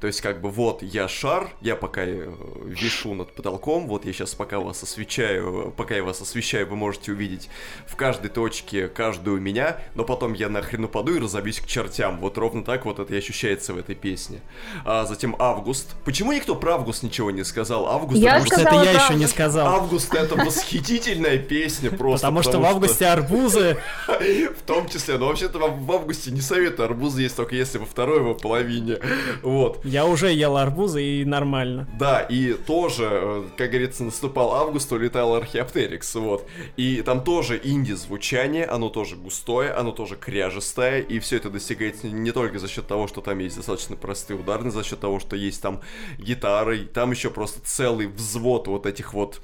То 0.04 0.08
есть, 0.08 0.20
как 0.20 0.42
бы, 0.42 0.50
вот, 0.50 0.84
я 0.84 1.08
шар, 1.08 1.50
я 1.62 1.78
пока 1.78 2.02
э, 2.04 2.30
вишу 2.66 3.14
над 3.14 3.32
потолком, 3.32 3.88
вот 3.88 4.04
я 4.04 4.12
сейчас 4.12 4.36
пока 4.36 4.60
вас 4.60 4.84
освещаю, 4.84 5.74
пока 5.78 5.96
я 5.96 6.04
вас 6.04 6.20
освещаю, 6.20 6.68
вы 6.68 6.76
можете 6.76 7.14
увидеть 7.14 7.48
в 7.88 7.96
каждой 7.96 8.28
точке 8.28 8.90
каждую 8.90 9.40
меня, 9.40 9.78
но 9.96 10.04
потом 10.04 10.34
я 10.34 10.50
нахрен 10.50 10.84
упаду 10.84 11.16
и 11.16 11.20
разобьюсь 11.22 11.62
к 11.62 11.68
чертям. 11.68 12.20
Вот 12.20 12.38
ровно 12.38 12.66
так 12.66 12.84
вот 12.84 13.00
это 13.00 13.14
и 13.14 13.18
ощущается 13.18 13.74
в 13.74 13.78
этой 13.78 13.96
песне. 13.96 14.42
А 14.84 15.06
затем 15.06 15.38
Август. 15.40 15.96
Почему 16.04 16.34
никто 16.34 16.54
про 16.56 16.74
Август 16.74 17.02
ничего 17.02 17.32
не 17.32 17.46
сказал? 17.46 17.88
Август, 17.88 18.20
Я 18.20 18.40
Потому 18.40 18.46
что 18.48 18.56
это 18.56 18.64
сказала 18.66 18.84
я 18.84 18.92
правду. 18.92 19.14
еще 19.14 19.20
не 19.22 19.28
сказал. 19.28 19.68
Август 19.68 20.14
это 20.14 20.36
восхитительная 20.36 21.38
песня 21.38 21.92
просто. 21.92 22.28
Потому 22.28 22.44
что 22.44 22.60
в 22.60 22.66
августе 22.66 23.06
арбузы. 23.06 23.78
В 24.10 24.64
том 24.66 24.90
числе, 24.90 25.18
но 25.18 25.28
вообще-то 25.28 25.60
в 25.60 25.86
в 25.86 25.92
августе 25.94 26.32
не 26.32 26.42
советую, 26.42 26.88
арбузы 26.88 27.22
есть 27.22 27.38
только 27.38 27.56
если 27.56 27.78
во 27.78 27.86
второй 27.86 28.18
его 28.18 28.36
половине. 28.36 29.00
Вот. 29.42 29.80
Я 29.94 30.08
уже 30.08 30.34
ел 30.34 30.58
арбузы 30.58 31.04
и 31.04 31.24
нормально. 31.24 31.88
Да, 32.00 32.22
и 32.22 32.54
тоже, 32.54 33.08
э, 33.12 33.44
как 33.56 33.70
говорится, 33.70 34.04
наступал 34.04 34.56
август, 34.56 34.92
улетал 34.92 35.36
археоптерикс, 35.36 36.16
вот. 36.16 36.50
И 36.78 37.04
там 37.04 37.24
тоже 37.24 37.62
инди-звучание, 37.64 38.66
оно 38.66 38.90
тоже 38.90 39.16
густое, 39.16 39.70
оно 39.70 39.92
тоже 39.92 40.16
кряжестое, 40.16 41.00
и 41.00 41.20
все 41.20 41.38
это 41.38 41.52
достигается 41.52 42.08
не 42.08 42.32
только 42.32 42.58
за 42.58 42.68
счет 42.68 42.88
того, 42.88 43.08
что 43.08 43.22
там 43.22 43.38
есть 43.38 43.58
достаточно 43.58 43.96
простые 43.96 44.40
ударные, 44.40 44.72
за 44.72 44.84
счет 44.84 45.00
того, 45.00 45.20
что 45.20 45.36
есть 45.36 45.62
там 45.62 45.82
гитары, 46.18 46.86
там 46.86 47.12
еще 47.12 47.30
просто 47.30 47.62
целый 47.64 48.08
взвод 48.08 48.66
вот 48.66 48.88
этих 48.88 49.14
вот 49.14 49.42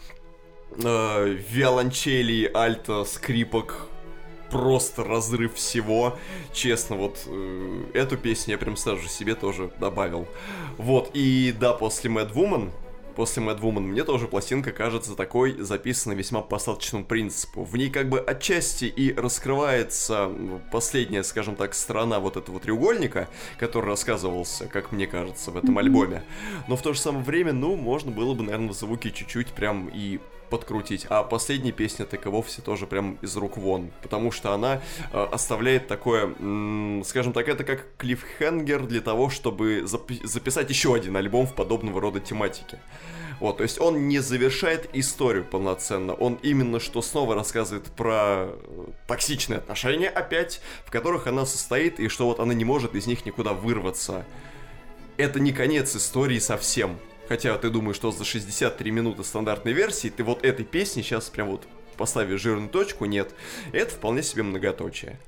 э, 0.83 1.37
виолончелей, 1.47 2.47
альта, 2.47 3.03
скрипок, 3.03 3.87
просто 4.49 5.03
разрыв 5.03 5.55
всего. 5.55 6.17
Честно, 6.53 6.95
вот 6.95 7.23
э, 7.25 7.83
эту 7.93 8.17
песню 8.17 8.53
я 8.53 8.57
прям 8.57 8.75
сразу 8.77 9.01
же 9.01 9.09
себе 9.09 9.35
тоже 9.35 9.71
добавил. 9.79 10.27
Вот, 10.77 11.11
и 11.13 11.53
да, 11.57 11.73
после 11.73 12.09
Mad 12.09 12.33
Woman, 12.33 12.71
после 13.15 13.43
Mad 13.43 13.59
Woman 13.59 13.81
мне 13.81 14.05
тоже 14.05 14.27
пластинка 14.27 14.71
кажется 14.71 15.15
такой 15.15 15.59
записанной 15.59 16.15
весьма 16.15 16.41
по 16.41 16.55
остаточному 16.55 17.03
принципу. 17.03 17.63
В 17.63 17.75
ней 17.75 17.89
как 17.89 18.07
бы 18.07 18.19
отчасти 18.19 18.85
и 18.85 19.13
раскрывается 19.13 20.31
последняя, 20.71 21.23
скажем 21.23 21.55
так, 21.55 21.73
сторона 21.73 22.19
вот 22.19 22.37
этого 22.37 22.61
треугольника, 22.61 23.27
который 23.57 23.87
рассказывался, 23.87 24.67
как 24.67 24.91
мне 24.91 25.05
кажется, 25.05 25.51
в 25.51 25.57
этом 25.57 25.77
альбоме. 25.77 26.23
Но 26.69 26.77
в 26.77 26.81
то 26.81 26.93
же 26.93 26.99
самое 26.99 27.25
время, 27.25 27.51
ну, 27.51 27.75
можно 27.75 28.09
было 28.09 28.33
бы, 28.33 28.43
наверное, 28.43 28.69
в 28.69 28.73
звуке 28.73 29.11
чуть-чуть 29.11 29.49
прям 29.49 29.89
и 29.93 30.19
подкрутить. 30.49 31.05
А 31.09 31.23
последняя 31.23 31.71
песня 31.71 32.05
так 32.05 32.25
и 32.25 32.29
вовсе 32.29 32.61
тоже 32.61 32.87
прям 32.87 33.17
из 33.21 33.35
рук 33.37 33.57
вон. 33.57 33.91
Потому 34.01 34.31
что 34.31 34.53
она 34.53 34.81
э, 35.13 35.27
оставляет 35.31 35.87
такое, 35.87 36.33
м, 36.39 37.03
скажем 37.05 37.33
так, 37.33 37.47
это 37.47 37.63
как 37.63 37.85
клиффхенгер 37.97 38.85
для 38.85 39.01
того, 39.01 39.29
чтобы 39.29 39.81
запи- 39.81 40.25
записать 40.25 40.69
еще 40.69 40.93
один 40.93 41.15
альбом 41.15 41.47
в 41.47 41.53
подобного 41.53 42.01
рода 42.01 42.19
тематике. 42.19 42.79
Вот, 43.39 43.57
то 43.57 43.63
есть 43.63 43.79
он 43.79 44.09
не 44.09 44.19
завершает 44.19 44.89
историю 44.93 45.45
полноценно, 45.45 46.13
он 46.13 46.37
именно 46.43 46.79
что 46.81 47.01
снова 47.01 47.35
рассказывает 47.35 47.85
про 47.85 48.49
э, 48.49 48.87
токсичные 49.07 49.59
отношения 49.59 50.09
опять, 50.09 50.61
в 50.85 50.91
которых 50.91 51.25
она 51.27 51.45
состоит, 51.45 51.99
и 52.01 52.09
что 52.09 52.25
вот 52.25 52.41
она 52.41 52.53
не 52.53 52.65
может 52.65 52.95
из 52.95 53.07
них 53.07 53.25
никуда 53.25 53.53
вырваться. 53.53 54.25
Это 55.15 55.39
не 55.39 55.53
конец 55.53 55.95
истории 55.95 56.39
совсем. 56.39 56.97
Хотя 57.29 57.55
ты 57.59 57.69
думаешь, 57.69 57.95
что 57.95 58.11
за 58.11 58.25
63 58.25 58.89
минуты 58.89 59.23
стандартной 59.23 59.71
версии 59.71 60.09
ты 60.09 60.23
вот 60.23 60.43
этой 60.43 60.65
песни 60.65 61.03
сейчас 61.03 61.29
прям 61.29 61.51
вот 61.51 61.67
поставишь 61.95 62.41
жирную 62.41 62.69
точку, 62.69 63.05
нет. 63.05 63.35
Это 63.71 63.93
вполне 63.93 64.23
себе 64.23 64.41
многоточие. 64.41 65.19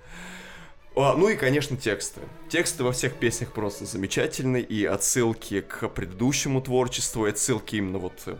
А, 0.96 1.16
ну 1.16 1.30
и, 1.30 1.36
конечно, 1.36 1.78
тексты. 1.78 2.22
Тексты 2.50 2.84
во 2.84 2.92
всех 2.92 3.14
песнях 3.14 3.54
просто 3.54 3.86
замечательные, 3.86 4.64
и 4.64 4.84
отсылки 4.84 5.62
к 5.62 5.88
предыдущему 5.90 6.60
творчеству, 6.62 7.28
и 7.28 7.30
отсылки 7.30 7.76
именно 7.76 8.00
вот 8.00 8.14
э, 8.26 8.36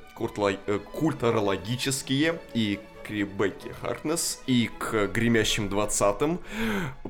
э, 0.66 0.80
культурологические, 0.80 2.40
и 2.56 2.80
к 3.12 3.14
Ребекке 3.14 3.74
Харкнес, 3.82 4.40
и 4.48 4.70
к 4.80 5.08
гремящим 5.08 5.68
двадцатым. 5.68 6.40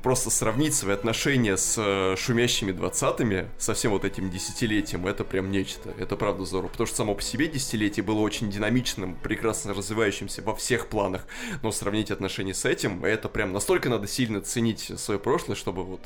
Просто 0.02 0.30
сравнить 0.30 0.74
свои 0.74 0.94
отношения 0.94 1.56
с 1.56 1.76
э, 1.78 2.16
шумящими 2.18 2.72
двадцатыми, 2.72 3.48
со 3.56 3.74
всем 3.74 3.92
вот 3.92 4.04
этим 4.04 4.28
десятилетием, 4.28 5.06
это 5.06 5.22
прям 5.22 5.52
нечто. 5.52 5.94
Это 5.98 6.16
правда 6.16 6.44
здорово, 6.44 6.70
потому 6.70 6.86
что 6.88 6.96
само 6.96 7.14
по 7.14 7.22
себе 7.22 7.46
десятилетие 7.46 8.02
было 8.02 8.18
очень 8.18 8.50
динамичным, 8.50 9.14
прекрасно 9.14 9.74
развивающимся 9.74 10.42
во 10.42 10.56
всех 10.56 10.88
планах, 10.88 11.24
но 11.62 11.70
сравнить 11.70 12.10
отношения 12.10 12.54
с 12.54 12.64
этим, 12.64 13.04
это 13.04 13.28
прям 13.28 13.52
настолько 13.52 13.88
надо 13.88 14.08
сильно 14.08 14.40
ценить 14.40 14.90
свое 14.98 15.20
прошлое, 15.20 15.56
чтобы 15.56 15.84
вот 15.84 16.00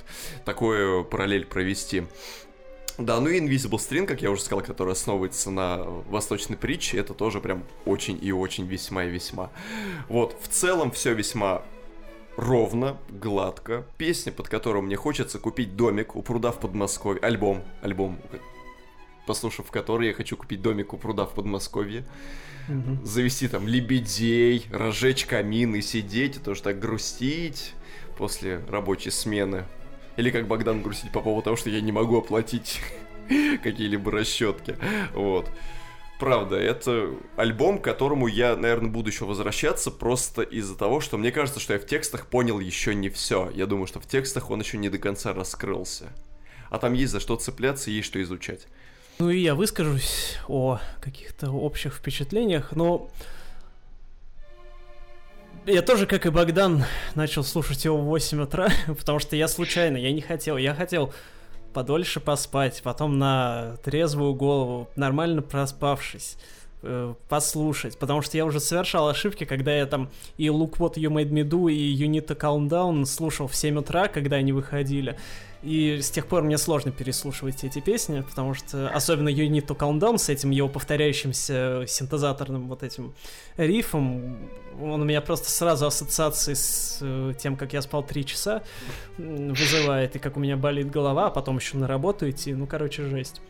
такое 0.44 1.05
параллель 1.05 1.47
провести. 1.47 2.05
Да, 2.98 3.20
ну 3.20 3.28
и 3.28 3.39
Invisible 3.40 3.78
String, 3.78 4.06
как 4.06 4.23
я 4.23 4.31
уже 4.31 4.40
сказал, 4.40 4.64
который 4.64 4.93
основывается 4.93 5.51
на 5.51 5.82
восточной 5.82 6.56
притче, 6.56 6.98
это 6.98 7.12
тоже 7.12 7.40
прям 7.40 7.64
очень 7.85 8.18
и 8.23 8.32
очень 8.32 8.66
весьма 8.66 9.05
и 9.05 9.10
весьма. 9.10 9.51
Вот, 10.09 10.36
в 10.40 10.48
целом 10.48 10.90
все 10.90 11.12
весьма 11.12 11.62
ровно, 12.36 12.97
гладко. 13.10 13.85
Песня, 13.98 14.32
под 14.32 14.48
которую 14.48 14.82
мне 14.82 14.97
хочется 14.97 15.39
купить 15.39 15.77
домик 15.77 16.16
у 16.16 16.23
пруда 16.23 16.52
в 16.52 16.60
Подмосковье. 16.60 17.20
Альбом, 17.23 17.62
альбом, 17.82 18.18
послушав 19.27 19.70
который 19.70 20.09
я 20.09 20.14
хочу 20.14 20.36
купить 20.36 20.62
домик 20.62 20.94
у 20.94 20.97
пруда 20.97 21.27
в 21.27 21.35
Подмосковье. 21.35 22.05
Мгм. 22.68 23.05
Завести 23.05 23.48
там 23.48 23.68
лебедей, 23.68 24.66
разжечь 24.73 25.27
камин 25.27 25.74
и 25.74 25.82
сидеть, 25.82 26.36
и 26.36 26.40
тоже 26.40 26.62
так 26.62 26.78
грустить 26.78 27.74
после 28.18 28.60
рабочей 28.68 29.10
смены. 29.10 29.64
Или 30.16 30.30
как 30.30 30.47
Богдан 30.47 30.82
грустить 30.82 31.12
по 31.12 31.20
поводу 31.20 31.44
того, 31.44 31.56
что 31.56 31.70
я 31.70 31.80
не 31.80 31.93
могу 31.93 32.18
оплатить 32.18 32.80
какие-либо 33.62 34.10
расчетки. 34.10 34.76
Вот. 35.14 35.51
Правда, 36.18 36.56
это 36.56 37.10
альбом, 37.36 37.78
к 37.78 37.84
которому 37.84 38.26
я, 38.26 38.56
наверное, 38.56 38.90
буду 38.90 39.10
еще 39.10 39.26
возвращаться 39.26 39.90
просто 39.90 40.40
из-за 40.40 40.74
того, 40.74 41.01
что 41.01 41.18
мне 41.18 41.30
кажется, 41.30 41.60
что 41.60 41.74
я 41.74 41.78
в 41.78 41.84
текстах 41.84 42.26
понял 42.28 42.59
еще 42.59 42.94
не 42.94 43.10
все. 43.10 43.51
Я 43.55 43.66
думаю, 43.66 43.86
что 43.86 44.01
в 44.01 44.06
текстах 44.06 44.51
он 44.51 44.60
еще 44.60 44.78
не 44.78 44.88
до 44.88 44.97
конца 44.97 45.34
раскрылся. 45.34 46.06
А 46.70 46.78
там 46.78 46.94
есть 46.94 47.12
за 47.12 47.20
что 47.20 47.36
цепляться, 47.36 47.90
есть 47.90 48.09
что 48.09 48.22
изучать. 48.22 48.66
Ну 49.18 49.30
и 49.30 49.38
я 49.38 49.55
выскажусь 49.55 50.38
о 50.48 50.78
каких-то 51.01 51.51
общих 51.51 51.94
впечатлениях, 51.94 52.72
но 52.72 53.10
я 55.66 55.82
тоже, 55.82 56.06
как 56.06 56.26
и 56.26 56.30
Богдан, 56.30 56.84
начал 57.14 57.43
слушать 57.43 57.84
его 57.84 57.97
в 57.98 58.05
8 58.05 58.43
утра, 58.43 58.68
потому 58.86 59.18
что 59.18 59.36
я 59.36 59.48
случайно, 59.48 59.97
я 59.97 60.12
не 60.12 60.20
хотел, 60.20 60.56
я 60.56 60.74
хотел 60.74 61.12
подольше 61.74 62.20
поспать, 62.20 62.80
потом 62.82 63.18
на 63.18 63.76
трезвую 63.84 64.34
голову, 64.34 64.88
нормально 64.97 65.43
проспавшись, 65.43 66.38
э, 66.82 67.14
послушать, 67.28 67.98
потому 67.98 68.22
что 68.22 68.36
я 68.36 68.47
уже 68.47 68.60
совершал 68.60 69.09
ошибки, 69.09 69.44
когда 69.44 69.76
я 69.76 69.86
там 69.86 70.09
и 70.38 70.47
Look 70.47 70.78
What 70.78 70.94
You 70.94 71.10
Made 71.10 71.30
Me 71.30 71.43
Do, 71.43 71.70
и 71.70 71.94
You 71.94 72.09
Need 72.09 72.28
Calm 72.36 72.68
Down 72.68 73.05
слушал 73.05 73.48
в 73.48 73.56
7 73.56 73.78
утра, 73.78 74.09
когда 74.09 74.36
они 74.36 74.52
выходили, 74.52 75.18
и 75.62 76.01
с 76.01 76.11
тех 76.11 76.27
пор 76.27 76.43
мне 76.43 76.59
сложно 76.59 76.93
переслушивать 76.93 77.65
эти 77.65 77.81
песни, 77.81 78.20
потому 78.20 78.55
что 78.55 78.89
особенно 78.91 79.28
You 79.28 79.49
Need 79.49 79.66
to 79.66 79.77
Calm 79.77 79.99
Down 79.99 80.19
с 80.19 80.28
этим 80.28 80.51
его 80.51 80.69
повторяющимся 80.69 81.85
синтезаторным 81.87 82.69
вот 82.69 82.83
этим 82.83 83.15
рифом, 83.57 84.39
он 84.81 85.03
у 85.03 85.05
меня 85.05 85.20
просто 85.20 85.51
сразу 85.51 85.87
ассоциации 85.87 86.55
с 86.55 86.99
э, 87.01 87.33
тем, 87.39 87.57
как 87.57 87.73
я 87.73 87.83
спал 87.83 88.03
три 88.03 88.24
часа 88.27 88.62
вызывает, 89.19 90.16
и 90.16 90.19
как 90.19 90.37
у 90.37 90.41
меня 90.41 90.57
болит 90.57 90.91
голова, 90.91 91.27
а 91.27 91.31
потом 91.31 91.57
еще 91.57 91.77
на 91.78 91.87
работу 91.87 92.28
идти, 92.28 92.55
ну, 92.55 92.66
короче, 92.66 93.05
жесть. 93.05 93.41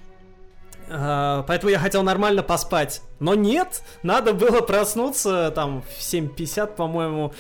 А, 0.89 1.43
поэтому 1.49 1.71
я 1.71 1.79
хотел 1.79 2.03
нормально 2.03 2.43
поспать. 2.43 3.03
Но 3.19 3.35
нет, 3.35 3.83
надо 4.03 4.33
было 4.33 4.61
проснуться 4.61 5.51
там 5.55 5.83
в 5.83 5.99
7.50, 5.99 6.77
по-моему. 6.77 7.33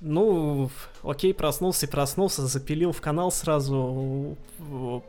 Ну, 0.00 0.70
окей, 1.02 1.34
проснулся 1.34 1.84
и 1.84 1.88
проснулся, 1.88 2.46
запилил 2.46 2.92
в 2.92 3.02
канал 3.02 3.30
сразу 3.30 4.36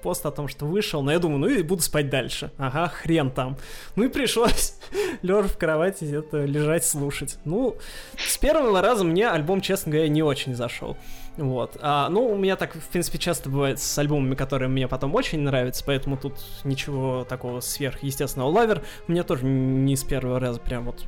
пост 0.01 0.25
о 0.25 0.31
том, 0.31 0.49
что 0.49 0.65
вышел. 0.65 1.01
Но 1.01 1.11
я 1.11 1.19
думаю, 1.19 1.39
ну 1.39 1.47
и 1.47 1.61
буду 1.61 1.81
спать 1.81 2.09
дальше. 2.09 2.51
Ага, 2.57 2.89
хрен 2.89 3.31
там. 3.31 3.57
Ну 3.95 4.03
и 4.03 4.09
пришлось, 4.09 4.77
лежа 5.21 5.47
в 5.47 5.57
кровати, 5.57 6.03
где-то 6.03 6.43
лежать, 6.43 6.83
слушать. 6.83 7.37
Ну, 7.45 7.77
с 8.17 8.37
первого 8.37 8.81
раза 8.81 9.05
мне 9.05 9.29
альбом, 9.29 9.61
честно 9.61 9.93
говоря, 9.93 10.09
не 10.09 10.23
очень 10.23 10.55
зашел. 10.55 10.97
Вот. 11.37 11.77
А, 11.81 12.09
ну, 12.09 12.27
у 12.27 12.37
меня 12.37 12.57
так, 12.57 12.75
в 12.75 12.89
принципе, 12.89 13.19
часто 13.19 13.49
бывает 13.49 13.79
с 13.79 13.97
альбомами, 13.97 14.35
которые 14.35 14.67
мне 14.67 14.89
потом 14.89 15.15
очень 15.15 15.39
нравятся, 15.39 15.83
поэтому 15.85 16.17
тут 16.17 16.33
ничего 16.65 17.25
такого 17.27 17.61
сверхъестественного. 17.61 18.49
Лавер 18.49 18.83
мне 19.07 19.23
тоже 19.23 19.45
не 19.45 19.95
с 19.95 20.03
первого 20.03 20.39
раза 20.39 20.59
прям 20.59 20.83
вот 20.83 21.05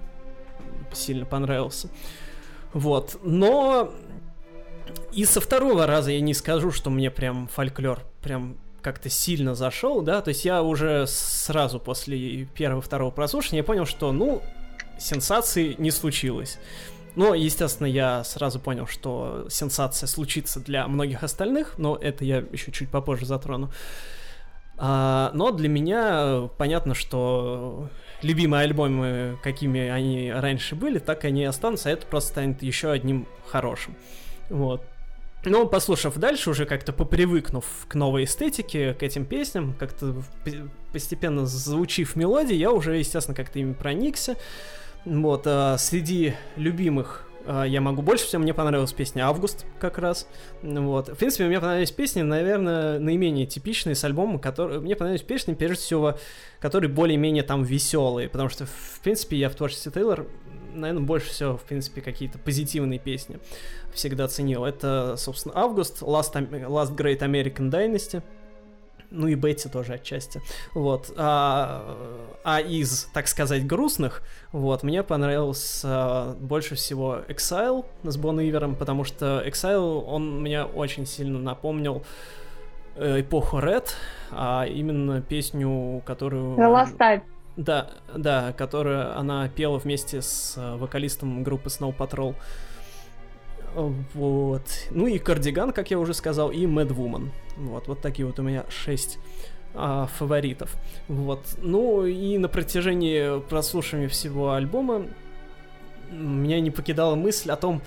сильно 0.93 1.25
понравился. 1.25 1.89
Вот. 2.75 3.17
Но 3.23 3.93
и 5.13 5.23
со 5.23 5.39
второго 5.39 5.87
раза 5.87 6.11
я 6.11 6.19
не 6.19 6.33
скажу, 6.33 6.71
что 6.71 6.89
мне 6.89 7.09
прям 7.09 7.47
фольклор 7.47 8.01
прям 8.21 8.57
как-то 8.81 9.09
сильно 9.09 9.55
зашел, 9.55 10.01
да, 10.01 10.21
то 10.21 10.29
есть 10.29 10.43
я 10.43 10.61
уже 10.61 11.07
сразу 11.07 11.79
после 11.79 12.45
первого-второго 12.45 13.11
прослушивания 13.11 13.63
понял, 13.63 13.85
что, 13.85 14.11
ну, 14.11 14.43
сенсации 14.99 15.75
не 15.77 15.89
случилось. 15.89 16.59
Но, 17.15 17.33
естественно, 17.33 17.87
я 17.87 18.25
сразу 18.25 18.59
понял, 18.59 18.87
что 18.87 19.47
сенсация 19.49 20.07
случится 20.07 20.59
для 20.59 20.85
многих 20.85 21.23
остальных, 21.23 21.77
но 21.77 21.95
это 21.95 22.25
я 22.25 22.43
еще 22.51 22.73
чуть 22.73 22.89
попозже 22.89 23.25
затрону. 23.25 23.71
А, 24.77 25.31
но 25.33 25.51
для 25.51 25.69
меня 25.69 26.49
понятно, 26.57 26.95
что 26.95 27.89
любимые 28.21 28.63
альбомы, 28.63 29.37
какими 29.43 29.81
они 29.87 30.31
раньше 30.31 30.75
были, 30.75 30.99
так 30.99 31.23
они 31.23 31.43
и 31.43 31.45
останутся, 31.45 31.89
а 31.89 31.91
это 31.91 32.05
просто 32.07 32.31
станет 32.31 32.63
еще 32.63 32.91
одним 32.91 33.27
хорошим. 33.47 33.95
Вот. 34.49 34.81
Но 35.45 35.67
послушав 35.67 36.17
дальше, 36.17 36.49
уже 36.49 36.65
как-то 36.65 36.91
попривыкнув 36.91 37.65
к 37.87 37.95
новой 37.95 38.23
эстетике, 38.23 38.93
к 38.93 39.03
этим 39.03 39.25
песням, 39.25 39.73
как-то 39.73 40.23
постепенно 40.91 41.45
звучив 41.45 42.15
мелодии, 42.15 42.55
я 42.55 42.71
уже, 42.71 42.97
естественно, 42.97 43.35
как-то 43.35 43.59
ими 43.59 43.73
проникся. 43.73 44.37
Вот, 45.05 45.43
а 45.45 45.77
среди 45.77 46.33
любимых 46.55 47.27
я 47.47 47.81
могу 47.81 48.01
больше 48.01 48.25
всего, 48.25 48.41
мне 48.41 48.53
понравилась 48.53 48.93
песня 48.93 49.27
«Август» 49.27 49.65
как 49.79 49.97
раз. 49.97 50.27
Вот. 50.61 51.09
В 51.09 51.15
принципе, 51.15 51.45
мне 51.45 51.59
понравились 51.59 51.91
песни, 51.91 52.21
наверное, 52.21 52.99
наименее 52.99 53.45
типичные 53.45 53.95
с 53.95 54.03
альбома, 54.03 54.39
которые... 54.39 54.79
Мне 54.79 54.95
понравились 54.95 55.23
песни, 55.23 55.53
прежде 55.53 55.83
всего, 55.83 56.17
которые 56.59 56.91
более-менее 56.91 57.43
там 57.43 57.63
веселые, 57.63 58.29
потому 58.29 58.49
что, 58.49 58.65
в 58.65 58.99
принципе, 59.03 59.37
я 59.37 59.49
в 59.49 59.55
творчестве 59.55 59.91
Тейлор, 59.91 60.27
наверное, 60.73 61.03
больше 61.03 61.29
всего, 61.29 61.57
в 61.57 61.63
принципе, 61.63 62.01
какие-то 62.01 62.37
позитивные 62.39 62.99
песни 62.99 63.39
всегда 63.93 64.27
ценил. 64.27 64.65
Это, 64.65 65.15
собственно, 65.17 65.55
«Август», 65.57 66.01
«Last, 66.01 66.33
Last 66.33 66.95
Great 66.95 67.19
American 67.19 67.69
Dynasty», 67.69 68.21
ну 69.11 69.27
и 69.27 69.35
Бетти 69.35 69.69
тоже 69.69 69.93
отчасти. 69.93 70.41
Вот. 70.73 71.13
А, 71.15 71.97
а 72.43 72.61
из, 72.61 73.09
так 73.13 73.27
сказать, 73.27 73.65
грустных, 73.65 74.21
вот, 74.51 74.83
мне 74.83 75.03
понравился 75.03 76.35
больше 76.39 76.75
всего 76.75 77.19
Exile 77.27 77.85
с 78.03 78.17
Бон 78.17 78.39
Ивером, 78.41 78.75
потому 78.75 79.03
что 79.03 79.43
Exile, 79.45 80.03
он 80.03 80.43
меня 80.43 80.65
очень 80.65 81.05
сильно 81.05 81.39
напомнил 81.39 82.03
э, 82.95 83.21
эпоху 83.21 83.59
Red, 83.59 83.87
а 84.31 84.65
именно 84.65 85.21
песню, 85.21 86.01
которую... 86.05 86.55
The 86.55 86.71
Last 86.71 86.97
Time. 86.97 87.21
Да, 87.57 87.89
да, 88.13 88.51
которую 88.51 89.17
она 89.17 89.47
пела 89.47 89.77
вместе 89.77 90.21
с 90.21 90.55
э, 90.57 90.75
вокалистом 90.75 91.43
группы 91.43 91.69
Snow 91.69 91.95
Patrol. 91.95 92.35
Вот. 93.75 94.63
Ну 94.91 95.07
и 95.07 95.19
Кардиган, 95.19 95.71
как 95.71 95.91
я 95.91 95.99
уже 95.99 96.13
сказал, 96.13 96.51
и 96.51 96.65
Mad. 96.65 96.93
Вот, 97.57 97.87
вот 97.87 98.01
такие 98.01 98.25
вот 98.25 98.39
у 98.39 98.43
меня 98.43 98.65
шесть 98.69 99.19
а, 99.73 100.07
фаворитов. 100.17 100.75
Вот. 101.07 101.41
Ну 101.57 102.05
и 102.05 102.37
на 102.37 102.47
протяжении 102.47 103.41
прослушивания 103.41 104.07
всего 104.07 104.53
альбома 104.53 105.05
меня 106.11 106.59
не 106.61 106.71
покидала 106.71 107.15
мысль 107.15 107.51
о 107.51 107.55
том, 107.55 107.81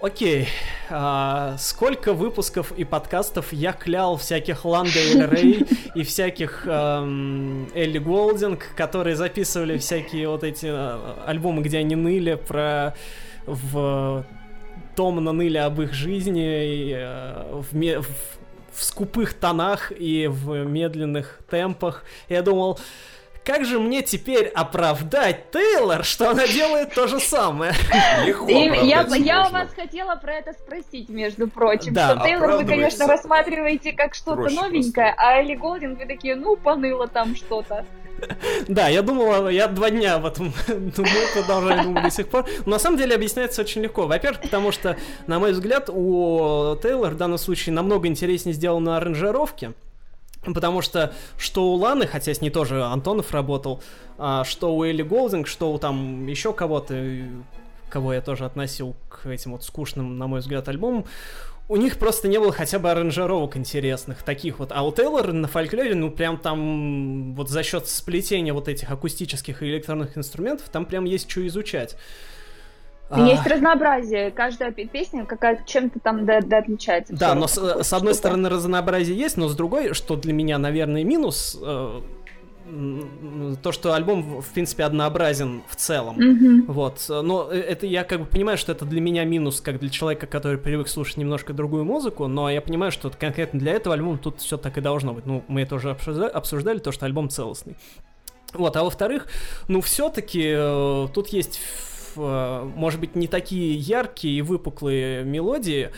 Окей, 0.00 0.48
а, 0.90 1.56
сколько 1.58 2.12
выпусков 2.12 2.72
и 2.72 2.84
подкастов 2.84 3.54
я 3.54 3.72
клял 3.72 4.18
всяких 4.18 4.66
Ланда 4.66 4.98
и 4.98 5.18
Рэй 5.18 5.66
и 5.94 6.02
всяких 6.02 6.66
эм, 6.66 7.70
Элли 7.74 7.98
Голдинг, 7.98 8.66
которые 8.76 9.16
записывали 9.16 9.78
всякие 9.78 10.28
вот 10.28 10.44
эти 10.44 10.66
э, 10.66 11.14
альбомы, 11.24 11.62
где 11.62 11.78
они 11.78 11.96
ныли 11.96 12.34
про 12.34 12.94
в 13.46 14.26
томно 14.94 15.32
ныли 15.32 15.58
об 15.58 15.80
их 15.80 15.92
жизни 15.92 16.88
и, 16.88 16.92
э, 16.96 17.52
в, 17.52 17.72
в, 17.72 18.06
в 18.72 18.84
скупых 18.84 19.34
тонах 19.34 19.92
и 19.92 20.26
в 20.26 20.64
медленных 20.64 21.40
темпах. 21.48 22.04
Я 22.28 22.42
думал, 22.42 22.78
как 23.44 23.66
же 23.66 23.78
мне 23.78 24.02
теперь 24.02 24.46
оправдать 24.48 25.50
Тейлор, 25.50 26.02
что 26.02 26.30
она 26.30 26.46
делает 26.46 26.94
то 26.94 27.06
же 27.06 27.20
самое? 27.20 27.72
Легко 28.24 28.48
я, 28.48 29.02
я 29.02 29.46
у 29.46 29.50
вас 29.52 29.74
хотела 29.74 30.16
про 30.16 30.34
это 30.34 30.54
спросить, 30.54 31.10
между 31.10 31.48
прочим. 31.48 31.92
Да. 31.92 32.14
Что 32.14 32.24
Тейлор 32.24 32.50
вы, 32.52 32.64
конечно, 32.64 33.06
рассматриваете 33.06 33.92
как 33.92 34.14
что-то 34.14 34.48
новенькое, 34.48 35.12
просто. 35.14 35.14
а 35.18 35.40
Элли 35.40 35.54
Голдинг 35.56 35.98
вы 35.98 36.06
такие, 36.06 36.36
ну, 36.36 36.56
поныло 36.56 37.06
там 37.06 37.36
что-то. 37.36 37.84
Да, 38.68 38.88
я 38.88 39.02
думал, 39.02 39.48
я 39.48 39.68
два 39.68 39.90
дня 39.90 40.14
об 40.16 40.26
этом 40.26 40.52
думаю, 40.68 41.28
продолжаю 41.34 41.84
думать 41.84 42.04
до 42.04 42.10
сих 42.10 42.28
пор. 42.28 42.46
Но 42.64 42.72
на 42.72 42.78
самом 42.78 42.98
деле 42.98 43.14
объясняется 43.14 43.62
очень 43.62 43.82
легко. 43.82 44.06
Во-первых, 44.06 44.42
потому 44.42 44.72
что, 44.72 44.96
на 45.26 45.38
мой 45.38 45.52
взгляд, 45.52 45.90
у 45.92 46.76
Тейлор 46.82 47.14
в 47.14 47.16
данном 47.16 47.38
случае 47.38 47.74
намного 47.74 48.08
интереснее 48.08 48.54
сделаны 48.54 48.90
аранжировки. 48.90 49.72
Потому 50.44 50.82
что 50.82 51.12
что 51.38 51.72
у 51.72 51.74
Ланы, 51.76 52.06
хотя 52.06 52.34
с 52.34 52.40
ней 52.40 52.50
тоже 52.50 52.84
Антонов 52.84 53.32
работал, 53.32 53.82
а, 54.18 54.44
что 54.44 54.74
у 54.74 54.84
Элли 54.84 55.02
Голдинг, 55.02 55.46
что 55.46 55.72
у 55.72 55.78
там 55.78 56.26
еще 56.26 56.52
кого-то, 56.52 57.02
кого 57.88 58.12
я 58.12 58.20
тоже 58.20 58.44
относил 58.44 58.94
к 59.08 59.26
этим 59.26 59.52
вот 59.52 59.64
скучным, 59.64 60.18
на 60.18 60.26
мой 60.26 60.40
взгляд, 60.40 60.68
альбомам, 60.68 61.06
у 61.68 61.76
них 61.76 61.98
просто 61.98 62.28
не 62.28 62.38
было 62.38 62.52
хотя 62.52 62.78
бы 62.78 62.90
аранжировок 62.90 63.56
интересных, 63.56 64.22
таких 64.22 64.58
вот. 64.58 64.70
А 64.72 64.82
у 64.82 64.92
Тейлора 64.92 65.32
на 65.32 65.48
фольклоре, 65.48 65.94
ну, 65.94 66.10
прям 66.10 66.36
там 66.36 67.34
вот 67.34 67.48
за 67.48 67.62
счет 67.62 67.88
сплетения 67.88 68.52
вот 68.52 68.68
этих 68.68 68.90
акустических 68.90 69.62
и 69.62 69.66
электронных 69.66 70.18
инструментов, 70.18 70.68
там 70.68 70.84
прям 70.84 71.04
есть 71.04 71.30
что 71.30 71.46
изучать. 71.46 71.96
Есть 73.16 73.46
а... 73.46 73.48
разнообразие. 73.48 74.30
Каждая 74.30 74.72
песня 74.72 75.24
какая 75.24 75.62
чем-то 75.66 76.00
там 76.00 76.26
да, 76.26 76.40
да 76.40 76.58
отличается. 76.58 77.14
Да, 77.14 77.34
но 77.34 77.46
с, 77.46 77.56
с 77.56 77.92
одной 77.92 78.14
стороны 78.14 78.48
разнообразие 78.48 79.16
есть, 79.16 79.36
но 79.36 79.48
с 79.48 79.54
другой, 79.54 79.94
что 79.94 80.16
для 80.16 80.32
меня, 80.32 80.58
наверное, 80.58 81.04
минус, 81.04 81.56
э, 81.60 82.00
то, 83.62 83.72
что 83.72 83.92
альбом, 83.92 84.40
в 84.40 84.52
принципе, 84.52 84.84
однообразен 84.84 85.62
в 85.68 85.76
целом. 85.76 86.18
Mm-hmm. 86.18 86.64
Вот. 86.72 87.04
Но 87.08 87.50
это 87.50 87.86
я 87.86 88.04
как 88.04 88.20
бы 88.20 88.26
понимаю, 88.26 88.56
что 88.56 88.72
это 88.72 88.84
для 88.84 89.00
меня 89.00 89.24
минус, 89.24 89.60
как 89.60 89.78
для 89.78 89.90
человека, 89.90 90.26
который 90.26 90.58
привык 90.58 90.88
слушать 90.88 91.18
немножко 91.18 91.52
другую 91.52 91.84
музыку, 91.84 92.26
но 92.26 92.50
я 92.50 92.60
понимаю, 92.62 92.90
что 92.90 93.10
конкретно 93.10 93.60
для 93.60 93.72
этого 93.72 93.94
альбома 93.94 94.18
тут 94.18 94.40
все 94.40 94.56
так 94.56 94.78
и 94.78 94.80
должно 94.80 95.12
быть. 95.12 95.26
Ну, 95.26 95.44
мы 95.48 95.62
это 95.62 95.74
уже 95.74 95.90
обсуждали, 95.90 96.30
обсуждали 96.30 96.78
то, 96.78 96.90
что 96.90 97.06
альбом 97.06 97.28
целостный. 97.28 97.76
Вот, 98.54 98.76
а 98.76 98.84
во-вторых, 98.84 99.26
ну, 99.68 99.80
все-таки 99.80 100.54
э, 100.56 101.08
тут 101.12 101.28
есть, 101.28 101.60
э, 102.16 102.70
может 102.76 103.00
быть, 103.00 103.16
не 103.16 103.26
такие 103.26 103.74
яркие 103.74 104.38
и 104.38 104.42
выпуклые 104.42 105.24
мелодии, 105.24 105.90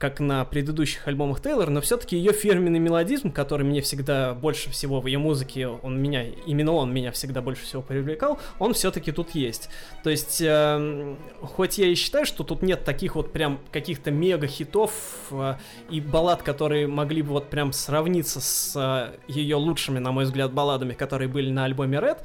как 0.00 0.18
на 0.18 0.46
предыдущих 0.46 1.06
альбомах 1.06 1.42
Тейлор, 1.42 1.68
но 1.68 1.82
все-таки 1.82 2.16
ее 2.16 2.32
фирменный 2.32 2.78
мелодизм, 2.78 3.30
который 3.30 3.66
мне 3.66 3.82
всегда 3.82 4.32
больше 4.32 4.70
всего 4.70 4.98
в 4.98 5.06
ее 5.06 5.18
музыке, 5.18 5.68
он 5.68 6.00
меня, 6.00 6.24
именно 6.46 6.72
он 6.72 6.90
меня 6.90 7.12
всегда 7.12 7.42
больше 7.42 7.64
всего 7.64 7.82
привлекал, 7.82 8.38
он 8.58 8.72
все-таки 8.72 9.12
тут 9.12 9.34
есть. 9.34 9.68
То 10.02 10.08
есть, 10.08 10.40
э, 10.40 11.16
хоть 11.42 11.76
я 11.76 11.88
и 11.88 11.94
считаю, 11.94 12.24
что 12.24 12.44
тут 12.44 12.62
нет 12.62 12.82
таких 12.82 13.14
вот 13.14 13.30
прям 13.30 13.60
каких-то 13.70 14.10
мега-хитов 14.10 14.92
э, 15.32 15.56
и 15.90 16.00
баллад, 16.00 16.42
которые 16.42 16.86
могли 16.86 17.20
бы 17.20 17.32
вот 17.32 17.50
прям 17.50 17.74
сравниться 17.74 18.40
с 18.40 18.72
э, 18.76 19.18
ее 19.30 19.56
лучшими, 19.56 19.98
на 19.98 20.12
мой 20.12 20.24
взгляд, 20.24 20.50
балладами, 20.50 20.94
которые 20.94 21.28
были 21.28 21.50
на 21.50 21.66
альбоме 21.66 21.98
Red, 21.98 22.22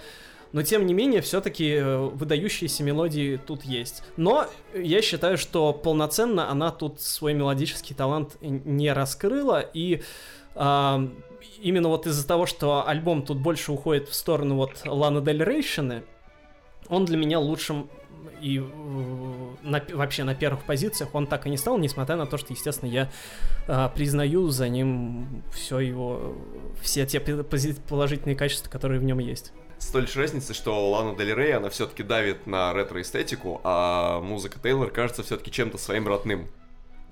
но 0.56 0.64
тем 0.64 0.86
не 0.86 0.94
менее, 0.94 1.20
все-таки 1.20 1.70
э, 1.74 1.98
выдающиеся 1.98 2.82
мелодии 2.82 3.36
тут 3.36 3.66
есть. 3.66 4.04
Но 4.16 4.48
я 4.74 5.02
считаю, 5.02 5.38
что 5.38 5.74
полноценно 5.74 6.50
она 6.50 6.72
тут 6.72 7.02
свой 7.02 7.34
мелодический 7.34 7.94
талант 7.94 8.38
не 8.40 8.94
раскрыла, 8.94 9.60
и 9.60 10.02
э, 10.56 11.08
именно 11.62 11.90
вот 11.90 12.08
из-за 12.08 12.26
того, 12.26 12.46
что 12.46 12.88
альбом 12.88 13.24
тут 13.24 13.38
больше 13.38 13.74
уходит 13.74 14.08
в 14.08 14.16
сторону 14.16 14.56
вот 14.56 14.72
Лана 14.86 15.20
Дель 15.20 15.44
Рейшины, 15.44 16.04
он 16.88 17.04
для 17.04 17.18
меня 17.18 17.38
лучшим 17.38 17.90
и 18.40 18.60
э, 18.60 18.64
на, 19.62 19.84
вообще 19.92 20.24
на 20.24 20.36
первых 20.36 20.64
позициях 20.64 21.14
он 21.14 21.28
так 21.28 21.48
и 21.48 21.50
не 21.50 21.58
стал, 21.58 21.78
несмотря 21.78 22.16
на 22.16 22.28
то, 22.28 22.38
что, 22.38 22.54
естественно, 22.54 22.90
я 22.90 23.12
э, 23.68 23.90
признаю 23.94 24.48
за 24.48 24.70
ним 24.70 25.44
все 25.54 25.80
его, 25.80 26.34
все 26.82 27.06
те 27.06 27.20
положительные 27.20 28.38
качества, 28.38 28.70
которые 28.70 29.02
в 29.02 29.04
нем 29.04 29.20
есть 29.20 29.52
с 29.86 29.90
той 29.90 30.02
лишь 30.02 30.16
разницей, 30.16 30.56
что 30.56 30.90
Лана 30.90 31.16
Дель 31.16 31.36
Рей, 31.36 31.56
она 31.56 31.70
все-таки 31.70 32.02
давит 32.02 32.48
на 32.48 32.74
ретро-эстетику, 32.74 33.62
а 33.64 34.20
музыка 34.20 34.58
Тейлор 34.60 34.90
кажется 34.90 35.22
все-таки 35.22 35.52
чем-то 35.52 35.78
своим 35.78 36.08
родным. 36.08 36.48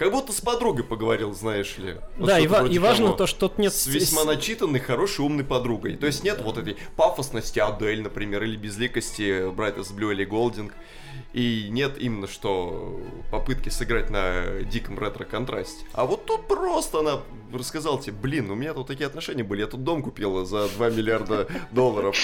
Как 0.03 0.11
будто 0.11 0.33
с 0.33 0.41
подругой 0.41 0.83
поговорил, 0.83 1.33
знаешь 1.33 1.77
ли. 1.77 1.95
Вот 2.17 2.27
да, 2.27 2.37
и, 2.37 2.45
ва- 2.45 2.67
и 2.67 2.77
важно 2.77 3.05
того. 3.05 3.17
то, 3.19 3.25
что 3.25 3.47
тут 3.47 3.57
нет... 3.57 3.73
С 3.73 3.87
весьма 3.87 4.25
начитанной, 4.25 4.81
хорошей, 4.81 5.23
умной 5.23 5.45
подругой. 5.45 5.95
То 5.95 6.07
есть 6.07 6.25
нет 6.25 6.41
вот 6.43 6.57
этой 6.57 6.75
пафосности 6.97 7.59
Адель, 7.59 8.01
например, 8.01 8.43
или 8.43 8.57
безликости 8.57 9.49
Брайта 9.49 9.85
с 9.85 9.93
Блю 9.93 10.11
или 10.11 10.25
Голдинг. 10.25 10.73
И 11.31 11.67
нет 11.69 11.93
именно 11.97 12.27
что 12.27 12.99
попытки 13.31 13.69
сыграть 13.69 14.09
на 14.09 14.63
диком 14.69 14.99
ретро-контрасте. 14.99 15.85
А 15.93 16.05
вот 16.05 16.25
тут 16.25 16.49
просто 16.49 16.99
она 16.99 17.21
рассказала 17.53 18.01
тебе, 18.01 18.17
блин, 18.21 18.51
у 18.51 18.55
меня 18.55 18.73
тут 18.73 18.87
такие 18.87 19.07
отношения 19.07 19.45
были, 19.45 19.61
я 19.61 19.67
тут 19.67 19.85
дом 19.85 20.03
купила 20.03 20.43
за 20.43 20.67
2 20.67 20.89
миллиарда 20.89 21.47
долларов. 21.71 22.17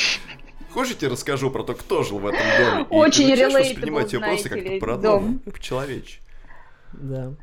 Хочешь, 0.74 0.98
я 1.00 1.08
расскажу 1.08 1.50
про 1.50 1.64
то, 1.64 1.76
кто 1.76 2.04
жил 2.04 2.20
в 2.20 2.28
этом 2.28 2.42
доме? 2.58 2.88
Очень 2.90 3.28
релейтабл, 3.34 3.60
воспринимать 3.60 4.12
ее 4.12 4.20
просто 4.20 4.50
как-то 4.50 4.80
по-родному, 4.80 5.40
по-человечески. 5.40 6.20
Да. 6.92 7.36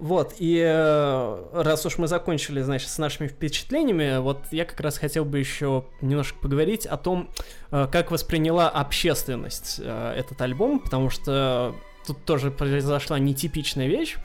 Вот, 0.00 0.36
и 0.38 0.64
э, 0.66 1.44
раз 1.52 1.84
уж 1.84 1.98
мы 1.98 2.08
закончили, 2.08 2.62
значит, 2.62 2.88
с 2.88 2.96
нашими 2.96 3.28
впечатлениями, 3.28 4.18
вот 4.18 4.38
я 4.50 4.64
как 4.64 4.80
раз 4.80 4.96
хотел 4.96 5.26
бы 5.26 5.38
еще 5.38 5.84
немножко 6.00 6.38
поговорить 6.38 6.86
о 6.86 6.96
том, 6.96 7.28
э, 7.70 7.86
как 7.92 8.10
восприняла 8.10 8.70
общественность 8.70 9.78
э, 9.78 10.14
этот 10.16 10.40
альбом, 10.40 10.78
потому 10.78 11.10
что 11.10 11.74
тут 12.06 12.24
тоже 12.24 12.50
произошла 12.50 13.18
нетипичная 13.18 13.88
вещь, 13.88 14.16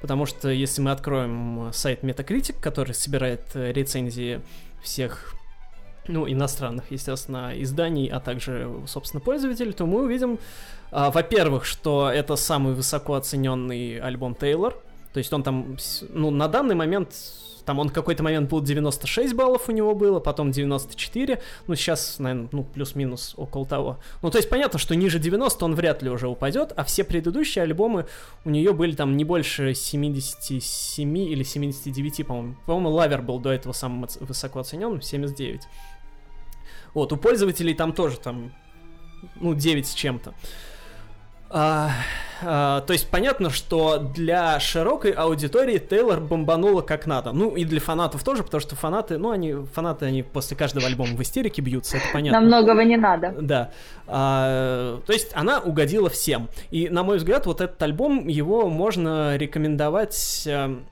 потому 0.00 0.24
что 0.24 0.50
если 0.50 0.80
мы 0.80 0.92
откроем 0.92 1.70
сайт 1.72 2.04
Metacritic, 2.04 2.60
который 2.60 2.94
собирает 2.94 3.42
рецензии 3.56 4.40
всех 4.84 5.34
ну, 6.06 6.30
иностранных, 6.30 6.92
естественно, 6.92 7.50
изданий, 7.56 8.06
а 8.06 8.20
также, 8.20 8.70
собственно, 8.86 9.20
пользователей, 9.20 9.72
то 9.72 9.84
мы 9.84 10.04
увидим, 10.04 10.38
во-первых, 10.92 11.64
что 11.64 12.08
это 12.08 12.36
самый 12.36 12.74
высоко 12.74 13.14
оцененный 13.14 13.98
альбом 13.98 14.36
Тейлор, 14.36 14.80
то 15.14 15.18
есть 15.18 15.32
он 15.32 15.44
там, 15.44 15.76
ну, 16.08 16.32
на 16.32 16.48
данный 16.48 16.74
момент, 16.74 17.14
там 17.64 17.78
он 17.78 17.88
какой-то 17.88 18.24
момент 18.24 18.50
был 18.50 18.60
96 18.60 19.32
баллов 19.34 19.68
у 19.68 19.72
него 19.72 19.94
было, 19.94 20.18
потом 20.18 20.50
94, 20.50 21.40
ну, 21.68 21.76
сейчас, 21.76 22.18
наверное, 22.18 22.48
ну, 22.50 22.64
плюс-минус 22.64 23.34
около 23.36 23.64
того. 23.64 24.00
Ну, 24.22 24.30
то 24.32 24.38
есть 24.38 24.50
понятно, 24.50 24.80
что 24.80 24.96
ниже 24.96 25.20
90 25.20 25.64
он 25.64 25.76
вряд 25.76 26.02
ли 26.02 26.10
уже 26.10 26.26
упадет, 26.26 26.72
а 26.74 26.82
все 26.82 27.04
предыдущие 27.04 27.62
альбомы 27.62 28.06
у 28.44 28.50
нее 28.50 28.72
были 28.72 28.96
там 28.96 29.16
не 29.16 29.22
больше 29.22 29.72
77 29.72 31.16
или 31.16 31.44
79, 31.44 32.26
по-моему. 32.26 32.56
По-моему, 32.66 32.90
Лавер 32.90 33.22
был 33.22 33.38
до 33.38 33.52
этого 33.52 33.72
самым 33.72 34.08
высоко 34.18 34.58
оцененным, 34.58 35.00
79. 35.00 35.62
Вот, 36.92 37.12
у 37.12 37.16
пользователей 37.16 37.74
там 37.74 37.92
тоже 37.92 38.18
там, 38.18 38.52
ну, 39.36 39.54
9 39.54 39.86
с 39.86 39.94
чем-то. 39.94 40.34
А, 41.56 41.90
а, 42.42 42.80
то 42.80 42.92
есть 42.92 43.08
понятно, 43.08 43.48
что 43.48 43.98
для 43.98 44.58
широкой 44.58 45.12
аудитории 45.12 45.78
Тейлор 45.78 46.18
бомбанула 46.18 46.82
как 46.82 47.06
надо. 47.06 47.30
Ну 47.30 47.54
и 47.54 47.64
для 47.64 47.80
фанатов 47.80 48.24
тоже, 48.24 48.42
потому 48.42 48.60
что 48.60 48.74
фанаты, 48.74 49.18
ну 49.18 49.30
они, 49.30 49.54
фанаты, 49.72 50.06
они 50.06 50.24
после 50.24 50.56
каждого 50.56 50.84
альбома 50.86 51.14
в 51.14 51.22
истерике 51.22 51.62
бьются, 51.62 51.98
это 51.98 52.06
понятно. 52.12 52.40
Нам 52.40 52.48
многого 52.48 52.82
не 52.82 52.96
надо. 52.96 53.36
Да. 53.40 53.70
А, 54.08 55.00
то 55.06 55.12
есть 55.12 55.30
она 55.34 55.60
угодила 55.60 56.10
всем. 56.10 56.48
И 56.72 56.88
на 56.88 57.04
мой 57.04 57.18
взгляд, 57.18 57.46
вот 57.46 57.60
этот 57.60 57.80
альбом, 57.80 58.26
его 58.26 58.68
можно 58.68 59.36
рекомендовать 59.36 60.42
эм, 60.46 60.86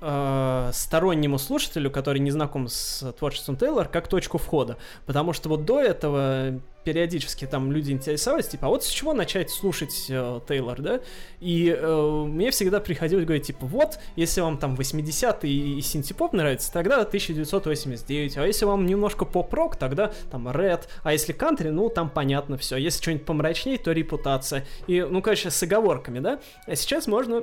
э, 0.00 0.70
стороннему 0.72 1.38
слушателю, 1.38 1.90
который 1.90 2.18
не 2.18 2.30
знаком 2.30 2.68
с 2.68 3.12
творчеством 3.18 3.56
Тейлор, 3.56 3.88
как 3.88 4.08
точку 4.08 4.38
входа. 4.38 4.76
Потому 5.06 5.32
что 5.32 5.48
вот 5.48 5.64
до 5.64 5.80
этого 5.80 6.60
периодически 6.84 7.46
там 7.46 7.72
люди 7.72 7.92
интересовались, 7.92 8.48
типа, 8.48 8.66
а 8.66 8.70
вот 8.70 8.84
с 8.84 8.88
чего 8.88 9.12
начать 9.12 9.50
слушать 9.50 10.06
э, 10.08 10.40
Тейлор, 10.48 10.80
да? 10.80 11.00
И 11.40 11.74
э, 11.76 12.24
мне 12.26 12.50
всегда 12.50 12.80
приходилось 12.80 13.24
говорить, 13.24 13.46
типа, 13.46 13.66
вот, 13.66 13.98
если 14.16 14.40
вам 14.40 14.58
там 14.58 14.74
80-й 14.74 15.78
и 15.78 15.80
синтепоп 15.82 16.32
нравится, 16.32 16.72
тогда 16.72 17.00
1989, 17.00 18.38
а 18.38 18.46
если 18.46 18.64
вам 18.64 18.86
немножко 18.86 19.24
поп-рок, 19.24 19.76
тогда 19.76 20.12
там 20.30 20.48
Red, 20.48 20.84
а 21.02 21.12
если 21.12 21.32
кантри, 21.32 21.68
ну, 21.68 21.90
там 21.90 22.08
понятно 22.08 22.56
все, 22.56 22.76
если 22.76 23.02
что-нибудь 23.02 23.26
помрачнее, 23.26 23.78
то 23.78 23.92
репутация. 23.92 24.64
И, 24.86 25.02
ну, 25.02 25.20
конечно, 25.22 25.50
с 25.50 25.62
оговорками, 25.62 26.20
да? 26.20 26.40
А 26.66 26.76
сейчас 26.76 27.06
можно 27.06 27.42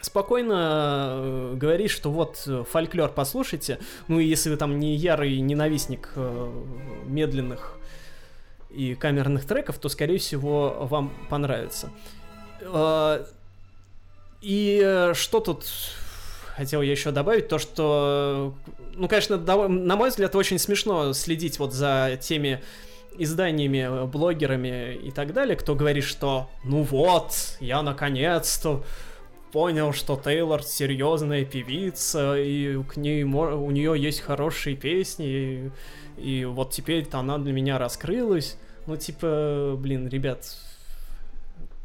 спокойно 0.00 1.08
э, 1.08 1.54
говоришь, 1.56 1.92
что 1.92 2.10
вот 2.10 2.42
э, 2.46 2.64
фольклор 2.70 3.10
послушайте, 3.10 3.78
ну 4.08 4.18
и 4.18 4.24
если 4.24 4.50
вы 4.50 4.56
там 4.56 4.78
не 4.78 4.96
ярый 4.96 5.40
ненавистник 5.40 6.10
э, 6.16 6.52
медленных 7.06 7.78
и 8.70 8.94
камерных 8.94 9.46
треков, 9.46 9.78
то, 9.78 9.88
скорее 9.88 10.18
всего, 10.18 10.88
вам 10.90 11.12
понравится. 11.30 11.90
И 14.40 15.10
что 15.14 15.40
тут 15.40 15.64
хотел 16.56 16.82
я 16.82 16.90
еще 16.90 17.12
добавить, 17.12 17.48
то 17.48 17.58
что, 17.58 18.54
ну, 18.94 19.06
конечно, 19.08 19.36
на 19.36 19.96
мой 19.96 20.10
взгляд, 20.10 20.34
очень 20.34 20.58
смешно 20.58 21.12
следить 21.12 21.58
вот 21.60 21.72
за 21.72 22.18
теми 22.20 22.62
изданиями, 23.16 24.06
блогерами 24.06 24.94
и 24.94 25.12
так 25.12 25.32
далее, 25.32 25.56
кто 25.56 25.76
говорит, 25.76 26.04
что 26.04 26.50
ну 26.64 26.82
вот, 26.82 27.56
я 27.60 27.82
наконец-то 27.82 28.84
понял, 29.54 29.92
что 29.92 30.16
Тейлор 30.16 30.64
серьезная 30.64 31.44
певица, 31.44 32.36
и 32.36 32.82
к 32.82 32.96
ней, 32.96 33.22
у 33.22 33.70
нее 33.70 33.94
есть 33.96 34.20
хорошие 34.20 34.74
песни, 34.74 35.70
и, 36.16 36.40
и 36.40 36.44
вот 36.44 36.72
теперь-то 36.72 37.20
она 37.20 37.38
для 37.38 37.52
меня 37.52 37.78
раскрылась. 37.78 38.58
Ну, 38.88 38.96
типа, 38.96 39.76
блин, 39.78 40.08
ребят, 40.08 40.56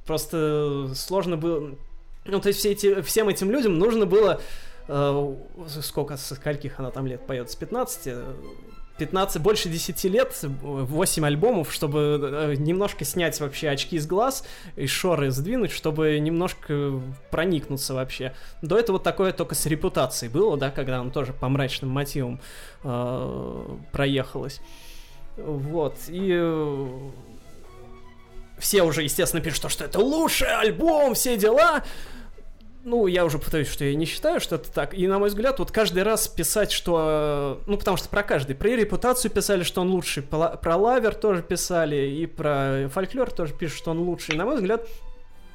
просто 0.08 0.92
сложно 0.96 1.38
было... 1.38 1.76
Ну, 2.26 2.40
то 2.42 2.48
есть 2.48 2.58
все 2.58 2.72
эти, 2.72 3.02
всем 3.02 3.30
этим 3.30 3.52
людям 3.52 3.78
нужно 3.78 4.08
было... 4.08 4.42
Э, 4.88 5.36
сколько, 5.68 6.18
со 6.18 6.34
скольких 6.34 6.80
она 6.80 6.90
там 6.90 7.06
лет 7.06 7.28
поет? 7.28 7.52
С 7.52 7.56
15? 7.56 8.16
15, 9.00 9.42
больше 9.42 9.70
10 9.70 10.04
лет, 10.06 10.38
8 10.42 11.26
альбомов, 11.26 11.74
чтобы 11.74 12.20
э, 12.22 12.56
немножко 12.58 13.06
снять 13.06 13.40
вообще 13.40 13.70
очки 13.70 13.98
с 13.98 14.06
глаз 14.06 14.44
и 14.76 14.86
шоры 14.86 15.32
сдвинуть, 15.32 15.72
чтобы 15.72 16.20
немножко 16.20 17.02
проникнуться 17.32 17.94
вообще. 17.94 18.36
До 18.62 18.78
этого 18.78 19.00
такое 19.00 19.32
только 19.34 19.56
с 19.56 19.66
репутацией 19.66 20.30
было, 20.30 20.58
да, 20.58 20.70
когда 20.70 21.02
он 21.02 21.12
тоже 21.12 21.34
по 21.34 21.50
мрачным 21.50 21.90
мотивам 21.90 22.40
э, 22.84 23.78
проехалась. 23.92 24.62
Вот, 25.38 25.96
и 26.10 26.30
э, 26.32 27.10
все 28.60 28.84
уже, 28.84 29.04
естественно, 29.04 29.42
пишут, 29.42 29.72
что 29.72 29.86
это 29.86 30.00
лучший 30.00 30.54
альбом, 30.54 31.14
все 31.16 31.38
дела 31.38 31.84
ну, 32.84 33.08
я 33.08 33.26
уже 33.26 33.40
пытаюсь, 33.40 33.68
что 33.68 33.84
я 33.84 33.94
не 33.96 34.06
считаю, 34.06 34.40
что 34.40 34.56
это 34.56 34.72
так. 34.72 34.94
И, 34.94 35.06
на 35.08 35.20
мой 35.20 35.30
взгляд, 35.30 35.60
вот 35.60 35.72
каждый 35.72 36.04
раз 36.04 36.28
писать, 36.28 36.72
что... 36.72 37.62
Ну, 37.66 37.78
потому 37.78 37.98
что 37.98 38.08
про 38.10 38.24
каждый. 38.24 38.56
Про 38.56 38.70
репутацию 38.70 39.32
писали, 39.32 39.64
что 39.64 39.82
он 39.82 39.90
лучший. 39.90 40.24
Про 40.24 40.76
лавер 40.78 41.14
тоже 41.14 41.44
писали. 41.44 42.08
И 42.08 42.26
про 42.26 42.90
фольклор 42.94 43.32
тоже 43.32 43.54
пишут, 43.54 43.80
что 43.80 43.92
он 43.92 44.00
лучший. 44.00 44.36
На 44.36 44.46
мой 44.46 44.56
взгляд, 44.56 44.88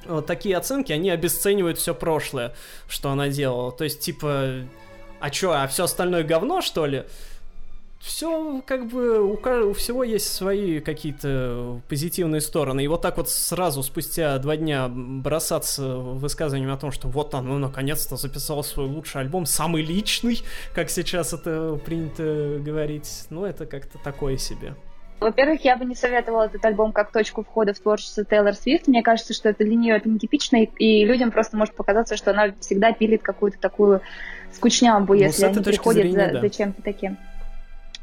вот 0.05 0.27
такие 0.27 0.55
оценки, 0.55 0.91
они 0.91 1.09
обесценивают 1.09 1.79
все 1.79 1.95
прошлое, 1.95 2.55
что 2.87 3.09
она 3.09 3.27
делала. 3.29 3.71
То 3.71 3.83
есть, 3.83 4.01
типа... 4.01 4.67
А 5.19 5.29
чё, 5.31 5.51
а 5.51 5.65
все 5.67 5.85
остальное 5.85 6.23
говно, 6.23 6.61
что 6.61 6.85
ли? 6.85 7.05
Все 8.05 8.61
как 8.65 8.85
бы 8.87 9.19
у, 9.21 9.33
у 9.33 9.73
всего 9.73 10.03
есть 10.03 10.31
свои 10.31 10.79
какие-то 10.79 11.81
позитивные 11.89 12.39
стороны. 12.39 12.83
И 12.83 12.87
вот 12.87 13.01
так 13.01 13.17
вот 13.17 13.29
сразу 13.29 13.81
спустя 13.81 14.37
два 14.37 14.55
дня 14.55 14.87
бросаться 14.87 15.97
высказыванием 15.97 16.71
о 16.71 16.77
том, 16.77 16.91
что 16.91 17.07
вот 17.07 17.33
он, 17.33 17.47
ну, 17.47 17.57
наконец-то 17.57 18.15
записал 18.15 18.63
свой 18.63 18.85
лучший 18.85 19.21
альбом, 19.21 19.47
самый 19.47 19.81
личный, 19.81 20.41
как 20.73 20.91
сейчас 20.91 21.33
это 21.33 21.79
принято 21.83 22.59
говорить, 22.59 23.25
ну, 23.31 23.43
это 23.43 23.65
как-то 23.65 23.97
такое 23.97 24.37
себе. 24.37 24.75
Во-первых, 25.19 25.63
я 25.63 25.75
бы 25.75 25.85
не 25.85 25.95
советовала 25.95 26.43
этот 26.43 26.63
альбом 26.63 26.91
как 26.91 27.11
точку 27.11 27.43
входа 27.43 27.73
в 27.73 27.79
творчество 27.79 28.23
Тейлор 28.23 28.53
Свифт. 28.53 28.87
Мне 28.87 29.01
кажется, 29.01 29.33
что 29.33 29.49
это 29.49 29.63
для 29.63 29.75
нее 29.75 29.95
это 29.95 30.09
нетипично, 30.09 30.57
и, 30.57 30.65
и 30.77 31.05
людям 31.05 31.31
просто 31.31 31.57
может 31.57 31.73
показаться, 31.73 32.17
что 32.17 32.31
она 32.31 32.53
всегда 32.59 32.91
пилит 32.91 33.23
какую-то 33.23 33.57
такую 33.57 34.01
скучнямбу, 34.51 35.13
ну, 35.13 35.19
если 35.19 35.45
они 35.45 35.63
приходят 35.63 36.03
зрения, 36.03 36.27
за, 36.27 36.33
да. 36.33 36.41
за 36.41 36.49
чем-то 36.49 36.81
таким. 36.83 37.17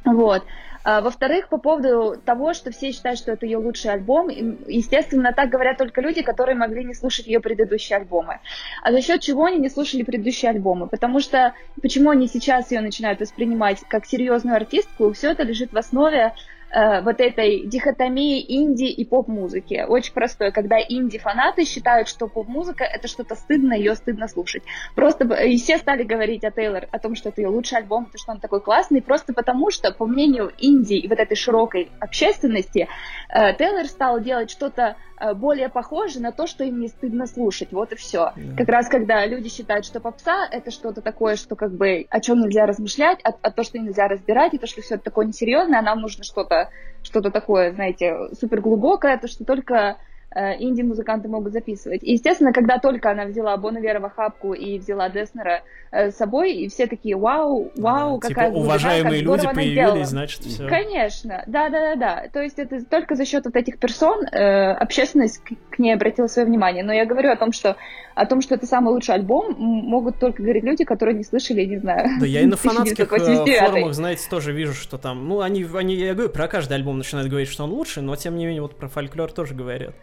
Вот. 0.05 0.45
А, 0.85 1.01
во-вторых, 1.01 1.49
по 1.49 1.59
поводу 1.59 2.21
того, 2.25 2.55
что 2.55 2.73
все 2.73 2.91
считают, 2.93 3.19
что 3.19 3.33
это 3.33 3.47
ее 3.47 3.59
лучший 3.59 3.93
альбом, 3.93 4.29
естественно, 4.29 5.33
так 5.33 5.49
говорят 5.49 5.79
только 5.79 6.01
люди, 6.01 6.23
которые 6.23 6.57
могли 6.57 6.85
не 6.85 6.95
слушать 6.95 7.27
ее 7.27 7.41
предыдущие 7.41 7.99
альбомы. 7.99 8.41
А 8.83 8.91
за 8.91 9.01
счет 9.01 9.21
чего 9.21 9.45
они 9.45 9.59
не 9.59 9.69
слушали 9.69 10.03
предыдущие 10.03 10.51
альбомы? 10.51 10.89
Потому 10.89 11.21
что 11.21 11.55
почему 11.81 12.11
они 12.11 12.27
сейчас 12.27 12.73
ее 12.73 12.81
начинают 12.81 13.21
воспринимать 13.21 13.81
как 13.89 14.07
серьезную 14.07 14.57
артистку, 14.57 15.13
все 15.13 15.31
это 15.31 15.45
лежит 15.45 15.73
в 15.73 15.77
основе 15.77 16.33
э, 16.73 17.03
вот 17.03 17.21
этой 17.21 17.67
дихотомии 17.67 18.45
инди 18.49 18.85
и 18.85 19.05
поп-музыки. 19.05 19.85
Очень 19.87 20.13
простой, 20.15 20.53
когда 20.53 20.77
инди-фанаты 20.81 21.65
считают, 21.65 22.09
что 22.09 22.29
поп-музыка 22.29 22.85
это 22.85 23.09
что-то 23.09 23.35
стыдно, 23.35 23.75
ее 23.75 23.95
стыдно 23.95 24.29
слушать. 24.29 24.63
Просто 24.95 25.25
и 25.45 25.57
все 25.57 25.79
стали 25.79 26.03
говорить 26.03 26.45
о 26.45 26.51
Тейлор, 26.51 26.89
о 26.91 26.99
том, 26.99 27.15
что 27.15 27.29
это 27.29 27.41
ее 27.41 27.49
лучший 27.49 27.79
альбом, 27.79 28.07
то, 28.07 28.19
что 28.19 28.33
он 28.33 28.41
такой 28.41 28.61
классный, 28.61 29.03
просто 29.03 29.33
потому 29.33 29.71
что, 29.71 29.93
по 29.93 30.07
мнению 30.07 30.53
инди 30.59 30.95
и 30.95 31.09
вот 31.09 31.19
этой 31.19 31.37
широкой 31.37 31.91
общественности, 32.01 32.89
э, 33.29 33.55
Тейлор 33.55 33.87
стал 33.87 34.21
делать 34.21 34.51
что-то 34.51 34.97
Э, 35.23 35.35
более 35.35 35.69
похожи 35.69 36.21
на 36.21 36.33
то, 36.33 36.49
что 36.49 36.65
им 36.65 36.81
не 36.81 36.89
стыдно 36.89 37.27
слушать. 37.27 37.69
Вот 37.71 37.93
и 37.93 37.97
все. 37.97 38.33
Yeah. 38.35 38.57
Как 38.57 38.69
раз 38.69 38.89
когда 38.89 39.25
люди 39.25 39.49
считают, 39.49 39.87
что 39.87 40.01
попса 40.01 40.49
это 40.51 40.73
что-то 40.73 41.01
такое, 41.01 41.37
что 41.37 41.55
как 41.55 41.73
бы 41.73 42.07
о 42.11 42.21
чем 42.21 42.41
нельзя 42.41 42.67
размышлять, 42.67 43.21
а, 43.23 43.31
а 43.41 43.51
то, 43.53 43.63
что 43.63 43.79
нельзя 43.79 44.09
разбирать, 44.09 44.55
и 44.55 44.59
то, 44.59 44.67
что 44.67 44.83
все 44.83 44.97
это 44.97 45.05
такое 45.05 45.27
несерьезное, 45.27 45.79
а 45.79 45.83
нам 45.83 46.01
нужно 46.01 46.25
что-то 46.25 46.62
что 47.03 47.21
такое, 47.31 47.73
знаете, 47.73 48.17
супер 48.39 48.61
глубокое, 48.61 49.19
то, 49.19 49.29
что 49.29 49.45
только 49.45 49.99
инди-музыканты 50.35 51.29
могут 51.29 51.53
записывать. 51.53 52.03
И, 52.03 52.13
естественно, 52.13 52.53
когда 52.53 52.79
только 52.79 53.11
она 53.11 53.25
взяла 53.25 53.57
Бонавера 53.57 54.01
в 54.01 54.05
охапку 54.05 54.55
и 54.55 54.79
взяла 54.79 55.09
Деснера 55.09 55.63
э, 55.91 56.11
с 56.11 56.17
собой, 56.17 56.55
и 56.55 56.69
все 56.69 56.87
такие, 56.87 57.17
вау, 57.17 57.71
вау, 57.77 58.19
да, 58.19 58.29
какая 58.29 58.51
типа, 58.51 58.59
уважаемые 58.59 59.23
люди 59.23 59.47
появились, 59.53 60.09
значит, 60.09 60.41
все. 60.43 60.67
Конечно, 60.67 61.45
да-да-да-да. 61.47 62.29
То 62.33 62.41
есть 62.41 62.59
это 62.59 62.85
только 62.85 63.15
за 63.15 63.25
счет 63.25 63.45
вот 63.45 63.57
этих 63.57 63.79
персон 63.79 64.25
э, 64.27 64.73
общественность 64.73 65.43
к, 65.45 65.75
к 65.75 65.79
ней 65.79 65.95
обратила 65.95 66.27
свое 66.27 66.47
внимание. 66.47 66.85
Но 66.85 66.93
я 66.93 67.05
говорю 67.05 67.31
о 67.31 67.37
том, 67.37 67.53
что 67.53 67.77
о 68.15 68.27
том, 68.27 68.43
что 68.43 68.55
это 68.55 68.67
самый 68.67 68.93
лучший 68.93 69.15
альбом, 69.15 69.55
могут 69.59 70.19
только 70.19 70.43
говорить 70.43 70.65
люди, 70.65 70.85
которые 70.85 71.17
не 71.17 71.25
слышали, 71.25 71.65
не 71.65 71.79
знаю. 71.79 72.09
Да, 72.21 72.27
я 72.27 72.41
и 72.43 72.47
на 72.47 72.57
фанатских 72.57 73.09
форумах, 73.09 73.95
знаете, 73.95 74.29
тоже 74.29 74.53
вижу, 74.53 74.75
что 74.75 74.99
там, 74.99 75.29
ну, 75.29 75.41
они, 75.41 75.67
они, 75.75 75.95
я 75.95 76.15
говорю, 76.15 76.31
про 76.31 76.49
каждый 76.49 76.75
альбом 76.75 76.99
начинают 76.99 77.29
говорить, 77.29 77.49
что 77.49 77.65
он 77.65 77.71
лучший, 77.71 78.03
но 78.03 78.15
тем 78.17 78.37
не 78.37 78.47
менее 78.47 78.63
вот 78.63 78.77
про 78.77 78.89
фольклор 78.89 79.33
тоже 79.33 79.55
говорят. 79.55 79.95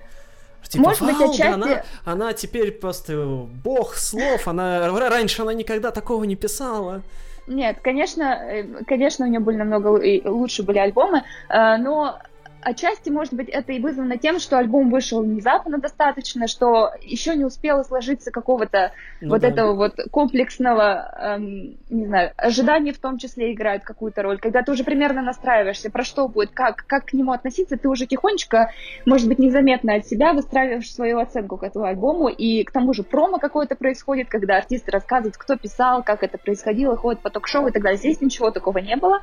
Типа, 0.68 0.84
Может 0.84 1.02
быть, 1.02 1.16
отчасти... 1.16 1.42
она, 1.42 1.84
она 2.06 2.34
теперь 2.34 2.72
просто 2.72 3.48
бог 3.64 3.96
слов, 3.96 4.48
она 4.48 4.88
раньше 5.10 5.42
она 5.42 5.54
никогда 5.54 5.92
такого 5.92 6.24
не 6.26 6.36
писала. 6.36 7.02
Нет, 7.48 7.80
конечно, 7.82 8.24
э, 8.24 8.84
конечно, 8.86 9.26
у 9.26 9.30
нее 9.30 9.40
были 9.40 9.58
намного 9.58 10.00
лучше 10.28 10.62
были 10.62 10.78
альбомы, 10.78 11.24
э, 11.50 11.78
но 11.78 12.20
Отчасти, 12.62 13.10
может 13.10 13.34
быть, 13.34 13.48
это 13.48 13.72
и 13.72 13.80
вызвано 13.80 14.18
тем, 14.18 14.40
что 14.40 14.58
альбом 14.58 14.90
вышел 14.90 15.24
внезапно 15.24 15.78
достаточно, 15.78 16.48
что 16.48 16.92
еще 17.02 17.36
не 17.36 17.46
успело 17.46 17.84
сложиться 17.84 18.32
какого-то 18.32 18.92
ну, 19.22 19.30
вот 19.30 19.42
да. 19.42 19.48
этого 19.48 19.76
вот 19.76 19.96
комплексного, 20.12 21.38
эм, 21.38 21.78
не 21.90 22.06
знаю, 22.06 22.34
ожидания 22.36 22.92
в 22.92 22.98
том 22.98 23.18
числе 23.18 23.54
играют 23.54 23.84
какую-то 23.84 24.24
роль. 24.24 24.40
Когда 24.40 24.62
ты 24.62 24.74
уже 24.74 24.84
примерно 24.84 25.22
настраиваешься, 25.22 25.90
про 25.90 26.04
что 26.04 26.28
будет, 26.28 26.52
как, 26.52 26.86
как 26.86 27.06
к 27.06 27.14
нему 27.14 27.32
относиться, 27.32 27.78
ты 27.78 27.88
уже 27.88 28.08
тихонечко, 28.08 28.72
может 29.06 29.30
быть, 29.30 29.40
незаметно 29.40 29.96
от 29.96 30.06
себя 30.06 30.34
выстраиваешь 30.34 30.94
свою 30.94 31.20
оценку 31.20 31.58
к 31.58 31.64
этому 31.64 31.86
альбому, 31.86 32.28
и 32.28 32.66
к 32.66 32.72
тому 32.72 32.94
же 32.94 33.04
промо 33.04 33.40
какое-то 33.40 33.76
происходит, 33.76 34.28
когда 34.28 34.58
артисты 34.58 34.92
рассказывают, 34.92 35.38
кто 35.38 35.56
писал, 35.56 36.04
как 36.04 36.24
это 36.24 36.38
происходило, 36.38 36.98
ходят 36.98 37.22
по 37.22 37.30
ток-шоу 37.30 37.68
и 37.68 37.72
так 37.72 37.84
далее. 37.84 37.98
Здесь 37.98 38.20
ничего 38.20 38.52
такого 38.52 38.80
не 38.80 38.98
было. 38.98 39.22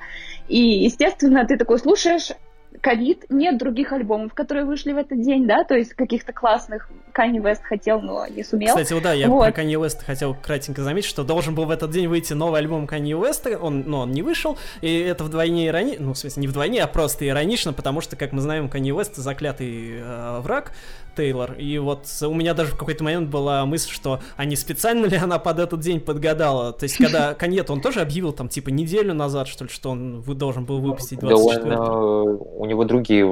И, 0.48 0.58
естественно, 0.58 1.44
ты 1.46 1.58
такой 1.58 1.78
слушаешь, 1.78 2.32
ковид, 2.80 3.24
нет 3.28 3.58
других 3.58 3.92
альбомов, 3.92 4.34
которые 4.34 4.64
вышли 4.64 4.92
в 4.92 4.96
этот 4.96 5.20
день, 5.20 5.46
да, 5.46 5.64
то 5.64 5.74
есть 5.74 5.94
каких-то 5.94 6.32
классных 6.32 6.88
Kanye 7.14 7.40
West 7.42 7.62
хотел, 7.62 8.00
но 8.00 8.26
не 8.26 8.44
сумел. 8.44 8.68
Кстати, 8.68 8.92
вот 8.92 9.02
да, 9.02 9.12
я 9.12 9.28
вот. 9.28 9.52
про 9.52 9.62
Kanye 9.62 9.80
West 9.80 10.04
хотел 10.04 10.34
кратенько 10.34 10.82
заметить, 10.82 11.08
что 11.08 11.24
должен 11.24 11.54
был 11.54 11.64
в 11.64 11.70
этот 11.70 11.90
день 11.90 12.08
выйти 12.08 12.32
новый 12.32 12.60
альбом 12.60 12.84
Kanye 12.84 13.18
West, 13.20 13.56
он, 13.56 13.84
но 13.86 14.00
он 14.00 14.12
не 14.12 14.22
вышел, 14.22 14.58
и 14.80 14.98
это 14.98 15.24
вдвойне 15.24 15.68
иронично, 15.68 16.04
ну, 16.04 16.12
в 16.14 16.18
смысле, 16.18 16.40
не 16.42 16.48
вдвойне, 16.48 16.82
а 16.82 16.86
просто 16.86 17.26
иронично, 17.26 17.72
потому 17.72 18.00
что, 18.00 18.16
как 18.16 18.32
мы 18.32 18.40
знаем, 18.40 18.66
Kanye 18.66 18.90
West 18.90 19.14
заклятый 19.16 19.98
э, 19.98 20.40
враг, 20.40 20.72
Тейлор. 21.16 21.54
И 21.54 21.78
вот 21.78 22.06
у 22.22 22.34
меня 22.34 22.54
даже 22.54 22.72
в 22.72 22.76
какой-то 22.76 23.02
момент 23.04 23.30
была 23.30 23.64
мысль, 23.66 23.90
что 23.90 24.20
они 24.36 24.56
специально 24.56 25.06
ли 25.06 25.16
она 25.16 25.38
под 25.38 25.58
этот 25.58 25.80
день 25.80 26.00
подгадала. 26.00 26.72
То 26.72 26.84
есть, 26.84 26.96
когда 26.96 27.34
Каньет, 27.38 27.70
он 27.70 27.80
тоже 27.80 28.00
объявил 28.00 28.32
там, 28.32 28.48
типа, 28.48 28.68
неделю 28.68 29.14
назад, 29.14 29.48
что 29.48 29.64
ли, 29.64 29.70
что 29.70 29.90
он 29.90 30.22
должен 30.22 30.64
был 30.64 30.80
выпустить 30.80 31.18
24 31.20 31.70
Да, 31.70 31.92
он, 31.92 32.28
э, 32.28 32.38
у 32.56 32.64
него 32.66 32.84
другие 32.84 33.24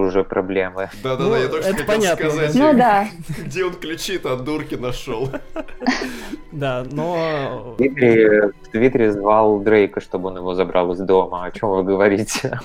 уже 0.00 0.24
проблемы. 0.24 0.90
Да-да-да, 1.02 1.24
ну, 1.24 1.36
я 1.36 1.48
только 1.48 1.68
это 1.68 1.78
хотел 1.78 1.86
понятно, 1.86 2.30
сказать, 2.30 2.54
ну, 2.54 2.74
да. 2.74 3.08
где 3.44 3.64
он 3.64 3.74
ключи 3.74 4.16
от 4.22 4.44
дурки 4.44 4.74
нашел. 4.74 5.28
Да, 6.52 6.84
но... 6.90 7.74
В 7.74 7.76
Твиттере, 7.76 8.50
в 8.62 8.68
Твиттере 8.70 9.12
звал 9.12 9.60
Дрейка, 9.60 10.00
чтобы 10.00 10.30
он 10.30 10.38
его 10.38 10.54
забрал 10.54 10.92
из 10.92 10.98
дома. 10.98 11.44
О 11.44 11.50
чем 11.52 11.70
вы 11.70 11.84
говорите? 11.84 12.58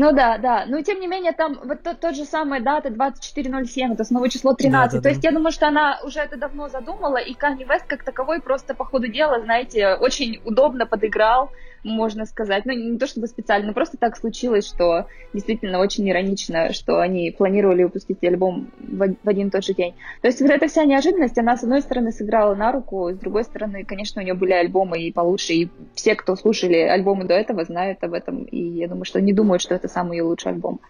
Ну 0.00 0.12
да, 0.12 0.38
да. 0.38 0.64
Но 0.68 0.80
тем 0.80 1.00
не 1.00 1.08
менее, 1.08 1.32
там 1.32 1.58
вот 1.64 1.82
тот, 1.82 1.98
тот 1.98 2.14
же 2.14 2.24
самая 2.24 2.60
дата 2.60 2.88
24.07, 2.88 3.94
это 3.94 4.04
снова 4.04 4.28
число 4.28 4.54
13. 4.54 4.70
Да, 4.70 4.84
да, 4.84 4.98
То 4.98 5.02
да. 5.02 5.08
есть 5.10 5.24
я 5.24 5.32
думаю, 5.32 5.50
что 5.50 5.66
она 5.66 5.98
уже 6.04 6.20
это 6.20 6.36
давно 6.36 6.68
задумала, 6.68 7.16
и 7.16 7.34
Kanye 7.34 7.66
West 7.66 7.82
как 7.88 8.04
таковой 8.04 8.40
просто 8.40 8.76
по 8.76 8.84
ходу 8.84 9.08
дела, 9.08 9.40
знаете, 9.40 9.94
очень 9.94 10.40
удобно 10.44 10.86
подыграл 10.86 11.50
можно 11.84 12.26
сказать. 12.26 12.64
Ну, 12.66 12.72
не 12.72 12.98
то 12.98 13.06
чтобы 13.06 13.26
специально, 13.26 13.72
просто 13.72 13.96
так 13.96 14.16
случилось, 14.16 14.66
что 14.66 15.06
действительно 15.32 15.78
очень 15.78 16.08
иронично, 16.08 16.72
что 16.72 17.00
они 17.00 17.30
планировали 17.30 17.84
выпустить 17.84 18.22
альбом 18.24 18.70
в 18.78 19.28
один 19.28 19.48
и 19.48 19.50
тот 19.50 19.64
же 19.64 19.74
день. 19.74 19.94
То 20.22 20.28
есть 20.28 20.40
вот 20.40 20.50
эта 20.50 20.68
вся 20.68 20.84
неожиданность, 20.84 21.38
она, 21.38 21.56
с 21.56 21.62
одной 21.62 21.82
стороны, 21.82 22.12
сыграла 22.12 22.54
на 22.54 22.72
руку, 22.72 23.10
с 23.10 23.16
другой 23.16 23.44
стороны, 23.44 23.84
конечно, 23.84 24.20
у 24.20 24.24
нее 24.24 24.34
были 24.34 24.52
альбомы 24.52 24.98
и 24.98 25.12
получше, 25.12 25.52
и 25.52 25.68
все, 25.94 26.14
кто 26.14 26.36
слушали 26.36 26.76
альбомы 26.76 27.24
до 27.24 27.34
этого, 27.34 27.64
знают 27.64 28.02
об 28.04 28.12
этом, 28.12 28.44
и 28.44 28.58
я 28.58 28.88
думаю, 28.88 29.04
что 29.04 29.20
не 29.20 29.32
думают, 29.32 29.62
что 29.62 29.74
это 29.74 29.88
самый 29.88 30.18
ее 30.18 30.24
лучший 30.24 30.52
альбом. 30.52 30.80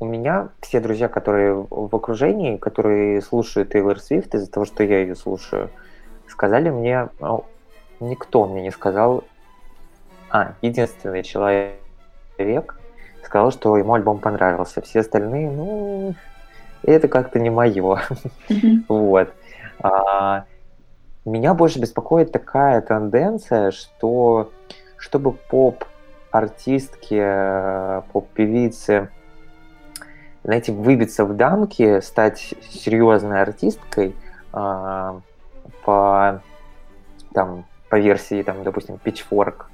У 0.00 0.04
меня 0.04 0.48
все 0.60 0.80
друзья, 0.80 1.08
которые 1.08 1.54
в 1.70 1.94
окружении, 1.94 2.56
которые 2.56 3.22
слушают 3.22 3.70
Тейлор 3.70 4.00
Свифт 4.00 4.34
из-за 4.34 4.50
того, 4.50 4.66
что 4.66 4.82
я 4.82 5.00
ее 5.00 5.14
слушаю, 5.14 5.70
сказали 6.26 6.70
мне, 6.70 7.08
никто 8.00 8.48
мне 8.48 8.62
не 8.62 8.70
сказал, 8.72 9.22
а, 10.32 10.54
единственный 10.62 11.22
человек 11.22 11.78
сказал, 13.22 13.52
что 13.52 13.76
ему 13.76 13.92
альбом 13.92 14.18
понравился. 14.18 14.80
Все 14.80 15.00
остальные, 15.00 15.50
ну, 15.50 16.14
это 16.82 17.06
как-то 17.06 17.38
не 17.38 17.50
мое. 17.50 18.00
Вот. 18.88 19.28
А, 19.80 20.46
меня 21.26 21.52
больше 21.54 21.78
беспокоит 21.80 22.32
такая 22.32 22.80
тенденция, 22.80 23.70
что 23.72 24.50
чтобы 24.96 25.32
поп-артистки, 25.32 27.20
поп-певицы, 28.12 29.10
знаете, 30.44 30.72
выбиться 30.72 31.26
в 31.26 31.36
дамки, 31.36 32.00
стать 32.00 32.54
серьезной 32.70 33.42
артисткой 33.42 34.16
а, 34.52 35.20
по, 35.84 36.40
там, 37.34 37.66
по 37.90 37.98
версии, 37.98 38.42
там, 38.42 38.62
допустим, 38.64 38.98
Pitchfork, 39.04 39.66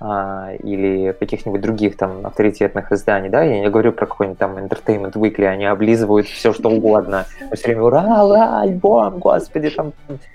или 0.00 1.12
каких-нибудь 1.18 1.60
других 1.60 1.96
там 1.96 2.24
авторитетных 2.24 2.92
изданий, 2.92 3.28
да, 3.28 3.42
я 3.42 3.60
не 3.60 3.68
говорю 3.68 3.92
про 3.92 4.06
какой-нибудь 4.06 4.38
там 4.38 4.56
Entertainment 4.56 5.14
Weekly, 5.14 5.44
они 5.44 5.64
облизывают 5.64 6.28
все, 6.28 6.52
что 6.52 6.70
угодно, 6.70 7.26
все 7.52 7.66
время 7.66 7.82
ура, 7.82 8.24
ура, 8.24 8.60
альбом, 8.60 9.18
господи, 9.18 9.70
там 9.70 9.92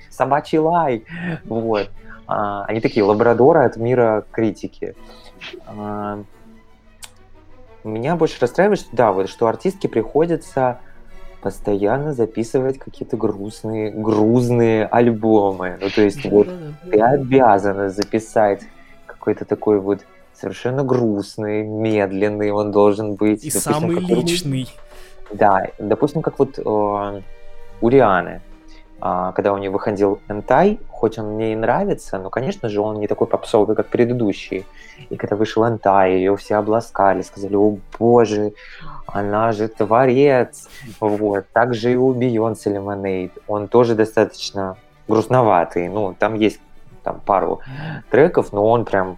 собачий 0.10 0.58
лай, 0.58 1.06
вот. 1.46 1.90
А, 2.28 2.66
они 2.66 2.82
такие 2.82 3.04
лабрадоры 3.04 3.64
от 3.64 3.78
мира 3.78 4.26
критики. 4.32 4.96
А, 5.68 6.24
меня 7.84 8.16
больше 8.16 8.38
расстраивает, 8.40 8.80
что 8.80 8.96
да, 8.96 9.12
вот 9.12 9.30
что 9.30 9.48
артистке 9.48 9.90
приходится 9.90 10.80
постоянно 11.42 12.14
записывать 12.14 12.80
какие-то 12.80 13.18
грустные, 13.18 13.92
грузные 13.92 14.86
альбомы. 14.86 15.78
Ну, 15.82 15.90
то 15.90 16.02
есть, 16.02 16.24
вот 16.26 16.48
ты 16.90 17.02
обязана 17.02 17.90
записать 17.90 18.62
какой-то 19.24 19.46
такой 19.46 19.80
вот 19.80 20.00
совершенно 20.34 20.84
грустный, 20.84 21.64
медленный 21.64 22.52
он 22.52 22.72
должен 22.72 23.16
быть. 23.16 23.46
И 23.46 23.52
допустим, 23.52 23.74
самый 23.74 24.00
личный. 24.00 24.68
Да, 25.32 25.68
допустим, 25.80 26.22
как 26.22 26.40
вот 26.40 26.60
э, 26.60 27.22
у 27.82 27.90
Рианы, 27.90 28.42
э, 29.02 29.32
когда 29.34 29.54
у 29.54 29.58
нее 29.58 29.70
выходил 29.70 30.20
Энтай, 30.28 30.78
хоть 30.90 31.18
он 31.18 31.36
мне 31.36 31.54
и 31.54 31.56
нравится, 31.56 32.20
но, 32.20 32.30
конечно 32.30 32.68
же, 32.68 32.82
он 32.82 33.00
не 33.00 33.08
такой 33.08 33.28
попсовый, 33.28 33.78
как 33.78 33.88
предыдущий. 33.88 34.66
И 35.10 35.16
когда 35.16 35.38
вышел 35.38 35.66
Энтай, 35.66 36.16
ее 36.16 36.36
все 36.36 36.56
обласкали, 36.56 37.22
сказали, 37.22 37.56
о 37.56 37.78
боже, 37.98 38.52
она 39.08 39.54
же 39.54 39.70
творец. 39.70 40.68
Вот. 41.00 41.46
Также 41.54 41.94
и 41.94 41.96
у 41.96 42.14
Бейонсе 42.14 42.72
Lemonade. 42.72 43.32
Он 43.48 43.70
тоже 43.70 43.96
достаточно 43.96 44.76
грустноватый. 45.08 45.88
Ну, 45.88 46.14
там 46.20 46.34
есть 46.36 46.60
там 47.04 47.22
пару 47.26 47.62
треков, 48.10 48.54
но 48.54 48.68
он 48.68 48.86
прям 48.86 49.18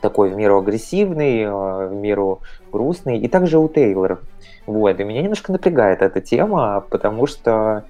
такой 0.00 0.30
в 0.30 0.36
меру 0.36 0.58
агрессивный, 0.58 1.42
э, 1.42 1.88
в 1.88 1.94
меру 1.94 2.40
грустный. 2.72 3.18
И 3.18 3.28
также 3.28 3.58
у 3.58 3.68
Тейлора. 3.68 4.18
Вот. 4.66 5.00
И 5.00 5.04
меня 5.04 5.22
немножко 5.22 5.52
напрягает 5.52 6.02
эта 6.02 6.20
тема, 6.20 6.84
потому 6.90 7.26
что 7.26 7.84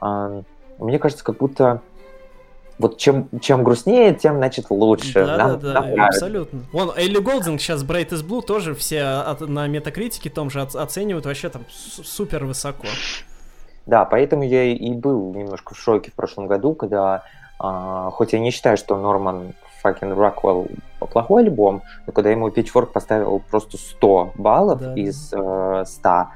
э, 0.00 0.42
мне 0.78 0.98
кажется, 0.98 1.24
как 1.24 1.36
будто 1.36 1.80
вот 2.78 2.98
чем, 2.98 3.28
чем 3.40 3.62
грустнее, 3.62 4.14
тем, 4.14 4.36
значит, 4.36 4.66
лучше. 4.70 5.24
Да, 5.24 5.36
нам, 5.36 5.60
да, 5.60 5.72
да, 5.72 5.80
нам 5.82 6.00
абсолютно. 6.00 6.62
Вон, 6.72 6.90
Элли 6.96 7.18
Голдинг 7.18 7.60
сейчас 7.60 7.84
Bright 7.84 8.10
is 8.10 8.26
Blue 8.26 8.42
тоже 8.42 8.74
все 8.74 9.02
от, 9.02 9.40
на 9.40 9.68
метакритике 9.68 10.30
том 10.30 10.50
же 10.50 10.60
оценивают 10.60 11.26
вообще 11.26 11.48
там 11.48 11.62
супер 11.70 12.44
высоко. 12.44 12.88
Да, 13.86 14.04
поэтому 14.04 14.42
я 14.42 14.64
и 14.64 14.92
был 14.92 15.32
немножко 15.34 15.74
в 15.74 15.78
шоке 15.78 16.10
в 16.10 16.14
прошлом 16.14 16.46
году, 16.46 16.74
когда 16.74 17.24
хоть 18.12 18.32
я 18.32 18.40
не 18.40 18.50
считаю, 18.50 18.76
что 18.76 18.96
Норман 18.96 19.54
Факин 19.82 20.12
Роквелл 20.12 20.68
плохой 20.98 21.42
альбом, 21.42 21.82
но 22.06 22.12
когда 22.12 22.30
ему 22.30 22.48
Pitchfork 22.48 22.86
поставил 22.86 23.42
просто 23.50 23.76
100 23.76 24.32
баллов 24.36 24.80
да, 24.80 24.94
из 24.94 25.32
э, 25.32 25.84
100, 25.86 26.26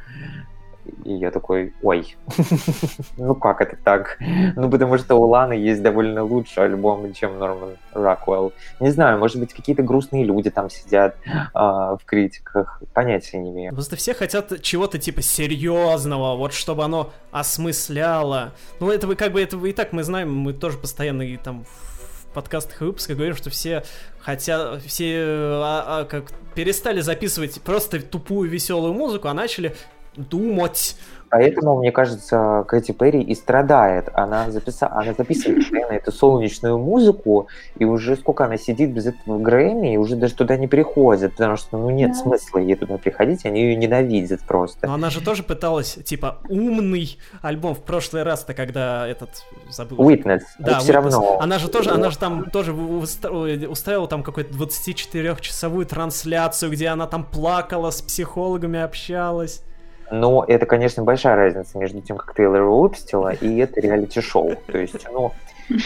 И 1.04 1.14
я 1.14 1.30
такой, 1.30 1.74
ой, 1.82 2.16
ну 3.16 3.34
как 3.34 3.60
это 3.60 3.76
так? 3.82 4.18
Ну 4.56 4.70
потому 4.70 4.98
что 4.98 5.14
у 5.16 5.26
Ланы 5.26 5.54
есть 5.54 5.82
довольно 5.82 6.24
лучший 6.24 6.64
альбом, 6.64 7.12
чем 7.12 7.38
Норман 7.38 7.76
Роквелл. 7.92 8.52
Не 8.80 8.90
знаю, 8.90 9.18
может 9.18 9.38
быть, 9.38 9.52
какие-то 9.52 9.82
грустные 9.82 10.24
люди 10.24 10.50
там 10.50 10.70
сидят 10.70 11.16
э, 11.26 11.38
в 11.54 12.00
критиках, 12.04 12.82
понятия 12.92 13.38
не 13.38 13.50
имею. 13.50 13.72
Просто 13.72 13.96
все 13.96 14.14
хотят 14.14 14.62
чего-то 14.62 14.98
типа 14.98 15.22
серьезного, 15.22 16.36
вот 16.36 16.52
чтобы 16.52 16.84
оно 16.84 17.12
осмысляло. 17.30 18.52
Ну 18.80 18.90
это 18.90 19.06
вы 19.06 19.16
как 19.16 19.32
бы, 19.32 19.42
это 19.42 19.56
вы 19.56 19.70
и 19.70 19.72
так 19.72 19.92
мы 19.92 20.02
знаем, 20.02 20.34
мы 20.34 20.52
тоже 20.52 20.78
постоянно 20.78 21.22
и 21.22 21.36
там 21.36 21.64
в 21.64 22.34
подкастах 22.34 22.82
и 22.82 22.84
выпусках 22.84 23.16
говорим, 23.16 23.36
что 23.36 23.50
все 23.50 23.82
хотят, 24.20 24.82
все 24.82 25.14
а, 25.18 25.84
а, 25.86 26.04
как 26.04 26.32
перестали 26.54 27.00
записывать 27.00 27.60
просто 27.62 28.00
тупую 28.00 28.50
веселую 28.50 28.92
музыку, 28.94 29.28
а 29.28 29.34
начали 29.34 29.76
думать. 30.16 30.96
Поэтому, 31.28 31.78
мне 31.78 31.92
кажется, 31.92 32.64
Кэти 32.68 32.92
Перри 32.92 33.20
и 33.20 33.34
страдает. 33.34 34.08
Она, 34.14 34.50
записа... 34.50 34.88
она 34.90 35.12
записывает 35.12 35.58
постоянно 35.58 35.92
эту 35.92 36.12
солнечную 36.12 36.78
музыку, 36.78 37.48
и 37.78 37.84
уже 37.84 38.16
сколько 38.16 38.44
она 38.44 38.56
сидит 38.56 38.92
без 38.92 39.06
этого 39.06 39.38
Грэмми, 39.38 39.94
и 39.94 39.96
уже 39.96 40.16
даже 40.16 40.34
туда 40.34 40.56
не 40.56 40.68
приходит, 40.68 41.32
потому 41.32 41.56
что, 41.56 41.78
ну, 41.78 41.90
нет 41.90 42.12
да. 42.12 42.14
смысла 42.14 42.58
ей 42.58 42.76
туда 42.76 42.98
приходить, 42.98 43.44
они 43.44 43.60
ее 43.60 43.76
ненавидят 43.76 44.40
просто. 44.42 44.86
Но 44.86 44.94
она 44.94 45.10
же 45.10 45.20
тоже 45.20 45.42
пыталась, 45.42 45.98
типа, 46.04 46.38
умный 46.48 47.18
альбом 47.42 47.74
в 47.74 47.82
прошлый 47.82 48.22
раз-то, 48.22 48.54
когда 48.54 49.06
этот, 49.06 49.44
забыл. 49.68 49.98
Witness. 49.98 50.42
Да, 50.58 50.78
все 50.78 50.92
равно. 50.92 51.40
Она 51.40 51.58
же 51.58 51.68
тоже, 51.68 51.90
она 51.90 52.10
же 52.10 52.18
там 52.18 52.50
тоже 52.50 52.72
устраивала 52.72 54.08
там 54.08 54.22
какую-то 54.22 54.54
24-часовую 54.54 55.86
трансляцию, 55.86 56.70
где 56.70 56.88
она 56.88 57.06
там 57.06 57.24
плакала, 57.24 57.90
с 57.90 58.00
психологами 58.00 58.78
общалась. 58.78 59.62
Но 60.10 60.44
это, 60.46 60.66
конечно, 60.66 61.02
большая 61.02 61.36
разница 61.36 61.78
между 61.78 62.00
тем, 62.00 62.16
как 62.16 62.34
Тейлор 62.34 62.62
его 62.62 62.80
выпустила, 62.80 63.32
и 63.32 63.58
это 63.58 63.80
реалити-шоу. 63.80 64.56
То 64.66 64.78
есть, 64.78 65.06
ну, 65.12 65.32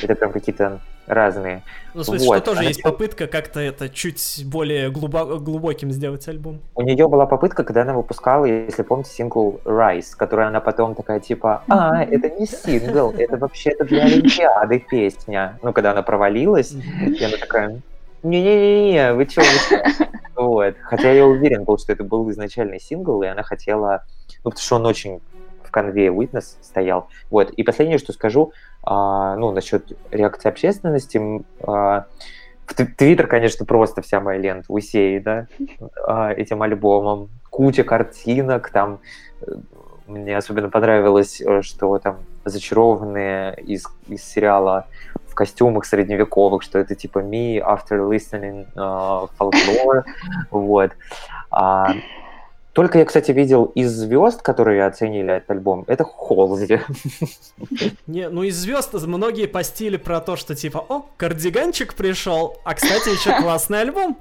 это 0.02 0.14
прям 0.14 0.32
какие-то 0.32 0.80
разные. 1.10 1.62
Ну, 1.94 2.02
в 2.02 2.04
смысле, 2.04 2.26
вот. 2.28 2.36
что 2.36 2.44
тоже 2.46 2.60
Она 2.60 2.68
есть 2.68 2.82
попытка 2.82 3.26
как-то 3.26 3.60
это 3.60 3.88
чуть 3.88 4.44
более 4.46 4.90
глубо- 4.90 5.38
глубоким 5.38 5.90
сделать 5.90 6.26
альбом. 6.28 6.60
У 6.74 6.82
нее 6.82 7.08
была 7.08 7.26
попытка, 7.26 7.64
когда 7.64 7.82
она 7.82 7.94
выпускала, 7.94 8.44
если 8.44 8.82
помните, 8.82 9.10
сингл 9.10 9.60
Rise, 9.64 10.14
который 10.16 10.46
она 10.46 10.60
потом 10.60 10.94
такая 10.94 11.20
типа, 11.20 11.64
а, 11.68 12.04
это 12.04 12.28
не 12.30 12.46
сингл, 12.46 13.12
это 13.16 13.36
вообще-то 13.36 13.84
для 13.84 14.04
Олимпиады 14.04 14.78
песня. 14.78 15.58
Ну, 15.62 15.72
когда 15.72 15.90
она 15.90 16.02
провалилась, 16.02 16.72
и 16.72 17.24
она 17.24 17.36
такая, 17.36 17.80
не-не-не, 18.22 19.14
вы 19.14 19.26
чё? 19.26 19.42
Вот. 20.36 20.74
Хотя 20.80 21.12
я 21.12 21.26
уверен 21.26 21.64
был, 21.64 21.76
что 21.76 21.92
это 21.92 22.02
был 22.02 22.30
изначальный 22.30 22.80
сингл, 22.80 23.22
и 23.22 23.26
она 23.26 23.42
хотела... 23.42 24.04
Ну, 24.42 24.50
потому 24.50 24.62
что 24.62 24.76
он 24.76 24.86
очень 24.86 25.20
в 25.62 25.70
конве 25.70 26.06
Witness 26.06 26.56
стоял. 26.62 27.08
Вот. 27.30 27.50
И 27.50 27.62
последнее, 27.62 27.98
что 27.98 28.14
скажу, 28.14 28.52
а, 28.82 29.36
ну, 29.36 29.52
насчет 29.52 29.92
реакции 30.10 30.48
общественности. 30.48 31.44
А, 31.62 32.06
в 32.64 32.74
Твиттер, 32.74 33.26
конечно, 33.26 33.66
просто 33.66 34.00
вся 34.00 34.20
моя 34.20 34.40
лента 34.40 34.72
усеет, 34.72 35.24
да, 35.24 35.46
а, 36.06 36.32
этим 36.32 36.62
альбомом. 36.62 37.28
Куча 37.50 37.84
картинок, 37.84 38.70
там 38.70 39.00
мне 40.10 40.36
особенно 40.36 40.68
понравилось, 40.68 41.40
э, 41.40 41.62
что 41.62 41.98
там 41.98 42.18
зачарованные 42.44 43.54
из, 43.60 43.86
из 44.08 44.24
сериала 44.24 44.86
в 45.30 45.34
костюмах 45.34 45.84
средневековых, 45.84 46.62
что 46.62 46.78
это 46.78 46.94
типа 46.94 47.20
me 47.20 47.58
after 47.58 48.08
listening 48.08 48.66
uh, 48.74 49.28
folklore, 49.38 50.04
вот. 50.50 50.92
А, 51.50 51.94
только 52.72 52.98
я, 52.98 53.04
кстати, 53.04 53.32
видел 53.32 53.64
из 53.64 53.90
звезд, 53.90 54.42
которые 54.42 54.86
оценили 54.86 55.34
этот 55.34 55.50
альбом, 55.50 55.84
это 55.86 56.04
Холзи. 56.04 56.80
Не, 58.06 58.28
ну 58.28 58.42
из 58.44 58.56
звезд 58.56 58.94
многие 58.94 59.46
постили 59.46 59.96
про 59.96 60.20
то, 60.20 60.36
что 60.36 60.54
типа, 60.54 60.78
о, 60.88 61.06
кардиганчик 61.16 61.94
пришел, 61.94 62.58
а, 62.64 62.74
кстати, 62.74 63.08
еще 63.08 63.40
классный 63.40 63.80
альбом. 63.80 64.16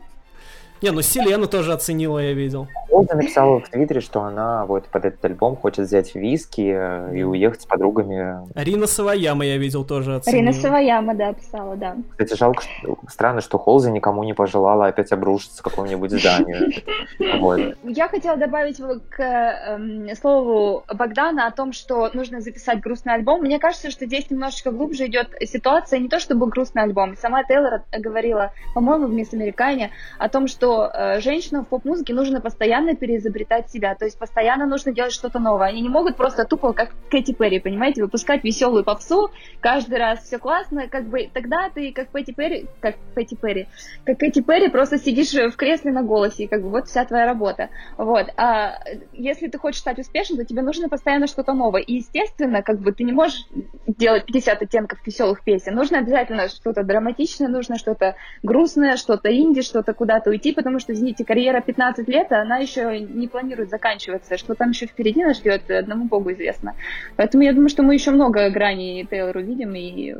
Не, 0.81 0.91
ну 0.91 1.01
Селену 1.01 1.47
тоже 1.47 1.73
оценила, 1.73 2.19
я 2.19 2.34
видел. 2.34 2.68
Олда 2.89 3.15
написала 3.15 3.60
в 3.60 3.69
Твиттере, 3.69 4.01
что 4.01 4.22
она 4.22 4.65
вот 4.65 4.85
под 4.88 5.06
этот 5.06 5.23
альбом 5.26 5.56
хочет 5.56 5.85
взять 5.85 6.15
виски 6.15 6.61
и 6.61 7.23
уехать 7.23 7.61
с 7.61 7.65
подругами. 7.65 8.39
Рина 8.56 8.88
Саваяма 8.88 9.45
я 9.45 9.57
видел 9.57 9.85
тоже 9.85 10.15
оценила. 10.15 10.39
Рина 10.41 10.53
Саваяма, 10.53 11.15
да, 11.15 11.34
писала, 11.34 11.76
да. 11.76 11.97
Кстати, 12.11 12.38
жалко, 12.38 12.64
что, 12.64 12.97
странно, 13.10 13.41
что 13.41 13.57
Холза 13.57 13.91
никому 13.91 14.23
не 14.23 14.34
пожелала 14.34 14.88
опять 14.88 15.11
обрушиться 15.11 15.61
к 15.61 15.65
какому-нибудь 15.65 16.11
зданию. 16.11 16.72
Вот. 17.39 17.60
Я 17.84 18.07
хотела 18.07 18.38
добавить 18.38 18.77
к 19.10 19.19
э, 19.19 20.15
слову 20.15 20.84
Богдана 20.93 21.47
о 21.47 21.51
том, 21.51 21.73
что 21.73 22.10
нужно 22.14 22.41
записать 22.41 22.80
грустный 22.80 23.14
альбом. 23.14 23.41
Мне 23.41 23.60
кажется, 23.60 23.91
что 23.91 24.06
здесь 24.06 24.30
немножечко 24.30 24.72
глубже 24.72 25.07
идет 25.07 25.30
ситуация, 25.41 25.99
не 25.99 26.10
то 26.10 26.19
чтобы 26.19 26.47
грустный 26.47 26.84
альбом. 26.84 27.15
Сама 27.18 27.43
Тейлор 27.43 27.84
говорила, 27.97 28.51
по-моему, 28.73 29.07
в 29.07 29.14
«Мисс 29.14 29.34
Американе» 29.34 29.91
о 30.18 30.30
том, 30.30 30.47
что 30.47 30.68
что 30.69 30.91
э, 30.93 31.19
женщинам 31.19 31.65
в 31.65 31.67
поп-музыке 31.67 32.13
нужно 32.13 32.41
постоянно 32.41 32.95
переизобретать 32.95 33.71
себя, 33.71 33.95
то 33.95 34.05
есть 34.05 34.19
постоянно 34.19 34.67
нужно 34.67 34.91
делать 34.91 35.13
что-то 35.13 35.39
новое. 35.39 35.69
Они 35.69 35.81
не 35.81 35.89
могут 35.89 36.15
просто 36.15 36.45
тупо, 36.45 36.73
как 36.73 36.91
Кэти 37.09 37.33
Перри, 37.33 37.59
понимаете, 37.59 38.03
выпускать 38.03 38.43
веселую 38.43 38.83
попсу, 38.83 39.31
каждый 39.61 39.97
раз 39.97 40.23
все 40.23 40.37
классно, 40.37 40.87
как 40.87 41.05
бы 41.05 41.27
тогда 41.33 41.69
ты 41.73 41.91
как 41.91 42.11
Кэти 42.11 42.33
Перри, 42.33 42.67
как 42.81 42.95
Кэти 43.15 43.35
Перри, 43.35 43.67
как 44.05 44.19
Кэти 44.19 44.41
Перри 44.41 44.69
просто 44.69 44.99
сидишь 44.99 45.33
в 45.33 45.55
кресле 45.55 45.91
на 45.91 46.03
голосе, 46.03 46.43
и 46.43 46.47
как 46.47 46.61
бы 46.61 46.69
вот 46.69 46.87
вся 46.87 47.03
твоя 47.05 47.25
работа. 47.25 47.69
Вот. 47.97 48.27
А 48.37 48.75
если 49.13 49.47
ты 49.47 49.57
хочешь 49.57 49.79
стать 49.79 49.97
успешным, 49.97 50.37
то 50.37 50.45
тебе 50.45 50.61
нужно 50.61 50.87
постоянно 50.87 51.25
что-то 51.25 51.53
новое. 51.53 51.81
И, 51.81 51.95
естественно, 51.95 52.61
как 52.61 52.79
бы 52.79 52.91
ты 52.91 53.03
не 53.03 53.11
можешь 53.11 53.47
делать 53.87 54.25
50 54.25 54.61
оттенков 54.61 54.99
веселых 55.05 55.43
песен. 55.43 55.73
Нужно 55.73 55.97
обязательно 55.97 56.47
что-то 56.47 56.83
драматичное, 56.83 57.47
нужно 57.47 57.77
что-то 57.77 58.15
грустное, 58.43 58.97
что-то 58.97 59.35
инди, 59.35 59.61
что-то 59.63 59.93
куда-то 59.93 60.29
уйти, 60.29 60.53
потому 60.60 60.80
что, 60.80 60.91
извините, 60.91 61.23
карьера 61.23 61.61
15 61.61 62.06
лет, 62.10 62.34
а 62.34 62.41
она 62.41 62.57
еще 62.57 62.99
не 62.99 63.30
планирует 63.30 63.69
заканчиваться. 63.69 64.38
Что 64.38 64.56
там 64.56 64.72
еще 64.72 64.88
впереди 64.88 65.23
нас 65.23 65.38
ждет, 65.38 65.72
одному 65.72 66.03
богу 66.03 66.34
известно. 66.34 66.76
Поэтому 67.15 67.44
я 67.44 67.53
думаю, 67.53 67.69
что 67.69 67.81
мы 67.81 67.94
еще 67.94 68.11
много 68.11 68.49
граней 68.49 69.06
Тейлор 69.06 69.38
увидим, 69.38 69.73
и 69.73 70.15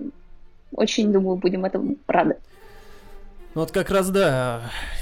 очень, 0.72 1.12
думаю, 1.12 1.36
будем 1.36 1.66
этому 1.66 1.98
рады. 2.08 2.38
Ну 3.54 3.62
вот 3.62 3.72
как 3.72 3.90
раз, 3.90 4.10
да, 4.10 4.62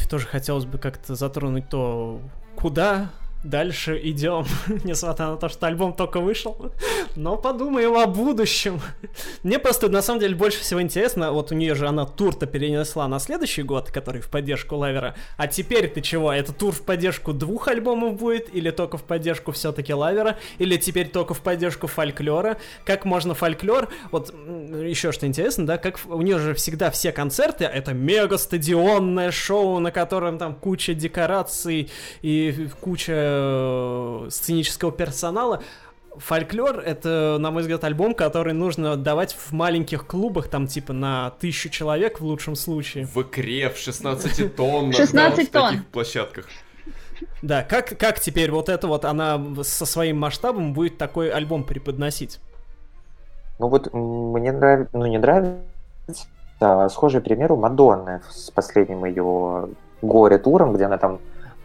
тоже 0.09 0.25
хотелось 0.25 0.65
бы 0.65 0.79
как-то 0.79 1.13
затронуть 1.13 1.69
то, 1.69 2.19
куда 2.55 3.11
дальше 3.43 3.99
идем, 4.03 4.45
несмотря 4.83 5.27
на 5.27 5.37
то, 5.37 5.49
что 5.49 5.67
альбом 5.67 5.93
только 5.93 6.19
вышел. 6.19 6.71
Но 7.15 7.37
подумаем 7.37 7.95
о 7.95 8.05
будущем. 8.05 8.81
Мне 9.43 9.59
просто 9.59 9.89
на 9.89 10.01
самом 10.01 10.19
деле 10.19 10.35
больше 10.35 10.59
всего 10.59 10.81
интересно, 10.81 11.31
вот 11.31 11.51
у 11.51 11.55
нее 11.55 11.75
же 11.75 11.87
она 11.87 12.05
тур-то 12.05 12.45
перенесла 12.45 13.07
на 13.07 13.19
следующий 13.19 13.63
год, 13.63 13.91
который 13.91 14.21
в 14.21 14.29
поддержку 14.29 14.75
Лавера. 14.75 15.15
А 15.37 15.47
теперь 15.47 15.89
ты 15.89 16.01
чего? 16.01 16.31
Это 16.31 16.53
тур 16.53 16.73
в 16.73 16.81
поддержку 16.81 17.33
двух 17.33 17.67
альбомов 17.67 18.15
будет? 18.15 18.53
Или 18.53 18.71
только 18.71 18.97
в 18.97 19.03
поддержку 19.03 19.51
все-таки 19.51 19.93
Лавера? 19.93 20.37
Или 20.57 20.77
теперь 20.77 21.09
только 21.09 21.33
в 21.33 21.41
поддержку 21.41 21.87
фольклора? 21.87 22.57
Как 22.85 23.05
можно 23.05 23.33
фольклор? 23.33 23.89
Вот 24.11 24.33
еще 24.33 25.11
что 25.11 25.25
интересно, 25.27 25.65
да, 25.65 25.77
как 25.77 25.99
у 26.07 26.21
нее 26.21 26.39
же 26.39 26.53
всегда 26.53 26.91
все 26.91 27.11
концерты, 27.11 27.65
это 27.65 27.93
мега 27.93 28.37
стадионное 28.37 29.31
шоу, 29.31 29.79
на 29.79 29.91
котором 29.91 30.37
там 30.37 30.55
куча 30.55 30.93
декораций 30.93 31.89
и 32.21 32.67
куча 32.81 33.26
Э, 33.27 34.27
сценического 34.29 34.91
персонала. 34.91 35.61
Фольклор— 36.15 36.79
это, 36.85 37.37
на 37.39 37.51
мой 37.51 37.61
взгляд, 37.61 37.83
альбом, 37.83 38.15
который 38.15 38.53
нужно 38.53 38.95
давать 38.95 39.33
в 39.33 39.51
маленьких 39.51 40.07
клубах, 40.07 40.47
там, 40.47 40.65
типа, 40.65 40.93
на 40.93 41.31
тысячу 41.39 41.69
человек 41.69 42.19
в 42.19 42.25
лучшем 42.25 42.55
случае. 42.55 43.05
В 43.05 43.21
икре, 43.21 43.69
в 43.69 43.77
16 43.77 44.55
тоннах, 44.55 44.95
16 44.95 45.51
да, 45.51 45.61
в 45.61 45.69
таких 45.69 45.85
площадках. 45.87 46.45
Да, 47.41 47.63
как, 47.63 47.97
как 47.97 48.19
теперь 48.19 48.51
вот 48.51 48.69
это 48.69 48.87
вот 48.87 49.05
она 49.05 49.39
со 49.63 49.85
своим 49.85 50.17
масштабом 50.19 50.73
будет 50.73 50.97
такой 50.97 51.29
альбом 51.29 51.63
преподносить? 51.63 52.39
Ну 53.59 53.67
вот 53.67 53.93
мне 53.93 54.51
нравится, 54.51 54.97
ну 54.97 55.05
не 55.05 55.17
нравится, 55.17 55.61
а, 56.59 56.89
схожий 56.89 57.21
пример 57.21 57.51
у 57.51 57.57
Мадонны 57.57 58.21
с 58.29 58.49
последним 58.51 59.05
ее 59.05 59.69
горе-туром, 60.01 60.73
где 60.73 60.85
она 60.85 60.97
там 60.97 61.19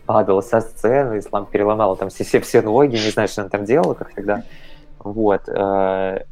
падал 0.06 0.42
со 0.42 0.60
сцены, 0.60 1.18
Ислам 1.18 1.46
переломал 1.46 1.96
там 1.96 2.08
все, 2.08 2.40
все 2.40 2.62
ноги, 2.62 2.92
не 2.92 3.10
знаю, 3.10 3.28
что 3.28 3.42
он 3.42 3.50
там 3.50 3.64
делал, 3.64 3.94
как 3.94 4.10
всегда. 4.12 4.42
Вот. 4.98 5.48
Э, 5.48 6.24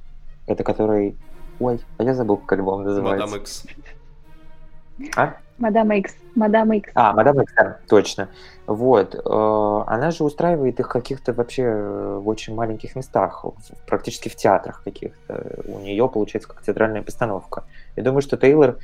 это 0.47 0.65
который... 0.65 1.17
Ой, 1.59 1.81
а 1.99 2.05
я 2.05 2.15
забыл, 2.15 2.39
как 2.39 2.59
альбом 2.59 2.85
называется. 2.85 3.27
Мадам 3.27 3.41
Икс. 3.41 3.65
А? 5.17 5.37
Мадам 5.59 5.93
Икс. 5.93 6.15
Мадам 6.35 6.73
Икс. 6.73 6.91
А, 6.95 7.13
Мадам 7.13 7.43
Икс, 7.43 7.53
да, 7.55 7.79
точно. 7.89 8.29
Вот. 8.67 9.15
Э, 9.15 9.85
она 9.87 10.11
же 10.11 10.25
устраивает 10.25 10.81
их 10.81 10.89
каких-то 10.89 11.33
вообще 11.33 11.71
в 11.71 12.29
очень 12.29 12.55
маленьких 12.55 12.97
местах, 12.97 13.45
практически 13.87 14.29
в 14.29 14.37
театрах 14.37 14.83
каких-то. 14.83 15.63
У 15.67 15.81
нее 15.81 16.09
получается 16.09 16.49
как 16.49 16.63
театральная 16.63 17.03
постановка. 17.03 17.65
Я 17.97 18.03
думаю, 18.03 18.23
что 18.23 18.37
Тейлор 18.37 18.79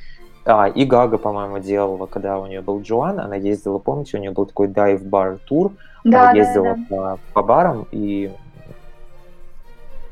а, 0.47 0.67
и 0.67 0.85
Гага, 0.85 1.17
по-моему, 1.17 1.59
делала, 1.59 2.05
когда 2.05 2.39
у 2.39 2.47
нее 2.47 2.61
был 2.61 2.81
Джоан, 2.81 3.19
она 3.19 3.35
ездила, 3.35 3.77
помните, 3.79 4.17
у 4.17 4.19
нее 4.19 4.31
был 4.31 4.45
такой 4.45 4.67
дайв-бар 4.67 5.37
тур, 5.45 5.73
да, 6.03 6.29
она 6.29 6.31
ездила 6.31 6.75
да, 6.75 6.85
да. 6.89 6.95
По, 6.95 7.19
по 7.33 7.43
барам 7.43 7.87
и 7.91 8.31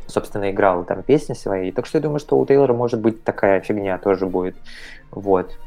собственно, 0.08 0.52
играл 0.52 0.84
там 0.84 1.04
песни 1.04 1.34
свои. 1.34 1.72
Так 1.72 1.86
что 1.86 1.98
я 1.98 2.02
думаю, 2.02 2.20
что 2.20 2.38
у 2.38 2.46
Тейлора 2.46 2.74
может 2.74 3.00
быть 3.00 3.24
такая 3.24 3.60
фигня 3.62 3.98
тоже 3.98 4.26
будет. 4.26 4.56
Вот. 5.12 5.58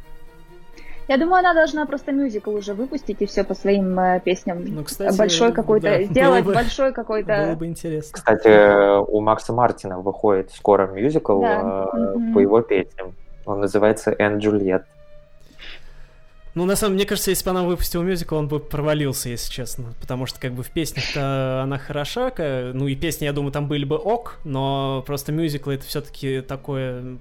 Я 1.09 1.16
думаю, 1.16 1.39
она 1.39 1.55
должна 1.55 1.86
просто 1.86 2.12
мюзикл 2.12 2.55
уже 2.55 2.74
выпустить 2.74 3.23
и 3.23 3.27
все 3.27 3.43
по 3.43 3.55
своим 3.55 3.99
э, 3.99 4.20
песням. 4.23 4.62
Ну, 4.62 4.85
кстати, 4.85 5.16
большой 5.16 5.53
какой-то, 5.53 5.86
да, 5.86 6.03
сделать 6.03 6.45
было 6.45 6.53
бы- 6.53 6.55
большой 6.55 6.93
какой-то. 6.93 7.45
Было 7.47 7.55
бы 7.57 7.66
интересно. 7.66 8.11
Кстати, 8.12 9.01
у 9.11 9.20
Макса 9.23 9.55
Мартина 9.55 10.01
выходит 10.01 10.51
скоро 10.51 10.86
мюзикл 10.86 11.40
Да, 11.40 11.89
э, 11.95 11.97
мгм. 11.97 12.35
по 12.35 12.40
его 12.40 12.61
песням. 12.61 13.15
Он 13.49 13.61
называется 13.61 14.15
«Энн 14.19 14.39
Джульет». 14.39 14.85
Ну, 16.55 16.65
на 16.65 16.75
самом 16.75 16.95
деле, 16.95 17.05
мне 17.05 17.09
кажется, 17.09 17.31
если 17.31 17.45
бы 17.45 17.51
она 17.51 17.62
выпустила 17.62 18.03
мюзикл, 18.03 18.35
он 18.35 18.49
бы 18.49 18.59
провалился, 18.59 19.29
если 19.29 19.53
честно. 19.53 19.95
Потому 20.01 20.27
что, 20.27 20.41
как 20.41 20.53
бы, 20.53 20.62
в 20.62 20.70
песнях-то 20.70 21.61
она 21.62 21.79
хороша, 21.79 22.33
ну 22.39 22.89
и 22.89 22.97
песни, 22.97 23.27
я 23.27 23.33
думаю, 23.33 23.53
там 23.53 23.69
были 23.69 23.85
бы 23.85 23.97
ок, 23.97 24.39
но 24.45 25.05
просто 25.07 25.31
мюзикл 25.31 25.70
это 25.70 25.85
все-таки 25.85 26.41
такое 26.41 27.19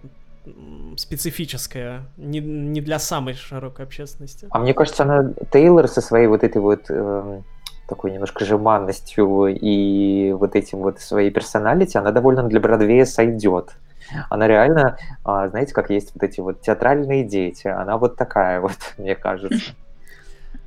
специфическое, 0.95 2.05
не, 2.17 2.39
не 2.39 2.81
для 2.81 2.99
самой 2.99 3.33
широкой 3.35 3.85
общественности. 3.85 4.47
А 4.49 4.59
мне 4.59 4.73
кажется, 4.73 5.03
она 5.03 5.33
Тейлор 5.51 5.87
со 5.87 6.01
своей 6.01 6.27
вот 6.27 6.43
этой 6.43 6.61
вот 6.61 6.89
эм, 6.89 7.43
такой 7.87 8.11
немножко 8.11 8.45
жеманностью 8.45 9.47
и 9.47 10.31
вот 10.31 10.55
этим 10.55 10.79
вот 10.79 10.99
своей 10.99 11.31
персоналити, 11.31 11.97
она 11.97 12.11
довольно 12.11 12.43
для 12.43 12.59
Бродвея 12.59 13.05
сойдет. 13.05 13.75
Она 14.29 14.47
реально, 14.47 14.97
а, 15.23 15.47
знаете, 15.47 15.73
как 15.73 15.89
есть 15.89 16.11
вот 16.13 16.23
эти 16.23 16.39
вот 16.39 16.61
театральные 16.61 17.23
дети, 17.23 17.67
она 17.67 17.97
вот 17.97 18.15
такая 18.15 18.59
вот, 18.61 18.77
мне 18.97 19.15
кажется. 19.15 19.73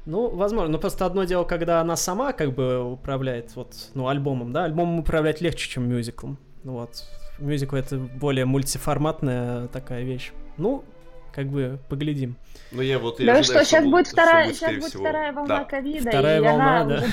Ну, 0.07 0.29
возможно, 0.29 0.73
но 0.73 0.79
просто 0.79 1.07
одно 1.07 1.25
дело, 1.25 1.45
когда 1.45 1.81
она 1.81 1.95
сама 1.95 2.33
как 2.33 2.53
бы 2.53 2.83
управляет 2.83 3.55
вот, 3.55 3.75
ну, 3.95 4.09
альбомом, 4.09 4.53
да, 4.53 4.65
альбомом 4.65 5.01
управлять 5.01 5.41
легче, 5.41 5.69
чем 5.69 5.89
мюзиклом. 5.89 6.39
Вот, 6.65 7.05
мюзикл 7.39 7.77
это 7.77 7.99
более 7.99 8.45
мультиформатная 8.45 9.69
такая 9.69 10.03
вещь. 10.03 10.33
Ну, 10.57 10.85
как 11.33 11.47
бы, 11.47 11.79
поглядим. 11.89 12.37
Ну 12.73 12.83
я 12.83 12.99
вот 12.99 13.21
и 13.21 13.27
Да 13.27 13.37
ожидаю, 13.39 13.65
что, 13.65 13.65
сейчас 13.65 13.85
бу- 13.85 13.91
будет 13.91 14.07
вторая, 14.09 14.45
будет, 14.47 14.57
сейчас 14.57 14.75
будет 14.75 14.85
всего. 14.85 15.03
вторая 15.05 15.33
волна 15.33 15.59
Да. 15.59 15.65
ковида, 15.65 16.09
Вторая 16.11 16.39
и 16.39 16.41
волна, 16.41 16.81
она 16.81 16.85
да. 17.01 17.07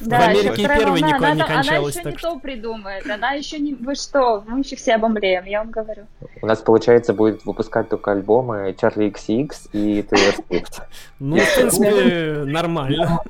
Да, 0.00 0.18
В 0.18 0.22
Америке 0.30 0.62
и 0.62 0.66
первой 0.66 0.84
волна, 0.84 0.96
никогда 1.06 1.26
она, 1.28 1.34
не 1.34 1.42
она 1.42 1.54
кончалась, 1.54 1.96
еще 1.96 2.10
не 2.10 2.16
что- 2.16 2.30
то 2.32 2.38
придумает, 2.40 3.08
она 3.08 3.32
еще 3.32 3.58
не... 3.60 3.74
Вы 3.74 3.94
что, 3.94 4.42
мы 4.48 4.60
еще 4.60 4.74
все 4.74 4.94
обомлеем, 4.94 5.44
я 5.44 5.58
вам 5.60 5.70
говорю. 5.70 6.06
У 6.40 6.46
нас, 6.46 6.58
получается, 6.60 7.12
будет 7.12 7.44
выпускать 7.44 7.88
только 7.88 8.10
альбомы 8.10 8.74
Чарли 8.80 9.12
XX 9.12 9.52
и 9.72 10.02
Тейлор 10.02 10.34
Свифт. 10.48 10.80
Ну, 11.20 11.36
в 11.38 11.54
принципе, 11.54 12.42
нормально. 12.46 13.20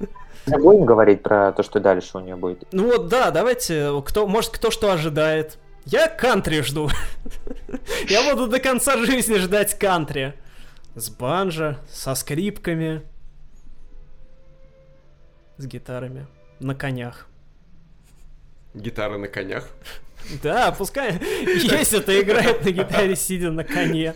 Не 0.46 0.56
будем 0.56 0.86
говорить 0.86 1.22
про 1.22 1.52
то, 1.52 1.62
что 1.62 1.78
дальше 1.78 2.16
у 2.16 2.20
нее 2.20 2.36
будет. 2.36 2.64
Ну 2.72 2.86
вот, 2.86 3.08
да, 3.08 3.30
давайте, 3.30 3.90
кто, 4.06 4.26
может, 4.26 4.50
кто 4.52 4.70
что 4.70 4.90
ожидает. 4.90 5.58
Я 5.86 6.08
кантри 6.08 6.62
жду. 6.62 6.90
Я 8.08 8.30
буду 8.30 8.46
до 8.46 8.60
конца 8.60 8.96
жизни 9.04 9.36
ждать 9.36 9.78
кантри. 9.78 10.34
С 10.94 11.08
банджо, 11.08 11.78
со 11.90 12.14
скрипками, 12.14 13.02
с 15.56 15.66
гитарами, 15.66 16.26
на 16.60 16.74
конях. 16.74 17.28
Гитара 18.74 19.16
на 19.16 19.28
конях. 19.28 19.68
Да, 20.42 20.70
пускай, 20.72 21.12
если 21.46 21.98
это 21.98 22.20
играет 22.20 22.64
на 22.64 22.70
гитаре, 22.70 23.16
сидя 23.16 23.50
на 23.50 23.64
коне. 23.64 24.14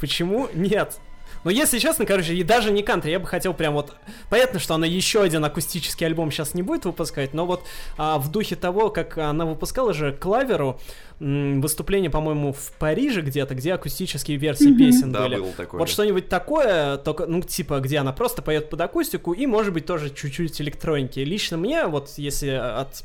Почему 0.00 0.48
нет? 0.54 0.98
Но 1.44 1.50
если 1.50 1.78
честно, 1.78 2.06
короче, 2.06 2.34
и 2.34 2.42
даже 2.42 2.70
не 2.70 2.82
кантри, 2.82 3.10
я 3.10 3.18
бы 3.18 3.26
хотел 3.26 3.52
прям 3.54 3.74
вот... 3.74 3.92
Понятно, 4.30 4.60
что 4.60 4.74
она 4.74 4.86
еще 4.86 5.22
один 5.22 5.44
акустический 5.44 6.06
альбом 6.06 6.30
сейчас 6.30 6.54
не 6.54 6.62
будет 6.62 6.84
выпускать, 6.84 7.34
но 7.34 7.46
вот 7.46 7.64
а, 7.98 8.18
в 8.18 8.30
духе 8.30 8.54
того, 8.56 8.90
как 8.90 9.18
она 9.18 9.44
выпускала 9.44 9.92
же 9.92 10.12
Клаверу 10.12 10.78
м, 11.20 11.60
выступление, 11.60 12.10
по-моему, 12.10 12.52
в 12.52 12.72
Париже 12.78 13.22
где-то, 13.22 13.54
где 13.54 13.74
акустические 13.74 14.36
версии 14.36 14.68
Мгм. 14.68 14.78
песен 14.78 15.12
Да, 15.12 15.22
были. 15.22 15.36
было 15.36 15.52
такое. 15.52 15.78
Вот 15.80 15.88
что-нибудь 15.88 16.28
такое, 16.28 16.96
только, 16.98 17.26
ну, 17.26 17.42
типа, 17.42 17.80
где 17.80 17.98
она 17.98 18.12
просто 18.12 18.40
поет 18.42 18.70
под 18.70 18.80
акустику 18.80 19.32
и, 19.32 19.46
может 19.46 19.72
быть, 19.72 19.86
тоже 19.86 20.10
чуть-чуть 20.10 20.60
электроники. 20.60 21.20
Лично 21.20 21.56
мне, 21.56 21.86
вот, 21.86 22.10
если 22.18 22.50
от 22.50 23.04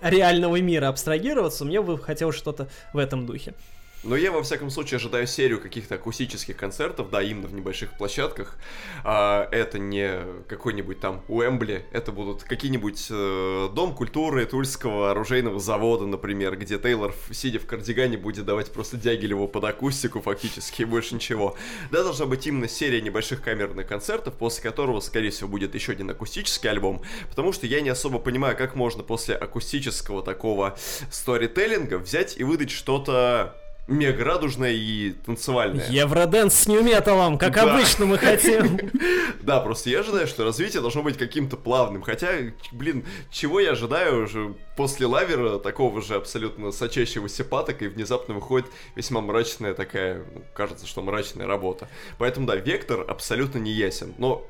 реального 0.00 0.60
мира 0.60 0.88
абстрагироваться, 0.88 1.64
мне 1.64 1.80
бы 1.80 1.98
хотелось 1.98 2.36
что-то 2.36 2.68
в 2.92 2.98
этом 2.98 3.26
духе. 3.26 3.54
Но 4.02 4.16
я, 4.16 4.32
во 4.32 4.42
всяком 4.42 4.68
случае, 4.70 4.96
ожидаю 4.96 5.26
серию 5.28 5.60
каких-то 5.60 5.94
акустических 5.94 6.56
концертов, 6.56 7.10
да, 7.10 7.22
именно 7.22 7.46
в 7.46 7.54
небольших 7.54 7.96
площадках. 7.96 8.56
А, 9.04 9.48
это 9.52 9.78
не 9.78 10.22
какой-нибудь 10.48 10.98
там 10.98 11.22
Уэмбли, 11.28 11.86
это 11.92 12.10
будут 12.10 12.42
какие-нибудь 12.42 13.06
э, 13.10 13.68
Дом 13.72 13.94
культуры 13.94 14.44
Тульского 14.44 15.12
оружейного 15.12 15.60
завода, 15.60 16.06
например, 16.06 16.56
где 16.56 16.78
Тейлор, 16.78 17.14
сидя 17.30 17.60
в 17.60 17.66
кардигане, 17.66 18.18
будет 18.18 18.44
давать 18.44 18.72
просто 18.72 18.96
Дягилеву 18.96 19.46
под 19.46 19.64
акустику 19.64 20.20
фактически, 20.20 20.82
и 20.82 20.84
больше 20.84 21.14
ничего. 21.14 21.56
Да, 21.92 22.02
должна 22.02 22.26
быть 22.26 22.44
именно 22.46 22.66
серия 22.66 23.00
небольших 23.00 23.40
камерных 23.40 23.86
концертов, 23.86 24.34
после 24.34 24.64
которого, 24.64 24.98
скорее 24.98 25.30
всего, 25.30 25.48
будет 25.48 25.76
еще 25.76 25.92
один 25.92 26.10
акустический 26.10 26.68
альбом, 26.68 27.02
потому 27.28 27.52
что 27.52 27.68
я 27.68 27.80
не 27.80 27.90
особо 27.90 28.18
понимаю, 28.18 28.56
как 28.56 28.74
можно 28.74 29.04
после 29.04 29.36
акустического 29.36 30.24
такого 30.24 30.76
сторителлинга 31.10 31.98
взять 31.98 32.36
и 32.36 32.42
выдать 32.42 32.70
что-то 32.70 33.61
мега 33.92 34.24
радужное 34.24 34.72
и 34.72 35.12
танцевальное. 35.12 35.86
Евроденс 35.88 36.54
с 36.54 36.66
нью-металом, 36.66 37.38
как 37.38 37.54
Да. 37.54 37.74
обычно 37.74 38.06
мы 38.06 38.18
хотим. 38.18 38.78
Да, 39.42 39.58
просто 39.58 39.90
я 39.90 40.00
ожидаю, 40.00 40.28
что 40.28 40.44
развитие 40.44 40.80
должно 40.80 41.02
быть 41.02 41.18
каким-то 41.18 41.56
плавным. 41.56 42.02
Хотя, 42.02 42.28
блин, 42.70 43.04
чего 43.30 43.58
я 43.58 43.72
ожидаю 43.72 44.24
уже 44.24 44.54
после 44.76 45.06
лавера, 45.06 45.58
такого 45.58 46.00
же 46.00 46.14
абсолютно 46.14 46.70
сочащегося 46.70 47.44
патока, 47.44 47.86
и 47.86 47.88
внезапно 47.88 48.34
выходит 48.34 48.68
весьма 48.94 49.20
мрачная 49.20 49.74
такая, 49.74 50.24
ну, 50.32 50.42
кажется, 50.54 50.86
что 50.86 51.02
мрачная 51.02 51.46
работа. 51.48 51.88
Поэтому, 52.18 52.46
да, 52.46 52.54
вектор 52.54 53.04
абсолютно 53.08 53.58
не 53.58 53.72
ясен. 53.72 54.14
Но 54.16 54.46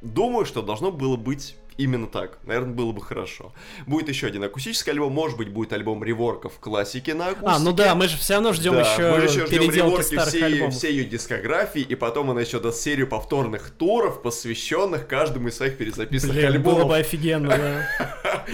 думаю, 0.00 0.44
что 0.46 0.62
должно 0.62 0.92
было 0.92 1.16
быть 1.16 1.56
именно 1.76 2.06
так. 2.06 2.38
Наверное, 2.44 2.74
было 2.74 2.92
бы 2.92 3.00
хорошо. 3.02 3.52
Будет 3.86 4.08
еще 4.08 4.26
один 4.26 4.44
акустический 4.44 4.92
альбом, 4.92 5.12
может 5.12 5.36
быть, 5.36 5.48
будет 5.48 5.72
альбом 5.72 6.02
реворков 6.02 6.54
классики 6.58 7.10
на 7.10 7.28
акустике. 7.28 7.50
А, 7.50 7.58
ну 7.58 7.72
да, 7.72 7.94
мы 7.94 8.08
же 8.08 8.16
все 8.16 8.34
равно 8.34 8.52
ждем 8.52 8.72
Да, 8.74 8.80
еще, 8.80 9.16
мы 9.16 9.24
еще 9.24 9.46
ждем 9.46 9.70
реворки 9.70 10.18
всей, 10.18 10.42
альбомов. 10.44 10.74
всей 10.74 10.92
ее 10.92 11.04
дискографии, 11.04 11.82
и 11.82 11.94
потом 11.94 12.30
она 12.30 12.40
еще 12.40 12.60
даст 12.60 12.80
серию 12.80 13.06
повторных 13.08 13.70
туров, 13.70 14.22
посвященных 14.22 15.06
каждому 15.06 15.48
из 15.48 15.56
своих 15.56 15.76
перезаписанных 15.76 16.36
Блин, 16.36 16.46
альбомов. 16.52 16.78
было 16.80 16.88
бы 16.88 16.96
офигенно, 16.96 17.48
да. 17.48 18.44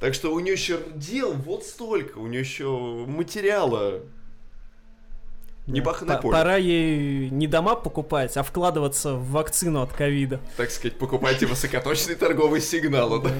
Так 0.00 0.14
что 0.14 0.32
у 0.32 0.40
нее 0.40 0.54
еще 0.54 0.80
дел 0.94 1.32
вот 1.34 1.64
столько, 1.64 2.18
у 2.18 2.26
нее 2.26 2.40
еще 2.40 3.04
материала. 3.06 4.00
Небаханное 5.72 6.16
П- 6.16 6.22
поле. 6.22 6.36
Пора 6.36 6.56
ей 6.56 7.30
не 7.30 7.46
дома 7.46 7.74
покупать, 7.74 8.36
а 8.36 8.42
вкладываться 8.42 9.14
в 9.14 9.30
вакцину 9.30 9.82
от 9.82 9.92
ковида. 9.92 10.40
Так 10.56 10.70
сказать, 10.70 10.96
покупайте 10.98 11.46
высокоточные 11.46 12.16
торговые 12.16 12.60
сигналы, 12.60 13.22
да. 13.22 13.30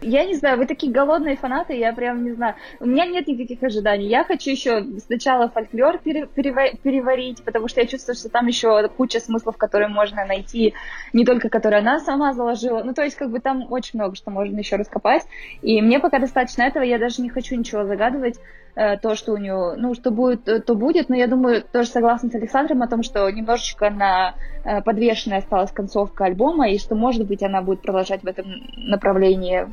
Я 0.00 0.24
не 0.24 0.36
знаю, 0.36 0.58
вы 0.58 0.66
такие 0.66 0.92
голодные 0.92 1.36
фанаты, 1.36 1.76
я 1.76 1.92
прям 1.92 2.22
не 2.22 2.30
знаю. 2.30 2.54
У 2.78 2.86
меня 2.86 3.04
нет 3.04 3.26
никаких 3.26 3.60
ожиданий. 3.64 4.06
Я 4.06 4.22
хочу 4.22 4.50
еще 4.50 4.84
сначала 5.04 5.48
фольклор 5.48 5.98
пере- 5.98 6.28
перева- 6.36 6.78
переварить, 6.80 7.42
потому 7.42 7.66
что 7.66 7.80
я 7.80 7.86
чувствую, 7.88 8.14
что 8.14 8.28
там 8.28 8.46
еще 8.46 8.86
куча 8.90 9.18
смыслов, 9.18 9.56
которые 9.56 9.88
можно 9.88 10.24
найти, 10.24 10.74
не 11.12 11.24
только 11.24 11.48
которые 11.48 11.80
она 11.80 11.98
сама 11.98 12.32
заложила. 12.32 12.84
Ну, 12.84 12.94
то 12.94 13.02
есть, 13.02 13.16
как 13.16 13.32
бы 13.32 13.40
там 13.40 13.66
очень 13.72 13.98
много 13.98 14.14
что 14.14 14.30
можно 14.30 14.56
еще 14.56 14.76
раскопать. 14.76 15.24
И 15.62 15.82
мне 15.82 15.98
пока 15.98 16.20
достаточно 16.20 16.62
этого, 16.62 16.84
я 16.84 16.98
даже 17.00 17.20
не 17.20 17.28
хочу 17.28 17.56
ничего 17.56 17.84
загадывать. 17.84 18.38
Э, 18.74 18.96
То, 18.96 19.14
что 19.14 19.32
у 19.32 19.36
нее, 19.36 19.74
ну, 19.76 19.94
что 19.94 20.10
будет, 20.10 20.48
э, 20.48 20.60
то 20.60 20.74
будет. 20.74 21.08
Но 21.08 21.16
я 21.16 21.26
думаю, 21.26 21.62
тоже 21.62 21.88
согласна 21.88 22.30
с 22.30 22.34
Александром 22.34 22.82
о 22.82 22.88
том, 22.88 23.02
что 23.02 23.28
немножечко 23.28 23.90
на 23.90 24.34
э, 24.64 24.82
подвешенной 24.82 25.38
осталась 25.38 25.72
концовка 25.72 26.24
альбома, 26.24 26.68
и 26.68 26.78
что, 26.78 26.94
может 26.94 27.26
быть, 27.26 27.42
она 27.42 27.60
будет 27.62 27.82
продолжать 27.82 28.22
в 28.22 28.26
этом 28.26 28.46
направлении 28.76 29.66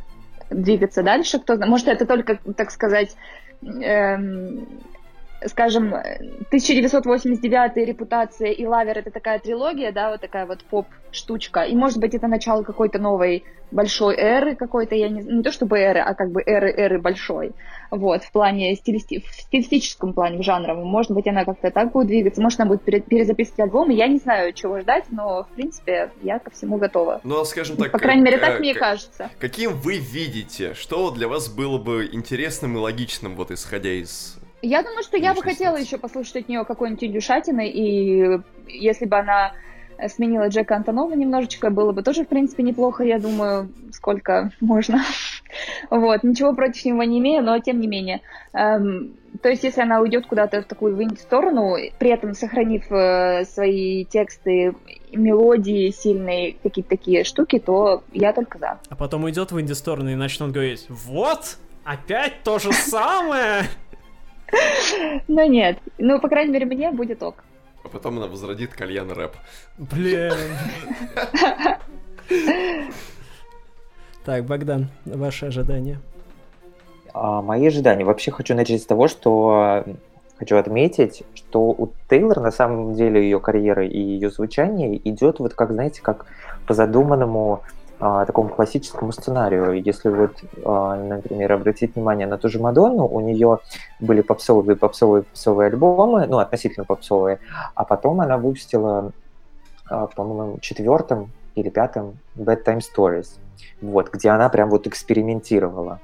двигаться 0.49 1.03
дальше. 1.03 1.39
Кто 1.39 1.55
знает. 1.55 1.69
Может, 1.69 1.87
это 1.87 2.05
только, 2.05 2.39
так 2.55 2.71
сказать, 2.71 3.15
эм, 3.61 4.67
скажем, 5.47 5.93
1989 5.93 7.87
репутация 7.87 8.51
и 8.51 8.65
Лавер 8.65 8.97
это 8.97 9.11
такая 9.11 9.39
трилогия, 9.39 9.91
да, 9.91 10.11
вот 10.11 10.21
такая 10.21 10.45
вот 10.45 10.63
поп-штучка. 10.63 11.61
И 11.61 11.75
может 11.75 11.99
быть 11.99 12.13
это 12.13 12.27
начало 12.27 12.63
какой-то 12.63 12.99
новой 12.99 13.43
большой 13.71 14.15
эры 14.15 14.55
какой-то, 14.55 14.95
я 14.95 15.09
не 15.09 15.21
не 15.21 15.43
то 15.43 15.51
чтобы 15.51 15.77
эры, 15.77 15.99
а 15.99 16.13
как 16.13 16.31
бы 16.31 16.41
эры 16.45 16.71
эры 16.71 16.99
большой. 16.99 17.53
Вот, 17.91 18.23
в 18.23 18.31
плане 18.31 18.75
стилисти... 18.75 19.19
в 19.19 19.33
стилистическом 19.33 20.13
плане, 20.13 20.39
в 20.39 20.43
жанровом. 20.43 20.87
Может 20.87 21.11
быть, 21.11 21.27
она 21.27 21.45
как-то 21.45 21.71
так 21.71 21.91
будет 21.91 22.07
двигаться, 22.07 22.41
может, 22.41 22.59
она 22.59 22.69
будет 22.69 22.83
пере- 22.83 23.01
перезаписывать 23.01 23.59
альбомы. 23.59 23.93
Я 23.93 24.07
не 24.07 24.17
знаю, 24.17 24.53
чего 24.53 24.79
ждать, 24.79 25.05
но, 25.11 25.43
в 25.43 25.55
принципе, 25.55 26.11
я 26.21 26.39
ко 26.39 26.51
всему 26.51 26.77
готова. 26.77 27.21
Ну, 27.23 27.39
а 27.39 27.45
скажем 27.45 27.77
так... 27.77 27.91
По 27.91 27.99
крайней 27.99 28.23
мере, 28.23 28.37
так 28.37 28.59
мне 28.59 28.73
как- 28.73 28.83
кажется. 28.83 29.29
Каким 29.39 29.73
вы 29.73 29.97
видите, 29.97 30.73
что 30.73 31.11
для 31.11 31.27
вас 31.27 31.47
было 31.47 31.77
бы 31.77 32.09
интересным 32.11 32.75
и 32.75 32.79
логичным, 32.79 33.35
вот 33.35 33.51
исходя 33.51 33.91
из... 33.91 34.37
Я 34.65 34.81
думаю, 34.81 35.03
что 35.03 35.15
я 35.15 35.35
бы 35.35 35.43
хотела 35.43 35.77
еще 35.77 35.99
послушать 35.99 36.37
от 36.37 36.49
нее 36.49 36.65
какой-нибудь 36.65 37.03
индюшатины, 37.03 37.69
и 37.69 38.41
если 38.67 39.05
бы 39.05 39.15
она 39.17 39.53
сменила 40.09 40.47
Джека 40.47 40.75
Антонова 40.75 41.13
немножечко, 41.13 41.69
было 41.69 41.91
бы 41.91 42.01
тоже, 42.01 42.23
в 42.23 42.27
принципе, 42.27 42.63
неплохо, 42.63 43.03
я 43.03 43.19
думаю, 43.19 43.69
сколько 43.91 44.51
можно. 44.59 45.03
Вот, 45.91 46.23
ничего 46.23 46.53
против 46.53 46.83
него 46.85 47.03
не 47.03 47.19
имею, 47.19 47.43
но 47.43 47.59
тем 47.59 47.79
не 47.79 47.87
менее. 47.87 48.21
Эм, 48.53 49.13
то 49.43 49.49
есть, 49.49 49.63
если 49.63 49.81
она 49.81 50.01
уйдет 50.01 50.25
куда-то 50.25 50.63
в 50.63 50.65
такую 50.65 50.95
в 50.95 51.19
сторону, 51.19 51.75
при 51.99 52.09
этом 52.09 52.33
сохранив 52.33 52.91
э, 52.91 53.45
свои 53.45 54.03
тексты, 54.05 54.73
мелодии 55.11 55.91
сильные, 55.91 56.55
какие-то 56.63 56.89
такие 56.89 57.23
штуки, 57.23 57.59
то 57.59 58.03
я 58.13 58.33
только 58.33 58.57
за. 58.57 58.79
А 58.89 58.95
потом 58.95 59.25
уйдет 59.25 59.51
в 59.51 59.61
инди-сторону 59.61 60.09
и 60.09 60.15
начнет 60.15 60.51
говорить, 60.51 60.87
вот, 60.89 61.57
опять 61.85 62.43
то 62.43 62.59
же 62.59 62.73
самое. 62.73 63.63
Ну 65.27 65.49
нет, 65.49 65.79
ну, 65.97 66.19
по 66.19 66.29
крайней 66.29 66.51
мере, 66.51 66.65
мне 66.65 66.91
будет 66.91 67.23
ок. 67.23 67.43
А 67.83 67.89
потом 67.89 68.17
она 68.17 68.27
возродит 68.27 68.73
кальян 68.73 69.11
рэп. 69.11 69.35
Блин. 69.77 70.33
Так, 74.25 74.43
Богдан, 74.45 74.87
ваши 75.05 75.45
ожидания? 75.45 75.99
А, 77.13 77.43
мои 77.43 77.67
ожидания. 77.67 78.03
Вообще 78.03 78.31
хочу 78.31 78.55
начать 78.55 78.81
с 78.81 78.85
того, 78.85 79.07
что 79.07 79.85
хочу 80.39 80.57
отметить, 80.57 81.21
что 81.35 81.61
у 81.69 81.91
Тейлор 82.09 82.39
на 82.39 82.49
самом 82.49 82.95
деле 82.95 83.21
ее 83.21 83.39
карьера 83.39 83.85
и 83.85 83.99
ее 83.99 84.31
звучание 84.31 84.97
идет 85.07 85.37
вот 85.37 85.53
как, 85.53 85.71
знаете, 85.71 86.01
как 86.01 86.25
по 86.65 86.73
задуманному 86.73 87.61
а, 87.97 88.25
такому 88.25 88.49
классическому 88.49 89.13
сценарию. 89.13 89.81
Если 89.81 90.09
вот, 90.09 90.31
а, 90.65 90.95
например, 90.95 91.53
обратить 91.53 91.95
внимание 91.95 92.27
на 92.27 92.37
ту 92.37 92.49
же 92.49 92.59
Мадонну, 92.59 93.07
у 93.07 93.21
нее 93.21 93.59
были 94.01 94.21
попсовые, 94.21 94.75
попсовые, 94.75 95.23
попсовые 95.23 95.67
альбомы, 95.67 96.27
ну, 96.27 96.39
относительно 96.39 96.85
попсовые, 96.85 97.39
а 97.73 97.85
потом 97.85 98.19
она 98.19 98.37
выпустила, 98.37 99.11
а, 99.89 100.07
по-моему, 100.07 100.59
четвертым 100.59 101.31
или 101.55 101.69
пятым 101.69 102.17
Bedtime 102.35 102.81
Stories, 102.81 103.37
вот, 103.81 104.11
где 104.11 104.29
она 104.29 104.49
прям 104.49 104.69
вот 104.69 104.87
экспериментировала. 104.87 105.99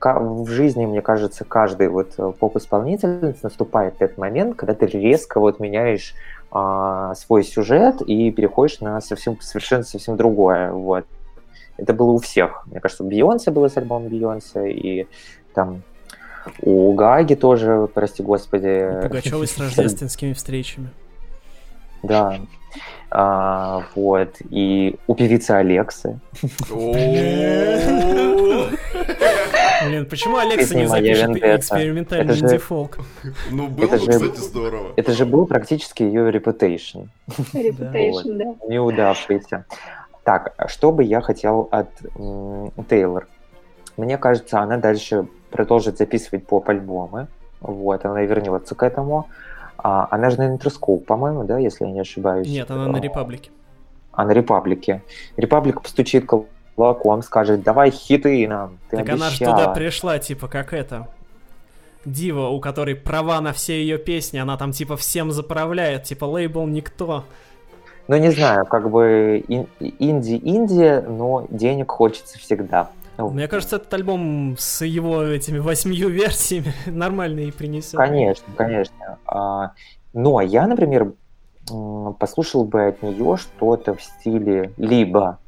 В, 0.00 0.46
жизни, 0.46 0.86
мне 0.86 1.02
кажется, 1.02 1.44
каждый 1.44 1.88
вот 1.88 2.14
поп-исполнитель 2.38 3.34
наступает 3.42 3.94
этот 3.98 4.16
момент, 4.16 4.56
когда 4.56 4.74
ты 4.74 4.86
резко 4.86 5.40
вот 5.40 5.58
меняешь 5.58 6.14
а, 6.50 7.14
свой 7.14 7.44
сюжет 7.44 8.00
и 8.02 8.30
переходишь 8.30 8.80
на 8.80 9.00
совсем, 9.00 9.40
совершенно 9.40 9.82
совсем 9.82 10.16
другое. 10.16 10.72
Вот. 10.72 11.06
Это 11.76 11.92
было 11.92 12.10
у 12.12 12.18
всех. 12.18 12.66
Мне 12.66 12.80
кажется, 12.80 13.04
у 13.04 13.08
Бейонсе 13.08 13.50
было 13.50 13.68
с 13.68 13.76
альбомом 13.76 14.08
Бейонсе, 14.08 14.70
и 14.70 15.06
там 15.54 15.82
у 16.62 16.92
Гаги 16.92 17.34
тоже, 17.34 17.88
прости 17.92 18.22
господи. 18.22 18.98
У 18.98 19.02
Пугачевой 19.02 19.46
с 19.46 19.58
рождественскими 19.58 20.32
встречами. 20.32 20.88
Да. 22.02 22.40
А, 23.10 23.84
вот. 23.94 24.36
И 24.50 24.96
у 25.06 25.14
певицы 25.14 25.52
Алексы. 25.52 26.18
Блин, 29.86 30.06
почему 30.06 30.36
Алекса 30.36 30.74
не 30.74 30.86
запишет 30.86 31.36
экспериментальный 31.36 32.38
инди-фолк? 32.38 32.98
Ну, 33.50 33.68
было 33.68 33.86
бы, 33.86 33.98
кстати, 33.98 34.36
здорово. 34.36 34.92
Это 34.96 35.12
же 35.12 35.26
был 35.26 35.46
практически 35.46 36.02
ее 36.02 36.30
reputation. 36.30 37.08
Reputation, 37.52 38.36
да. 38.36 38.54
Неудавшийся. 38.68 39.64
Так, 40.24 40.54
что 40.68 40.92
бы 40.92 41.04
я 41.04 41.20
хотел 41.20 41.68
от 41.70 41.88
Тейлор? 42.88 43.26
Мне 43.96 44.18
кажется, 44.18 44.60
она 44.60 44.76
дальше 44.76 45.26
продолжит 45.50 45.98
записывать 45.98 46.46
поп-альбомы. 46.46 47.26
Вот, 47.60 48.04
она 48.04 48.22
вернется 48.22 48.74
к 48.74 48.82
этому. 48.82 49.28
А, 49.76 50.06
она 50.10 50.30
же 50.30 50.38
на 50.38 50.46
Интерскоп, 50.48 51.06
по-моему, 51.06 51.44
да, 51.44 51.58
если 51.58 51.84
я 51.84 51.90
не 51.90 52.00
ошибаюсь. 52.00 52.48
Нет, 52.48 52.70
она 52.70 52.88
на 52.88 53.00
Репаблике. 53.00 53.50
А 54.12 54.24
на 54.24 54.32
Репаблике. 54.32 55.02
Репаблик 55.36 55.82
постучит 55.82 56.26
кулаком, 56.78 57.22
скажет, 57.22 57.62
давай 57.62 57.90
хиты 57.90 58.46
нам. 58.46 58.78
Ты 58.88 58.98
так 58.98 59.08
обещала. 59.08 59.20
она 59.20 59.30
же 59.30 59.38
туда 59.38 59.68
пришла, 59.74 60.18
типа, 60.18 60.46
как 60.46 60.72
это. 60.72 61.08
Дива, 62.04 62.46
у 62.48 62.60
которой 62.60 62.94
права 62.94 63.40
на 63.40 63.52
все 63.52 63.80
ее 63.80 63.98
песни, 63.98 64.38
она 64.38 64.56
там 64.56 64.70
типа 64.70 64.96
всем 64.96 65.32
заправляет, 65.32 66.04
типа 66.04 66.24
лейбл 66.24 66.66
никто. 66.66 67.24
Ну, 68.06 68.16
не 68.16 68.30
знаю, 68.30 68.64
как 68.64 68.90
бы 68.90 69.44
инди-инди, 69.98 71.04
но 71.06 71.46
денег 71.50 71.90
хочется 71.90 72.38
всегда. 72.38 72.90
Мне 73.18 73.48
кажется, 73.48 73.76
этот 73.76 73.92
альбом 73.92 74.54
с 74.56 74.84
его 74.84 75.24
этими 75.24 75.58
восьмью 75.58 76.08
версиями 76.22 76.72
нормально 76.86 77.40
и 77.40 77.50
принесет. 77.50 77.96
Конечно, 77.96 78.46
конечно. 78.56 79.18
А, 79.26 79.72
ну, 80.12 80.38
а 80.38 80.44
я, 80.44 80.68
например, 80.68 81.12
послушал 82.20 82.64
бы 82.64 82.86
от 82.86 83.02
нее 83.02 83.36
что-то 83.36 83.94
в 83.94 84.02
стиле 84.02 84.72
либо 84.76 85.38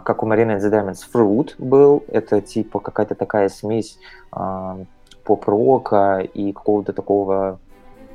как 0.00 0.22
у 0.22 0.26
Marina 0.26 0.56
and 0.56 0.60
the 0.60 0.70
Diamonds, 0.70 1.04
Fruit 1.12 1.54
был. 1.58 2.02
Это 2.08 2.40
типа 2.40 2.80
какая-то 2.80 3.14
такая 3.14 3.48
смесь 3.48 3.98
а, 4.32 4.78
поп-рока 5.24 6.20
и 6.20 6.52
какого-то 6.52 6.92
такого 6.92 7.58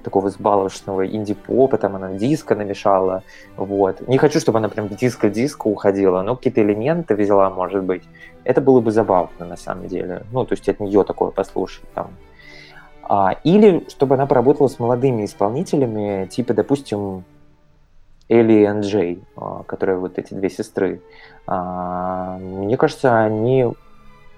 такого 0.03 0.29
взбалочного 0.29 1.07
инди-попа, 1.07 1.77
там 1.77 1.95
она 1.95 2.13
диско 2.13 2.55
намешала, 2.55 3.21
вот. 3.55 4.07
Не 4.07 4.17
хочу, 4.17 4.39
чтобы 4.39 4.57
она 4.57 4.67
прям 4.67 4.87
диско-диско 4.87 5.67
уходила, 5.67 6.23
но 6.23 6.35
какие-то 6.35 6.61
элементы 6.61 7.15
взяла, 7.15 7.51
может 7.51 7.83
быть. 7.83 8.01
Это 8.43 8.61
было 8.61 8.81
бы 8.81 8.91
забавно, 8.91 9.45
на 9.45 9.57
самом 9.57 9.87
деле. 9.87 10.23
Ну, 10.31 10.43
то 10.43 10.53
есть 10.53 10.67
от 10.67 10.79
нее 10.79 11.03
такое 11.03 11.29
послушать, 11.29 11.85
там. 11.93 12.07
А, 13.03 13.35
или 13.43 13.85
чтобы 13.89 14.15
она 14.15 14.25
поработала 14.25 14.67
с 14.67 14.79
молодыми 14.79 15.25
исполнителями, 15.25 16.25
типа, 16.25 16.53
допустим, 16.53 17.23
Элли 18.31 18.63
и 18.63 18.81
Джей, 18.81 19.23
а, 19.35 19.63
которые 19.63 19.97
вот 19.97 20.17
эти 20.17 20.33
две 20.33 20.49
сестры, 20.49 21.01
а, 21.45 22.37
мне 22.37 22.77
кажется, 22.77 23.19
они, 23.19 23.67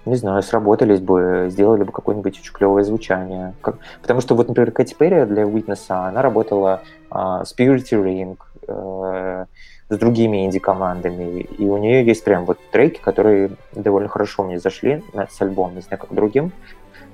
не 0.04 0.16
знаю, 0.16 0.42
сработались 0.42 1.00
бы, 1.00 1.46
сделали 1.48 1.84
бы 1.84 1.92
какое-нибудь 1.92 2.38
очень 2.40 2.52
клевое 2.52 2.84
звучание. 2.84 3.54
Как... 3.60 3.76
Потому 4.02 4.20
что 4.20 4.34
вот, 4.34 4.48
например, 4.48 4.72
Кэти 4.72 4.94
Перри 4.94 5.24
для 5.26 5.44
Witness, 5.44 5.84
она 5.88 6.22
работала 6.22 6.82
uh, 7.10 7.44
с 7.44 7.56
Purity 7.56 8.02
Ring, 8.02 8.36
uh, 8.66 9.46
с 9.88 9.96
другими 9.96 10.44
инди-командами, 10.44 11.42
и 11.42 11.64
у 11.64 11.76
нее 11.76 12.04
есть 12.04 12.24
прям 12.24 12.46
вот 12.46 12.58
треки, 12.72 12.98
которые 12.98 13.52
довольно 13.72 14.08
хорошо 14.08 14.42
мне 14.42 14.58
зашли 14.58 15.04
с 15.14 15.40
альбомом, 15.40 15.76
не 15.76 15.82
знаю, 15.82 16.00
как 16.00 16.12
другим. 16.12 16.52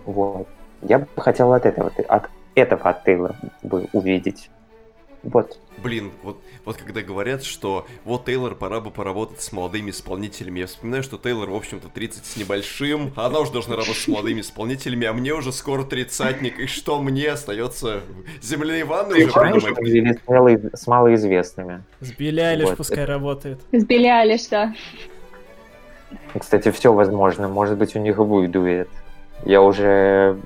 Вот. 0.07 0.47
Я 0.82 1.01
бы 1.01 1.07
хотел 1.16 1.52
от 1.52 1.66
этого, 1.66 1.93
от 2.09 2.31
этого 2.55 2.89
от 2.89 3.05
Тейлора 3.05 3.35
бы 3.62 3.86
увидеть. 3.93 4.51
Вот. 5.23 5.59
Блин, 5.82 6.12
вот, 6.23 6.40
вот 6.65 6.77
когда 6.77 7.01
говорят, 7.01 7.43
что 7.43 7.86
вот 8.05 8.27
Тейлор 8.27 8.55
пора 8.55 8.81
бы 8.81 8.90
поработать 8.90 9.40
с 9.40 9.52
молодыми 9.52 9.90
исполнителями, 9.90 10.61
я 10.61 10.66
вспоминаю, 10.66 11.02
что 11.02 11.16
Тейлор, 11.16 11.51
в 11.51 11.55
общем-то, 11.55 11.89
30 11.89 12.27
с 12.27 12.36
небольшим, 12.36 13.12
а 13.16 13.27
она 13.27 13.40
уже 13.40 13.52
должна 13.52 13.77
работать 13.77 13.97
с 13.97 14.09
молодыми 14.09 14.40
исполнителями, 14.40 15.07
а 15.07 15.12
мне 15.12 15.32
уже 15.32 15.52
скоро 15.52 15.85
тридцатник, 15.85 16.59
и 16.59 16.66
что 16.66 17.01
мне 17.01 17.31
остается? 17.31 18.01
Земляные 18.43 18.85
ванны 18.85 19.24
уже 19.24 19.74
принимать? 19.74 20.20
С 20.74 20.86
малоизвестными. 20.86 21.82
С 22.01 22.12
Билли 22.12 22.62
вот. 22.65 22.77
пускай 22.77 23.05
это... 23.05 23.12
работает. 23.12 23.61
С 23.73 23.85
Билли 23.85 24.39
да. 24.51 24.74
Кстати, 26.39 26.70
все 26.70 26.93
возможно, 26.93 27.48
может 27.48 27.78
быть, 27.78 27.97
у 27.97 27.98
них 27.98 28.19
и 28.19 28.23
будет 28.23 28.51
дуэт. 28.51 28.89
Я 29.44 29.62
уже 29.62 30.39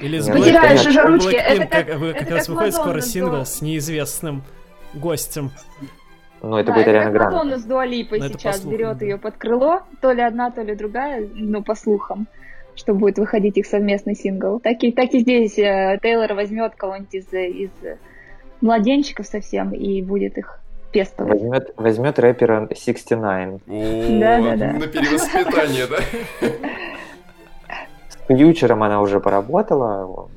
или 0.00 0.18
с 0.18 0.26
Потеряешь 0.26 0.86
уже 0.86 1.02
ручки. 1.02 1.34
Это 1.34 1.66
как, 1.66 1.86
как, 1.86 1.98
как 1.98 2.22
это 2.22 2.34
раз 2.34 2.48
выходит 2.48 2.74
скоро 2.74 3.00
сингл 3.00 3.44
с 3.44 3.60
неизвестным 3.60 4.42
гостем. 4.94 5.50
Ну, 6.42 6.56
это 6.56 6.68
да, 6.68 6.74
будет 6.74 6.88
Ариана 6.88 7.10
Гранде. 7.10 7.36
Мадонна 7.36 7.58
с 7.58 7.64
Дуалипой 7.64 8.18
ну, 8.18 8.28
сейчас 8.28 8.64
берет 8.64 9.02
ее 9.02 9.18
под 9.18 9.36
крыло, 9.36 9.82
то 10.00 10.12
ли 10.12 10.22
одна, 10.22 10.50
то 10.50 10.62
ли 10.62 10.74
другая, 10.74 11.28
ну, 11.34 11.62
по 11.62 11.74
слухам, 11.74 12.28
что 12.74 12.94
будет 12.94 13.18
выходить 13.18 13.58
их 13.58 13.66
совместный 13.66 14.14
сингл. 14.14 14.58
Так 14.58 14.82
и, 14.82 14.90
так 14.90 15.12
и 15.12 15.18
здесь 15.18 15.58
э, 15.58 15.98
Тейлор 16.02 16.32
возьмет 16.32 16.74
кого-нибудь 16.76 17.14
из, 17.14 17.30
из 17.32 17.70
младенчиков 18.62 19.26
совсем 19.26 19.72
и 19.72 20.00
будет 20.00 20.38
их 20.38 20.60
пестовать. 20.92 21.40
Возьмет, 21.40 21.74
возьмет 21.76 22.18
рэпера 22.18 22.68
69. 22.68 23.60
Да, 24.20 24.40
да, 24.40 24.56
да. 24.56 24.72
На 24.72 24.86
перевоспитание, 24.86 25.86
да? 25.86 25.98
Фьючером 28.30 28.84
она 28.84 29.00
уже 29.00 29.18
поработала. 29.18 30.28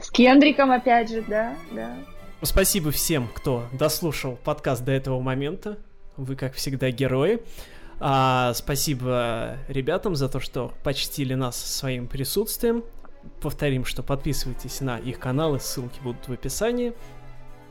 С 0.00 0.10
Кендриком 0.10 0.72
опять 0.72 1.08
же, 1.08 1.22
да, 1.22 1.54
да. 1.70 1.94
Спасибо 2.42 2.90
всем, 2.90 3.28
кто 3.32 3.62
дослушал 3.72 4.36
подкаст 4.42 4.84
до 4.84 4.90
этого 4.90 5.20
момента. 5.20 5.78
Вы, 6.16 6.34
как 6.34 6.54
всегда, 6.54 6.90
герои. 6.90 7.42
А, 8.00 8.52
спасибо 8.54 9.58
ребятам 9.68 10.16
за 10.16 10.28
то, 10.28 10.40
что 10.40 10.72
почтили 10.82 11.34
нас 11.34 11.56
своим 11.56 12.08
присутствием. 12.08 12.82
Повторим, 13.40 13.84
что 13.84 14.02
подписывайтесь 14.02 14.80
на 14.80 14.98
их 14.98 15.20
каналы, 15.20 15.60
ссылки 15.60 16.00
будут 16.00 16.26
в 16.26 16.32
описании. 16.32 16.92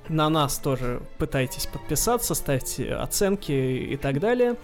На 0.07 0.29
нас 0.29 0.59
тоже 0.59 1.01
пытайтесь 1.17 1.65
подписаться, 1.65 2.35
ставьте 2.35 2.93
оценки 2.93 3.51
и 3.51 3.97
так 3.97 4.21
далее. 4.21 4.55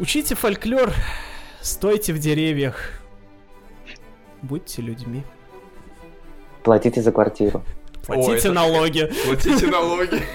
Учите 0.00 0.34
фольклор, 0.34 0.90
стойте 1.60 2.14
в 2.14 2.18
деревьях, 2.18 3.02
будьте 4.46 4.82
людьми. 4.82 5.22
Платите 6.62 7.02
за 7.02 7.12
квартиру. 7.12 7.62
Платите 8.06 8.32
О, 8.32 8.36
это... 8.36 8.52
налоги. 8.52 9.10
Платите 9.26 9.66
налоги. 9.66 10.22